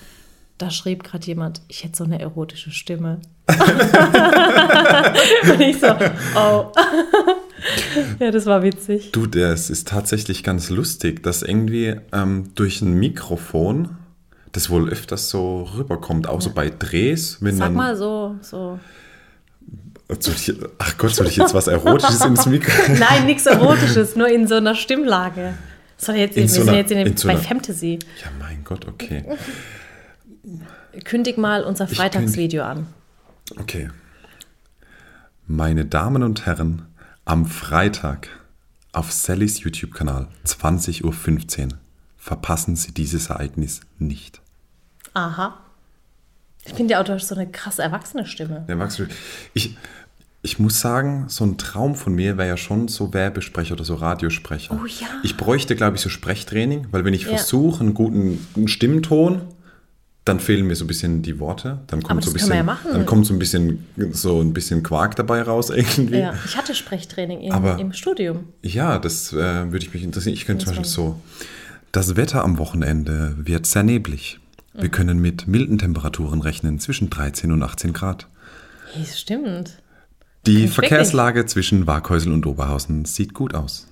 da 0.60 0.70
schrieb 0.70 1.03
gerade 1.03 1.26
jemand, 1.26 1.62
ich 1.68 1.84
hätte 1.84 1.97
so 1.97 2.03
eine 2.03 2.20
erotische 2.20 2.70
Stimme. 2.72 3.20
und 5.51 5.62
ich 5.62 5.80
so, 5.80 5.88
oh. 6.36 6.66
ja, 8.20 8.30
das 8.32 8.45
war 8.45 8.62
witzig. 8.62 9.12
Du, 9.12 9.26
das 9.26 9.70
ist 9.72 9.88
tatsächlich 9.88 10.43
ganz 10.43 10.70
lustig, 10.70 11.24
dass 11.24 11.41
irgendwie 11.41 11.95
ähm, 12.14 12.51
durch 12.55 12.82
ein 12.82 12.93
Mikrofon 12.93 13.89
das 14.51 14.70
wohl 14.70 14.89
öfters 14.89 15.30
so 15.30 15.64
rüberkommt, 15.78 16.28
auch 16.28 16.41
so 16.41 16.51
bei 16.51 16.70
Drehs, 16.70 17.38
wenn 17.41 17.55
Sag 17.57 17.68
dann. 17.68 17.74
mal 17.76 17.95
so, 17.95 18.36
so. 18.41 18.80
Ich, 20.10 20.53
ach 20.80 20.97
Gott, 20.97 21.14
soll 21.14 21.28
ich 21.28 21.38
jetzt 21.38 21.53
was 21.53 21.68
Erotisches 21.68 22.26
ins 22.26 22.47
Mikro? 22.47 22.72
Nein, 22.99 23.28
nichts 23.28 23.45
Erotisches, 23.45 24.16
nur 24.16 24.28
in 24.28 24.47
so 24.47 24.55
einer 24.55 24.74
Stimmlage. 24.74 25.53
Soll 25.97 26.16
jetzt, 26.16 26.36
In 26.36 26.43
wir 26.43 26.49
so 26.49 26.55
sind 26.55 26.70
einer- 26.70 26.78
jetzt 26.80 26.91
in 26.91 26.97
dem, 26.97 27.07
in 27.07 27.18
so 27.18 27.28
bei 27.28 27.34
einer- 27.36 27.43
Fantasy. 27.43 27.99
Ja, 28.24 28.32
mein 28.39 28.64
Gott, 28.64 28.88
okay. 28.88 29.24
Kündig 31.04 31.38
mal 31.38 31.64
unser 31.64 31.88
Freitagsvideo 31.88 32.64
an. 32.64 32.88
Okay. 33.60 33.90
Meine 35.48 35.86
Damen 35.86 36.24
und 36.24 36.46
Herren, 36.46 36.84
am 37.26 37.46
Freitag 37.46 38.28
auf 38.92 39.12
Sallys 39.12 39.62
YouTube-Kanal 39.62 40.28
20.15 40.46 41.04
Uhr 41.66 41.70
verpassen 42.18 42.76
Sie 42.76 42.92
dieses 42.94 43.30
Ereignis 43.30 43.82
nicht. 43.98 44.42
Aha. 45.14 45.58
Ich 46.66 46.74
finde, 46.74 46.90
der 46.90 47.00
Autor 47.00 47.16
hat 47.16 47.24
so 47.24 47.36
eine 47.36 47.50
krass 47.50 47.80
erwachsene 47.80 48.26
Stimme. 48.26 48.66
Ja, 48.68 48.76
Max, 48.76 49.02
ich, 49.54 49.78
ich 50.42 50.60
muss 50.60 50.80
sagen, 50.80 51.26
so 51.30 51.44
ein 51.46 51.58
Traum 51.58 51.96
von 51.96 52.14
mir 52.14 52.38
wäre 52.38 52.48
ja 52.48 52.58
schon 52.58 52.88
so 52.88 53.14
Werbesprecher 53.14 53.74
oder 53.74 53.84
so 53.86 53.96
Radiosprecher. 53.96 54.80
Oh 54.80 54.86
ja. 54.86 55.08
Ich 55.24 55.38
bräuchte, 55.38 55.76
glaube 55.76 55.96
ich, 55.96 56.02
so 56.02 56.10
Sprechtraining, 56.10 56.88
weil 56.92 57.06
wenn 57.06 57.14
ich 57.14 57.24
Ja. 57.24 57.30
versuche, 57.30 57.80
einen 57.82 57.94
guten 57.94 58.46
einen 58.56 58.68
Stimmton, 58.68 59.42
dann 60.30 60.40
fehlen 60.40 60.66
mir 60.68 60.76
so 60.76 60.86
ein 60.86 60.88
bisschen 60.88 61.22
die 61.22 61.40
Worte. 61.40 61.80
Dann 61.88 62.02
kommt 62.04 62.24
so 62.24 62.32
ein 62.32 62.34
das 62.34 62.48
kann 62.48 62.50
man 62.50 62.58
bisschen, 62.58 62.58
ja 62.58 62.64
machen. 62.64 62.92
dann 62.94 63.06
kommt 63.06 63.26
so 63.26 63.34
ein 63.34 63.40
bisschen 63.40 63.86
so 64.12 64.40
ein 64.42 64.54
bisschen 64.54 64.84
Quark 64.84 65.16
dabei 65.16 65.42
raus 65.42 65.70
irgendwie. 65.76 66.20
Ja, 66.20 66.34
ich 66.46 66.56
hatte 66.58 66.74
Sprechtraining 66.76 67.42
im, 67.42 67.52
Aber- 67.52 67.78
im 67.80 67.94
Studium. 67.94 68.46
Ja, 68.62 69.00
das 69.00 69.34
äh, 69.34 69.36
würde 69.72 69.80
ich 69.86 69.94
mich 69.94 70.04
interessieren. 70.04 70.34
Ich 70.34 70.46
könnte 70.46 70.66
zum 70.66 70.72
Beispiel 70.76 70.86
so. 70.90 71.20
Das 71.92 72.16
Wetter 72.16 72.44
am 72.44 72.58
Wochenende 72.60 73.36
wird 73.38 73.66
sehr 73.66 73.84
neblig. 73.84 74.40
Mhm. 74.74 74.82
Wir 74.84 74.90
können 74.90 75.20
mit 75.20 75.48
milden 75.48 75.78
Temperaturen 75.80 76.42
rechnen, 76.42 76.80
zwischen 76.80 77.10
13 77.10 77.52
und 77.52 77.64
18 77.64 77.94
Grad. 77.94 78.28
Hey, 78.94 79.02
das 79.04 79.20
stimmt. 79.20 79.82
Die 80.46 80.68
Verkehrslage 80.68 81.46
zwischen 81.48 81.86
Waghäusel 81.88 82.32
und 82.32 82.46
Oberhausen 82.46 83.06
sieht 83.06 83.34
gut 83.34 83.54
aus. 83.56 83.88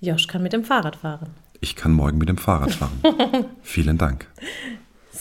Josh 0.00 0.26
kann 0.28 0.42
mit 0.42 0.52
dem 0.52 0.64
Fahrrad 0.64 0.96
fahren. 0.96 1.30
Ich 1.60 1.76
kann 1.76 1.92
morgen 1.92 2.18
mit 2.18 2.28
dem 2.28 2.36
Fahrrad 2.36 2.72
fahren. 2.72 2.92
Vielen 3.62 3.96
Dank. 3.98 4.26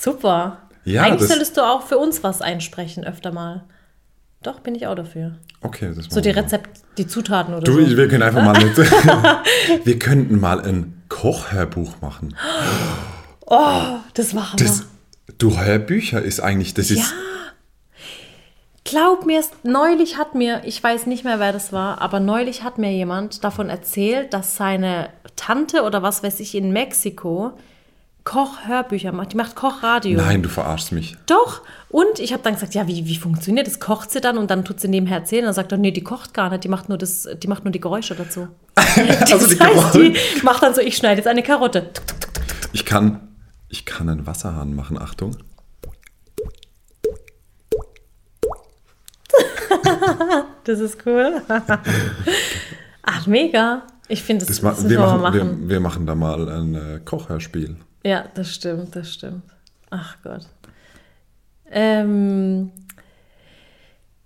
Super. 0.04 0.58
Ja, 0.86 1.04
Eigentlich 1.04 1.22
das- 1.22 1.30
solltest 1.30 1.56
du 1.58 1.62
auch 1.62 1.84
für 1.84 1.98
uns 1.98 2.24
was 2.24 2.42
einsprechen, 2.42 3.04
öfter 3.06 3.32
mal. 3.32 3.64
Doch, 4.42 4.60
bin 4.60 4.76
ich 4.76 4.86
auch 4.88 4.96
dafür. 4.96 5.38
Okay, 5.62 5.94
das 5.96 6.06
So 6.10 6.20
die. 6.20 6.30
Rezept, 6.32 6.82
die 6.98 7.08
Zutaten 7.08 7.54
oder 7.54 7.64
Du, 7.64 7.82
so. 7.86 7.96
wir 7.98 8.08
können 8.10 8.24
einfach 8.24 8.44
mal 8.44 8.62
nicht. 8.62 8.76
wir 9.86 10.00
könnten 10.00 10.40
mal 10.42 10.60
ein 10.60 11.02
Kochhörbuch 11.08 12.02
machen. 12.02 12.36
Das 14.14 14.34
machen 14.34 14.58
Das, 14.58 14.82
wir. 14.82 15.36
du, 15.38 15.58
Hörbücher 15.58 16.22
ist 16.22 16.42
eigentlich, 16.42 16.74
das 16.74 16.92
ist. 16.92 17.14
Glaub 18.84 19.26
mir, 19.26 19.42
neulich 19.64 20.18
hat 20.18 20.36
mir, 20.36 20.62
ich 20.66 20.84
weiß 20.84 21.06
nicht 21.06 21.24
mehr, 21.24 21.40
wer 21.40 21.54
das 21.54 21.72
war, 21.72 22.02
aber 22.02 22.20
neulich 22.20 22.64
hat 22.64 22.78
mir 22.78 22.92
jemand 22.92 23.44
davon 23.46 23.70
erzählt, 23.70 24.34
dass 24.34 24.58
seine 24.58 25.10
Tante 25.38 25.84
oder 25.84 26.02
was 26.04 26.22
weiß 26.22 26.42
ich 26.42 26.54
in 26.56 26.74
Mexiko 26.74 27.54
Kochhörbücher 28.24 29.12
macht. 29.12 29.34
Die 29.34 29.38
macht 29.38 29.56
Kochradio. 29.56 30.18
Nein, 30.22 30.44
du 30.44 30.50
verarschst 30.50 30.92
mich. 30.94 31.18
Doch. 31.26 31.62
Und 31.90 32.20
ich 32.20 32.32
habe 32.32 32.42
dann 32.42 32.54
gesagt, 32.54 32.74
ja, 32.74 32.88
wie, 32.88 33.06
wie 33.06 33.18
funktioniert 33.18 33.68
das? 33.68 33.80
Kocht 33.80 34.12
sie 34.12 34.22
dann 34.22 34.38
und 34.38 34.50
dann 34.50 34.64
tut 34.64 34.80
sie 34.80 34.88
nebenher 34.88 35.18
erzählen. 35.20 35.44
Und 35.44 35.48
dann 35.48 35.54
sagt 35.56 35.72
er, 35.74 35.78
nee, 35.78 35.92
die 35.92 36.04
kocht 36.04 36.34
gar 36.34 36.50
nicht, 36.50 36.64
die 36.64 36.70
macht 36.70 36.88
nur, 36.90 36.98
das, 36.98 37.28
die, 37.42 37.48
macht 37.48 37.66
nur 37.66 37.72
die 37.72 37.80
Geräusche 37.82 38.16
dazu. 38.16 38.48
Also 38.96 39.48
die 39.48 39.58
das 39.58 39.68
heißt, 39.68 39.94
Geräusche. 39.94 40.12
die 40.12 40.44
macht 40.44 40.64
dann 40.64 40.74
so, 40.74 40.82
ich 40.82 40.96
schneide 40.96 41.18
jetzt 41.18 41.28
eine 41.28 41.44
Karotte. 41.44 41.90
Ich 42.72 42.86
kann, 42.86 43.28
ich 43.70 43.86
kann 43.86 44.08
einen 44.10 44.26
Wasserhahn 44.26 44.76
machen, 44.76 44.98
Achtung. 44.98 45.38
Das 50.64 50.80
ist 50.80 51.06
cool. 51.06 51.42
Ach, 53.04 53.28
mega. 53.28 53.84
Ich 54.08 54.24
finde, 54.24 54.46
das, 54.46 54.56
Das 54.56 54.64
ma 54.64 54.70
das 54.70 54.84
müssen 54.84 54.92
wir, 54.92 55.00
wir 55.00 55.06
machen, 55.06 55.22
machen. 55.22 55.62
Wir, 55.64 55.70
wir 55.70 55.80
machen 55.82 56.06
da 56.06 56.16
mal 56.16 56.50
ein 56.50 56.76
äh, 56.76 57.00
Kochhörspiel. 57.04 57.76
Ja, 58.04 58.26
das 58.34 58.54
stimmt, 58.54 58.96
das 58.96 59.14
stimmt. 59.14 59.44
Ach 59.90 60.18
Gott. 60.24 60.48
Ähm, 61.72 62.72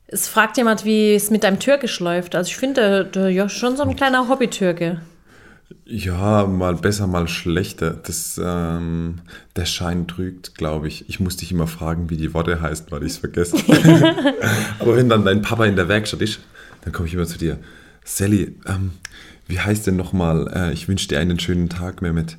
es 0.07 0.27
fragt 0.27 0.57
jemand, 0.57 0.85
wie 0.85 1.13
es 1.13 1.29
mit 1.29 1.43
deinem 1.43 1.59
Türkisch 1.59 1.99
läuft. 1.99 2.35
Also 2.35 2.49
ich 2.49 2.57
finde, 2.57 3.05
der 3.05 3.29
Josh 3.29 3.57
schon 3.57 3.77
so 3.77 3.83
ein 3.83 3.95
kleiner 3.95 4.29
Hobby-Türke. 4.29 5.01
Ja, 5.85 6.45
mal 6.45 6.75
besser, 6.75 7.07
mal 7.07 7.27
schlechter. 7.27 7.91
Das, 7.91 8.39
ähm, 8.43 9.19
der 9.55 9.65
Schein 9.65 10.07
trügt, 10.07 10.55
glaube 10.55 10.87
ich. 10.87 11.09
Ich 11.09 11.19
muss 11.19 11.37
dich 11.37 11.51
immer 11.51 11.67
fragen, 11.67 12.09
wie 12.09 12.17
die 12.17 12.33
Worte 12.33 12.61
heißt, 12.61 12.91
weil 12.91 13.03
ich 13.03 13.13
es 13.13 13.17
vergesse. 13.17 13.57
Aber 14.79 14.95
wenn 14.95 15.09
dann 15.09 15.25
dein 15.25 15.41
Papa 15.41 15.65
in 15.65 15.75
der 15.75 15.87
Werkstatt 15.89 16.21
ist, 16.21 16.39
dann 16.81 16.93
komme 16.93 17.07
ich 17.07 17.13
immer 17.13 17.25
zu 17.25 17.37
dir. 17.37 17.59
Sally, 18.03 18.55
ähm, 18.65 18.91
wie 19.47 19.59
heißt 19.59 19.87
denn 19.87 19.97
nochmal, 19.97 20.49
äh, 20.53 20.73
ich 20.73 20.87
wünsche 20.87 21.09
dir 21.09 21.19
einen 21.19 21.39
schönen 21.39 21.69
Tag, 21.69 22.01
Mehmet. 22.01 22.37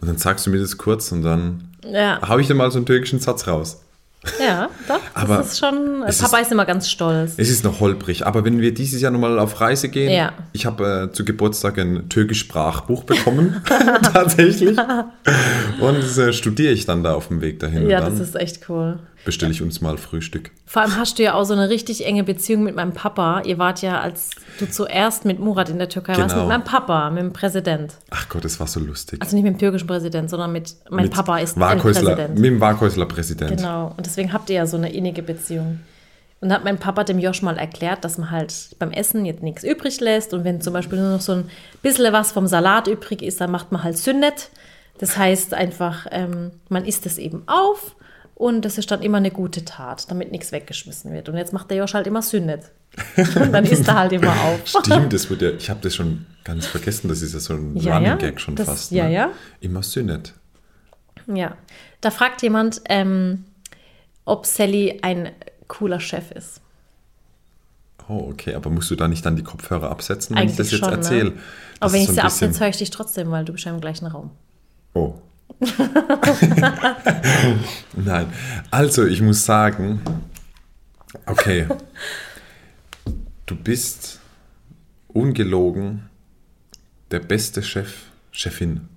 Und 0.00 0.08
dann 0.08 0.18
sagst 0.18 0.46
du 0.46 0.50
mir 0.50 0.58
das 0.60 0.76
kurz 0.76 1.10
und 1.12 1.22
dann 1.22 1.64
Ja, 1.90 2.20
habe 2.22 2.40
ich 2.40 2.46
dir 2.46 2.54
mal 2.54 2.70
so 2.70 2.78
einen 2.78 2.86
türkischen 2.86 3.18
Satz 3.20 3.46
raus. 3.46 3.82
ja 4.40 4.68
doch. 4.88 4.98
Aber 5.14 5.36
das 5.38 5.52
ist 5.52 5.58
schon. 5.60 6.02
es 6.06 6.18
Papa 6.18 6.38
ist- 6.38 6.46
ist, 6.46 6.52
immer 6.52 6.64
ganz 6.64 6.90
stolz. 6.90 7.34
Es 7.36 7.48
ist 7.48 7.62
noch 7.64 7.78
holprig, 7.80 8.26
aber 8.26 8.44
wenn 8.44 8.60
wir 8.60 8.74
dieses 8.74 9.00
Jahr 9.00 9.12
nochmal 9.12 9.38
auf 9.38 9.60
Reise 9.60 9.88
gehen, 9.88 10.10
Ja. 10.12 10.32
ich 10.52 10.66
habe 10.66 11.08
äh, 11.10 11.12
zu 11.12 11.24
Geburtstag 11.24 11.78
ein 11.78 12.08
türkisch 12.08 12.40
Sprachbuch 12.40 13.04
bekommen, 13.04 13.62
tatsächlich. 14.12 14.76
Und 15.80 15.98
das 16.02 16.18
äh, 16.18 16.32
studiere 16.32 16.72
ich 16.72 16.86
dann 16.86 17.02
da 17.04 17.14
auf 17.14 17.28
dem 17.28 17.40
Weg 17.40 17.60
dahin. 17.60 17.88
Ja, 17.88 18.00
das 18.00 18.14
dann 18.14 18.22
ist 18.22 18.34
echt 18.36 18.68
cool. 18.68 18.98
Bestelle 19.26 19.52
ich 19.52 19.60
uns 19.60 19.82
mal 19.82 19.98
Frühstück. 19.98 20.50
Vor 20.64 20.80
allem 20.80 20.96
hast 20.96 21.18
du 21.18 21.22
ja 21.24 21.34
auch 21.34 21.44
so 21.44 21.52
eine 21.52 21.68
richtig 21.68 22.06
enge 22.06 22.24
Beziehung 22.24 22.62
mit 22.62 22.74
meinem 22.74 22.92
Papa. 22.92 23.42
Ihr 23.44 23.58
wart 23.58 23.82
ja, 23.82 24.00
als 24.00 24.30
du 24.58 24.70
zuerst 24.70 25.26
mit 25.26 25.38
Murat 25.38 25.68
in 25.68 25.78
der 25.78 25.90
Türkei 25.90 26.16
warst, 26.16 26.34
Genau. 26.34 26.46
mit 26.46 26.48
meinem 26.56 26.64
Papa, 26.64 27.10
mit 27.10 27.22
dem 27.22 27.32
Präsident. 27.34 27.92
Ach 28.10 28.28
Gott, 28.30 28.44
das 28.44 28.58
war 28.58 28.66
so 28.66 28.80
lustig. 28.80 29.20
Also 29.20 29.36
nicht 29.36 29.44
mit 29.44 29.54
dem 29.54 29.58
türkischen 29.58 29.86
Präsident, 29.86 30.30
sondern 30.30 30.52
mit, 30.52 30.74
mein 30.88 31.04
Mit 31.04 31.12
Papa 31.12 31.38
ist 31.38 31.60
Warkhäusler, 31.60 32.14
Präsident. 32.14 32.34
Mit 32.38 32.44
dem 32.44 32.60
Warkhäusler 32.60 33.06
Präsident. 33.06 33.56
Genau. 33.58 33.92
Und 33.96 34.06
deswegen 34.06 34.32
habt 34.32 34.48
ihr 34.48 34.56
ja 34.56 34.66
so 34.66 34.78
eine 34.78 34.90
innige 34.92 35.22
Beziehung. 35.22 35.80
Und 36.40 36.50
da 36.50 36.54
hat 36.56 36.64
mein 36.64 36.78
Papa 36.78 37.02
dem 37.02 37.18
Josh 37.18 37.42
mal 37.42 37.58
erklärt, 37.58 38.04
dass 38.04 38.18
man 38.18 38.30
halt 38.30 38.76
beim 38.78 38.92
Essen 38.92 39.24
jetzt 39.26 39.42
nichts 39.42 39.64
übrig 39.64 40.00
lässt. 40.00 40.32
Und 40.34 40.44
wenn 40.44 40.60
zum 40.60 40.72
Beispiel 40.72 40.98
nur 41.00 41.10
noch 41.10 41.20
so 41.20 41.32
ein 41.32 41.50
bisschen 41.82 42.12
was 42.12 42.30
vom 42.32 42.46
Salat 42.46 42.86
übrig 42.86 43.22
ist, 43.22 43.40
dann 43.40 43.50
macht 43.50 43.72
man 43.72 43.82
halt 43.82 43.98
Sünnet. 43.98 44.50
Das 44.98 45.18
heißt 45.18 45.52
einfach, 45.52 46.06
ähm, 46.10 46.52
man 46.68 46.84
isst 46.84 47.06
es 47.06 47.18
eben 47.18 47.42
auf 47.46 47.96
und 48.36 48.64
das 48.66 48.76
ist 48.76 48.90
dann 48.90 49.00
immer 49.02 49.16
eine 49.16 49.30
gute 49.30 49.64
Tat, 49.64 50.10
damit 50.10 50.30
nichts 50.30 50.52
weggeschmissen 50.52 51.10
wird. 51.12 51.28
Und 51.30 51.36
jetzt 51.38 51.52
macht 51.54 51.70
der 51.70 51.78
Josh 51.78 51.94
halt 51.94 52.06
immer 52.06 52.20
Sünnet. 52.22 52.70
Und 53.16 53.34
dann 53.52 53.64
isst 53.64 53.88
er 53.88 53.98
halt 53.98 54.12
immer 54.12 54.30
auf. 54.30 54.60
Stimmt, 54.66 55.12
das 55.12 55.28
wird 55.30 55.40
ja, 55.42 55.50
ich 55.50 55.70
habe 55.70 55.80
das 55.82 55.94
schon 55.94 56.26
ganz 56.44 56.66
vergessen, 56.66 57.08
das 57.08 57.22
ist 57.22 57.32
ja 57.32 57.40
so 57.40 57.54
ein 57.54 57.76
Ja, 57.78 57.94
Running 57.94 58.08
ja, 58.10 58.16
Gag 58.16 58.38
schon 58.40 58.54
das- 58.54 58.66
fast. 58.66 58.90
ja, 58.92 59.06
ne? 59.06 59.12
ja. 59.14 59.30
Immer 59.60 59.82
Sünnet. 59.82 60.34
Ja. 61.26 61.56
Da 62.02 62.10
fragt 62.10 62.42
jemand, 62.42 62.82
ähm, 62.90 63.44
ob 64.26 64.44
Sally 64.46 64.98
ein 65.02 65.30
cooler 65.66 65.98
Chef 65.98 66.30
ist. 66.30 66.60
Oh, 68.08 68.28
okay, 68.30 68.54
aber 68.54 68.70
musst 68.70 68.90
du 68.90 68.96
da 68.96 69.08
nicht 69.08 69.24
dann 69.26 69.34
die 69.34 69.42
Kopfhörer 69.42 69.90
absetzen, 69.90 70.36
wenn 70.36 70.42
Eigentlich 70.42 70.52
ich 70.52 70.56
das 70.58 70.70
jetzt 70.72 70.80
schon, 70.80 70.92
erzähle? 70.92 71.30
Ne? 71.30 71.38
Aber 71.80 71.92
wenn 71.92 72.02
ich 72.02 72.08
sie 72.10 72.20
absetze, 72.20 72.60
höre 72.60 72.68
ich 72.68 72.76
dich 72.76 72.90
trotzdem, 72.90 73.30
weil 73.32 73.44
du 73.44 73.52
bist 73.54 73.64
ja 73.64 73.72
im 73.72 73.80
gleichen 73.80 74.06
Raum. 74.06 74.30
Oh. 74.94 75.14
Nein. 77.96 78.26
Also, 78.70 79.06
ich 79.06 79.22
muss 79.22 79.44
sagen, 79.44 80.00
okay. 81.26 81.66
Du 83.46 83.56
bist 83.56 84.20
ungelogen 85.08 86.08
der 87.10 87.20
beste 87.20 87.62
Chef, 87.62 87.94
Chefin. 88.32 88.88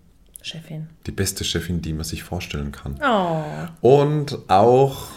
Chefin. 0.41 0.89
Die 1.06 1.12
beste 1.12 1.43
Chefin, 1.43 1.82
die 1.82 1.93
man 1.93 2.04
sich 2.04 2.24
vorstellen 2.24 2.72
kann. 2.72 3.00
Oh. 3.04 3.43
Und 3.82 4.50
auch, 4.50 5.08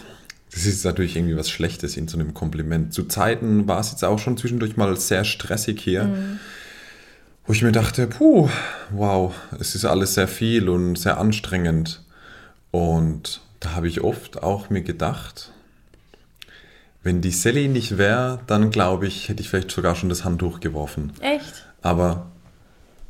das 0.51 0.65
ist 0.65 0.85
natürlich 0.85 1.15
irgendwie 1.15 1.35
was 1.35 1.49
Schlechtes 1.49 1.97
in 1.97 2.07
so 2.07 2.17
einem 2.17 2.33
Kompliment. 2.33 2.93
Zu 2.93 3.05
Zeiten 3.05 3.67
war 3.67 3.79
es 3.79 3.91
jetzt 3.91 4.03
auch 4.03 4.19
schon 4.19 4.37
zwischendurch 4.37 4.77
mal 4.77 4.95
sehr 4.97 5.23
stressig 5.23 5.81
hier, 5.81 6.37
wo 7.45 7.53
ich 7.53 7.61
mir 7.61 7.71
dachte, 7.71 8.07
puh, 8.07 8.49
wow, 8.91 9.33
es 9.59 9.75
ist 9.75 9.85
alles 9.85 10.13
sehr 10.13 10.27
viel 10.27 10.69
und 10.69 10.95
sehr 10.97 11.17
anstrengend. 11.17 12.01
Und 12.71 13.41
da 13.59 13.73
habe 13.75 13.87
ich 13.87 14.01
oft 14.01 14.41
auch 14.43 14.69
mir 14.69 14.81
gedacht, 14.81 15.51
wenn 17.03 17.21
die 17.21 17.31
Sally 17.31 17.67
nicht 17.67 17.97
wäre, 17.97 18.39
dann 18.47 18.69
glaube 18.71 19.07
ich, 19.07 19.27
hätte 19.27 19.41
ich 19.41 19.49
vielleicht 19.49 19.71
sogar 19.71 19.95
schon 19.95 20.09
das 20.09 20.23
Handtuch 20.23 20.59
geworfen. 20.61 21.11
Echt? 21.19 21.65
Aber 21.81 22.27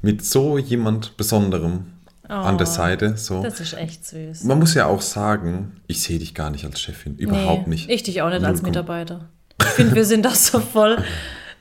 mit 0.02 0.26
so 0.26 0.58
jemand 0.58 1.16
Besonderem 1.16 1.86
an 2.28 2.58
der 2.58 2.68
Oh, 2.68 2.70
Seite, 2.72 3.18
so. 3.18 3.44
Das 3.44 3.60
ist 3.60 3.74
echt 3.74 4.06
süß. 4.06 4.46
Man 4.46 4.58
muss 4.58 4.74
ja 4.74 4.88
auch 4.88 5.02
sagen, 5.02 5.74
ich 5.88 6.02
sehe 6.02 6.18
dich 6.18 6.34
gar 6.34 6.50
nicht 6.50 6.66
als 6.66 6.82
Chefin. 6.82 7.16
Überhaupt 7.18 7.68
Nee, 7.68 7.76
nicht. 7.76 7.90
Ich 7.90 8.02
dich 8.02 8.22
auch 8.24 8.30
nicht 8.30 8.44
als 8.44 8.62
Null 8.64 8.72
Komma- 8.72 8.82
Mitarbeiter. 8.82 9.30
Ich 9.62 9.68
finde, 9.68 9.96
wir 9.96 10.06
sind 10.06 10.24
das 10.26 10.48
so 10.48 10.60
voll. 10.60 10.98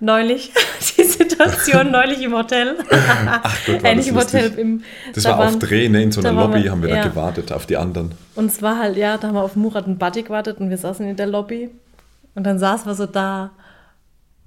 Neulich, 0.05 0.51
die 0.99 1.05
Situation 1.05 1.91
neulich 1.93 2.21
im 2.23 2.35
Hotel. 2.35 2.75
Ach 2.91 3.57
Gott, 3.67 3.83
war 3.85 3.91
Äh, 3.93 4.09
im 4.09 4.17
Hotel, 4.17 4.53
im, 4.59 4.83
Das 5.15 5.23
da 5.23 5.31
war 5.31 5.39
auf 5.39 5.45
waren- 5.53 5.61
Dreh, 5.61 5.89
ne? 5.89 6.03
in 6.03 6.11
so 6.11 6.21
einer 6.21 6.33
Lobby 6.33 6.65
wir- 6.65 6.73
haben 6.73 6.83
wir 6.83 6.89
ja. 6.89 6.97
da 7.03 7.09
gewartet 7.09 7.53
auf 7.53 7.67
die 7.67 7.77
anderen. 7.77 8.11
Und 8.35 8.47
es 8.47 8.61
war 8.63 8.79
halt, 8.79 8.97
ja, 8.97 9.17
da 9.17 9.29
haben 9.29 9.35
wir 9.35 9.43
auf 9.45 9.55
Murat 9.55 9.87
und 9.87 10.01
Buddy 10.01 10.25
gewartet 10.25 10.59
und 10.59 10.71
wir 10.71 10.77
saßen 10.79 11.07
in 11.07 11.15
der 11.15 11.29
Lobby. 11.29 11.71
Und 12.35 12.45
dann 12.45 12.59
saßen 12.59 12.87
wir 12.87 12.95
so 12.97 13.07
da 13.07 13.51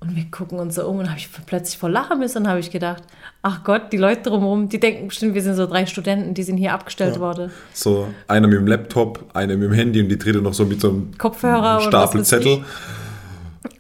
und 0.02 0.14
wir 0.16 0.26
gucken 0.30 0.60
uns 0.60 0.76
so 0.76 0.86
um 0.88 1.00
und 1.00 1.08
habe 1.08 1.20
ich 1.20 1.30
plötzlich 1.46 1.78
vor 1.78 1.90
Lachen 1.90 2.20
müssen 2.20 2.40
und 2.40 2.48
habe 2.50 2.60
ich 2.60 2.70
gedacht, 2.70 3.04
ach 3.42 3.64
Gott, 3.64 3.94
die 3.94 3.98
Leute 3.98 4.24
drumherum, 4.30 4.68
die 4.68 4.80
denken 4.82 5.08
bestimmt, 5.08 5.36
wir 5.36 5.42
sind 5.42 5.56
so 5.56 5.68
drei 5.68 5.86
Studenten, 5.86 6.34
die 6.34 6.44
sind 6.44 6.58
hier 6.58 6.74
abgestellt 6.74 7.18
worden. 7.20 7.52
So 7.74 8.08
einer 8.28 8.48
mit 8.48 8.58
dem 8.58 8.68
Laptop, 8.68 9.24
einer 9.34 9.56
mit 9.56 9.70
dem 9.70 9.74
Handy 9.74 10.02
und 10.02 10.10
die 10.10 10.18
dritte 10.18 10.42
noch 10.42 10.54
so 10.54 10.66
mit 10.66 10.82
so 10.82 10.90
einem 10.90 11.18
Kopfhörer 11.18 11.80
Stapel 11.80 12.26
Zettel. 12.26 12.66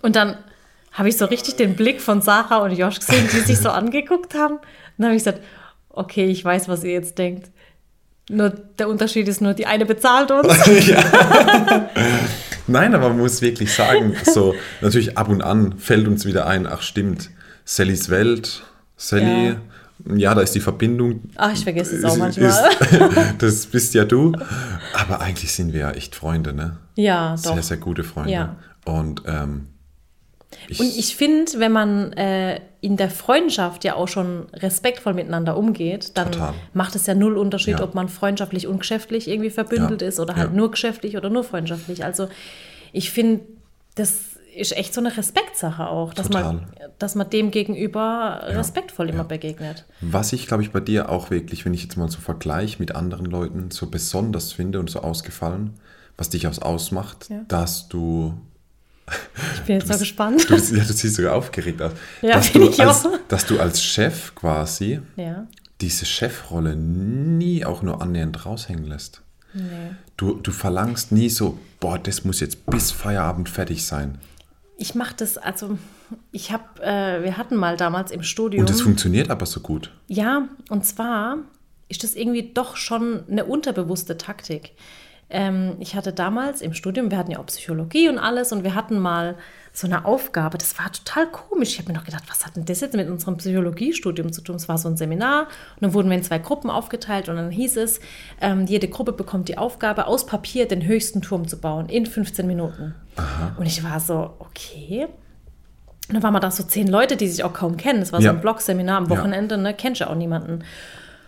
Und 0.01 0.15
dann 0.15 0.35
habe 0.95 1.09
ich 1.09 1.17
so 1.17 1.25
richtig 1.25 1.57
den 1.57 1.75
Blick 1.75 2.01
von 2.01 2.21
Sarah 2.21 2.59
und 2.59 2.71
Josh 2.71 2.99
gesehen, 2.99 3.27
die 3.31 3.41
sich 3.41 3.59
so 3.59 3.69
angeguckt 3.69 4.33
haben. 4.33 4.55
Und 4.55 4.63
dann 4.97 5.07
habe 5.07 5.15
ich 5.15 5.23
gesagt, 5.23 5.41
okay, 5.89 6.25
ich 6.25 6.43
weiß, 6.43 6.67
was 6.67 6.83
ihr 6.83 6.93
jetzt 6.93 7.17
denkt. 7.17 7.51
Nur 8.29 8.49
der 8.49 8.89
Unterschied 8.89 9.27
ist 9.27 9.41
nur, 9.41 9.53
die 9.53 9.67
eine 9.67 9.85
bezahlt 9.85 10.31
uns. 10.31 10.47
Nein, 12.67 12.95
aber 12.95 13.09
man 13.09 13.19
muss 13.19 13.41
wirklich 13.41 13.71
sagen, 13.71 14.15
so 14.23 14.55
natürlich 14.81 15.17
ab 15.17 15.29
und 15.29 15.43
an 15.43 15.77
fällt 15.77 16.07
uns 16.07 16.25
wieder 16.25 16.47
ein, 16.47 16.65
ach 16.65 16.81
stimmt, 16.81 17.29
Sallys 17.65 18.09
Welt, 18.09 18.63
Sally, 18.95 19.57
ja, 20.15 20.33
da 20.33 20.41
ist 20.41 20.55
die 20.55 20.59
Verbindung. 20.59 21.21
Ach, 21.35 21.53
ich 21.53 21.63
vergesse 21.63 21.97
es 21.97 22.03
auch 22.03 22.17
manchmal. 22.17 22.49
Ist, 22.49 22.61
das 23.39 23.65
bist 23.67 23.93
ja 23.93 24.05
du. 24.05 24.33
Aber 24.93 25.21
eigentlich 25.21 25.53
sind 25.53 25.73
wir 25.73 25.81
ja 25.81 25.91
echt 25.91 26.15
Freunde, 26.15 26.53
ne? 26.53 26.77
ja, 26.95 27.35
doch. 27.35 27.53
Sehr, 27.53 27.63
sehr 27.63 27.77
gute 27.77 28.03
Freunde. 28.03 28.31
Ja. 28.31 28.55
Und 28.85 29.23
ähm, 29.25 29.67
ich, 30.67 30.79
Und 30.79 30.87
ich 30.87 31.15
finde, 31.15 31.51
wenn 31.59 31.71
man 31.71 32.13
äh, 32.13 32.59
in 32.81 32.97
der 32.97 33.09
Freundschaft 33.09 33.83
ja 33.83 33.95
auch 33.95 34.07
schon 34.07 34.47
respektvoll 34.53 35.13
miteinander 35.13 35.57
umgeht, 35.57 36.11
dann 36.17 36.31
Total. 36.31 36.53
macht 36.73 36.95
es 36.95 37.05
ja 37.07 37.15
null 37.15 37.37
Unterschied, 37.37 37.79
Ja. 37.79 37.83
ob 37.83 37.95
man 37.95 38.09
freundschaftlich 38.09 38.67
und 38.67 38.79
geschäftlich 38.79 39.27
irgendwie 39.27 39.49
verbündelt 39.49 40.01
Ja. 40.01 40.07
ist 40.07 40.19
oder 40.19 40.35
halt 40.35 40.51
Ja. 40.51 40.55
nur 40.55 40.71
geschäftlich 40.71 41.17
oder 41.17 41.29
nur 41.29 41.43
freundschaftlich. 41.43 42.03
Also 42.05 42.27
ich 42.93 43.11
finde, 43.11 43.41
das 43.95 44.37
ist 44.55 44.77
echt 44.77 44.93
so 44.93 45.01
eine 45.01 45.15
Respektsache 45.17 45.87
auch, 45.89 46.13
dass, 46.13 46.29
man, 46.29 46.67
dass 46.97 47.15
man 47.15 47.29
dem 47.29 47.51
gegenüber 47.51 48.41
respektvoll 48.45 49.09
immer 49.09 49.25
begegnet. 49.25 49.83
Was 49.99 50.31
ich, 50.31 50.47
glaube 50.47 50.63
ich, 50.63 50.71
bei 50.71 50.79
dir 50.79 51.09
auch 51.09 51.29
wirklich, 51.29 51.65
wenn 51.65 51.73
ich 51.73 51.83
jetzt 51.83 51.97
mal 51.97 52.09
so 52.09 52.19
vergleiche 52.19 52.77
mit 52.79 52.95
anderen 52.95 53.25
Leuten, 53.25 53.71
so 53.71 53.87
besonders 53.87 54.53
finde 54.53 54.79
und 54.79 54.89
so 54.89 55.01
ausgefallen, 55.01 55.71
was 56.17 56.29
dich 56.29 56.47
aus 56.47 56.59
ausmacht, 56.59 57.27
dass 57.49 57.89
du, 57.89 58.33
Ich 59.55 59.61
bin 59.61 59.75
jetzt 59.79 59.91
so 59.91 59.97
gespannt. 59.99 60.49
du, 60.49 60.55
ja, 60.55 60.59
du 60.83 60.93
siehst 60.93 61.15
sogar 61.15 61.35
aufgeregt 61.35 61.81
aus, 61.81 61.91
Ja, 62.21 62.33
dass, 62.33 62.49
bin 62.51 62.61
du 62.63 62.69
ich 62.69 62.79
als, 62.81 63.05
auch. 63.05 63.11
dass 63.27 63.45
du 63.45 63.59
als 63.59 63.83
Chef 63.83 64.33
quasi 64.35 64.99
Ja, 65.15 65.47
diese 65.81 66.05
Chefrolle 66.05 66.75
nie 66.75 67.65
auch 67.65 67.81
nur 67.81 68.01
annähernd 68.01 68.45
raushängen 68.45 68.85
lässt. 68.85 69.21
nee. 69.53 69.61
Du, 70.17 70.35
du 70.35 70.51
verlangst 70.51 71.11
nie 71.11 71.29
so, 71.29 71.59
boah, 71.81 71.99
das 71.99 72.23
muss 72.23 72.39
jetzt 72.39 72.65
bis 72.67 72.91
Feierabend 72.91 73.49
fertig 73.49 73.85
sein. 73.85 74.17
Ich 74.77 74.95
mache 74.95 75.13
das, 75.17 75.37
also 75.37 75.77
ich 76.31 76.51
habe, 76.51 76.81
äh, 76.81 77.21
wir 77.23 77.35
hatten 77.37 77.55
mal 77.57 77.75
damals 77.75 78.11
im 78.11 78.23
Studium. 78.23 78.61
Und 78.61 78.69
das 78.69 78.79
funktioniert 78.81 79.29
aber 79.29 79.45
so 79.45 79.59
gut. 79.59 79.91
Ja, 80.07 80.47
und 80.69 80.85
zwar 80.85 81.37
ist 81.89 82.03
das 82.03 82.15
irgendwie 82.15 82.53
doch 82.53 82.77
schon 82.77 83.23
eine 83.29 83.43
unterbewusste 83.45 84.17
Taktik. 84.17 84.71
Ähm, 85.29 85.77
ich 85.79 85.95
hatte 85.95 86.13
damals 86.13 86.61
im 86.61 86.73
Studium, 86.73 87.09
wir 87.09 87.17
hatten 87.17 87.31
ja 87.31 87.39
auch 87.39 87.47
Psychologie 87.47 88.09
und 88.09 88.19
alles, 88.19 88.51
und 88.51 88.63
wir 88.63 88.75
hatten 88.75 88.99
mal 88.99 89.35
so 89.73 89.87
eine 89.87 90.05
Aufgabe, 90.05 90.57
das 90.57 90.77
war 90.77 90.91
total 90.91 91.25
komisch. 91.27 91.69
Ich 91.73 91.79
habe 91.79 91.91
mir 91.91 91.97
noch 91.97 92.05
gedacht, 92.05 92.23
was 92.29 92.45
hat 92.45 92.55
denn 92.55 92.63
das 92.65 92.79
jetzt 92.79 92.95
mit 92.95 93.09
unserem 93.09 93.35
Psychologiestudium 93.37 94.31
zu 94.31 94.41
tun? 94.41 94.55
Es 94.55 94.69
war 94.69 94.77
so 94.77 94.87
ein 94.87 94.97
Seminar 94.97 95.41
und 95.75 95.81
dann 95.81 95.93
wurden 95.93 96.09
wir 96.09 96.15
in 96.17 96.23
zwei 96.23 96.37
Gruppen 96.37 96.69
aufgeteilt 96.69 97.27
und 97.27 97.35
dann 97.37 97.49
hieß 97.51 97.75
es, 97.77 97.99
ähm, 98.39 98.65
jede 98.67 98.87
Gruppe 98.87 99.11
bekommt 99.13 99.49
die 99.49 99.57
Aufgabe, 99.57 100.05
aus 100.07 100.25
Papier 100.27 100.67
den 100.67 100.85
höchsten 100.85 101.21
Turm 101.21 101.47
zu 101.47 101.57
bauen 101.59 101.89
in 101.89 102.05
15 102.05 102.45
Minuten. 102.47 102.93
Und 103.57 103.65
ich 103.65 103.83
war 103.83 103.99
so, 103.99 104.33
okay. 104.39 105.07
Und 106.07 106.13
dann 106.13 106.23
waren 106.23 106.33
wir 106.33 106.39
da 106.39 106.51
so 106.51 106.61
zehn 106.63 106.87
Leute, 106.87 107.17
die 107.17 107.27
sich 107.27 107.43
auch 107.43 107.53
kaum 107.53 107.77
kennen. 107.77 107.99
Das 107.99 108.13
war 108.13 108.21
so 108.21 108.25
Ja. 108.27 108.31
ein 108.31 108.41
Blog-Seminar 108.41 108.97
am 108.99 109.05
Ja. 109.05 109.17
Wochenende, 109.17 109.57
ne? 109.57 109.73
Kennst 109.73 110.01
ja 110.01 110.07
auch 110.07 110.15
niemanden. 110.15 110.63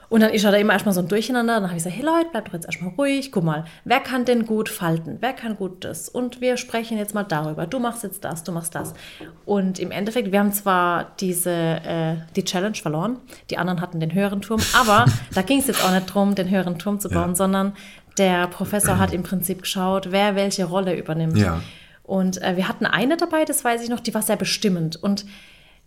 Und 0.09 0.21
dann 0.21 0.31
ist 0.31 0.43
ja 0.43 0.51
da 0.51 0.57
immer 0.57 0.71
erstmal 0.73 0.95
so 0.95 1.01
ein 1.01 1.09
Durcheinander. 1.09 1.55
Dann 1.55 1.63
habe 1.63 1.77
ich 1.77 1.83
gesagt, 1.83 1.97
hey 1.97 2.05
Leute, 2.05 2.29
bleibt 2.31 2.47
doch 2.47 2.53
jetzt 2.53 2.65
erstmal 2.65 2.91
ruhig. 2.93 3.31
Guck 3.31 3.43
mal, 3.43 3.65
wer 3.83 3.99
kann 3.99 4.23
denn 4.23 4.45
gut 4.45 4.69
falten? 4.69 5.17
Wer 5.19 5.33
kann 5.33 5.57
gut 5.57 5.83
das? 5.83 6.07
Und 6.07 6.39
wir 6.39 6.55
sprechen 6.55 6.97
jetzt 6.97 7.13
mal 7.13 7.23
darüber. 7.23 7.67
Du 7.67 7.79
machst 7.79 8.03
jetzt 8.03 8.23
das, 8.23 8.43
du 8.43 8.53
machst 8.53 8.73
das. 8.73 8.93
Und 9.45 9.79
im 9.79 9.91
Endeffekt, 9.91 10.31
wir 10.31 10.39
haben 10.39 10.53
zwar 10.53 11.11
diese, 11.19 11.51
äh, 11.51 12.15
die 12.37 12.45
Challenge 12.45 12.75
verloren. 12.75 13.17
Die 13.49 13.57
anderen 13.57 13.81
hatten 13.81 13.99
den 13.99 14.13
höheren 14.13 14.41
Turm. 14.41 14.61
Aber 14.79 15.05
da 15.33 15.41
ging 15.41 15.59
es 15.59 15.67
jetzt 15.67 15.83
auch 15.83 15.91
nicht 15.91 16.09
darum, 16.09 16.35
den 16.35 16.49
höheren 16.49 16.79
Turm 16.79 16.99
zu 17.01 17.09
bauen, 17.09 17.29
Ja. 17.31 17.35
sondern 17.35 17.73
der 18.17 18.47
Professor 18.47 18.97
hat 18.99 19.11
im 19.13 19.23
Prinzip 19.23 19.63
geschaut, 19.63 20.11
wer 20.11 20.35
welche 20.35 20.65
Rolle 20.65 20.95
übernimmt. 20.97 21.37
Ja. 21.37 21.61
Und 22.03 22.41
äh, 22.41 22.55
wir 22.55 22.69
hatten 22.69 22.85
eine 22.85 23.17
dabei, 23.17 23.43
das 23.43 23.65
weiß 23.65 23.83
ich 23.83 23.89
noch, 23.89 23.99
die 23.99 24.13
war 24.13 24.21
sehr 24.21 24.37
bestimmend. 24.37 24.95
Und 24.95 25.25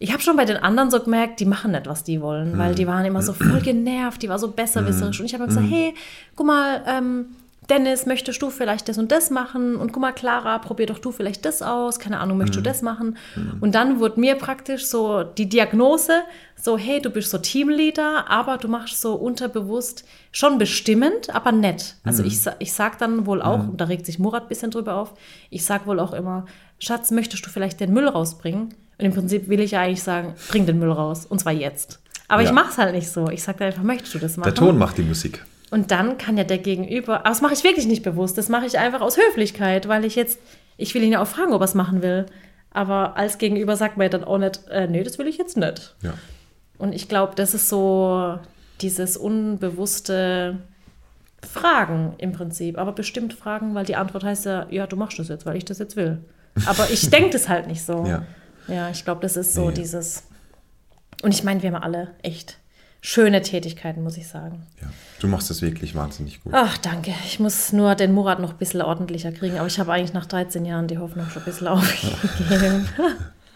ich 0.03 0.13
habe 0.13 0.23
schon 0.23 0.37
bei 0.37 0.47
den 0.47 0.57
anderen 0.57 0.91
so 0.91 0.99
gemerkt, 0.99 1.41
die 1.41 1.45
machen 1.45 1.73
nicht, 1.73 1.87
was 1.87 2.03
die 2.03 2.23
wollen, 2.23 2.57
weil 2.57 2.75
die 2.75 2.87
waren 2.87 3.05
immer 3.05 3.21
so 3.21 3.35
voll 3.35 3.61
genervt, 3.61 4.23
die 4.23 4.31
war 4.31 4.39
so 4.39 4.51
besserwisserisch. 4.51 5.21
Und 5.21 5.27
ich 5.27 5.35
habe 5.35 5.47
gesagt, 5.47 5.67
hey, 5.69 5.95
guck 6.35 6.47
mal, 6.47 6.83
ähm, 6.87 7.27
Dennis, 7.69 8.07
möchtest 8.07 8.41
du 8.41 8.49
vielleicht 8.49 8.89
das 8.89 8.97
und 8.97 9.13
das 9.13 9.31
machen? 9.31 9.77
Und 9.77 9.93
guck 9.93 10.01
mal, 10.01 10.13
Clara, 10.13 10.59
probier 10.59 10.87
doch 10.87 10.99
du 10.99 11.13
vielleicht 11.13 11.45
das 11.45 11.61
aus. 11.61 11.99
Keine 11.99 12.19
Ahnung, 12.19 12.39
möchtest 12.39 12.57
du 12.57 12.63
das 12.63 12.81
machen? 12.81 13.19
Und 13.61 13.75
dann 13.75 14.01
wurde 14.01 14.19
mir 14.19 14.37
praktisch 14.37 14.87
so 14.87 15.23
die 15.23 15.49
Diagnose, 15.49 16.23
so, 16.57 16.79
hey, 16.79 17.01
du 17.01 17.11
bist 17.11 17.31
so 17.31 17.37
Teamleader, 17.37 18.29
aber 18.29 18.57
du 18.57 18.69
machst 18.69 19.01
so 19.03 19.15
unterbewusst 19.15 20.05
schon 20.33 20.57
bestimmend, 20.57 21.29
aber 21.35 21.53
nett. 21.53 21.97
Also 22.05 22.25
ich, 22.25 22.41
ich 22.59 22.73
sag 22.73 22.99
dann 22.99 23.27
wohl 23.27 23.43
auch, 23.43 23.69
und 23.69 23.81
da 23.81 23.85
regt 23.85 24.07
sich 24.07 24.19
Murat 24.19 24.45
ein 24.45 24.49
bisschen 24.49 24.71
drüber 24.71 24.95
auf, 24.95 25.13
ich 25.51 25.65
sag 25.65 25.87
wohl 25.87 26.01
auch 26.01 26.15
immer, 26.15 26.47
Schatz, 26.79 27.11
möchtest 27.11 27.45
du 27.45 27.51
vielleicht 27.51 27.79
den 27.81 27.93
Müll 27.93 28.09
rausbringen? 28.09 28.75
Und 29.01 29.07
im 29.07 29.13
Prinzip 29.15 29.49
will 29.49 29.61
ich 29.61 29.73
ja 29.73 29.81
eigentlich 29.81 30.03
sagen, 30.03 30.35
bring 30.51 30.67
den 30.67 30.79
Müll 30.79 30.93
raus. 30.93 31.25
Und 31.27 31.39
zwar 31.41 31.53
jetzt. 31.53 32.01
Aber 32.29 32.43
Ja. 32.43 32.49
ich 32.49 32.55
mach's 32.55 32.79
halt 32.79 32.95
nicht 32.95 33.09
so. 33.09 33.29
Ich 33.29 33.43
sag 33.43 33.57
dann 33.59 33.69
einfach, 33.69 33.83
möchtest 33.83 34.15
du 34.15 34.19
das 34.19 34.37
machen? 34.37 34.45
Der 34.47 34.55
Ton 34.55 34.79
macht 34.79 34.99
die 34.99 35.03
Musik. 35.03 35.45
Und 35.71 35.91
dann 35.91 36.19
kann 36.19 36.37
ja 36.37 36.45
der 36.45 36.59
Gegenüber, 36.59 37.21
aber 37.21 37.29
das 37.29 37.41
mache 37.43 37.55
ich 37.55 37.63
wirklich 37.65 37.87
nicht 37.87 38.03
bewusst, 38.03 38.37
das 38.37 38.49
mache 38.49 38.67
ich 38.67 38.79
einfach 38.79 39.01
aus 39.01 39.17
Höflichkeit, 39.17 39.87
weil 39.89 40.05
ich 40.05 40.17
jetzt, 40.17 40.39
ich 40.77 40.95
will 40.95 41.03
ihn 41.05 41.13
ja 41.13 41.23
auch 41.23 41.29
fragen, 41.29 41.53
ob 41.53 41.61
er 41.63 41.65
es 41.65 41.75
machen 41.75 42.03
will. 42.03 42.27
Aber 42.73 43.17
als 43.17 43.39
Gegenüber 43.39 43.77
sagt 43.77 43.97
man 43.97 44.05
ja 44.07 44.09
dann 44.11 44.25
auch 44.25 44.39
nicht, 44.39 44.67
äh, 44.69 44.87
nee, 44.89 45.03
das 45.05 45.19
will 45.19 45.29
ich 45.29 45.39
jetzt 45.39 45.57
nicht. 45.57 45.95
Ja. 46.03 46.15
Und 46.79 46.93
ich 46.93 47.09
glaube, 47.09 47.35
das 47.37 47.55
ist 47.55 47.69
so 47.69 48.39
dieses 48.81 49.17
unbewusste 49.17 50.59
Fragen 51.49 52.15
im 52.19 52.33
Prinzip. 52.33 52.79
Aber 52.79 52.93
bestimmt 52.93 53.33
Fragen, 53.33 53.75
weil 53.75 53.85
die 53.87 53.97
Antwort 53.97 54.25
heißt 54.25 54.45
ja, 54.47 54.67
ja, 54.71 54.87
du 54.87 54.97
machst 54.97 55.19
das 55.19 55.29
jetzt, 55.29 55.47
weil 55.47 55.57
ich 55.57 55.65
das 55.65 55.79
jetzt 55.79 55.97
will. 55.97 56.19
Aber 56.67 56.91
ich 56.91 57.09
denke 57.11 57.31
das 57.31 57.49
halt 57.49 57.67
nicht 57.67 57.83
so. 57.85 58.05
Ja. 58.07 58.23
Ja, 58.69 58.91
ich 58.91 59.05
glaube, 59.05 59.21
das 59.23 59.37
ist 59.37 59.55
so 59.55 59.69
Nee. 59.69 59.75
dieses. 59.75 60.25
Und 61.23 61.33
ich 61.35 61.45
meine, 61.45 61.63
wir 61.63 61.73
haben 61.73 61.83
alle 61.83 62.15
echt 62.23 62.59
schöne 63.03 63.43
Tätigkeiten, 63.43 64.03
muss 64.03 64.17
ich 64.17 64.29
sagen. 64.29 64.67
ja. 64.81 64.89
Du 65.21 65.29
machst 65.29 65.51
das 65.51 65.61
wirklich 65.61 65.95
wahnsinnig 65.95 66.43
gut. 66.43 66.55
Ach, 66.57 66.79
danke. 66.79 67.13
Ich 67.27 67.39
muss 67.41 67.73
nur 67.75 67.95
den 67.95 68.13
Murat 68.15 68.41
noch 68.41 68.53
ein 68.53 68.57
bisschen 68.57 68.81
ordentlicher 68.81 69.33
kriegen, 69.33 69.59
aber 69.59 69.67
ich 69.67 69.79
habe 69.79 69.93
eigentlich 69.93 70.15
nach 70.15 70.25
13 70.25 70.65
Jahren 70.65 70.87
die 70.89 70.97
Hoffnung 70.97 71.29
schon 71.29 71.43
ein 71.43 71.45
bisschen 71.45 71.67
aufgegeben. 71.69 72.89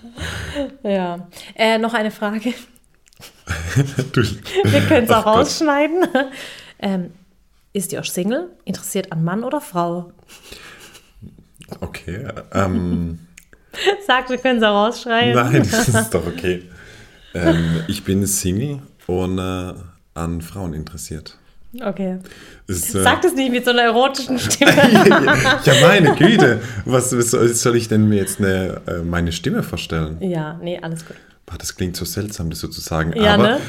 ja. 0.83 1.27
Äh, 1.55 1.79
noch 1.79 1.95
eine 1.95 2.11
Frage. 2.11 2.53
Wir 3.75 4.81
können 4.89 5.05
es 5.05 5.11
auch 5.11 5.25
Ach 5.25 5.37
rausschneiden. 5.39 6.07
Ähm, 6.79 7.13
ist 7.73 7.93
Josh 7.93 8.11
Single? 8.11 8.51
Interessiert 8.65 9.11
an 9.13 9.25
Mann 9.25 9.43
oder 9.45 9.61
Frau? 9.61 10.13
okay. 11.81 12.29
Ähm, 12.53 13.21
Sagt, 14.07 14.31
wir 14.31 14.39
können 14.39 14.59
es 14.59 14.65
auch 14.65 14.87
rausschreiben. 14.87 15.35
nein, 15.35 15.69
das 15.71 15.89
ist 15.89 16.15
doch 16.15 16.27
okay. 16.27 16.63
Ähm, 17.35 17.83
ich 17.89 18.05
bin 18.05 18.27
Single 18.27 18.81
und 19.07 19.39
äh, 19.39 19.75
an 20.15 20.41
Frauen 20.41 20.75
interessiert. 20.75 21.37
Okay. 21.83 22.19
Ist, 22.69 22.95
äh, 22.95 23.03
Sagt 23.03 23.25
es 23.25 23.35
nicht 23.35 23.51
mit 23.51 23.65
so 23.65 23.73
einer 23.73 23.83
erotischen 23.83 24.39
Stimme. 24.39 24.73
ja, 25.65 25.75
meine 25.83 26.15
Güte. 26.15 26.61
Was 26.85 27.11
soll 27.11 27.77
ich 27.77 27.89
denn 27.89 28.09
mir 28.09 28.17
jetzt 28.17 28.39
eine, 28.39 28.81
äh, 28.87 28.99
meine 29.03 29.33
Stimme 29.33 29.63
vorstellen? 29.63 30.19
ja, 30.21 30.59
nee, 30.63 30.79
alles 30.81 31.05
gut. 31.05 31.17
Das 31.59 31.77
klingt 31.77 31.97
so 31.97 32.05
seltsam, 32.05 32.51
das 32.51 32.61
so 32.61 32.69
zu 32.69 32.81
sagen. 32.81 33.13
Ja, 33.17 33.35
Aber 33.35 33.43
ne? 33.43 33.61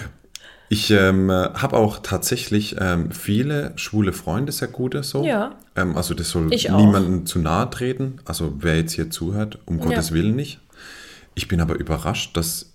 ich 0.69 0.91
ähm, 0.91 1.29
habe 1.29 1.75
auch 1.75 1.99
tatsächlich 1.99 2.77
ähm, 2.79 3.11
viele 3.11 3.73
schwule 3.75 4.13
Freunde, 4.13 4.51
sehr 4.51 4.69
gute 4.69 5.03
so. 5.03 5.23
Ja. 5.23 5.55
Ähm, 5.75 5.95
also 5.97 6.13
das 6.13 6.29
soll 6.29 6.45
niemandem 6.45 7.25
zu 7.25 7.39
nahe 7.39 7.69
treten. 7.69 8.19
Also 8.25 8.53
wer 8.59 8.77
jetzt 8.77 8.93
hier 8.93 9.09
zuhört, 9.09 9.59
um 9.65 9.79
Ja. 9.79 9.85
Gottes 9.85 10.11
Willen 10.11 10.35
nicht. 10.35 10.59
Ich 11.35 11.47
bin 11.47 11.59
aber 11.61 11.75
überrascht, 11.75 12.35
dass 12.37 12.71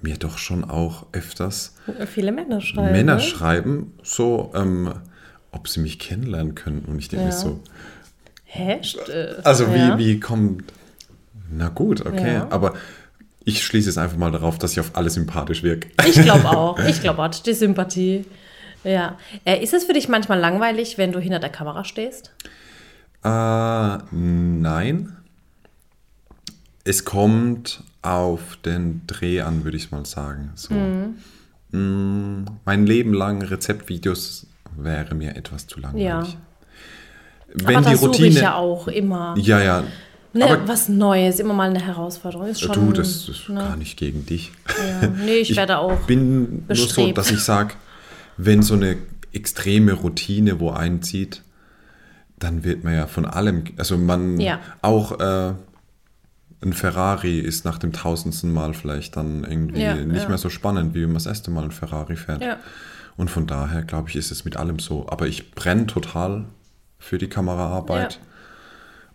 mir 0.00 0.16
doch 0.16 0.38
schon 0.38 0.64
auch 0.64 1.06
öfters 1.12 1.74
Viele 2.06 2.32
Männer 2.32 2.60
schreiben. 2.60 2.92
Männer 2.92 3.14
ne? 3.16 3.20
schreiben, 3.20 3.92
so, 4.02 4.50
ähm, 4.54 4.92
ob 5.52 5.68
sie 5.68 5.80
mich 5.80 5.98
kennenlernen 5.98 6.54
können. 6.54 6.84
Und 6.86 6.98
ich 6.98 7.08
denke 7.08 7.26
mir 7.26 7.30
Ja. 7.32 7.36
so, 7.36 7.60
Hä? 8.44 8.80
Also 9.44 9.64
ja. 9.64 9.98
wie, 9.98 10.04
wie 10.04 10.20
kommt. 10.20 10.64
Na 11.50 11.68
gut, 11.68 12.04
okay. 12.04 12.34
Ja. 12.34 12.46
Aber 12.50 12.74
ich 13.44 13.64
schließe 13.64 13.88
es 13.88 13.96
einfach 13.98 14.16
mal 14.16 14.30
darauf, 14.30 14.58
dass 14.58 14.72
ich 14.72 14.80
auf 14.80 14.90
alle 14.94 15.08
sympathisch 15.10 15.62
wirke. 15.62 15.88
Ich 16.06 16.20
glaube 16.20 16.48
auch. 16.56 16.78
Ich 16.80 17.00
glaube 17.00 17.22
auch. 17.22 17.28
Die 17.28 17.54
Sympathie. 17.54 18.24
Ja. 18.84 19.18
Äh, 19.44 19.62
ist 19.62 19.74
es 19.74 19.84
für 19.84 19.92
dich 19.92 20.08
manchmal 20.08 20.38
langweilig, 20.38 20.98
wenn 20.98 21.12
du 21.12 21.18
hinter 21.18 21.38
der 21.38 21.50
Kamera 21.50 21.84
stehst? 21.84 22.32
Äh, 23.24 23.28
nein. 24.10 25.16
Es 26.84 27.04
kommt 27.04 27.82
auf 28.02 28.56
den 28.64 29.02
Dreh 29.06 29.42
an, 29.42 29.64
würde 29.64 29.76
ich 29.76 29.90
mal 29.92 30.04
sagen. 30.04 30.50
So. 30.56 30.74
Mhm. 30.74 31.16
Mm, 31.70 32.44
mein 32.64 32.86
Leben 32.86 33.14
lang 33.14 33.42
Rezeptvideos 33.42 34.46
wäre 34.76 35.14
mir 35.14 35.36
etwas 35.36 35.66
zu 35.66 35.80
langweilig. 35.80 36.04
Ja. 36.06 36.24
Wenn 37.54 37.76
Aber 37.76 37.84
die 37.84 37.90
das 37.92 38.00
suche 38.00 38.10
Routine. 38.10 38.28
ich 38.28 38.40
ja 38.40 38.56
auch 38.56 38.88
immer. 38.88 39.34
ja, 39.38 39.60
ja. 39.60 39.84
Ne, 40.34 40.46
aber 40.46 40.66
was 40.66 40.88
Neues, 40.88 41.40
immer 41.40 41.52
mal 41.52 41.68
eine 41.68 41.84
Herausforderung. 41.84 42.46
Ist 42.46 42.62
schon, 42.62 42.86
du, 42.86 42.92
das 42.92 43.28
ist 43.28 43.50
ne? 43.50 43.60
gar 43.60 43.76
nicht 43.76 43.98
gegen 43.98 44.24
dich. 44.24 44.50
Ja. 44.66 45.08
Nee, 45.08 45.36
ich, 45.36 45.54
werde 45.56 45.76
auch. 45.78 46.06
bin 46.06 46.64
nur 46.66 46.76
so, 46.76 47.12
dass 47.12 47.30
ich 47.30 47.40
sage, 47.40 47.74
wenn 48.36 48.62
so 48.62 48.74
eine 48.74 48.96
extreme 49.32 49.92
Routine 49.92 50.60
wo 50.60 50.70
einzieht, 50.70 51.42
dann 52.38 52.64
wird 52.64 52.84
man 52.84 52.94
ja 52.94 53.06
von 53.06 53.24
allem, 53.24 53.64
also 53.76 53.96
man 53.96 54.38
Ja. 54.40 54.60
auch 54.82 55.18
äh, 55.20 55.54
ein 56.64 56.72
Ferrari 56.72 57.38
ist 57.40 57.64
nach 57.64 57.78
dem 57.78 57.92
tausendsten 57.92 58.52
Mal 58.52 58.74
vielleicht 58.74 59.16
dann 59.16 59.44
irgendwie 59.44 59.80
Ja, 59.82 59.94
nicht 59.96 60.22
ja. 60.22 60.28
mehr 60.28 60.38
so 60.38 60.48
spannend, 60.48 60.94
wie 60.94 61.00
wenn 61.02 61.08
man 61.08 61.14
das 61.14 61.26
erste 61.26 61.50
Mal 61.50 61.64
ein 61.64 61.70
Ferrari 61.72 62.16
fährt. 62.16 62.42
Und 63.16 63.30
von 63.30 63.46
daher, 63.46 63.82
glaube 63.82 64.08
ich, 64.10 64.16
ist 64.16 64.30
es 64.30 64.44
mit 64.44 64.56
allem 64.56 64.78
so. 64.78 65.08
Aber 65.08 65.26
ich 65.26 65.52
brenne 65.52 65.86
total 65.86 66.46
für 66.98 67.18
die 67.18 67.28
Kameraarbeit 67.28 68.20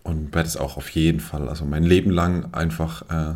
und 0.03 0.33
werde 0.35 0.47
es 0.47 0.57
auch 0.57 0.77
auf 0.77 0.89
jeden 0.89 1.19
Fall, 1.19 1.47
also 1.49 1.65
mein 1.65 1.83
Leben 1.83 2.11
lang 2.11 2.53
einfach 2.53 3.01
äh, 3.09 3.33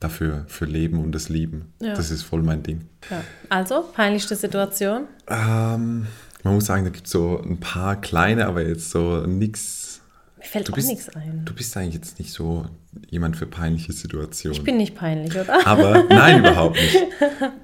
dafür 0.00 0.44
für 0.48 0.64
leben 0.64 0.98
und 1.02 1.12
das 1.12 1.28
lieben. 1.28 1.72
Ja. 1.80 1.94
Das 1.94 2.10
ist 2.10 2.22
voll 2.22 2.42
mein 2.42 2.62
Ding. 2.62 2.82
Ja. 3.10 3.22
Also, 3.48 3.84
peinlichste 3.94 4.36
Situation. 4.36 5.04
Ähm, 5.28 6.06
man 6.44 6.54
muss 6.54 6.66
sagen, 6.66 6.84
da 6.84 6.90
gibt 6.90 7.06
es 7.06 7.12
so 7.12 7.40
ein 7.42 7.58
paar 7.58 8.00
kleine, 8.00 8.46
aber 8.46 8.66
jetzt 8.66 8.90
so 8.90 9.26
nichts. 9.26 10.00
Mir 10.38 10.44
fällt 10.44 10.68
Du 10.68 10.72
auch 10.72 10.76
nichts 10.76 11.08
ein. 11.16 11.42
du 11.44 11.52
bist 11.52 11.76
eigentlich 11.76 11.94
jetzt 11.94 12.18
nicht 12.20 12.32
so 12.32 12.64
jemand 13.10 13.36
für 13.36 13.46
peinliche 13.46 13.92
Situationen. 13.92 14.56
Ich 14.56 14.62
bin 14.64 14.76
nicht 14.76 14.94
peinlich, 14.94 15.36
oder? 15.36 15.66
aber 15.66 16.04
nein, 16.08 16.38
überhaupt 16.38 16.76
nicht. 16.76 16.96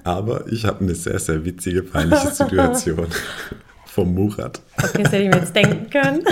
Aber 0.03 0.45
ich 0.51 0.65
habe 0.65 0.81
eine 0.81 0.93
sehr, 0.93 1.17
sehr 1.19 1.45
witzige, 1.45 1.83
peinliche 1.83 2.31
Situation 2.31 3.07
vom 3.85 4.13
Murat. 4.13 4.61
Okay, 4.77 5.03
das 5.03 5.11
hätte 5.13 5.23
ich 5.23 5.29
mir 5.29 5.37
jetzt 5.37 5.55
denken 5.55 5.89
können. 5.89 6.23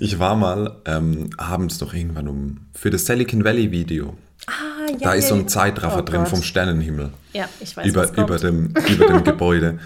Ich 0.00 0.18
war 0.18 0.34
mal 0.34 0.80
ähm, 0.86 1.30
abends 1.36 1.80
noch 1.80 1.94
irgendwann 1.94 2.26
um 2.26 2.66
für 2.74 2.90
das 2.90 3.04
Silicon 3.06 3.44
Valley 3.44 3.70
Video. 3.70 4.16
Ah, 4.46 4.52
ja, 4.90 4.96
Da 5.00 5.14
ist 5.14 5.24
ja, 5.24 5.28
so 5.30 5.34
ja. 5.36 5.40
ein 5.42 5.48
Zeitraffer 5.48 6.00
Oh 6.00 6.02
drin 6.02 6.20
Gott. 6.20 6.28
vom 6.28 6.42
Sternenhimmel. 6.42 7.10
Ja, 7.32 7.48
ich 7.60 7.76
weiß, 7.76 7.86
über, 7.86 8.12
über, 8.16 8.38
dem, 8.38 8.74
über 8.90 9.06
dem 9.06 9.24
Gebäude. 9.24 9.78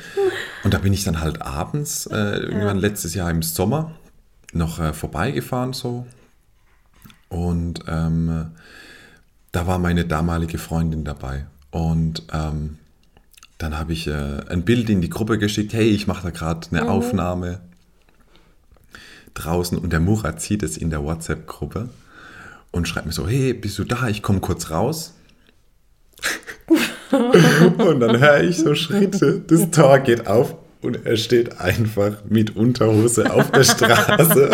Und 0.65 0.75
da 0.75 0.79
bin 0.79 0.93
ich 0.93 1.05
dann 1.05 1.21
halt 1.21 1.43
abends, 1.43 2.07
äh, 2.07 2.17
irgendwann 2.39 2.79
letztes 2.79 3.15
Jahr 3.15 3.31
im 3.31 3.43
Sommer, 3.43 3.93
noch 4.53 4.81
äh, 4.81 4.93
vorbeigefahren 4.93 5.73
so. 5.73 6.07
Und 7.29 7.85
ähm, 7.87 8.53
da 9.53 9.67
war 9.67 9.79
meine 9.79 10.05
damalige 10.05 10.59
Freundin 10.59 11.05
dabei. 11.05 11.47
Und 11.71 12.25
ähm, 12.33 12.79
dann 13.59 13.79
habe 13.79 13.93
ich 13.93 14.07
äh, 14.07 14.41
ein 14.49 14.65
Bild 14.65 14.89
in 14.91 15.01
die 15.03 15.11
Gruppe 15.11 15.39
geschickt, 15.39 15.73
hey, 15.73 15.89
ich 15.89 16.07
mache 16.07 16.23
da 16.25 16.31
gerade 16.31 16.67
eine 16.71 16.83
Mhm. 16.85 16.89
Aufnahme 16.89 17.61
draußen. 19.35 19.79
Und 19.79 19.93
der 19.93 20.01
Murat 20.01 20.41
sieht 20.41 20.63
es 20.63 20.77
in 20.77 20.91
der 20.91 21.05
WhatsApp-Gruppe 21.05 21.89
und 22.79 22.89
schreibt 22.89 23.07
mir 23.07 23.13
so, 23.13 23.29
hey, 23.29 23.53
bist 23.53 23.79
du 23.79 23.85
da? 23.85 24.09
Ich 24.09 24.23
komme 24.23 24.41
kurz 24.41 24.71
raus. 24.71 25.15
Und 27.11 28.01
dann 28.01 28.21
höre 28.21 28.43
ich 28.43 28.59
so 28.59 28.75
Schritte, 28.75 29.41
das 29.47 29.71
Tor 29.71 30.01
geht 30.01 30.27
auf 30.27 30.57
und 30.83 31.07
er 31.07 31.17
steht 31.17 31.59
einfach 31.59 32.25
mit 32.29 32.55
Unterhose 32.55 33.33
auf 33.33 33.51
der 33.51 33.65
Straße, 33.65 34.51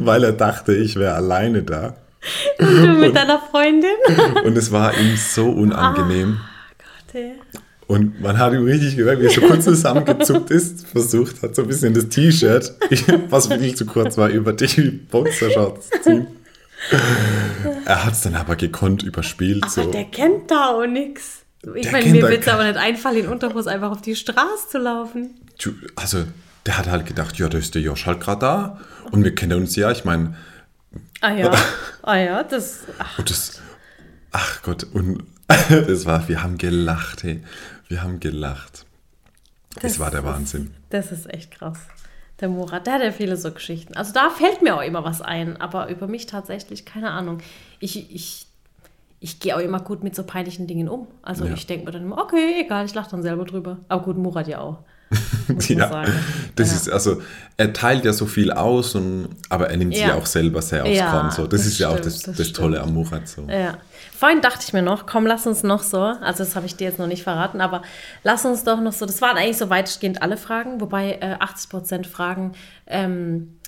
weil 0.00 0.24
er 0.24 0.32
dachte, 0.32 0.74
ich 0.74 0.96
wäre 0.96 1.14
alleine 1.14 1.62
da. 1.62 1.96
Du 2.58 2.66
mit 2.66 3.16
deiner 3.16 3.40
Freundin? 3.40 3.90
Und 4.44 4.56
es 4.56 4.70
war 4.70 4.96
ihm 4.98 5.16
so 5.16 5.50
unangenehm. 5.50 6.38
Gott, 6.78 7.14
ey. 7.14 7.32
Und 7.88 8.20
man 8.20 8.38
hat 8.38 8.52
ihm 8.52 8.64
richtig 8.64 8.96
gemerkt, 8.96 9.20
wie 9.20 9.26
er 9.26 9.32
so 9.32 9.40
kurz 9.40 9.64
zusammengezuckt 9.64 10.50
ist, 10.50 10.86
versucht 10.86 11.42
hat, 11.42 11.54
so 11.54 11.62
ein 11.62 11.68
bisschen 11.68 11.92
das 11.92 12.08
T-Shirt, 12.08 12.72
was 13.28 13.48
viel 13.48 13.74
zu 13.74 13.84
kurz 13.84 14.16
war, 14.16 14.28
über 14.28 14.52
die 14.52 14.90
Boxershorts 15.10 15.90
zu 15.90 16.02
ziehen. 16.02 16.26
Er 17.84 18.04
hat 18.04 18.12
es 18.14 18.22
dann 18.22 18.34
aber 18.34 18.56
gekonnt 18.56 19.02
überspielt. 19.02 19.62
Aber 19.64 19.70
so. 19.72 19.90
der 19.90 20.04
kennt 20.04 20.50
da 20.50 20.70
auch 20.70 20.86
nix. 20.86 21.40
Ich 21.74 21.82
Der 21.84 21.92
meine, 21.92 22.10
mir 22.10 22.22
wird 22.28 22.42
es 22.42 22.48
aber 22.48 22.64
nicht 22.64 22.76
einfallen, 22.76 23.18
in 23.18 23.28
Unterhose 23.28 23.70
einfach 23.70 23.90
auf 23.92 24.02
die 24.02 24.16
Straße 24.16 24.68
zu 24.70 24.78
laufen. 24.78 25.30
Also, 25.94 26.24
der 26.66 26.76
hat 26.78 26.88
halt 26.88 27.06
gedacht, 27.06 27.38
ja, 27.38 27.48
da 27.48 27.58
ist 27.58 27.74
der 27.74 27.82
Josh 27.82 28.06
halt 28.06 28.20
gerade 28.20 28.40
da. 28.40 28.80
Und 29.12 29.22
wir 29.22 29.34
kennen 29.34 29.60
uns 29.60 29.76
ja, 29.76 29.90
ich 29.92 30.04
meine, 30.04 30.36
Ah 31.20 31.32
ja, 31.32 31.52
ah 32.02 32.16
ja, 32.16 32.42
das... 32.42 32.80
Ach, 32.98 33.18
und 33.18 33.30
das, 33.30 33.60
Ach 34.32 34.62
Gott, 34.62 34.84
und 34.84 35.22
es 35.70 36.04
war, 36.04 36.26
wir 36.28 36.42
haben 36.42 36.58
gelacht, 36.58 37.22
hey. 37.22 37.42
Wir 37.88 38.02
haben 38.02 38.18
gelacht. 38.18 38.86
Das 39.80 39.92
es 39.92 39.98
war 39.98 40.10
der 40.10 40.20
ist- 40.20 40.26
Wahnsinn. 40.26 40.74
Das 40.90 41.12
ist 41.12 41.32
echt 41.32 41.52
krass. 41.52 41.78
Der 42.42 42.48
Murat, 42.50 42.86
der 42.86 42.94
hat 42.94 43.02
ja 43.02 43.12
viele 43.12 43.36
so 43.38 43.52
Geschichten. 43.52 43.94
Also 43.94 44.12
da 44.12 44.28
fällt 44.28 44.60
mir 44.62 44.76
auch 44.76 44.82
immer 44.82 45.04
was 45.04 45.22
ein, 45.22 45.58
aber 45.60 45.88
über 45.88 46.06
mich 46.08 46.26
tatsächlich, 46.26 46.84
keine 46.84 47.10
Ahnung. 47.12 47.38
Ich, 47.78 48.12
ich, 48.14 48.46
ich 49.20 49.38
gehe 49.38 49.56
auch 49.56 49.60
immer 49.60 49.78
gut 49.80 50.02
mit 50.02 50.14
so 50.16 50.24
peinlichen 50.24 50.66
Dingen 50.66 50.88
um. 50.88 51.06
Also 51.22 51.44
Ja. 51.46 51.54
ich 51.54 51.66
denke 51.68 51.86
mir 51.86 51.92
dann 51.92 52.02
immer, 52.02 52.18
okay, 52.18 52.62
egal, 52.64 52.84
ich 52.84 52.94
lache 52.94 53.12
dann 53.12 53.22
selber 53.22 53.44
drüber. 53.44 53.78
Aber 53.88 54.02
gut, 54.02 54.18
Murat 54.18 54.48
ja 54.48 54.58
auch. 54.60 54.78
Ja, 55.68 56.04
das 56.56 56.70
Ja. 56.70 56.76
ist, 56.76 56.90
also, 56.90 57.20
er 57.56 57.72
teilt 57.72 58.04
ja 58.04 58.12
so 58.12 58.26
viel 58.26 58.50
aus, 58.50 58.94
und, 58.94 59.28
aber 59.50 59.68
er 59.70 59.76
nimmt 59.76 59.94
sich 59.94 60.02
Ja. 60.04 60.14
auch 60.14 60.24
selber 60.26 60.62
sehr 60.62 60.84
aufs 60.84 60.96
Ja, 60.96 61.10
Korn. 61.10 61.30
So. 61.30 61.46
Das, 61.46 61.60
das 61.60 61.66
ist 61.66 61.78
ja 61.78 61.88
auch 61.90 61.98
stimmt, 61.98 62.06
das, 62.06 62.22
das 62.22 62.36
das, 62.38 62.52
Tolle 62.52 62.76
stimmt. 62.78 62.88
am 62.88 62.94
Murat. 62.94 63.28
So. 63.28 63.42
Ja. 63.42 63.78
Vorhin 64.22 64.40
dachte 64.40 64.60
ich 64.62 64.72
mir 64.72 64.82
noch, 64.82 65.06
komm, 65.06 65.26
lass 65.26 65.48
uns 65.48 65.64
noch 65.64 65.82
so, 65.82 65.98
also 65.98 66.44
das 66.44 66.54
habe 66.54 66.64
ich 66.64 66.76
dir 66.76 66.84
jetzt 66.86 67.00
noch 67.00 67.08
nicht 67.08 67.24
verraten, 67.24 67.60
aber 67.60 67.82
lass 68.22 68.44
uns 68.44 68.62
doch 68.62 68.80
noch 68.80 68.92
so, 68.92 69.04
das 69.04 69.20
waren 69.20 69.36
eigentlich 69.36 69.58
so 69.58 69.68
weitestgehend 69.68 70.22
alle 70.22 70.36
Fragen, 70.36 70.80
wobei 70.80 71.14
äh, 71.20 71.34
80% 71.40 72.06
Fragen, 72.06 72.52
ähm, 72.86 73.58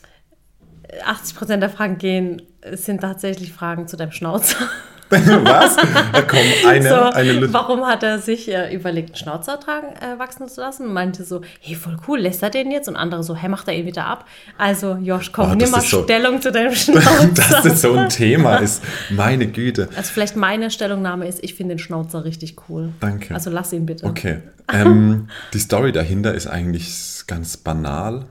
80% 1.04 1.56
der 1.56 1.70
Fragen 1.70 1.98
gehen, 1.98 2.40
sind 2.70 3.00
tatsächlich 3.00 3.52
Fragen 3.52 3.88
zu 3.88 3.96
deinem 3.96 4.12
Schnauzer. 4.12 4.70
Was? 5.10 5.76
Ja, 5.76 6.22
komm, 6.22 6.38
eine, 6.66 6.88
so, 6.88 6.94
eine 6.94 7.52
warum 7.52 7.86
hat 7.86 8.02
er 8.02 8.18
sich 8.18 8.48
äh, 8.52 8.74
überlegt, 8.74 9.10
einen 9.10 9.16
Schnauzer 9.16 9.60
tragen, 9.60 9.88
äh, 9.96 10.18
wachsen 10.18 10.48
zu 10.48 10.60
lassen? 10.60 10.86
Und 10.88 10.92
meinte 10.94 11.24
so, 11.24 11.42
hey, 11.60 11.74
voll 11.76 11.96
cool, 12.08 12.18
lässt 12.20 12.42
er 12.42 12.50
den 12.50 12.70
jetzt? 12.70 12.88
Und 12.88 12.96
andere 12.96 13.22
so, 13.22 13.36
hey, 13.36 13.48
macht 13.48 13.68
er 13.68 13.74
ihn 13.74 13.86
wieder 13.86 14.06
ab? 14.06 14.26
Also, 14.58 14.94
Josh, 14.96 15.30
komm, 15.32 15.52
Oh, 15.52 15.54
nimm 15.54 15.70
mal 15.70 15.80
so- 15.82 16.02
Stellung 16.04 16.40
zu 16.40 16.50
deinem 16.50 16.72
Schnauzer. 16.74 17.28
Dass 17.34 17.62
das 17.62 17.82
so 17.82 17.92
ein 17.94 18.08
Thema 18.08 18.56
ist. 18.60 18.82
Meine 19.10 19.46
Güte. 19.46 19.88
Also 19.96 20.10
vielleicht 20.12 20.36
meine 20.36 20.70
Stellungnahme 20.70 21.28
ist, 21.28 21.44
ich 21.44 21.54
finde 21.54 21.74
den 21.76 21.78
Schnauzer 21.78 22.24
richtig 22.24 22.56
cool. 22.68 22.90
Danke. 23.00 23.34
Also 23.34 23.50
lass 23.50 23.72
ihn 23.72 23.86
bitte. 23.86 24.06
Okay. 24.06 24.40
Ähm, 24.72 25.28
die 25.52 25.58
Story 25.58 25.92
dahinter 25.92 26.34
ist 26.34 26.46
eigentlich 26.46 27.22
ganz 27.26 27.56
banal, 27.58 28.24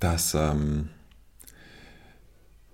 dass 0.00 0.34
ähm, 0.34 0.88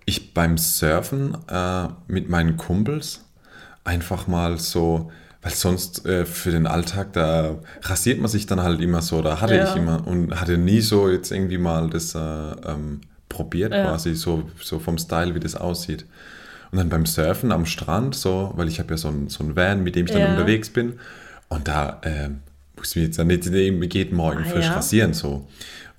ich 0.05 0.33
beim 0.33 0.57
Surfen 0.57 1.37
äh, 1.49 1.87
mit 2.07 2.27
meinen 2.29 2.57
Kumpels 2.57 3.22
einfach 3.83 4.27
mal 4.27 4.57
so, 4.59 5.11
weil 5.41 5.51
sonst 5.53 6.05
äh, 6.05 6.25
für 6.25 6.51
den 6.51 6.67
Alltag, 6.67 7.13
da 7.13 7.55
rasiert 7.81 8.19
man 8.19 8.29
sich 8.29 8.45
dann 8.45 8.61
halt 8.61 8.79
immer 8.81 9.01
so, 9.01 9.21
da 9.21 9.41
hatte 9.41 9.55
Ja. 9.55 9.63
ich 9.63 9.75
immer 9.75 10.07
und 10.07 10.39
hatte 10.39 10.57
nie 10.57 10.81
so 10.81 11.09
jetzt 11.09 11.31
irgendwie 11.31 11.57
mal 11.57 11.89
das 11.89 12.15
äh, 12.15 12.19
ähm, 12.19 13.01
probiert 13.29 13.73
Ja. 13.73 13.83
quasi, 13.83 14.15
so, 14.15 14.49
so 14.61 14.79
vom 14.79 14.97
Style, 14.97 15.35
wie 15.35 15.39
das 15.39 15.55
aussieht. 15.55 16.05
Und 16.71 16.77
dann 16.77 16.89
beim 16.89 17.05
Surfen 17.05 17.51
am 17.51 17.65
Strand, 17.65 18.15
so, 18.15 18.51
weil 18.55 18.67
ich 18.67 18.79
habe 18.79 18.91
ja 18.91 18.97
so 18.97 19.09
ein, 19.09 19.27
so 19.29 19.43
ein 19.43 19.55
Van, 19.55 19.83
mit 19.83 19.95
dem 19.95 20.05
ich 20.05 20.11
dann 20.11 20.21
Ja. 20.23 20.29
unterwegs 20.29 20.69
bin. 20.69 20.93
Und 21.49 21.67
da 21.67 21.99
äh, 22.03 22.29
muss 22.77 22.91
ich 22.91 22.95
mir 22.95 23.03
jetzt 23.03 23.17
ja 23.17 23.23
nicht 23.25 23.45
jeden 23.93 24.15
Morgen 24.17 24.43
Ah, 24.43 24.45
frisch 24.45 24.71
rasieren. 24.71 25.13
so. 25.13 25.47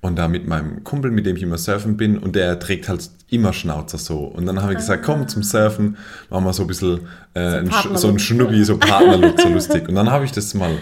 Und 0.05 0.15
da 0.17 0.27
mit 0.27 0.47
meinem 0.47 0.83
Kumpel, 0.83 1.09
mit 1.09 1.25
dem 1.25 1.35
ich 1.35 1.41
immer 1.43 1.57
surfen 1.57 1.97
bin, 1.97 2.17
und 2.19 2.35
der 2.35 2.59
trägt 2.59 2.87
halt 2.89 3.09
immer 3.29 3.53
Schnauzer 3.53 3.97
so. 3.97 4.19
Und 4.19 4.45
dann 4.45 4.61
habe 4.61 4.73
ich 4.73 4.77
gesagt, 4.77 5.03
komm 5.03 5.27
zum 5.27 5.41
Surfen, 5.41 5.97
machen 6.29 6.43
wir 6.45 6.53
so 6.53 6.63
ein 6.63 6.67
bisschen 6.67 7.07
äh, 7.33 7.39
ein 7.39 7.67
Sch- 7.67 7.71
Partnerlook. 7.71 7.99
so 7.99 8.07
ein 8.09 8.19
Schnubbi, 8.19 8.63
so 8.63 8.77
Partnerlook, 8.77 9.39
so 9.41 9.49
lustig. 9.49 9.89
Und 9.89 9.95
dann 9.95 10.11
habe 10.11 10.25
ich 10.25 10.31
das 10.31 10.53
mal 10.53 10.77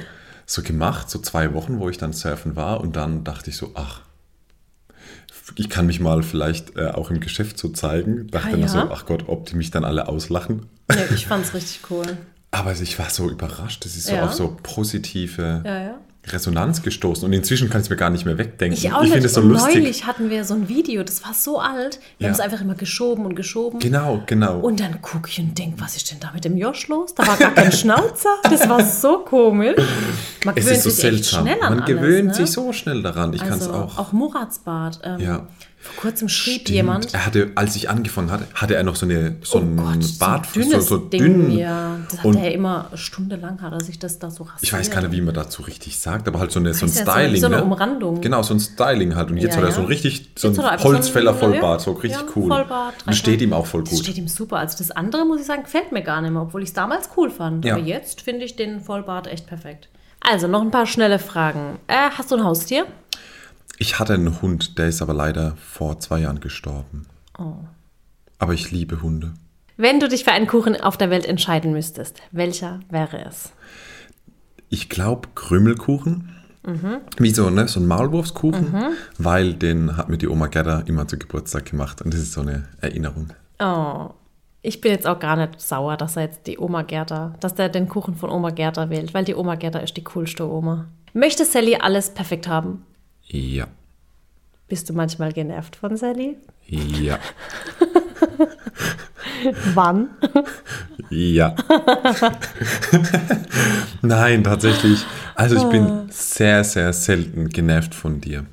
so 0.45 0.61
gemacht, 0.61 1.09
so 1.09 1.19
zwei 1.19 1.53
Wochen, 1.53 1.79
wo 1.79 1.89
ich 1.89 1.97
dann 1.97 2.11
surfen 2.11 2.55
war. 2.57 2.81
Und 2.81 2.95
dann 2.97 3.23
dachte 3.23 3.49
ich 3.49 3.55
so, 3.57 3.71
ach, 3.75 4.01
ich 5.55 5.69
kann 5.69 5.85
mich 5.85 5.99
mal 5.99 6.23
vielleicht 6.23 6.75
äh, 6.77 6.87
auch 6.87 7.09
im 7.11 7.19
Geschäft 7.19 7.57
so 7.57 7.69
zeigen. 7.69 8.27
Dachte 8.27 8.47
Ah, 8.47 8.51
dann 8.51 8.61
ja? 8.61 8.67
so, 8.67 8.79
ach 8.79 9.05
Gott, 9.05 9.25
ob 9.27 9.45
die 9.45 9.55
mich 9.55 9.71
dann 9.71 9.83
alle 9.85 10.07
auslachen. 10.07 10.65
Ja, 10.91 10.97
ich 11.13 11.27
fand's 11.27 11.53
richtig 11.53 11.81
cool. 11.89 12.05
Aber 12.51 12.71
ich 12.73 12.99
war 12.99 13.09
so 13.09 13.29
überrascht, 13.29 13.83
das 13.85 13.95
ist 13.95 14.07
so 14.07 14.15
Ja. 14.15 14.25
auf 14.25 14.33
so 14.33 14.57
positive 14.61 15.61
Ja, 15.65 15.81
ja. 15.81 15.97
Resonanz 16.27 16.81
gestoßen. 16.81 17.25
Und 17.25 17.33
inzwischen 17.33 17.69
kann 17.69 17.81
ich 17.81 17.85
es 17.87 17.89
mir 17.89 17.95
gar 17.97 18.09
nicht 18.09 18.25
mehr 18.25 18.37
wegdenken. 18.37 18.77
Ich 18.77 18.91
auch 18.93 19.01
finde 19.01 19.17
nicht. 19.17 19.25
es 19.25 19.33
so 19.33 19.41
lustig. 19.41 19.75
neulich 19.75 20.05
hatten 20.07 20.29
wir 20.29 20.45
so 20.45 20.53
ein 20.53 20.69
Video, 20.69 21.03
das 21.03 21.23
war 21.23 21.33
so 21.33 21.59
alt. 21.59 21.99
Wir 22.17 22.25
Ja. 22.25 22.27
haben 22.27 22.33
es 22.33 22.39
einfach 22.39 22.61
immer 22.61 22.75
geschoben 22.75 23.25
und 23.25 23.35
geschoben. 23.35 23.79
Genau, 23.79 24.23
genau. 24.25 24.59
Und 24.59 24.79
dann 24.79 25.01
gucke 25.01 25.29
ich 25.29 25.39
und 25.39 25.57
denke, 25.57 25.81
was 25.81 25.97
ist 25.97 26.11
denn 26.11 26.19
da 26.21 26.31
mit 26.33 26.45
dem 26.45 26.57
Josh 26.57 26.87
los? 26.87 27.13
Da 27.13 27.27
war 27.27 27.35
gar 27.37 27.51
kein 27.51 27.71
Schnauzer. 27.73 28.29
Das 28.43 28.69
war 28.69 28.83
so 28.85 29.19
komisch. 29.19 29.75
Man 30.45 30.55
es 30.55 30.63
gewöhnt 30.63 30.77
ist 30.77 30.83
so 30.83 30.89
sich 30.89 30.99
seltsam. 31.01 31.41
schnell 31.45 31.61
an 31.61 31.75
Man 31.75 31.83
alles, 31.83 31.95
gewöhnt 31.95 32.27
ne? 32.29 32.33
sich 32.35 32.51
so 32.51 32.71
schnell 32.71 33.01
daran. 33.03 33.33
Ich 33.33 33.41
kann 33.41 33.59
es 33.59 33.67
also, 33.67 33.73
auch. 33.73 33.97
Auch 33.97 34.11
Murats 34.13 34.59
Bart. 34.59 34.99
Ähm, 35.03 35.19
Ja. 35.19 35.47
Vor 35.83 35.95
kurzem 35.97 36.29
schrieb 36.29 36.61
Stimmt. 36.61 36.69
jemand. 36.69 37.13
Er 37.13 37.25
hatte, 37.25 37.51
als 37.55 37.75
ich 37.75 37.89
angefangen 37.89 38.31
hatte, 38.31 38.47
hatte 38.53 38.75
er 38.75 38.83
noch 38.83 38.95
so, 38.95 39.05
eine, 39.05 39.35
so 39.43 39.57
Oh 39.57 39.61
ein 39.61 39.75
Gott, 39.75 40.17
Bart, 40.17 40.45
so 40.53 40.59
ein 40.61 40.69
dünnes 40.69 40.87
so, 40.87 40.97
so 40.97 41.03
Ding, 41.09 41.19
dünn. 41.21 41.51
ja. 41.57 41.97
Das 42.09 42.19
hat 42.19 42.25
Und- 42.25 42.37
er 42.37 42.53
immer 42.53 42.89
stundenlang 42.95 43.61
hat 43.61 43.73
er 43.73 43.81
sich 43.83 43.99
das 43.99 44.17
da 44.17 44.31
so 44.31 44.43
rasiert. 44.43 44.63
Ich 44.63 44.71
weiß 44.71 44.89
gar 44.91 45.01
nicht, 45.01 45.11
wie 45.11 45.19
man 45.19 45.33
dazu 45.35 45.61
richtig 45.63 45.99
sagt, 45.99 46.25
aber 46.29 46.39
halt 46.39 46.51
so, 46.53 46.59
eine, 46.61 46.73
so 46.73 46.85
ein 46.85 46.91
ja 46.93 47.01
Styling. 47.01 47.41
so 47.41 47.47
eine 47.47 47.57
ne? 47.57 47.63
Umrandung. 47.65 48.21
Genau, 48.21 48.41
so 48.43 48.53
ein 48.53 48.61
Styling 48.61 49.15
halt. 49.15 49.29
Und 49.29 49.37
jetzt 49.37 49.55
Ja, 49.55 49.61
hat 49.61 49.65
er 49.69 49.71
so 49.73 49.81
ein 49.81 49.87
richtig, 49.87 50.31
so 50.37 50.47
ein 50.47 50.55
er 50.55 50.71
einfach 50.71 50.83
so 50.83 50.89
ein- 50.89 50.95
Holzfäller 50.95 51.33
Vollbart, 51.33 51.81
ja, 51.81 51.85
so 51.85 51.91
richtig 51.91 52.21
ja, 52.21 52.27
cool. 52.35 52.47
Vollbart, 52.47 52.93
Und 53.05 53.13
steht 53.15 53.41
ihm 53.41 53.51
auch 53.51 53.65
voll 53.65 53.83
Das 53.83 53.91
gut. 53.91 54.03
steht 54.03 54.17
ihm 54.17 54.29
super. 54.29 54.57
Also 54.59 54.77
das 54.77 54.91
andere, 54.91 55.25
muss 55.25 55.41
ich 55.41 55.45
sagen, 55.45 55.63
gefällt 55.63 55.91
mir 55.91 56.01
gar 56.01 56.21
nicht 56.21 56.31
mehr, 56.31 56.43
obwohl 56.43 56.63
ich 56.63 56.69
es 56.69 56.73
damals 56.73 57.09
cool 57.17 57.29
fand. 57.29 57.69
Aber 57.69 57.79
jetzt 57.79 58.21
finde 58.21 58.45
ich 58.45 58.55
den 58.55 58.79
Vollbart 58.79 59.27
echt 59.27 59.47
perfekt. 59.47 59.89
Also, 60.25 60.47
noch 60.47 60.61
ein 60.61 60.71
paar 60.71 60.85
schnelle 60.85 61.19
Fragen. 61.19 61.79
Äh, 61.87 62.09
hast 62.17 62.31
du 62.31 62.35
ein 62.37 62.45
Haustier? 62.45 62.85
Ich 63.83 63.99
hatte 63.99 64.13
einen 64.13 64.41
Hund, 64.41 64.77
der 64.77 64.87
ist 64.87 65.01
aber 65.01 65.13
leider 65.13 65.57
vor 65.57 65.99
zwei 65.99 66.19
Jahren 66.19 66.39
gestorben. 66.39 67.05
Oh. 67.37 67.55
Aber 68.39 68.53
ich 68.53 68.71
liebe 68.71 69.01
Hunde. 69.01 69.33
Wenn 69.75 69.99
du 69.99 70.07
dich 70.07 70.23
für 70.23 70.31
einen 70.31 70.47
Kuchen 70.47 70.79
auf 70.79 70.95
der 70.95 71.09
Welt 71.09 71.25
entscheiden 71.25 71.73
müsstest, 71.73 72.21
welcher 72.31 72.79
wäre 72.89 73.25
es? 73.25 73.51
Ich 74.69 74.87
glaube 74.87 75.27
Krümelkuchen. 75.35 76.29
Wie 77.17 77.31
so, 77.31 77.49
ne, 77.49 77.67
so 77.67 77.81
ein 77.81 77.85
Maulwurfskuchen, 77.85 78.73
weil 79.17 79.53
den 79.53 79.97
hat 79.97 80.07
mir 80.07 80.17
die 80.17 80.29
Oma 80.29 80.47
Gerda 80.47 80.83
immer 80.85 81.05
zu 81.05 81.19
Geburtstag 81.19 81.65
gemacht. 81.65 82.01
Und 82.01 82.13
das 82.13 82.21
ist 82.21 82.31
so 82.31 82.39
eine 82.39 82.69
Erinnerung. 82.79 83.33
Oh, 83.59 84.11
ich 84.61 84.79
bin 84.79 84.93
jetzt 84.93 85.07
auch 85.07 85.19
gar 85.19 85.35
nicht 85.35 85.59
sauer, 85.59 85.97
dass 85.97 86.15
er 86.15 86.23
jetzt 86.23 86.47
die 86.47 86.57
Oma 86.57 86.83
Gerda, 86.83 87.33
dass 87.41 87.55
der 87.55 87.67
den 87.67 87.89
Kuchen 87.89 88.15
von 88.15 88.29
Oma 88.29 88.51
Gerda 88.51 88.89
wählt, 88.89 89.13
weil 89.13 89.25
die 89.25 89.35
Oma 89.35 89.55
Gerda 89.55 89.79
ist 89.79 89.97
die 89.97 90.05
coolste 90.05 90.49
Oma. 90.49 90.87
Möchte 91.11 91.43
Sally 91.43 91.75
alles 91.75 92.11
perfekt 92.11 92.47
haben? 92.47 92.85
Ja. 93.33 93.67
Bist 94.67 94.89
du 94.89 94.93
manchmal 94.93 95.33
genervt 95.33 95.75
von 95.75 95.97
Sally? 95.97 96.37
Ja. 96.67 97.17
Wann? 99.73 100.09
Ja. 101.09 101.55
Nein, 104.01 104.43
tatsächlich. 104.43 105.03
Also 105.33 105.57
ich 105.57 105.63
bin 105.63 106.03
sehr, 106.09 106.63
sehr 106.63 106.93
selten 106.93 107.49
genervt 107.49 107.95
von 107.95 108.21
dir. 108.21 108.45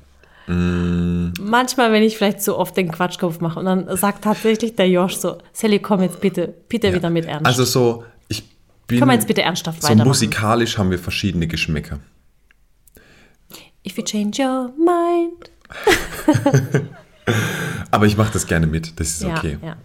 Manchmal, 0.47 1.93
wenn 1.93 2.03
ich 2.03 2.17
vielleicht 2.17 2.41
zu 2.41 2.57
oft 2.57 2.75
den 2.75 2.91
Quatschkopf 2.91 3.39
mache 3.39 3.59
und 3.59 3.65
dann 3.65 3.95
sagt 3.95 4.23
tatsächlich 4.23 4.75
der 4.75 4.89
Josh 4.89 5.15
so, 5.15 5.37
Sally, 5.53 5.79
komm 5.79 6.01
jetzt 6.01 6.19
bitte, 6.19 6.53
bitte 6.67 6.93
wieder 6.93 7.11
mit 7.11 7.25
Ernst. 7.25 7.45
Also 7.45 7.63
so, 7.63 8.03
ich 8.27 8.43
bin. 8.87 8.99
Wir 8.99 9.13
jetzt 9.13 9.27
bitte 9.27 9.43
ernsthaft 9.43 9.81
So 9.81 9.87
weitermachen? 9.87 10.07
musikalisch 10.07 10.77
haben 10.77 10.89
wir 10.89 10.99
verschiedene 10.99 11.47
Geschmäcker. 11.47 11.99
If 13.85 13.97
you 13.97 14.03
change 14.03 14.41
your 14.41 14.71
mind. 14.77 15.49
Aber 17.91 18.05
ich 18.05 18.17
mache 18.17 18.33
das 18.33 18.47
gerne 18.47 18.67
mit. 18.67 18.99
Das 18.99 19.09
ist 19.09 19.21
Ja, 19.23 19.37
okay. 19.37 19.57
ja. 19.61 19.75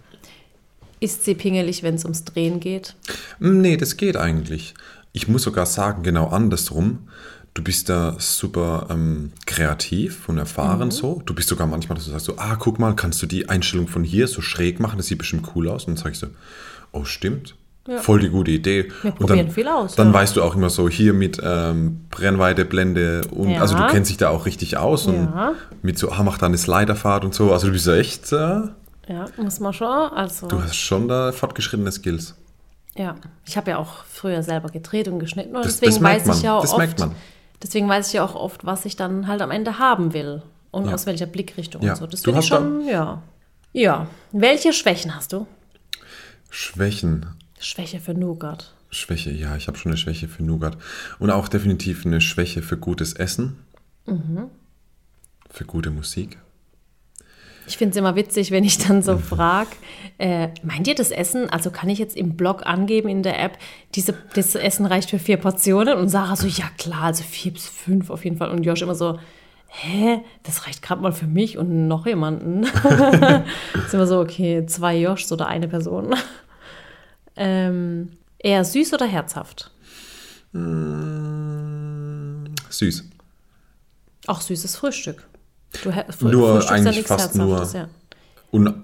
Ist 1.01 1.25
sie 1.25 1.35
pingelig, 1.35 1.83
wenn 1.83 1.95
es 1.95 2.05
ums 2.05 2.25
Drehen 2.25 2.61
geht? 2.61 2.95
Mm, 3.39 3.61
Nee, 3.61 3.77
das 3.77 3.97
geht 3.97 4.17
eigentlich. 4.17 4.75
Ich 5.13 5.29
muss 5.29 5.43
sogar 5.43 5.67
sagen, 5.67 6.03
genau 6.03 6.29
andersrum. 6.29 7.09
Du 7.55 7.63
bist 7.63 7.89
da 7.89 8.17
super 8.19 8.87
ähm, 8.91 9.33
kreativ 9.47 10.29
und 10.29 10.35
Mhm. 10.37 10.41
erfahren 10.41 10.91
so. 10.91 11.23
Du 11.25 11.35
bist 11.35 11.49
sogar 11.49 11.67
manchmal, 11.67 11.97
dass 11.97 12.05
du 12.07 12.11
sagst 12.11 12.27
so, 12.27 12.37
ah, 12.39 12.57
guck 12.57 12.79
mal, 12.79 12.95
kannst 12.95 13.23
du 13.23 13.27
die 13.27 13.49
Einstellung 13.49 13.89
von 13.89 14.05
hier 14.05 14.29
so 14.29 14.43
schräg 14.43 14.79
machen? 14.81 14.99
Das 14.99 15.07
sieht 15.07 15.19
bestimmt 15.19 15.51
cool 15.55 15.69
aus. 15.69 15.85
Und 15.85 15.97
dann 15.97 16.03
sag 16.05 16.13
ich 16.13 16.19
so, 16.19 16.29
oh, 16.93 17.05
stimmt. 17.05 17.55
Voll 17.99 18.21
die 18.21 18.29
gute 18.31 18.51
Idee. 18.51 18.89
Wir 19.03 19.11
und 19.13 19.19
probieren 19.19 19.47
dann, 19.47 19.51
viel 19.55 19.69
aus, 19.69 19.95
Dann 19.95 20.09
ja. 20.09 20.15
weißt 20.15 20.37
du 20.37 20.43
auch 20.43 20.55
immer 20.57 20.71
so, 20.71 20.89
hier 20.89 21.13
mit 21.13 21.41
ähm, 21.43 22.07
Brennweite, 22.11 22.65
Blende 22.65 23.23
und 23.31 23.51
Ja. 23.51 23.61
also 23.61 23.77
du 23.77 23.87
kennst 23.89 24.11
dich 24.11 24.17
da 24.17 24.31
auch 24.31 24.45
richtig 24.47 24.77
aus 24.77 25.07
und 25.07 25.15
Ja. 25.27 25.53
mit 25.83 25.99
so, 25.99 26.11
ah, 26.11 26.23
mach 26.23 26.39
da 26.39 26.47
eine 26.47 26.59
Sliderfahrt 26.59 27.25
und 27.25 27.35
so. 27.35 27.53
Also 27.53 27.67
du 27.69 27.73
bist 27.73 27.87
ja 27.87 27.95
echt, 27.97 28.33
äh, 28.33 28.37
Ja, 29.09 29.27
muss 29.37 29.61
man 29.61 29.73
schon. 29.73 29.87
Also, 29.87 30.49
du 30.49 30.61
hast 30.61 30.75
schon 30.77 31.07
da 31.09 31.31
fortgeschrittene 31.33 31.93
Skills. 31.93 32.35
ja. 32.97 33.15
Ich 33.45 33.57
habe 33.57 33.71
ja 33.71 33.79
auch 33.79 34.05
früher 34.11 34.43
selber 34.43 34.69
gedreht 34.69 35.07
und 35.09 35.19
geschnitten 35.21 35.55
und 35.55 35.65
Das- 35.65 35.75
deswegen 35.81 35.93
das 35.93 36.01
merkt 36.01 36.21
weiß 36.23 36.27
man, 36.29 36.37
ich 36.39 36.43
ja 36.43 36.55
auch 36.57 36.63
das 36.63 36.73
oft, 36.73 37.07
deswegen 37.63 37.89
weiß 37.89 38.09
ich 38.09 38.13
ja 38.15 38.25
auch 38.25 38.35
oft, 38.35 38.67
was 38.67 38.85
ich 38.85 38.97
dann 38.97 39.29
halt 39.29 39.41
am 39.43 39.51
Ende 39.53 39.79
haben 39.79 40.13
will 40.13 40.43
und 40.73 40.87
Ja. 40.89 40.95
aus 40.95 41.07
welcher 41.07 41.27
Blickrichtung 41.27 41.83
Ja. 41.83 41.93
und 41.93 41.99
so. 41.99 42.07
Das 42.09 42.23
finde 42.23 42.41
ich 42.41 42.47
schon, 42.47 42.85
ja. 42.89 43.23
Ja. 43.73 44.07
Welche 44.33 44.73
Schwächen 44.73 45.15
hast 45.15 45.33
du? 45.33 45.47
Schwächen. 46.51 47.27
Schwäche 47.59 48.01
für 48.01 48.15
Nougat. 48.15 48.75
Schwäche, 48.91 49.31
ja, 49.31 49.57
ich 49.57 49.69
habe 49.69 49.79
schon 49.79 49.91
eine 49.93 49.99
Schwäche 49.99 50.29
für 50.29 50.43
Nougat. 50.43 50.77
Und 51.19 51.31
auch 51.31 51.49
definitiv 51.49 52.07
eine 52.07 52.21
Schwäche 52.21 52.63
für 52.63 52.77
gutes 52.77 53.13
Essen. 53.13 53.59
Mhm. 54.07 54.51
Für 55.51 55.65
gute 55.65 55.91
Musik. 55.91 56.39
Ich 57.69 57.79
finde 57.79 57.91
es 57.91 57.97
immer 57.97 58.15
witzig, 58.15 58.53
wenn 58.53 58.63
ich 58.63 58.79
dann 58.79 59.03
so 59.03 59.19
frage, 59.19 59.71
äh, 60.19 60.49
meint 60.63 60.87
ihr 60.87 60.95
das 60.95 61.11
Essen, 61.11 61.51
also 61.51 61.71
kann 61.71 61.89
ich 61.89 61.99
jetzt 61.99 62.17
im 62.17 62.37
Blog 62.37 62.65
angeben 62.65 63.09
in 63.09 63.25
der 63.25 63.43
App, 63.43 63.59
diese, 63.97 64.15
das 64.35 64.55
Essen 64.55 64.87
reicht 64.87 65.11
für 65.11 65.19
vier 65.19 65.37
Portionen? 65.37 65.99
Und 65.99 66.09
Sarah 66.09 66.37
so, 66.37 66.47
ja 66.47 66.67
klar, 66.79 67.05
also 67.05 67.25
vier 67.25 67.53
bis 67.53 67.67
fünf 67.67 68.11
auf 68.11 68.25
jeden 68.25 68.37
Fall. 68.37 68.51
Und 68.51 68.63
Josh 68.63 68.83
immer 68.83 68.95
so, 68.95 69.19
hä, 69.67 70.21
das 70.45 70.67
reicht 70.67 70.83
gerade 70.83 71.03
mal 71.03 71.13
für 71.13 71.27
mich 71.27 71.59
und 71.59 71.89
noch 71.89 72.07
jemanden. 72.07 72.63
ist 73.85 73.95
immer 73.95 74.07
so, 74.07 74.21
okay, 74.21 74.65
zwei 74.67 74.97
Joshs 74.97 75.33
oder 75.33 75.49
eine 75.49 75.67
Person. 75.67 76.15
Ähm, 77.37 78.13
eher 78.39 78.65
süß 78.65 78.93
oder 78.95 79.07
herzhaft? 79.07 79.71
Süß. 82.71 83.05
Auch 84.27 84.41
süßes 84.41 84.77
Frühstück. 84.77 85.27
Du, 85.83 85.91
her- 85.93 86.07
Nur 86.21 86.61
frühstückst 86.61 86.69
ja 86.71 86.75
eigentlich 86.75 86.97
nichts 86.97 87.09
fast 87.09 87.35
nur- 87.35 87.49
Herzhaftes, 87.59 87.73
ja. 87.75 87.89
Und 88.51 88.75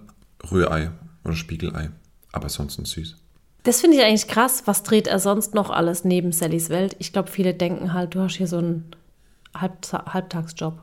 Rührei 0.51 0.91
oder 1.25 1.35
Spiegelei. 1.35 1.91
Aber 2.33 2.49
sonst 2.49 2.75
süß. 2.85 3.17
Das 3.65 3.81
finde 3.81 3.97
ich 3.97 4.03
eigentlich 4.03 4.27
krass. 4.29 4.63
Was 4.67 4.83
dreht 4.83 5.07
er 5.07 5.19
sonst 5.19 5.55
noch 5.55 5.71
alles 5.71 6.05
neben 6.05 6.33
Sallys 6.33 6.69
Welt? 6.69 6.97
Ich 6.99 7.13
glaube, 7.13 7.31
viele 7.31 7.55
denken 7.55 7.93
halt, 7.93 8.15
du 8.15 8.21
hast 8.21 8.35
hier 8.37 8.49
so 8.49 8.59
einen 8.59 8.91
Halb 9.55 9.87
Halbtagsjob. 9.93 10.81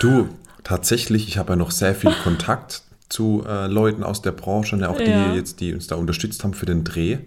Du, 0.00 0.28
tatsächlich, 0.64 1.28
ich 1.28 1.38
habe 1.38 1.52
ja 1.52 1.56
noch 1.56 1.70
sehr 1.72 1.94
viel 1.94 2.12
Kontakt 2.22 2.82
zu 3.10 3.44
äh, 3.46 3.66
Leuten 3.66 4.02
aus 4.02 4.22
der 4.22 4.32
Branche, 4.32 4.76
ne, 4.76 4.88
auch 4.88 5.00
die 5.00 5.10
Ja. 5.10 5.34
jetzt, 5.34 5.60
die 5.60 5.74
uns 5.74 5.86
da 5.86 5.96
unterstützt 5.96 6.42
haben 6.42 6.54
für 6.54 6.64
den 6.66 6.84
Dreh. 6.84 7.18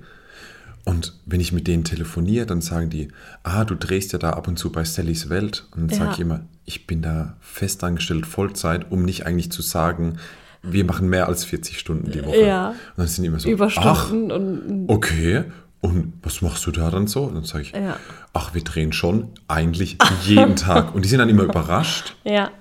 Und 0.85 1.13
wenn 1.25 1.39
ich 1.39 1.53
mit 1.53 1.67
denen 1.67 1.83
telefoniere, 1.83 2.45
dann 2.45 2.59
sagen 2.61 2.89
die, 2.89 3.07
ah, 3.43 3.63
du 3.63 3.75
drehst 3.75 4.11
ja 4.11 4.19
da 4.19 4.31
ab 4.31 4.47
und 4.47 4.57
zu 4.59 4.71
bei 4.71 4.83
Sallys 4.83 5.29
Welt. 5.29 5.65
Und 5.71 5.81
dann 5.83 5.89
Ja. 5.89 5.95
sage 6.05 6.11
ich 6.15 6.19
immer, 6.19 6.41
ich 6.65 6.87
bin 6.87 7.01
da 7.01 7.37
festangestellt 7.39 8.25
Vollzeit, 8.25 8.91
um 8.91 9.03
nicht 9.03 9.25
eigentlich 9.25 9.51
zu 9.51 9.61
sagen, 9.61 10.17
wir 10.61 10.83
machen 10.85 11.09
mehr 11.09 11.27
als 11.27 11.43
40 11.45 11.77
Stunden 11.79 12.11
die 12.11 12.25
Woche. 12.25 12.45
Ja. 12.47 12.69
Und 12.69 12.75
dann 12.97 13.07
sind 13.07 13.23
die 13.23 13.27
immer 13.27 13.39
so, 13.39 13.47
ach, 13.49 13.53
Überstunden 13.53 14.31
und 14.31 14.85
okay. 14.89 15.43
Und 15.81 16.13
was 16.23 16.41
machst 16.41 16.65
du 16.65 16.71
da 16.71 16.89
dann 16.89 17.07
so? 17.07 17.23
Und 17.23 17.35
dann 17.35 17.43
sage 17.43 17.63
ich, 17.63 17.71
Ja. 17.73 17.97
ach, 18.31 18.53
wir 18.53 18.63
drehen 18.63 18.93
schon 18.93 19.27
eigentlich 19.49 19.97
jeden 20.25 20.55
Tag. 20.55 20.95
Und 20.95 21.03
die 21.03 21.09
sind 21.09 21.19
dann 21.19 21.27
immer 21.29 21.43
überrascht. 21.43 22.15
ja. 22.23 22.51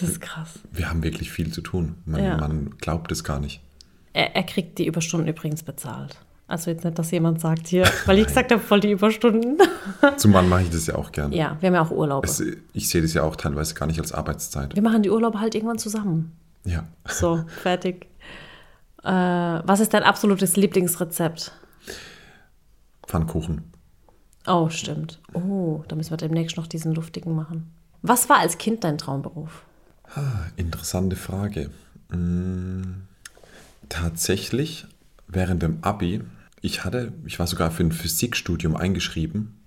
Das 0.00 0.08
ist 0.10 0.20
krass. 0.20 0.58
Wir 0.72 0.88
haben 0.88 1.02
wirklich 1.02 1.30
viel 1.30 1.52
zu 1.52 1.60
tun. 1.60 1.96
Man, 2.04 2.22
Ja. 2.22 2.36
man 2.36 2.70
glaubt 2.78 3.10
es 3.12 3.24
gar 3.24 3.40
nicht. 3.40 3.60
Er, 4.12 4.34
er 4.36 4.42
kriegt 4.44 4.78
die 4.78 4.86
Überstunden 4.86 5.28
übrigens 5.28 5.62
bezahlt. 5.62 6.16
Also 6.48 6.70
jetzt 6.70 6.84
nicht, 6.84 6.96
dass 6.98 7.10
jemand 7.10 7.40
sagt 7.40 7.66
hier, 7.66 7.84
weil 8.06 8.18
ich 8.18 8.26
gesagt 8.26 8.52
habe, 8.52 8.62
voll 8.62 8.80
die 8.80 8.92
Überstunden. 8.92 9.58
Zum 10.16 10.30
Mann 10.30 10.48
mache 10.48 10.62
ich 10.62 10.70
das 10.70 10.86
ja 10.86 10.94
auch 10.94 11.10
gern. 11.12 11.32
ja, 11.32 11.56
wir 11.60 11.66
haben 11.68 11.74
ja 11.74 11.82
auch 11.82 11.90
Urlaube. 11.90 12.26
Es, 12.26 12.40
ich 12.72 12.88
sehe 12.88 13.02
das 13.02 13.14
ja 13.14 13.22
auch 13.24 13.36
teilweise 13.36 13.74
gar 13.74 13.86
nicht 13.86 13.98
als 13.98 14.12
Arbeitszeit. 14.12 14.74
Wir 14.74 14.82
machen 14.82 15.02
die 15.02 15.10
Urlaube 15.10 15.40
halt 15.40 15.54
irgendwann 15.54 15.78
zusammen. 15.78 16.32
Ja. 16.64 16.84
So, 17.08 17.44
fertig. 17.62 18.06
Äh, 19.02 19.10
was 19.10 19.80
ist 19.80 19.92
dein 19.94 20.02
absolutes 20.04 20.56
Lieblingsrezept? 20.56 21.52
Pfannkuchen. 23.06 23.72
Oh, 24.46 24.68
stimmt. 24.68 25.20
Oh, 25.32 25.82
da 25.88 25.96
müssen 25.96 26.10
wir 26.10 26.16
demnächst 26.16 26.56
noch 26.56 26.66
diesen 26.66 26.94
luftigen 26.94 27.34
machen. 27.34 27.72
Was 28.02 28.28
war 28.28 28.38
als 28.38 28.58
Kind 28.58 28.84
dein 28.84 28.98
Traumberuf? 28.98 29.64
Interessante 30.56 31.16
Frage. 31.16 31.70
Mm, 32.10 33.02
tatsächlich, 33.88 34.86
während 35.28 35.62
dem 35.62 35.78
Abi, 35.82 36.22
ich 36.60 36.84
hatte, 36.84 37.12
ich 37.24 37.38
war 37.38 37.46
sogar 37.46 37.70
für 37.70 37.84
ein 37.84 37.92
Physikstudium 37.92 38.76
eingeschrieben. 38.76 39.60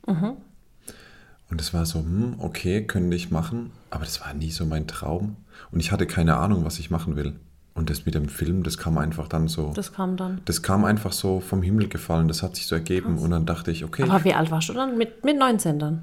Und 1.49 1.61
es 1.61 1.73
war 1.73 1.85
so, 1.85 1.99
hm, 1.99 2.35
okay, 2.39 2.83
könnte 2.85 3.15
ich 3.15 3.31
machen, 3.31 3.71
aber 3.89 4.05
das 4.05 4.21
war 4.21 4.33
nie 4.33 4.51
so 4.51 4.65
mein 4.65 4.87
Traum. 4.87 5.35
Und 5.71 5.79
ich 5.79 5.91
hatte 5.91 6.05
keine 6.05 6.37
Ahnung, 6.37 6.63
was 6.65 6.79
ich 6.79 6.89
machen 6.89 7.15
will. 7.15 7.33
Und 7.73 7.89
das 7.89 8.05
mit 8.05 8.13
dem 8.13 8.27
Film, 8.29 8.63
das 8.63 8.77
kam 8.77 8.97
einfach 8.97 9.27
dann 9.27 9.47
so. 9.47 9.71
Das 9.73 9.93
kam 9.93 10.17
dann. 10.17 10.41
Das 10.45 10.61
kam 10.61 10.83
einfach 10.83 11.13
so 11.13 11.39
vom 11.39 11.61
Himmel 11.61 11.87
gefallen, 11.87 12.27
das 12.27 12.43
hat 12.43 12.55
sich 12.55 12.67
so 12.67 12.75
ergeben 12.75 13.17
und 13.17 13.31
dann 13.31 13.45
dachte 13.45 13.71
ich, 13.71 13.85
okay. 13.85 14.03
Aber 14.03 14.23
wie 14.25 14.33
alt 14.33 14.51
warst 14.51 14.69
du 14.69 14.73
dann? 14.73 14.97
Mit, 14.97 15.23
mit 15.23 15.37
19 15.37 15.79
dann? 15.79 16.01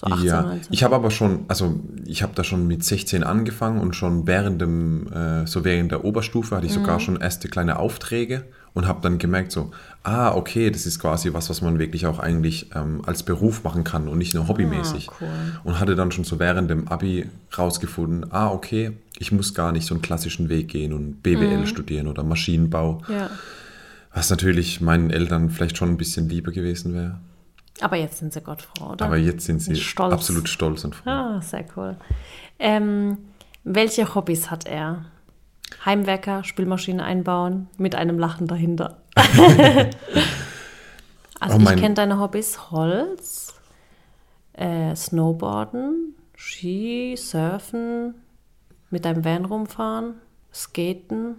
So 0.00 0.06
18, 0.06 0.26
ja, 0.28 0.42
19. 0.42 0.72
ich 0.72 0.84
habe 0.84 0.94
aber 0.94 1.10
schon, 1.10 1.40
also 1.48 1.80
ich 2.06 2.22
habe 2.22 2.32
da 2.36 2.44
schon 2.44 2.68
mit 2.68 2.84
16 2.84 3.24
angefangen 3.24 3.80
und 3.80 3.96
schon 3.96 4.28
während 4.28 4.62
dem, 4.62 5.12
äh, 5.12 5.44
so 5.44 5.64
während 5.64 5.90
der 5.90 6.04
Oberstufe 6.04 6.54
hatte 6.54 6.66
ich 6.66 6.72
Mhm. 6.76 6.82
sogar 6.82 7.00
schon 7.00 7.16
erste 7.16 7.48
kleine 7.48 7.80
Aufträge 7.80 8.44
und 8.74 8.86
habe 8.86 9.00
dann 9.02 9.18
gemerkt 9.18 9.50
so, 9.50 9.72
ah, 10.04 10.36
okay, 10.36 10.70
das 10.70 10.86
ist 10.86 11.00
quasi 11.00 11.32
was, 11.32 11.50
was 11.50 11.62
man 11.62 11.80
wirklich 11.80 12.06
auch 12.06 12.20
eigentlich 12.20 12.70
ähm, 12.76 13.02
als 13.06 13.24
Beruf 13.24 13.64
machen 13.64 13.82
kann 13.82 14.06
und 14.06 14.18
nicht 14.18 14.34
nur 14.34 14.46
hobbymäßig. 14.46 15.08
Ah, 15.10 15.14
cool. 15.20 15.28
Und 15.64 15.80
hatte 15.80 15.96
dann 15.96 16.12
schon 16.12 16.22
so 16.22 16.38
während 16.38 16.70
dem 16.70 16.86
Abi 16.86 17.26
rausgefunden, 17.58 18.30
ah, 18.30 18.52
okay, 18.52 18.92
ich 19.18 19.32
muss 19.32 19.52
gar 19.52 19.72
nicht 19.72 19.84
so 19.84 19.94
einen 19.96 20.02
klassischen 20.02 20.48
Weg 20.48 20.68
gehen 20.68 20.92
und 20.92 21.24
BWL 21.24 21.66
studieren 21.66 22.06
oder 22.06 22.22
Maschinenbau, 22.22 23.02
ja. 23.08 23.30
was 24.14 24.30
natürlich 24.30 24.80
meinen 24.80 25.10
Eltern 25.10 25.50
vielleicht 25.50 25.76
schon 25.76 25.88
ein 25.88 25.96
bisschen 25.96 26.28
lieber 26.28 26.52
gewesen 26.52 26.94
wäre. 26.94 27.18
Aber 27.80 27.96
jetzt 27.96 28.18
sind 28.18 28.32
sie 28.32 28.40
Gottfrau, 28.40 28.92
oder? 28.92 29.06
Aber 29.06 29.16
jetzt 29.16 29.46
sind 29.46 29.60
sie 29.60 29.76
Stolz. 29.76 30.12
absolut 30.12 30.48
stolz 30.48 30.84
und 30.84 30.94
froh. 30.94 31.08
Ah, 31.10 31.40
sehr 31.40 31.64
cool. 31.76 31.96
Ähm, 32.58 33.18
welche 33.64 34.14
Hobbys 34.14 34.50
hat 34.50 34.66
er? 34.66 35.04
Heimwerker, 35.84 36.44
Spülmaschine 36.44 37.04
einbauen, 37.04 37.68
mit 37.76 37.94
einem 37.94 38.18
Lachen 38.18 38.46
dahinter. 38.46 39.02
also 41.40 41.56
Oh, 41.58 41.60
ich 41.60 41.76
kenne 41.76 41.94
deine 41.94 42.18
Hobbys 42.18 42.70
Holz, 42.70 43.54
äh, 44.54 44.96
Snowboarden, 44.96 46.14
Ski, 46.34 47.14
Surfen, 47.16 48.14
mit 48.90 49.04
deinem 49.04 49.24
Van 49.24 49.44
rumfahren, 49.44 50.14
Skaten, 50.52 51.36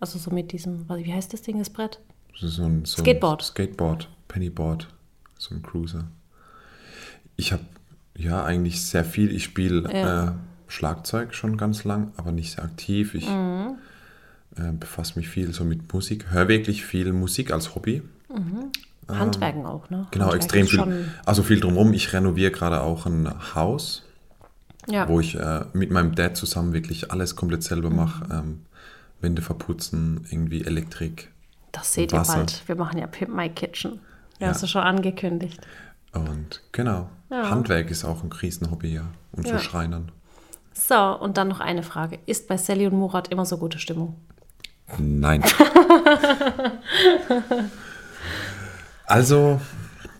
also 0.00 0.18
so 0.18 0.30
mit 0.30 0.52
diesem, 0.52 0.88
wie 0.88 1.12
heißt 1.12 1.32
das 1.32 1.42
Ding, 1.42 1.58
das 1.58 1.70
Brett? 1.70 2.00
So 2.38 2.62
ein, 2.62 2.84
so 2.84 3.02
Skateboard. 3.02 3.42
Skateboard, 3.42 4.08
Pennyboard, 4.28 4.88
so 5.38 5.54
ein 5.54 5.62
Cruiser. 5.62 6.04
Ich 7.36 7.52
habe 7.52 7.62
ja 8.16 8.44
eigentlich 8.44 8.82
sehr 8.82 9.04
viel. 9.04 9.30
Ich 9.34 9.44
spiele 9.44 9.82
Ja. 9.92 10.28
äh, 10.28 10.32
Schlagzeug 10.68 11.34
schon 11.34 11.56
ganz 11.56 11.84
lang, 11.84 12.12
aber 12.16 12.32
nicht 12.32 12.52
sehr 12.54 12.64
aktiv. 12.64 13.14
Ich 13.14 13.28
Mhm. 13.28 13.76
äh, 14.56 14.72
befasse 14.72 15.18
mich 15.18 15.28
viel 15.28 15.52
so 15.52 15.64
mit 15.64 15.92
Musik, 15.92 16.30
höre 16.30 16.48
wirklich 16.48 16.84
viel 16.84 17.12
Musik 17.12 17.52
als 17.52 17.74
Hobby. 17.74 18.02
Handwerken 19.08 19.66
auch, 19.66 19.88
ne? 19.90 20.06
Genau, 20.10 20.24
Handwerk 20.32 20.42
extrem 20.42 20.66
viel. 20.66 21.08
Also 21.24 21.42
viel 21.42 21.60
drumherum. 21.60 21.92
Ich 21.92 22.12
renoviere 22.12 22.50
gerade 22.50 22.80
auch 22.80 23.06
ein 23.06 23.28
Haus, 23.54 24.02
Ja. 24.88 25.08
wo 25.08 25.20
ich 25.20 25.36
äh, 25.36 25.64
mit 25.74 25.90
meinem 25.90 26.14
Dad 26.14 26.36
zusammen 26.36 26.72
wirklich 26.72 27.12
alles 27.12 27.36
komplett 27.36 27.62
selber 27.62 27.90
Mhm. 27.90 27.96
mache. 27.96 28.24
Ähm, 28.32 28.60
Wände 29.20 29.42
verputzen, 29.42 30.26
irgendwie 30.30 30.64
Elektrik. 30.64 31.30
Das 31.72 31.92
seht 31.92 32.12
Wasser. 32.12 32.32
ihr 32.34 32.36
bald. 32.38 32.62
Wir 32.66 32.74
machen 32.76 32.98
ja 32.98 33.06
Pimp 33.06 33.34
My 33.34 33.48
Kitchen. 33.48 34.00
Ja, 34.38 34.46
Ja. 34.46 34.52
hast 34.52 34.62
du 34.62 34.66
schon 34.66 34.82
angekündigt. 34.82 35.60
Und 36.12 36.62
genau, 36.72 37.08
Ja. 37.30 37.50
Handwerk 37.50 37.90
ist 37.90 38.04
auch 38.04 38.22
ein 38.22 38.30
Riesenhobby, 38.32 38.94
ja. 38.94 39.06
Und 39.32 39.46
so 39.46 39.58
Schreinern. 39.58 40.12
So, 40.72 40.94
und 40.96 41.36
dann 41.36 41.48
noch 41.48 41.60
eine 41.60 41.82
Frage. 41.82 42.18
Ist 42.26 42.48
bei 42.48 42.56
Sally 42.56 42.86
und 42.86 42.94
Murat 42.94 43.28
immer 43.28 43.44
so 43.46 43.56
gute 43.58 43.78
Stimmung? 43.78 44.16
Nein. 44.98 45.42
also, 49.06 49.60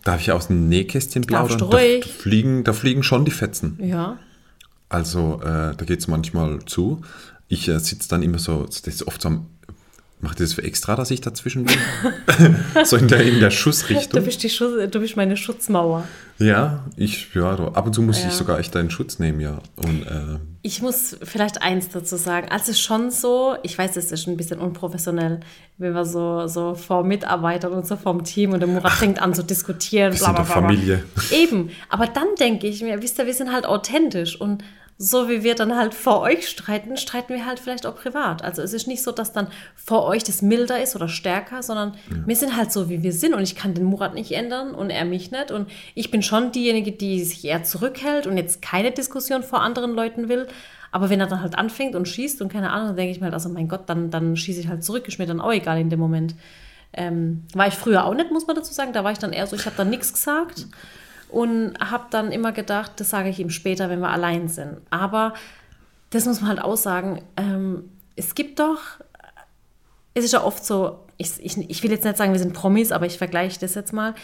darf 0.05 0.21
ich 0.21 0.33
aus 0.33 0.49
dem 0.49 0.69
Nähkästchen 0.69 1.23
plaudern? 1.25 1.71
Da, 1.71 1.79
fliegen, 2.07 2.65
da 2.65 2.73
fliegen 2.73 3.03
schon 3.03 3.25
die 3.25 3.31
Fetzen. 3.31 3.79
Ja. 3.81 4.19
Also, 4.89 5.41
äh, 5.43 5.75
da 5.77 5.85
geht 5.85 6.01
es 6.01 6.09
manchmal 6.09 6.65
zu. 6.65 7.03
Ich 7.49 7.69
äh, 7.69 7.79
sitze 7.79 8.09
dann 8.09 8.23
immer 8.23 8.39
so, 8.39 8.65
das 8.65 8.81
ist 8.87 9.07
oft 9.07 9.21
so 9.23 9.29
am, 9.29 9.47
macht 10.21 10.41
ihr 10.41 10.45
das 10.47 10.55
für 10.55 10.63
extra, 10.65 10.97
dass 10.97 11.11
ich 11.11 11.21
dazwischen 11.21 11.65
bin? 11.65 11.77
so 12.85 12.97
in 12.97 13.09
der, 13.09 13.23
in 13.23 13.41
der 13.41 13.51
Du 13.51 13.55
Schussrichtung. 13.55 14.25
bist, 14.25 14.43
die 14.43 14.49
Schutz, 14.51 14.91
du 14.91 15.01
bist 15.01 15.17
meine 15.17 15.37
Schutzmauer. 15.37 16.07
Ja, 16.39 16.85
ich, 16.97 17.29
ja, 17.35 17.51
ab 17.51 17.87
und 17.87 17.95
zu 17.95 18.03
muss 18.03 18.21
Ja. 18.21 18.29
ich 18.29 18.35
sogar 18.35 18.59
echt 18.59 18.75
deinen 18.75 18.91
Schutz 18.91 19.19
nehmen, 19.19 19.41
ja. 19.41 19.59
Und 19.77 20.03
äh, 20.03 20.39
Ich 20.63 20.83
muss 20.83 21.17
vielleicht 21.23 21.63
eins 21.63 21.89
dazu 21.89 22.17
sagen. 22.17 22.49
Also 22.51 22.73
schon 22.75 23.11
so, 23.11 23.57
ich 23.63 23.77
weiß, 23.79 23.97
es 23.97 24.13
ist 24.13 24.27
ein 24.27 24.37
bisschen 24.37 24.59
unprofessionell, 24.59 25.41
wenn 25.79 25.95
wir 25.95 26.05
so, 26.05 26.47
so 26.47 26.75
vor 26.75 27.05
Mitarbeitern 27.05 27.73
und 27.73 27.87
so 27.87 27.97
vom 27.97 28.25
Team 28.25 28.53
und 28.53 28.61
der 28.61 28.69
Murat 28.69 28.93
fängt 28.93 29.21
an 29.23 29.33
zu 29.35 29.43
diskutieren. 29.45 30.13
wir 30.13 30.19
sind 30.19 30.39
doch 30.39 30.47
Familie. 30.47 31.05
Eben. 31.31 31.71
Aber 31.89 32.07
dann 32.07 32.29
denke 32.39 32.67
ich 32.67 32.83
mir, 32.83 33.01
wisst 33.03 33.19
ihr, 33.19 33.27
wir 33.27 33.35
sind 33.35 33.53
halt 33.53 33.65
authentisch 33.67 34.39
und 34.41 34.63
so 34.99 35.29
wie 35.29 35.43
wir 35.43 35.55
dann 35.55 35.77
halt 35.77 35.93
vor 35.93 36.21
euch 36.21 36.49
streiten, 36.49 36.97
streiten 36.97 37.35
wir 37.35 37.45
halt 37.45 37.61
vielleicht 37.61 37.85
auch 37.85 37.97
privat. 37.97 38.43
Also 38.43 38.63
es 38.63 38.73
ist 38.73 38.87
nicht 38.87 39.03
so, 39.03 39.13
dass 39.13 39.33
dann 39.33 39.49
vor 39.75 40.05
euch 40.05 40.25
das 40.25 40.41
milder 40.41 40.83
ist 40.83 40.97
oder 40.97 41.09
stärker, 41.09 41.63
sondern 41.63 41.97
wir 42.27 42.37
sind 42.37 42.57
halt 42.57 42.73
so, 42.73 42.89
wie 42.89 43.03
wir 43.03 43.13
sind 43.13 43.35
und 43.35 43.43
ich 43.43 43.55
kann 43.55 43.75
den 43.75 43.85
Murat 43.85 44.15
nicht 44.15 44.33
ändern 44.33 44.75
und 44.75 44.89
er 44.89 45.05
mich 45.05 45.31
nicht 45.31 45.51
und 45.51 45.71
ich 45.95 46.11
bin 46.11 46.23
schon 46.23 46.51
diejenige, 46.51 46.93
die 46.93 47.23
sich 47.25 47.45
eher 47.45 47.63
zurückhält 47.63 48.27
und 48.27 48.39
jetzt 48.39 48.63
keine 48.63 48.91
Diskussion 48.91 49.43
vor 49.43 49.61
anderen 49.61 49.95
Leuten 49.95 50.31
will. 50.31 50.49
Aber 50.93 51.11
wenn 51.11 51.21
er 51.21 51.27
dann 51.27 51.43
halt 51.43 51.59
anfängt 51.59 51.95
und 51.95 52.09
schießt 52.09 52.41
und 52.41 52.51
keine 52.51 52.71
Ahnung, 52.71 52.89
dann 52.89 52.97
denke 52.97 53.13
ich 53.13 53.21
mir 53.21 53.27
halt, 53.27 53.35
also 53.35 53.51
mein 53.51 53.69
Gott, 53.69 53.83
dann, 53.87 54.11
dann 54.11 54.35
schieße 54.35 54.61
ich 54.61 54.69
halt 54.69 54.83
zurück, 54.83 55.07
ist 55.09 55.19
mir 55.19 55.27
dann 55.27 55.43
auch 55.43 55.53
egal 55.53 55.79
in 55.79 55.91
dem 55.91 56.01
Moment. 56.01 56.35
Ähm, 56.95 57.45
war 57.53 57.67
ich 57.67 57.75
früher 57.75 58.07
auch 58.07 58.15
nicht, 58.15 58.31
muss 58.31 58.47
man 58.47 58.57
dazu 58.57 58.73
sagen. 58.73 58.95
Da 58.95 59.05
war 59.05 59.13
ich 59.13 59.19
dann 59.19 59.35
eher 59.35 59.47
so, 59.47 59.57
ich 59.57 59.67
habe 59.67 59.77
dann 59.77 59.91
nichts 59.91 60.15
gesagt 60.15 60.67
und 61.37 61.75
habe 61.81 62.07
dann 62.09 62.33
immer 62.33 62.53
gedacht, 62.53 62.93
das 62.97 63.11
sage 63.11 63.29
ich 63.29 63.39
ihm 63.39 63.51
später, 63.51 63.91
wenn 63.91 64.01
wir 64.01 64.09
allein 64.09 64.49
sind. 64.49 64.79
Aber 64.89 65.35
das 66.09 66.25
muss 66.25 66.41
man 66.41 66.49
halt 66.49 66.63
auch 66.63 66.79
sagen. 66.79 67.21
Ähm, 67.37 67.91
es 68.17 68.35
gibt 68.35 68.59
doch, 68.59 68.81
es 70.15 70.25
ist 70.25 70.33
ja 70.33 70.43
oft 70.43 70.65
so, 70.65 71.01
ich, 71.19 71.33
ich, 71.41 71.59
ich 71.59 71.83
will 71.83 71.91
jetzt 71.91 72.07
nicht 72.07 72.17
sagen, 72.17 72.33
wir 72.33 72.39
sind 72.39 72.55
Promis, 72.55 72.91
aber 72.91 73.05
ich 73.05 73.19
vergleiche 73.19 73.61
das 73.61 73.75
jetzt 73.75 73.93
mal. 73.93 74.15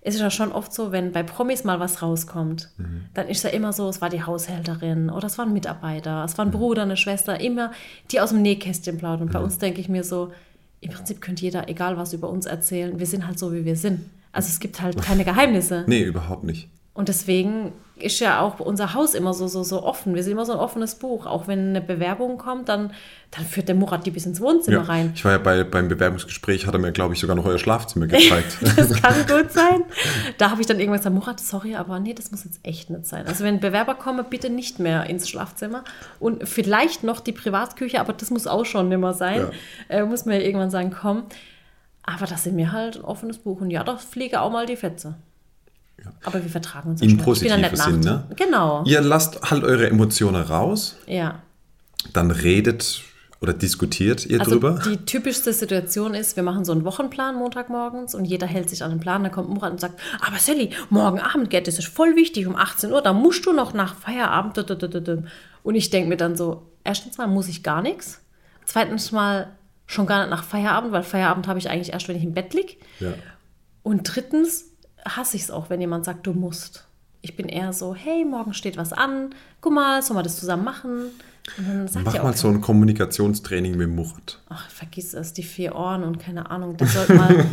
Es 0.00 0.14
ist 0.14 0.22
ja 0.22 0.30
schon 0.30 0.50
oft 0.50 0.72
so, 0.72 0.92
wenn 0.92 1.12
bei 1.12 1.22
Promis 1.22 1.62
mal 1.62 1.78
was 1.78 2.00
rauskommt, 2.00 2.70
dann 3.12 3.28
ist 3.28 3.44
ja 3.44 3.50
immer 3.50 3.74
so, 3.74 3.90
es 3.90 4.00
war 4.00 4.08
die 4.08 4.24
Haushälterin 4.24 5.10
oder 5.10 5.26
es 5.26 5.36
war 5.36 5.44
ein 5.44 5.52
Mitarbeiter, 5.52 6.24
es 6.24 6.38
war 6.38 6.46
ein 6.46 6.50
Bruder, 6.52 6.82
eine 6.82 6.96
Schwester, 6.96 7.38
immer 7.38 7.72
die 8.10 8.18
aus 8.18 8.30
dem 8.30 8.40
Nähkästchen 8.40 8.96
plaudern. 8.96 9.26
Und 9.26 9.32
bei 9.32 9.40
uns 9.40 9.58
denke 9.58 9.82
ich 9.82 9.90
mir 9.90 10.04
so, 10.04 10.32
im 10.80 10.90
Prinzip 10.90 11.20
könnte 11.20 11.42
jeder, 11.42 11.68
egal 11.68 11.98
was 11.98 12.14
über 12.14 12.30
uns 12.30 12.46
erzählen, 12.46 12.98
wir 12.98 13.06
sind 13.06 13.26
halt 13.26 13.38
so, 13.38 13.52
wie 13.52 13.66
wir 13.66 13.76
sind. 13.76 14.08
Also 14.32 14.48
es 14.48 14.60
gibt 14.60 14.80
halt 14.80 15.00
keine 15.02 15.24
Geheimnisse. 15.24 15.84
Nee, 15.86 16.02
überhaupt 16.02 16.44
nicht. 16.44 16.68
Und 16.94 17.08
deswegen 17.08 17.72
ist 17.96 18.20
ja 18.20 18.40
auch 18.40 18.58
unser 18.60 18.92
Haus 18.94 19.14
immer 19.14 19.32
so, 19.32 19.46
so, 19.46 19.62
so 19.62 19.82
offen. 19.82 20.14
Wir 20.14 20.22
sind 20.22 20.32
immer 20.32 20.44
so 20.44 20.52
ein 20.52 20.58
offenes 20.58 20.96
Buch. 20.96 21.24
Auch 21.24 21.46
wenn 21.48 21.68
eine 21.70 21.80
Bewerbung 21.80 22.36
kommt, 22.36 22.68
dann, 22.68 22.92
dann 23.30 23.46
führt 23.46 23.68
der 23.68 23.74
Murat 23.74 24.04
die 24.04 24.10
bis 24.10 24.26
ins 24.26 24.40
Wohnzimmer 24.40 24.78
Ja. 24.78 24.82
rein. 24.82 25.12
Ich 25.14 25.24
war 25.24 25.32
ja 25.32 25.38
bei, 25.38 25.64
beim 25.64 25.88
Bewerbungsgespräch, 25.88 26.66
hat 26.66 26.74
er 26.74 26.80
mir, 26.80 26.92
glaube 26.92 27.14
ich, 27.14 27.20
sogar 27.20 27.36
noch 27.36 27.46
euer 27.46 27.58
Schlafzimmer 27.58 28.08
gezeigt. 28.08 28.58
Das 28.76 28.92
kann 29.00 29.14
gut 29.28 29.52
sein. 29.52 29.84
Da 30.36 30.50
habe 30.50 30.60
ich 30.60 30.66
dann 30.66 30.80
irgendwann 30.80 30.98
gesagt, 30.98 31.14
Murat, 31.14 31.40
sorry, 31.40 31.76
aber 31.76 31.98
nee, 32.00 32.12
das 32.12 32.30
muss 32.30 32.44
jetzt 32.44 32.60
echt 32.62 32.90
nicht 32.90 33.06
sein. 33.06 33.26
Also 33.26 33.44
wenn 33.44 33.60
Bewerber 33.60 33.94
kommen, 33.94 34.24
bitte 34.28 34.50
nicht 34.50 34.78
mehr 34.78 35.08
ins 35.08 35.28
Schlafzimmer. 35.30 35.84
Und 36.18 36.46
vielleicht 36.48 37.04
noch 37.04 37.20
die 37.20 37.32
Privatküche, 37.32 38.00
aber 38.00 38.12
das 38.12 38.30
muss 38.30 38.46
auch 38.46 38.64
schon 38.66 38.88
nimmer 38.88 39.14
sein. 39.14 39.46
Äh, 39.88 40.02
muss 40.04 40.26
man 40.26 40.34
ja 40.34 40.40
irgendwann 40.42 40.70
sagen, 40.70 40.90
komm. 41.00 41.22
Aber 42.04 42.26
das 42.26 42.44
sind 42.44 42.56
mir 42.56 42.72
halt 42.72 42.96
ein 42.96 43.04
offenes 43.04 43.38
Buch. 43.38 43.60
Und 43.60 43.70
ja, 43.70 43.84
da 43.84 43.96
fliege 43.96 44.40
auch 44.40 44.50
mal 44.50 44.66
die 44.66 44.76
Fetze. 44.76 45.14
Aber 46.24 46.42
wir 46.42 46.50
vertragen 46.50 46.90
uns 46.90 47.00
ja 47.00 47.06
Im 47.08 47.18
ja 47.18 47.24
positiven 47.24 47.76
Sinn, 47.76 48.00
ne? 48.00 48.24
Genau. 48.36 48.82
Ihr 48.86 49.00
lasst 49.00 49.50
halt 49.50 49.62
eure 49.62 49.86
Emotionen 49.88 50.42
raus, 50.42 50.96
Ja. 51.06 51.42
dann 52.12 52.32
redet 52.32 53.02
oder 53.40 53.52
diskutiert 53.52 54.26
ihr 54.26 54.40
Also 54.40 54.52
drüber. 54.52 54.80
die 54.84 54.96
typischste 54.98 55.52
Situation 55.52 56.14
ist, 56.14 56.34
wir 56.36 56.42
machen 56.42 56.64
so 56.64 56.72
einen 56.72 56.84
Wochenplan 56.84 57.36
Montagmorgens 57.36 58.14
und 58.16 58.24
jeder 58.24 58.46
hält 58.48 58.68
sich 58.70 58.82
an 58.82 58.90
den 58.90 59.00
Plan. 59.00 59.22
Dann 59.22 59.30
kommt 59.32 59.48
Murat 59.48 59.70
und 59.72 59.80
sagt, 59.80 60.00
aber 60.20 60.38
Sally, 60.38 60.70
morgen 60.90 61.20
Abend, 61.20 61.50
gell, 61.50 61.62
das 61.62 61.78
ist 61.78 61.88
voll 61.88 62.16
wichtig, 62.16 62.46
um 62.48 62.56
18 62.56 62.90
Uhr, 62.92 63.00
da 63.02 63.12
musst 63.12 63.46
du 63.46 63.52
noch 63.52 63.72
nach 63.74 63.94
Feierabend. 63.96 64.58
Und 65.62 65.74
ich 65.76 65.90
denke 65.90 66.08
mir 66.08 66.16
dann 66.16 66.36
so, 66.36 66.62
erstens 66.82 67.18
mal 67.18 67.28
muss 67.28 67.46
ich 67.48 67.62
gar 67.62 67.82
nichts. 67.82 68.20
Zweitens 68.64 69.12
mal 69.12 69.48
schon 69.92 70.06
gar 70.06 70.20
nicht 70.20 70.30
nach 70.30 70.44
Feierabend, 70.44 70.92
weil 70.92 71.02
Feierabend 71.02 71.46
habe 71.48 71.58
ich 71.58 71.68
eigentlich 71.68 71.92
erst, 71.92 72.08
wenn 72.08 72.16
ich 72.16 72.24
im 72.24 72.34
Bett 72.34 72.54
liege. 72.54 72.74
Ja. 73.00 73.14
Und 73.82 74.02
drittens 74.04 74.66
hasse 75.04 75.36
ich 75.36 75.42
es 75.42 75.50
auch, 75.50 75.70
wenn 75.70 75.80
jemand 75.80 76.04
sagt, 76.04 76.26
du 76.26 76.32
musst. 76.32 76.86
Ich 77.20 77.36
bin 77.36 77.48
eher 77.48 77.72
so, 77.72 77.94
hey, 77.94 78.24
morgen 78.24 78.54
steht 78.54 78.76
was 78.76 78.92
an, 78.92 79.34
guck 79.60 79.72
mal, 79.72 80.02
sollen 80.02 80.18
wir 80.18 80.22
das 80.22 80.38
zusammen 80.38 80.64
machen? 80.64 81.10
Mach 82.04 82.22
mal 82.22 82.36
so 82.36 82.48
ein 82.48 82.60
Kommunikationstraining 82.60 83.76
mit 83.76 83.88
Murat. 83.88 84.38
Ach, 84.48 84.70
vergiss 84.70 85.12
es, 85.12 85.32
die 85.32 85.42
vier 85.42 85.74
Ohren 85.74 86.04
und 86.04 86.20
keine 86.20 86.50
Ahnung. 86.50 86.76
Das 86.76 86.92
sollte 86.92 87.14
mal. 87.14 87.44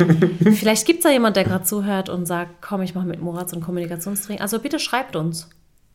vielleicht 0.54 0.86
gibt 0.86 1.00
es 1.00 1.02
da 1.02 1.10
jemand, 1.10 1.36
der 1.36 1.44
gerade 1.44 1.64
zuhört 1.64 2.08
und 2.08 2.26
sagt, 2.26 2.62
komm, 2.62 2.82
ich 2.82 2.94
mache 2.94 3.06
mit 3.06 3.20
Murat 3.20 3.50
so 3.50 3.56
ein 3.56 3.62
Kommunikationstraining. 3.62 4.40
Also 4.40 4.60
bitte 4.60 4.78
schreibt 4.78 5.16
uns. 5.16 5.48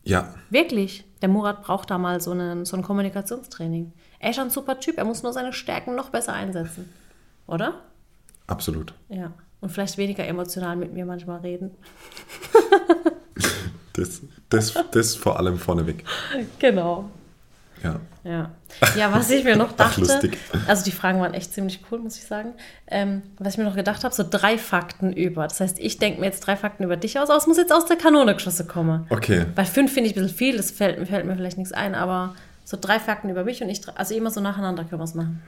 Ja, 0.04 0.34
Wirklich. 0.50 1.04
Der 1.22 1.30
Murat 1.30 1.62
braucht 1.62 1.90
da 1.90 1.96
mal 1.96 2.20
so, 2.20 2.32
einen, 2.32 2.66
so 2.66 2.76
ein 2.76 2.82
Kommunikationstraining. 2.82 3.92
Er 4.18 4.30
ist 4.30 4.38
ein 4.38 4.50
super 4.50 4.80
Typ, 4.80 4.98
er 4.98 5.04
muss 5.04 5.22
nur 5.22 5.32
seine 5.32 5.52
Stärken 5.52 5.94
noch 5.94 6.10
besser 6.10 6.32
einsetzen. 6.32 6.92
Oder? 7.46 7.74
absolut. 8.48 8.94
Ja. 9.08 9.32
Und 9.60 9.70
vielleicht 9.70 9.98
weniger 9.98 10.26
emotional 10.26 10.76
mit 10.76 10.92
mir 10.92 11.06
manchmal 11.06 11.40
reden. 11.40 11.72
Das, 13.96 14.20
das, 14.50 14.74
das 14.90 15.16
vor 15.16 15.38
allem 15.38 15.58
vorneweg. 15.58 16.04
Genau. 16.58 17.08
Ja. 17.82 18.00
Ja. 18.24 18.50
ja, 18.96 19.12
was 19.12 19.30
ich 19.30 19.44
mir 19.44 19.56
noch 19.56 19.70
Ach, 19.72 19.76
dachte, 19.76 20.00
lustig. 20.00 20.36
also 20.66 20.84
die 20.84 20.90
Fragen 20.90 21.20
waren 21.20 21.34
echt 21.34 21.54
ziemlich 21.54 21.80
cool, 21.90 22.00
muss 22.00 22.16
ich 22.16 22.24
sagen. 22.24 22.54
Ähm, 22.88 23.22
was 23.38 23.54
ich 23.54 23.58
mir 23.58 23.64
noch 23.64 23.76
gedacht 23.76 24.02
habe, 24.04 24.14
so 24.14 24.24
drei 24.28 24.58
Fakten 24.58 25.12
über. 25.12 25.44
Das 25.44 25.60
heißt, 25.60 25.78
ich 25.78 25.98
denke 25.98 26.20
mir 26.20 26.26
jetzt 26.26 26.40
drei 26.40 26.56
Fakten 26.56 26.84
über 26.84 26.96
dich 26.96 27.18
aus, 27.18 27.30
aber 27.30 27.38
es 27.38 27.46
muss 27.46 27.56
jetzt 27.56 27.72
aus 27.72 27.86
der 27.86 27.96
Kanone 27.96 28.34
geschossen 28.34 28.66
kommen. 28.66 29.06
Okay. 29.10 29.46
Bei 29.54 29.64
fünf 29.64 29.92
finde 29.92 30.10
ich 30.10 30.16
ein 30.16 30.22
bisschen 30.22 30.36
viel, 30.36 30.56
das 30.56 30.70
fällt, 30.72 31.06
fällt 31.08 31.24
mir 31.24 31.36
vielleicht 31.36 31.58
nichts 31.58 31.72
ein, 31.72 31.94
aber 31.94 32.34
so 32.68 32.76
drei 32.80 32.98
Fakten 32.98 33.30
über 33.30 33.44
mich 33.44 33.62
und 33.62 33.68
ich, 33.68 33.80
also 33.94 34.12
immer 34.14 34.30
so 34.32 34.40
nacheinander 34.40 34.82
können 34.84 35.00
wir 35.00 35.04
es 35.04 35.14
machen. 35.14 35.40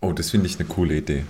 Oh, 0.00 0.12
das 0.12 0.30
finde 0.30 0.46
ich 0.46 0.58
eine 0.60 0.68
coole 0.68 0.94
Idee. 0.94 1.24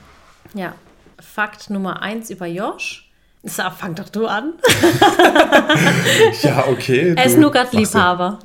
Ja. 0.55 0.75
Fakt 1.19 1.71
Nummer 1.71 2.03
eins 2.03 2.29
über 2.31 2.47
Josh. 2.47 3.11
So, 3.43 3.63
fang 3.79 3.95
doch 3.95 4.11
du 4.11 4.27
an. 4.27 4.53
Ja, 6.43 6.67
okay. 6.69 7.15
Er 7.17 7.25
ist 7.25 7.39
Nougat-Liebhaber. 7.39 8.39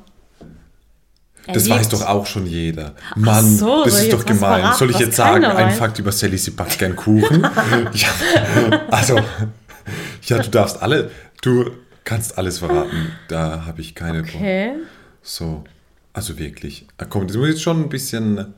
Er 1.47 1.53
Das 1.53 1.69
weiß 1.69 1.89
doch 1.89 2.01
auch 2.05 2.25
schon 2.25 2.45
jeder. 2.47 2.95
Mann, 3.15 3.57
so, 3.57 3.83
das 3.83 4.01
ist 4.01 4.13
doch 4.13 4.25
gemein. 4.25 4.61
verraten, 4.61 4.77
Soll 4.79 4.89
ich 4.91 4.99
jetzt 4.99 5.15
sagen, 5.15 5.43
ein? 5.45 5.71
Fakt 5.71 5.99
über 5.99 6.11
Sally, 6.11 6.37
sie 6.37 6.51
backt 6.51 6.79
gern 6.79 6.95
Kuchen? 6.95 7.41
ja, 7.93 8.07
also, 8.89 9.19
ja, 10.23 10.39
du 10.39 10.49
darfst 10.49 10.81
alle, 10.81 11.11
du 11.41 11.71
kannst 12.03 12.37
alles 12.37 12.59
verraten. 12.59 13.11
Da 13.27 13.65
habe 13.65 13.81
ich 13.81 13.93
keine 13.95 14.23
Pro- 14.23 14.37
Okay. 14.37 14.71
So, 15.21 15.63
also 16.15 16.39
wirklich. 16.39 16.87
Ah, 16.97 17.05
Komm, 17.05 17.27
das 17.27 17.35
muss 17.37 17.47
jetzt 17.49 17.61
schon 17.61 17.81
ein 17.83 17.89
bisschen, 17.89 18.53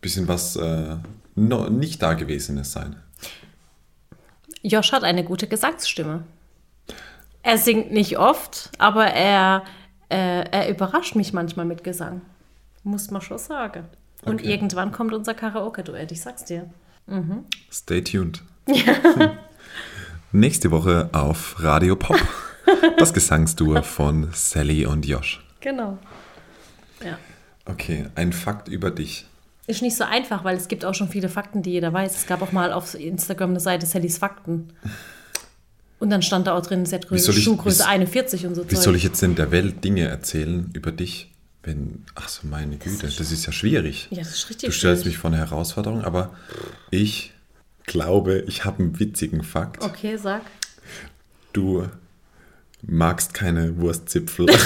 bisschen 0.00 0.26
was 0.28 0.56
äh, 0.56 0.96
no, 1.36 1.68
nicht 1.70 2.02
Dagewesenes 2.02 2.72
sein. 2.72 2.96
Josh 4.62 4.92
hat 4.92 5.04
eine 5.04 5.22
gute 5.24 5.46
Gesangsstimme. 5.46 6.24
Er 7.42 7.58
singt 7.58 7.92
nicht 7.92 8.18
oft, 8.18 8.70
aber 8.78 9.06
er, 9.06 9.62
äh, 10.08 10.44
er 10.50 10.68
überrascht 10.68 11.14
mich 11.14 11.32
manchmal 11.32 11.64
mit 11.64 11.84
Gesang. 11.84 12.22
Muss 12.82 13.10
man 13.12 13.22
schon 13.22 13.38
sagen. 13.38 13.84
Und 14.22 14.40
Okay. 14.40 14.50
irgendwann 14.50 14.90
kommt 14.90 15.12
unser 15.12 15.34
Karaoke-Duett, 15.34 16.10
ich 16.10 16.20
sag's 16.20 16.44
dir. 16.44 16.68
Stay 17.70 18.02
tuned. 18.02 18.42
Nächste 20.32 20.70
Woche 20.72 21.08
auf 21.12 21.56
Radio 21.62 21.94
Pop. 21.96 22.18
Das 22.98 23.14
Gesangsduo 23.14 23.80
von 23.82 24.30
Sally 24.32 24.86
und 24.86 25.06
Josh. 25.06 25.40
Genau. 25.60 25.98
Ja. 27.04 27.18
Okay, 27.64 28.06
ein 28.14 28.32
Fakt 28.32 28.68
über 28.68 28.90
dich. 28.90 29.26
Ist 29.66 29.82
nicht 29.82 29.96
so 29.96 30.04
einfach, 30.04 30.44
weil 30.44 30.56
es 30.56 30.68
gibt 30.68 30.84
auch 30.84 30.94
schon 30.94 31.08
viele 31.08 31.28
Fakten, 31.28 31.62
die 31.62 31.70
jeder 31.72 31.92
weiß. 31.92 32.16
Es 32.16 32.26
gab 32.26 32.40
auch 32.42 32.52
mal 32.52 32.72
auf 32.72 32.94
Instagram 32.94 33.50
eine 33.50 33.60
Seite 33.60 33.84
Sallys 33.86 34.18
Fakten. 34.18 34.68
Und 35.98 36.10
dann 36.10 36.22
stand 36.22 36.46
da 36.46 36.54
auch 36.56 36.64
drin, 36.64 36.86
sie 36.86 36.94
hat 36.94 37.08
Größe, 37.08 37.32
ich- 37.32 37.42
Schuhgröße 37.42 37.80
wie- 37.84 37.88
41 37.88 38.46
und 38.46 38.54
so 38.54 38.64
Wie 38.70 38.74
Zeug. 38.74 38.84
soll 38.84 38.96
ich 38.96 39.02
jetzt 39.02 39.22
denn 39.22 39.34
der 39.34 39.50
Welt 39.50 39.82
Dinge 39.82 40.06
erzählen 40.06 40.70
über 40.74 40.92
dich, 40.92 41.32
wenn. 41.64 42.04
Ach 42.14 42.28
so, 42.28 42.46
meine 42.46 42.76
Güte, 42.76 43.06
das 43.06 43.32
ist 43.32 43.46
ja 43.46 43.52
schwierig. 43.52 44.06
Ja, 44.10 44.18
das 44.18 44.28
ist 44.34 44.50
richtig 44.50 44.68
Du 44.68 44.72
stellst 44.72 45.02
schwierig. 45.02 45.16
mich 45.16 45.18
vor 45.18 45.30
eine 45.30 45.38
Herausforderung, 45.38 46.04
aber 46.04 46.34
ich 46.90 47.32
glaube, 47.86 48.44
ich 48.46 48.64
habe 48.64 48.82
einen 48.84 49.00
witzigen 49.00 49.42
Fakt. 49.42 49.82
Okay, 49.82 50.16
sag. 50.16 50.42
Du 51.52 51.88
magst 52.86 53.34
keine 53.34 53.76
Wurstzipfel. 53.78 54.46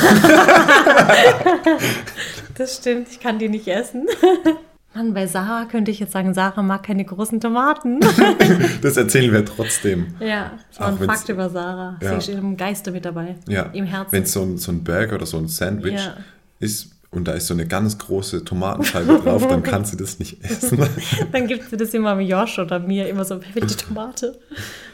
Das 2.56 2.76
stimmt, 2.76 3.08
ich 3.10 3.20
kann 3.20 3.38
die 3.38 3.48
nicht 3.48 3.66
essen. 3.68 4.06
Mann, 4.94 5.14
bei 5.14 5.26
Sarah 5.26 5.66
könnte 5.66 5.90
ich 5.90 6.00
jetzt 6.00 6.12
sagen, 6.12 6.34
Sarah 6.34 6.62
mag 6.62 6.82
keine 6.82 7.04
großen 7.04 7.40
Tomaten. 7.40 8.00
Das 8.82 8.96
erzählen 8.96 9.32
wir 9.32 9.44
trotzdem. 9.44 10.08
Ja, 10.20 10.52
das 10.68 10.80
war 10.80 10.88
ein 10.88 10.98
Fakt 10.98 11.28
über 11.28 11.48
Sarah. 11.48 11.96
Ja. 12.02 12.20
Sie 12.20 12.32
ist 12.32 12.38
im 12.38 12.56
Geiste 12.56 12.90
mit 12.90 13.04
dabei. 13.04 13.36
Ja, 13.48 13.62
Im 13.72 13.84
Herzen. 13.86 14.12
wenn 14.12 14.24
es 14.24 14.32
so 14.32 14.42
ein, 14.42 14.58
so 14.58 14.72
ein 14.72 14.82
Burger 14.84 15.14
oder 15.16 15.26
so 15.26 15.38
ein 15.38 15.48
Sandwich 15.48 15.94
Ja. 15.94 16.16
ist 16.58 16.90
und 17.10 17.26
da 17.28 17.32
ist 17.32 17.46
so 17.46 17.54
eine 17.54 17.66
ganz 17.66 17.98
große 17.98 18.44
Tomatenscheibe 18.44 19.20
drauf, 19.24 19.46
dann 19.46 19.62
kann 19.62 19.84
sie 19.84 19.96
das 19.96 20.18
nicht 20.18 20.44
essen. 20.44 20.86
Dann 21.32 21.46
gibt 21.46 21.70
sie 21.70 21.76
das 21.76 21.94
immer 21.94 22.14
mit 22.14 22.28
Josh 22.28 22.58
oder 22.58 22.78
mir, 22.78 23.08
immer 23.08 23.24
so, 23.24 23.40
wer 23.40 23.54
will 23.54 23.66
die 23.68 23.74
Tomate? 23.76 24.38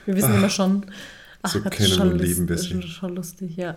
Wir 0.05 0.16
wissen 0.16 0.35
immer 0.35 0.48
schon. 0.51 0.86
Ach, 1.42 1.52
das 1.52 1.54
ist 1.64 1.70
kennen 1.70 1.88
schon, 1.92 2.12
und 2.12 2.18
lieben 2.18 2.48
wir 2.48 2.56
ist 2.56 2.62
sie. 2.62 2.68
schon, 2.70 2.82
schon 2.82 3.14
lustig, 3.16 3.56
ja. 3.56 3.76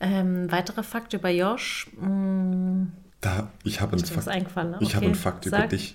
Ähm, 0.00 0.50
weiterer 0.50 0.82
Fakt 0.82 1.12
über 1.14 1.30
Josh. 1.30 1.88
Mm, 2.00 2.86
Da, 3.20 3.50
ich 3.62 3.80
habe 3.80 3.96
einen 3.96 4.04
Fakt, 4.04 4.26
ne? 4.56 4.78
ich 4.80 4.94
habe 4.94 4.98
Okay, 4.98 5.06
einen 5.06 5.14
Fakt 5.14 5.46
über 5.46 5.58
sag. 5.58 5.70
dich. 5.70 5.94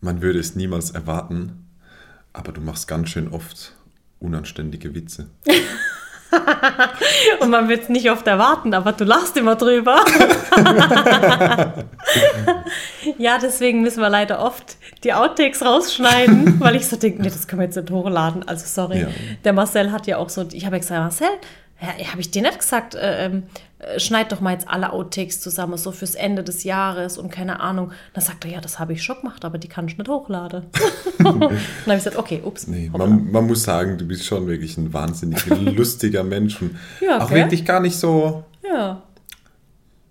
Man 0.00 0.20
würde 0.22 0.38
es 0.38 0.54
niemals 0.54 0.90
erwarten, 0.90 1.66
aber 2.32 2.52
du 2.52 2.60
machst 2.60 2.86
ganz 2.88 3.08
schön 3.08 3.28
oft 3.28 3.72
unanständige 4.20 4.94
Witze. 4.94 5.28
Und 7.40 7.50
man 7.50 7.68
wird 7.68 7.84
es 7.84 7.88
nicht 7.88 8.10
oft 8.10 8.26
erwarten, 8.26 8.74
aber 8.74 8.92
du 8.92 9.04
lachst 9.04 9.36
immer 9.36 9.56
drüber. 9.56 10.04
ja, 13.18 13.38
deswegen 13.38 13.82
müssen 13.82 14.00
wir 14.00 14.08
leider 14.08 14.40
oft 14.40 14.76
die 15.02 15.12
Outtakes 15.12 15.64
rausschneiden, 15.64 16.60
weil 16.60 16.76
ich 16.76 16.88
so 16.88 16.96
denke, 16.96 17.22
nee, 17.22 17.28
das 17.28 17.46
können 17.46 17.60
wir 17.60 17.66
jetzt 17.66 17.76
nicht 17.76 17.90
hochladen. 17.90 18.46
Also 18.48 18.64
sorry. 18.66 19.02
Ja. 19.02 19.08
Der 19.44 19.52
Marcel 19.52 19.92
hat 19.92 20.06
ja 20.06 20.18
auch 20.18 20.28
so, 20.28 20.46
ich 20.52 20.64
habe 20.64 20.76
ja 20.76 20.80
gesagt, 20.80 21.00
Marcel, 21.00 21.28
ja, 21.80 22.06
habe 22.12 22.20
ich 22.20 22.30
dir 22.30 22.42
nicht 22.42 22.58
gesagt, 22.58 22.94
äh, 22.94 23.26
ähm, 23.26 23.42
äh, 23.78 23.98
schneid 24.00 24.32
doch 24.32 24.40
mal 24.40 24.52
jetzt 24.52 24.68
alle 24.68 24.92
Outtakes 24.92 25.40
zusammen, 25.40 25.76
so 25.76 25.92
fürs 25.92 26.14
Ende 26.14 26.42
des 26.42 26.64
Jahres 26.64 27.18
und 27.18 27.30
keine 27.30 27.60
Ahnung. 27.60 27.92
Dann 28.14 28.24
sagt 28.24 28.44
er, 28.44 28.52
ja, 28.52 28.60
das 28.60 28.78
habe 28.78 28.92
ich 28.94 29.02
schon 29.02 29.16
gemacht, 29.18 29.44
aber 29.44 29.58
die 29.58 29.68
kann 29.68 29.86
ich 29.88 29.98
nicht 29.98 30.08
hochladen. 30.08 30.66
Dann 31.18 31.40
habe 31.42 31.54
ich 31.86 31.94
gesagt, 31.94 32.16
okay, 32.16 32.40
ups. 32.44 32.66
Nee, 32.66 32.90
man, 32.96 33.30
man 33.30 33.46
muss 33.46 33.64
sagen, 33.64 33.98
du 33.98 34.06
bist 34.06 34.24
schon 34.24 34.46
wirklich 34.46 34.78
ein 34.78 34.92
wahnsinnig 34.92 35.44
lustiger 35.48 36.24
Mensch 36.24 36.60
und 36.62 36.76
Ja, 37.00 37.18
auch 37.18 37.24
okay. 37.24 37.34
wirklich 37.36 37.64
gar 37.64 37.80
nicht 37.80 37.96
so, 37.96 38.44
Ja. 38.62 39.02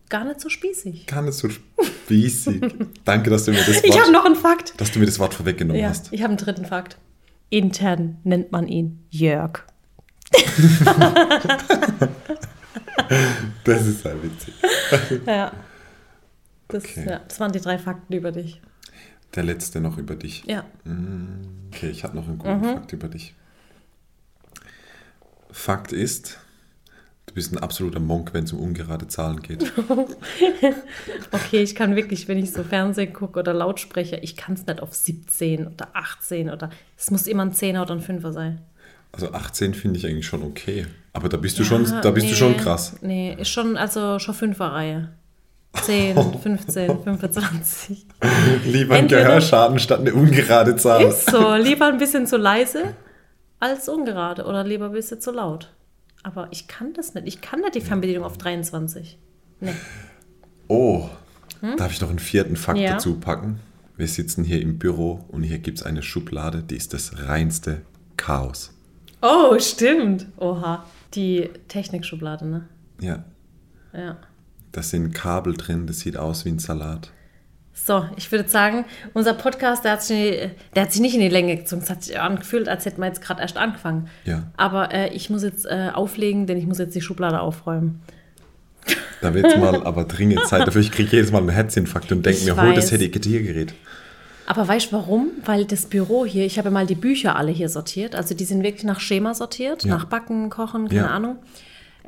gar 0.09 0.25
nicht 0.25 0.41
so 0.41 0.49
spießig. 0.49 1.07
Gar 1.07 1.23
nicht 1.23 1.33
so 1.35 1.47
spießig. 1.49 2.61
Danke, 3.05 3.29
dass 3.29 3.45
du 3.45 3.51
mir 3.51 3.57
das 3.65 3.83
Ich 3.83 3.91
habe 3.91 4.03
Wort, 4.05 4.11
noch 4.11 4.25
einen 4.25 4.35
Fakt. 4.35 4.79
dass 4.79 4.91
du 4.91 4.99
mir 4.99 5.05
das 5.05 5.17
Wort 5.19 5.33
vorweggenommen 5.33 5.81
Ja, 5.81 5.89
hast. 5.89 6.11
ich 6.11 6.21
habe 6.21 6.29
einen 6.29 6.37
dritten 6.37 6.65
Fakt. 6.65 6.97
Intern 7.49 8.17
nennt 8.23 8.51
man 8.51 8.67
ihn 8.67 9.05
Jörg. 9.09 9.63
Das 13.63 13.85
ist 13.85 14.03
halt 14.05 14.23
witzig. 14.23 14.53
Ja. 15.25 15.51
Das, 16.67 16.83
Okay. 16.83 17.05
ja. 17.07 17.19
das 17.27 17.39
waren 17.39 17.51
die 17.51 17.59
drei 17.61 17.77
Fakten 17.77 18.13
über 18.13 18.31
dich. 18.31 18.61
Der 19.35 19.43
letzte 19.43 19.79
noch 19.81 19.97
über 19.97 20.15
dich. 20.15 20.43
Ja. 20.45 20.63
Okay, 21.71 21.89
ich 21.89 22.03
habe 22.03 22.15
noch 22.15 22.27
einen 22.27 22.37
guten 22.39 22.59
Mhm. 22.59 22.63
Fakt 22.63 22.93
über 22.93 23.07
dich. 23.07 23.33
Fakt 25.51 25.91
ist, 25.91 26.39
du 27.27 27.33
bist 27.35 27.53
ein 27.53 27.59
absoluter 27.59 27.99
Monk, 27.99 28.33
wenn 28.33 28.45
es 28.45 28.53
um 28.53 28.59
ungerade 28.59 29.07
Zahlen 29.07 29.41
geht. 29.41 29.71
Okay, 31.31 31.61
ich 31.63 31.75
kann 31.75 31.95
wirklich, 31.95 32.27
wenn 32.27 32.37
ich 32.37 32.51
so 32.51 32.63
Fernsehen 32.63 33.11
gucke 33.13 33.39
oder 33.39 33.53
Lautsprecher, 33.53 34.21
ich 34.23 34.35
kann 34.35 34.53
es 34.55 34.65
nicht 34.65 34.81
auf 34.81 34.93
17 34.93 35.67
oder 35.67 35.89
18 35.93 36.49
oder 36.49 36.69
es 36.97 37.11
muss 37.11 37.27
immer 37.27 37.43
ein 37.43 37.53
10er 37.53 37.81
oder 37.83 37.93
ein 37.95 38.01
5er 38.01 38.31
sein. 38.31 38.61
Also 39.13 39.31
18 39.31 39.73
finde 39.73 39.97
ich 39.99 40.05
eigentlich 40.05 40.25
schon 40.27 40.43
okay. 40.43 40.85
Aber 41.13 41.29
da 41.29 41.37
bist 41.37 41.57
du 41.59 41.63
schon, 41.63 41.85
da 42.01 42.11
bist 42.11 42.29
du 42.29 42.35
schon 42.35 42.57
krass. 42.57 42.95
Nee, 43.01 43.35
ist 43.39 43.49
schon, 43.49 43.77
also 43.77 44.19
schon 44.19 44.33
5er 44.35 44.71
Reihe. 44.71 45.09
10, 45.81 46.15
15, 46.41 47.03
25. 47.03 48.05
Lieber 48.65 48.95
ein 48.95 49.03
Entweder- 49.03 49.23
Gehörschaden 49.23 49.79
statt 49.79 49.99
eine 50.01 50.13
ungerade 50.13 50.75
Zahl. 50.75 51.03
Ist 51.05 51.29
so, 51.31 51.55
lieber 51.55 51.87
ein 51.87 51.97
bisschen 51.97 52.27
zu 52.27 52.37
leise 52.37 52.93
als 53.59 53.87
ungerade 53.89 54.45
oder 54.45 54.63
lieber 54.63 54.85
ein 54.87 54.91
bisschen 54.91 55.21
zu 55.21 55.31
laut. 55.31 55.71
Aber 56.23 56.47
ich 56.51 56.67
kann 56.67 56.93
das 56.93 57.13
nicht. 57.13 57.27
Ich 57.27 57.41
kann 57.41 57.59
nicht 57.61 57.75
die 57.75 57.81
Fernbedienung 57.81 58.23
auf 58.23 58.37
23. 58.37 59.17
Nee. 59.61 59.73
Oh, 60.67 61.09
darf 61.77 61.91
ich 61.91 62.01
noch 62.01 62.09
einen 62.09 62.19
vierten 62.19 62.55
Fakt 62.55 62.77
Hm? 62.79 62.85
Ja. 62.85 62.93
dazu 62.93 63.19
packen? 63.19 63.59
Wir 63.97 64.07
sitzen 64.07 64.43
hier 64.43 64.61
im 64.61 64.79
Büro 64.79 65.25
und 65.29 65.43
hier 65.43 65.59
gibt 65.59 65.79
es 65.79 65.83
eine 65.85 66.01
Schublade, 66.01 66.63
die 66.63 66.75
ist 66.77 66.93
das 66.93 67.27
reinste 67.27 67.81
Chaos. 68.17 68.72
Oh, 69.23 69.57
stimmt. 69.57 70.25
Oha. 70.37 70.85
Die 71.15 71.49
Technikschublade, 71.67 72.45
ne? 72.47 72.67
Ja, 72.99 73.23
Ja. 73.93 74.17
da 74.71 74.81
sind 74.83 75.13
Kabel 75.13 75.53
drin, 75.55 75.87
das 75.87 75.99
sieht 75.99 76.17
aus 76.17 76.45
wie 76.45 76.49
ein 76.49 76.59
Salat. 76.59 77.11
So, 77.75 78.05
ich 78.17 78.31
würde 78.31 78.47
sagen, 78.49 78.85
unser 79.13 79.33
Podcast, 79.33 79.83
der 79.83 79.93
hat, 79.93 80.03
sich, 80.03 80.49
der 80.75 80.83
hat 80.83 80.91
sich 80.91 81.01
nicht 81.01 81.15
in 81.15 81.21
die 81.21 81.29
Länge 81.29 81.55
gezogen. 81.57 81.81
Es 81.81 81.89
hat 81.89 82.03
sich 82.03 82.19
angefühlt, 82.19 82.67
als 82.69 82.85
hätten 82.85 83.01
wir 83.01 83.07
jetzt 83.07 83.21
gerade 83.21 83.41
erst 83.41 83.57
angefangen. 83.57 84.09
Ja. 84.25 84.51
Aber 84.57 84.93
äh, 84.93 85.09
ich 85.13 85.29
muss 85.31 85.41
jetzt 85.43 85.65
äh, 85.65 85.89
auflegen, 85.93 86.45
denn 86.45 86.57
ich 86.57 86.67
muss 86.67 86.77
jetzt 86.77 86.93
die 86.93 87.01
Schublade 87.01 87.39
aufräumen. 87.39 88.01
Da 89.21 89.33
wird 89.33 89.57
mal 89.59 89.83
aber 89.85 90.03
dringend 90.03 90.45
Zeit 90.47 90.67
dafür. 90.67 90.81
Ich 90.81 90.91
kriege 90.91 91.15
jedes 91.15 91.31
Mal 91.31 91.39
einen 91.39 91.49
Herzinfarkt 91.49 92.11
und 92.11 92.25
denke 92.25 92.43
mir, 92.43 92.61
hol 92.61 92.73
das 92.75 92.91
weiß. 92.91 92.99
Aber 94.45 94.67
weißt 94.67 94.91
du 94.91 94.95
warum? 94.97 95.29
Weil 95.45 95.65
das 95.65 95.85
Büro 95.85 96.25
hier, 96.25 96.45
ich 96.45 96.57
habe 96.57 96.69
mal 96.69 96.85
die 96.85 96.95
Bücher 96.95 97.35
alle 97.35 97.51
hier 97.51 97.69
sortiert. 97.69 98.15
Also 98.15 98.35
die 98.35 98.45
sind 98.45 98.63
wirklich 98.63 98.83
nach 98.83 98.99
Schema 98.99 99.33
sortiert, 99.33 99.83
Ja. 99.83 99.95
nach 99.95 100.05
Backen, 100.05 100.49
Kochen, 100.49 100.87
keine 100.89 101.01
Ja. 101.01 101.07
Ahnung. 101.07 101.37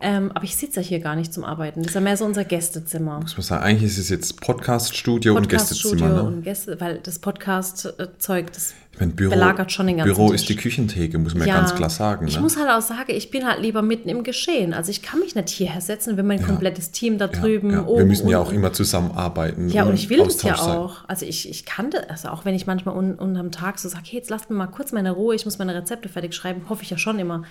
Ähm, 0.02 0.32
aber 0.34 0.44
ich 0.44 0.58
sitze 0.58 0.82
ja 0.82 0.86
hier 0.86 1.00
gar 1.00 1.16
nicht 1.16 1.34
zum 1.34 1.46
Arbeiten. 1.46 1.82
Das 1.82 1.92
ist 1.92 1.96
ja 1.96 2.02
mehr 2.02 2.18
so 2.18 2.26
unser 2.26 2.44
Gästezimmer. 2.44 3.22
Muss 3.22 3.38
man 3.38 3.44
sagen, 3.44 3.64
eigentlich 3.64 3.92
ist 3.92 3.98
es 3.98 4.10
jetzt 4.10 4.42
Podcast-Studio 4.42 5.36
und 5.36 5.48
Gästezimmer. 5.48 5.92
Podcast-Studio 5.94 6.30
Ne? 6.30 6.36
und 6.38 6.44
Gäste, 6.44 6.82
weil 6.82 7.00
das 7.00 7.20
Podcast-Zeug, 7.20 8.52
das 8.54 8.74
Ich 8.92 9.00
mein, 9.00 9.12
Büro, 9.16 9.30
belagert 9.32 9.72
schon 9.72 9.88
den 9.88 9.98
ganzen 9.98 10.14
Büro 10.14 10.32
Tisch. 10.32 10.42
ist 10.42 10.50
die 10.50 10.58
Küchentheke, 10.58 11.18
muss 11.18 11.34
man 11.34 11.48
ja, 11.48 11.56
ganz 11.56 11.76
klar 11.76 11.90
sagen. 11.90 12.28
Ich 12.28 12.36
ne? 12.36 12.42
muss 12.42 12.58
halt 12.58 12.70
auch 12.70 12.82
sagen, 12.82 13.12
ich 13.16 13.32
bin 13.32 13.46
halt 13.48 13.62
lieber 13.62 13.82
mitten 13.82 14.10
im 14.10 14.24
Geschehen. 14.24 14.74
Also 14.74 14.92
ich 14.92 15.02
kann 15.02 15.20
mich 15.22 15.34
nicht 15.34 15.50
hierher 15.50 15.80
setzen, 15.80 16.18
wenn 16.18 16.28
mein 16.28 16.42
Ja. 16.42 16.46
komplettes 16.46 16.92
Team 16.92 17.18
da 17.18 17.26
ja, 17.28 17.32
drüben 17.32 17.72
ja. 17.72 17.78
Wir 17.78 17.88
oben 17.88 18.08
müssen 18.08 18.28
ja 18.28 18.40
und- 18.40 18.48
auch 18.48 18.52
immer 18.52 18.74
zusammenarbeiten. 18.74 19.70
Ja, 19.70 19.84
und 19.86 19.94
ich 19.94 20.10
will 20.10 20.18
das 20.18 20.42
ja 20.44 20.54
Austausch 20.56 20.68
sein. 20.68 20.78
auch. 20.78 20.96
Also 21.08 21.26
ich, 21.26 21.50
ich 21.50 21.66
kann 21.66 21.90
das, 21.92 22.04
also 22.10 22.28
auch 22.30 22.44
wenn 22.44 22.54
ich 22.56 22.68
manchmal 22.68 22.96
un, 22.98 23.16
unterm 23.16 23.52
Tag 23.52 23.80
so 23.80 23.88
sage, 23.88 24.04
hey, 24.08 24.20
jetzt 24.20 24.30
lasst 24.30 24.50
mir 24.50 24.58
mal 24.58 24.68
kurz 24.68 24.92
meine 24.92 25.12
Ruhe, 25.12 25.36
ich 25.36 25.46
muss 25.46 25.58
meine 25.58 25.74
Rezepte 25.74 26.10
fertig 26.10 26.34
schreiben, 26.36 26.64
hoffe 26.68 26.84
ich 26.84 26.90
ja 26.90 26.98
schon 26.98 27.18
immer, 27.18 27.44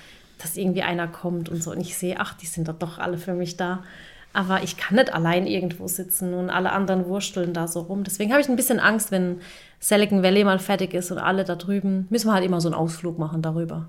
dass 0.44 0.56
irgendwie 0.56 0.82
einer 0.82 1.08
kommt 1.08 1.48
und 1.48 1.62
so. 1.62 1.72
Und 1.72 1.80
ich 1.80 1.96
sehe, 1.96 2.20
ach, 2.20 2.34
die 2.34 2.46
sind 2.46 2.68
doch 2.68 2.78
doch 2.78 2.98
alle 2.98 3.18
für 3.18 3.34
mich 3.34 3.56
da. 3.56 3.82
Aber 4.32 4.62
ich 4.62 4.76
kann 4.76 4.96
nicht 4.96 5.14
allein 5.14 5.46
irgendwo 5.46 5.86
sitzen 5.88 6.34
und 6.34 6.50
alle 6.50 6.72
anderen 6.72 7.06
wursteln 7.06 7.52
da 7.52 7.68
so 7.68 7.80
rum. 7.80 8.02
Deswegen 8.04 8.32
habe 8.32 8.40
ich 8.40 8.48
ein 8.48 8.56
bisschen 8.56 8.80
Angst, 8.80 9.10
wenn 9.12 9.40
Silicon 9.80 10.22
Valley 10.22 10.44
mal 10.44 10.58
fertig 10.58 10.92
ist 10.92 11.10
und 11.12 11.18
alle 11.18 11.44
da 11.44 11.54
drüben, 11.56 12.06
müssen 12.10 12.28
wir 12.28 12.34
halt 12.34 12.44
immer 12.44 12.60
so 12.60 12.68
einen 12.68 12.74
Ausflug 12.74 13.18
machen 13.18 13.42
darüber. 13.42 13.88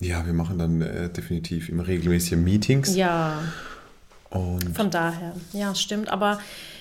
Ja, 0.00 0.24
wir 0.26 0.32
machen 0.32 0.58
dann 0.58 0.80
äh, 0.82 1.10
definitiv 1.10 1.68
immer 1.68 1.86
regelmäßige 1.86 2.36
Meetings. 2.38 2.96
Ja, 2.96 3.38
Und 4.30 4.74
von 4.74 4.90
daher. 4.90 5.34
Ja, 5.52 5.74
stimmt. 5.74 6.08
Aber 6.08 6.40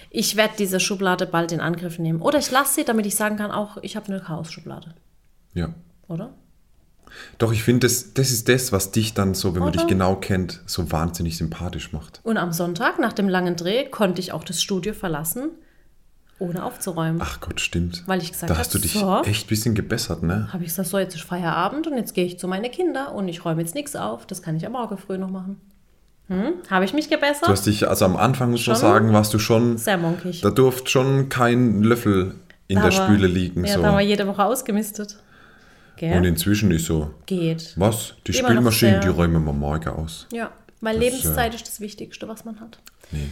ich 0.10 0.36
werde 0.36 0.54
diese 0.58 0.80
Schublade 0.80 1.26
bald 1.26 1.52
in 1.52 1.60
Angriff 1.60 2.00
nehmen. 2.00 2.22
Oder 2.22 2.40
ich 2.40 2.52
lasse 2.52 2.76
sie, 2.76 2.84
damit 2.86 3.06
ich 3.06 3.16
sagen 3.16 3.36
kann, 3.38 3.52
auch 3.52 3.78
ich 3.82 3.96
habe 3.96 4.08
eine 4.08 4.22
Chaos-Schublade. 4.22 4.94
ja. 5.54 5.70
Oder? 6.08 6.34
Doch, 7.38 7.52
ich 7.52 7.64
finde, 7.64 7.88
das, 7.88 8.14
das 8.14 8.32
ist 8.32 8.50
das, 8.50 8.72
was 8.72 8.92
dich 8.92 9.14
dann 9.14 9.34
so, 9.34 9.54
wenn 9.54 9.60
man 9.62 9.70
Oder? 9.70 9.80
dich 9.80 9.88
genau 9.88 10.16
kennt, 10.16 10.62
so 10.66 10.92
wahnsinnig 10.92 11.38
sympathisch 11.38 11.92
macht. 11.94 12.20
Und 12.24 12.38
am 12.38 12.52
Sonntag, 12.52 13.00
nach 13.00 13.14
dem 13.14 13.30
langen 13.30 13.56
Dreh, 13.56 13.86
konnte 13.86 14.20
ich 14.22 14.32
auch 14.32 14.44
das 14.44 14.62
Studio 14.62 14.94
verlassen, 14.94 15.50
ohne 16.40 16.64
aufzuräumen. 16.64 17.20
Ach 17.24 17.40
Gott, 17.40 17.62
stimmt. 17.62 18.04
Weil 18.08 18.22
ich 18.22 18.32
gesagt 18.32 18.50
Da 18.50 18.56
hab, 18.56 18.60
hast 18.60 18.74
du 18.74 18.80
dich 18.80 18.94
so. 18.94 19.22
echt 19.24 19.46
ein 19.46 19.50
bisschen 19.50 19.76
gebessert, 19.76 20.24
ne? 20.24 20.50
Habe 20.52 20.64
ich 20.64 20.70
gesagt, 20.70 20.90
so, 20.90 20.98
jetzt 21.00 21.16
ist 21.16 21.24
Feierabend 21.24 21.88
und 21.88 21.96
jetzt 21.98 22.14
gehe 22.14 22.26
ich 22.26 22.40
zu 22.40 22.48
meinen 22.48 22.70
Kindern 22.72 23.14
und 23.14 23.28
ich 23.28 23.46
räume 23.46 23.62
jetzt 23.62 23.76
nichts 23.76 23.96
auf. 23.96 24.26
Das 24.26 24.42
kann 24.42 24.56
ich 24.56 24.66
am 24.66 24.72
Morgen 24.74 24.98
früh 24.98 25.18
noch 25.18 25.30
machen. 25.30 25.62
Hm? 26.28 26.54
Habe 26.70 26.86
ich 26.86 26.94
mich 26.94 27.10
gebessert? 27.10 27.48
Du 27.48 27.52
hast 27.52 27.66
dich, 27.66 27.88
also 27.88 28.06
am 28.06 28.16
Anfang 28.16 28.52
muss 28.52 28.66
man 28.66 28.76
Schon? 28.78 28.82
sagen, 28.82 29.14
warst 29.14 29.34
du 29.34 29.40
schon, 29.40 29.78
Sehr 29.78 29.98
monkig. 29.98 30.42
da 30.42 30.50
durfte 30.52 30.90
schon 30.90 31.28
kein 31.30 31.84
Löffel 31.84 32.36
in 32.68 32.78
Da 32.78 32.90
der 32.90 32.98
war- 32.98 33.06
Spüle 33.08 33.28
liegen. 33.28 33.66
Ja, 33.66 33.76
so. 33.76 33.82
da 33.82 33.90
haben 33.90 33.98
wir 33.98 34.06
jede 34.06 34.26
Woche 34.26 34.44
ausgemistet. 34.44 35.18
Gell? 35.98 36.18
Und 36.18 36.24
inzwischen 36.26 36.72
ist 36.72 36.86
so, 36.86 37.14
Geht. 37.26 37.74
was? 37.76 38.16
Die 38.28 38.38
Immer 38.38 38.54
noch 38.60 38.72
sehr- 38.72 39.00
die 39.00 39.08
räumen 39.10 39.44
wir 39.46 39.54
morgen 39.54 39.90
aus. 39.90 40.28
Ja, 40.32 40.52
weil 40.82 40.96
Das, 40.96 41.04
Lebenszeit 41.04 41.54
ist 41.56 41.68
das 41.68 41.80
Wichtigste, 41.80 42.28
was 42.28 42.46
man 42.46 42.60
hat. 42.60 42.80
Nee. 43.12 43.28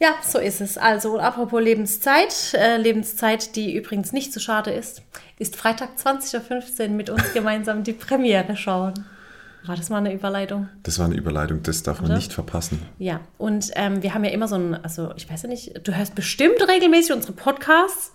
Ja, 0.00 0.14
so 0.26 0.38
ist 0.38 0.60
es. 0.60 0.78
Also, 0.78 1.14
und 1.14 1.20
apropos 1.20 1.62
Lebenszeit, 1.62 2.54
äh, 2.54 2.76
Lebenszeit, 2.76 3.54
die 3.56 3.74
übrigens 3.76 4.12
nicht 4.12 4.32
so 4.32 4.40
schade 4.40 4.72
ist, 4.72 5.02
ist 5.38 5.54
Freitag 5.56 5.90
20.15 5.96 6.82
Uhr 6.82 6.88
mit 6.96 7.08
uns 7.08 7.22
gemeinsam 7.34 7.84
die 7.84 7.92
Premiere 7.92 8.56
schauen. 8.56 8.94
War 9.64 9.76
das 9.76 9.90
mal 9.90 9.98
eine 9.98 10.12
Überleitung? 10.12 10.68
Das 10.82 10.98
war 10.98 11.06
eine 11.06 11.14
Überleitung, 11.14 11.62
das 11.62 11.84
darf 11.84 12.00
man 12.00 12.06
Oder? 12.10 12.16
nicht 12.16 12.32
verpassen. 12.32 12.82
Ja, 12.98 13.20
und 13.38 13.70
ähm, 13.76 14.02
wir 14.02 14.12
haben 14.12 14.24
ja 14.24 14.32
immer 14.32 14.48
so 14.48 14.56
ein, 14.56 14.74
also 14.74 15.12
ich 15.16 15.30
weiß 15.30 15.42
ja 15.42 15.48
nicht, 15.48 15.86
du 15.86 15.96
hörst 15.96 16.16
bestimmt 16.16 16.60
regelmäßig 16.68 17.12
unsere 17.14 17.32
Podcasts. 17.34 18.10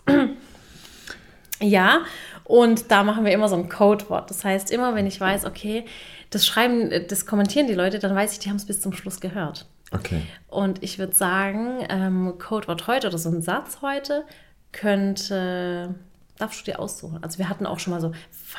Ja, 1.59 2.01
und 2.43 2.91
da 2.91 3.03
machen 3.03 3.25
wir 3.25 3.31
immer 3.31 3.49
so 3.49 3.55
ein 3.55 3.69
Codewort. 3.69 4.29
Das 4.29 4.45
heißt, 4.45 4.71
immer 4.71 4.95
wenn 4.95 5.07
ich 5.07 5.19
weiß, 5.19 5.45
okay, 5.45 5.85
das 6.29 6.45
schreiben, 6.45 6.91
das 7.07 7.25
kommentieren 7.25 7.67
die 7.67 7.73
Leute, 7.73 7.99
dann 7.99 8.15
weiß 8.15 8.34
ich, 8.34 8.39
die 8.39 8.49
haben 8.49 8.57
es 8.57 8.65
bis 8.65 8.81
zum 8.81 8.93
Schluss 8.93 9.19
gehört. 9.19 9.65
Okay. 9.91 10.21
Und 10.47 10.84
ich 10.84 10.99
würde 10.99 11.15
sagen, 11.15 11.85
ähm, 11.89 12.35
Codewort 12.38 12.88
heute 12.88 13.07
oder 13.07 13.17
so 13.17 13.29
ein 13.29 13.41
Satz 13.41 13.79
heute 13.81 14.25
könnte, 14.71 15.95
darfst 16.38 16.61
du 16.61 16.71
dir 16.71 16.79
aussuchen. 16.79 17.23
Also 17.23 17.38
wir 17.39 17.49
hatten 17.49 17.65
auch 17.65 17.79
schon 17.79 17.91
mal 17.91 18.01
so, 18.01 18.11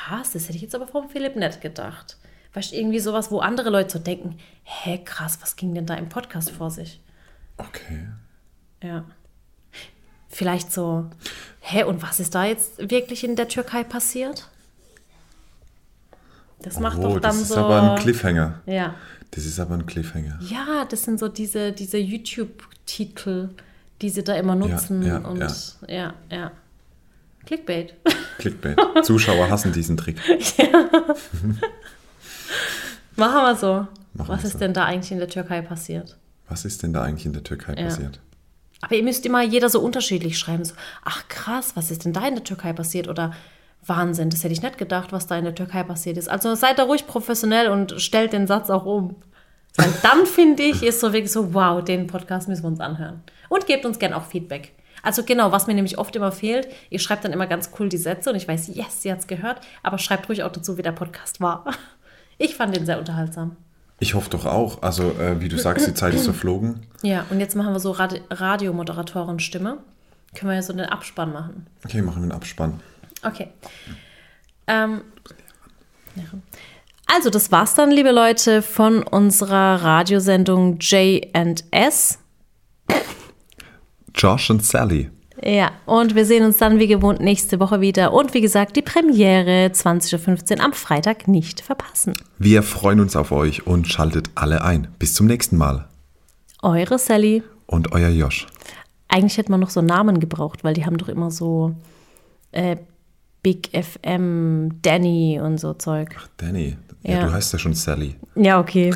was, 0.08 0.32
das 0.32 0.44
hätte 0.44 0.56
ich 0.56 0.62
jetzt 0.62 0.74
aber 0.74 0.86
vom 0.86 1.08
Philipp 1.08 1.36
nicht 1.36 1.60
gedacht. 1.60 2.16
Weißt 2.54 2.72
du, 2.72 2.76
irgendwie 2.76 2.98
sowas, 2.98 3.30
wo 3.30 3.40
andere 3.40 3.70
Leute 3.70 3.90
so 3.90 3.98
denken, 3.98 4.38
hä, 4.64 4.98
krass, 5.04 5.38
was 5.42 5.56
ging 5.56 5.74
denn 5.74 5.86
da 5.86 5.94
im 5.94 6.08
Podcast 6.08 6.50
vor 6.50 6.70
sich? 6.70 7.00
Okay. 7.58 8.08
Ja. 8.82 9.04
Vielleicht 10.38 10.70
so, 10.72 11.06
hä, 11.58 11.82
und 11.82 12.00
was 12.00 12.20
ist 12.20 12.32
da 12.32 12.44
jetzt 12.44 12.78
wirklich 12.92 13.24
in 13.24 13.34
der 13.34 13.48
Türkei 13.48 13.82
passiert? 13.82 14.46
Das 16.62 16.78
macht 16.78 16.98
oh, 16.98 17.02
doch 17.02 17.12
dann 17.14 17.22
das 17.22 17.40
ist 17.40 17.48
so. 17.48 17.56
aber 17.56 17.82
ein 17.94 17.98
Cliffhanger. 17.98 18.60
ja. 18.64 18.94
Das 19.32 19.44
ist 19.44 19.58
aber 19.58 19.74
ein 19.74 19.84
Cliffhanger. 19.84 20.38
Ja, 20.40 20.84
das 20.88 21.02
sind 21.02 21.18
so 21.18 21.26
diese, 21.26 21.72
diese 21.72 21.98
YouTube-Titel, 21.98 23.48
die 24.00 24.10
sie 24.10 24.22
da 24.22 24.36
immer 24.36 24.54
nutzen. 24.54 25.02
ja, 25.02 25.18
und 25.18 25.38
ja. 25.40 25.48
ja, 25.88 26.14
ja. 26.30 26.52
Clickbait. 27.44 27.94
Clickbait. 28.38 28.78
Zuschauer 29.02 29.50
hassen 29.50 29.72
diesen 29.72 29.96
Trick. 29.96 30.18
Machen 33.16 33.42
wir 33.42 33.56
so. 33.56 33.88
Machen 34.14 34.28
Was 34.28 34.42
wir 34.42 34.46
ist 34.46 34.52
so. 34.52 34.58
denn 34.60 34.72
da 34.72 34.84
eigentlich 34.84 35.10
in 35.10 35.18
der 35.18 35.28
Türkei 35.28 35.62
passiert? 35.62 36.16
Was 36.48 36.64
ist 36.64 36.84
denn 36.84 36.92
da 36.92 37.02
eigentlich 37.02 37.26
in 37.26 37.32
der 37.32 37.42
Türkei 37.42 37.74
Ja. 37.74 37.86
passiert? 37.86 38.20
Aber 38.80 38.94
ihr 38.94 39.02
müsst 39.02 39.26
immer 39.26 39.42
jeder 39.42 39.68
so 39.68 39.80
unterschiedlich 39.80 40.38
schreiben. 40.38 40.64
So, 40.64 40.74
ach 41.04 41.26
krass, 41.28 41.72
was 41.74 41.90
ist 41.90 42.04
denn 42.04 42.12
da 42.12 42.26
in 42.26 42.34
der 42.34 42.44
Türkei 42.44 42.72
passiert? 42.72 43.08
Oder 43.08 43.32
Wahnsinn, 43.84 44.30
das 44.30 44.44
hätte 44.44 44.52
ich 44.52 44.62
nicht 44.62 44.78
gedacht, 44.78 45.12
was 45.12 45.26
da 45.26 45.36
in 45.36 45.44
der 45.44 45.54
Türkei 45.54 45.82
passiert 45.82 46.16
ist. 46.16 46.28
Also 46.28 46.54
seid 46.54 46.78
da 46.78 46.84
ruhig 46.84 47.06
professionell 47.06 47.68
und 47.68 48.00
stellt 48.00 48.32
den 48.32 48.46
Satz 48.46 48.70
auch 48.70 48.84
um. 48.84 49.16
Weil 49.76 49.92
dann 50.02 50.26
finde 50.26 50.64
ich, 50.64 50.82
ist 50.82 51.00
so 51.00 51.12
wirklich 51.12 51.32
so, 51.32 51.54
wow, 51.54 51.82
den 51.82 52.06
Podcast 52.06 52.48
müssen 52.48 52.64
wir 52.64 52.68
uns 52.68 52.80
anhören. 52.80 53.22
Und 53.48 53.66
gebt 53.66 53.84
uns 53.84 53.98
gern 53.98 54.12
auch 54.12 54.24
Feedback. 54.24 54.72
Also 55.02 55.22
genau, 55.22 55.52
was 55.52 55.66
mir 55.66 55.74
nämlich 55.74 55.98
oft 55.98 56.14
immer 56.16 56.32
fehlt, 56.32 56.68
ihr 56.90 56.98
schreibt 56.98 57.24
dann 57.24 57.32
immer 57.32 57.46
ganz 57.46 57.70
cool 57.78 57.88
die 57.88 57.96
Sätze 57.96 58.30
und 58.30 58.36
ich 58.36 58.48
weiß, 58.48 58.68
yes, 58.74 59.02
sie 59.02 59.12
hat 59.12 59.20
es 59.20 59.26
gehört, 59.26 59.60
aber 59.82 59.98
schreibt 59.98 60.28
ruhig 60.28 60.42
auch 60.42 60.52
dazu, 60.52 60.76
wie 60.76 60.82
der 60.82 60.92
Podcast 60.92 61.40
war. 61.40 61.64
Ich 62.40 62.54
fand 62.56 62.76
den 62.76 62.86
sehr 62.86 62.98
unterhaltsam. 62.98 63.56
Ich 64.00 64.14
hoffe 64.14 64.30
doch 64.30 64.46
auch. 64.46 64.82
Also, 64.82 65.10
äh, 65.18 65.40
wie 65.40 65.48
du 65.48 65.58
sagst, 65.58 65.86
die 65.86 65.94
Zeit 65.94 66.14
ist 66.14 66.24
verflogen. 66.24 66.86
Ja, 67.02 67.26
und 67.30 67.40
jetzt 67.40 67.56
machen 67.56 67.72
wir 67.72 67.80
so 67.80 67.90
Radi 67.90 68.22
Radiomoderatoren-Stimme. 68.30 69.78
Können 70.34 70.50
wir 70.50 70.54
ja 70.54 70.62
so 70.62 70.72
einen 70.72 70.86
Abspann 70.86 71.32
machen. 71.32 71.66
Okay, 71.84 72.02
machen 72.02 72.18
wir 72.18 72.22
einen 72.24 72.32
Abspann. 72.32 72.80
Okay. 73.24 73.48
Ähm. 74.66 75.00
Also, 77.06 77.30
das 77.30 77.50
war's 77.50 77.74
dann, 77.74 77.90
liebe 77.90 78.10
Leute, 78.10 78.62
von 78.62 79.02
unserer 79.02 79.82
Radiosendung 79.82 80.78
J&S. 80.78 82.18
Josh 84.14 84.50
und 84.50 84.64
Sally. 84.64 85.10
Ja, 85.42 85.72
und 85.86 86.14
wir 86.14 86.24
sehen 86.24 86.44
uns 86.44 86.56
dann 86.56 86.78
wie 86.78 86.86
gewohnt 86.86 87.20
nächste 87.20 87.60
Woche 87.60 87.80
wieder. 87.80 88.12
Und 88.12 88.34
wie 88.34 88.40
gesagt, 88.40 88.76
die 88.76 88.82
Premiere 88.82 89.66
20.15 89.72 90.58
Uhr 90.58 90.64
am 90.64 90.72
Freitag 90.72 91.28
nicht 91.28 91.60
verpassen. 91.60 92.14
Wir 92.38 92.62
freuen 92.62 93.00
uns 93.00 93.16
auf 93.16 93.30
euch 93.32 93.66
und 93.66 93.86
schaltet 93.86 94.30
alle 94.34 94.62
ein. 94.62 94.88
Bis 94.98 95.14
zum 95.14 95.26
nächsten 95.26 95.56
Mal. 95.56 95.88
Eure 96.62 96.98
Sally. 96.98 97.42
Und 97.66 97.92
euer 97.92 98.08
Josh. 98.08 98.46
Eigentlich 99.08 99.38
hätte 99.38 99.50
man 99.50 99.60
noch 99.60 99.70
so 99.70 99.80
Namen 99.80 100.20
gebraucht, 100.20 100.64
weil 100.64 100.74
die 100.74 100.84
haben 100.84 100.98
doch 100.98 101.08
immer 101.08 101.30
so 101.30 101.74
äh, 102.52 102.76
Big 103.42 103.70
FM, 103.72 104.82
Danny 104.82 105.40
und 105.42 105.58
so 105.58 105.74
Zeug. 105.74 106.14
Ach, 106.18 106.28
Danny. 106.36 106.76
Ja, 107.02 107.18
Ja. 107.18 107.26
du 107.26 107.32
heißt 107.32 107.52
ja 107.52 107.58
schon 107.58 107.74
Sally. 107.74 108.16
Ja, 108.34 108.58
okay. 108.60 108.92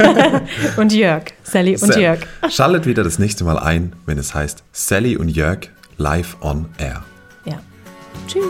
und 0.76 0.92
Jörg. 0.92 1.24
Sally 1.42 1.72
und 1.72 1.92
Sa- 1.92 1.98
Jörg. 1.98 2.20
Schaltet 2.48 2.86
wieder 2.86 3.02
das 3.04 3.18
nächste 3.18 3.44
Mal 3.44 3.58
ein, 3.58 3.92
wenn 4.06 4.18
es 4.18 4.34
heißt 4.34 4.62
Sally 4.72 5.16
und 5.16 5.28
Jörg 5.28 5.68
live 5.98 6.36
on 6.40 6.66
air. 6.78 7.02
Ja. 7.44 7.58
Tschüss. 8.26 8.42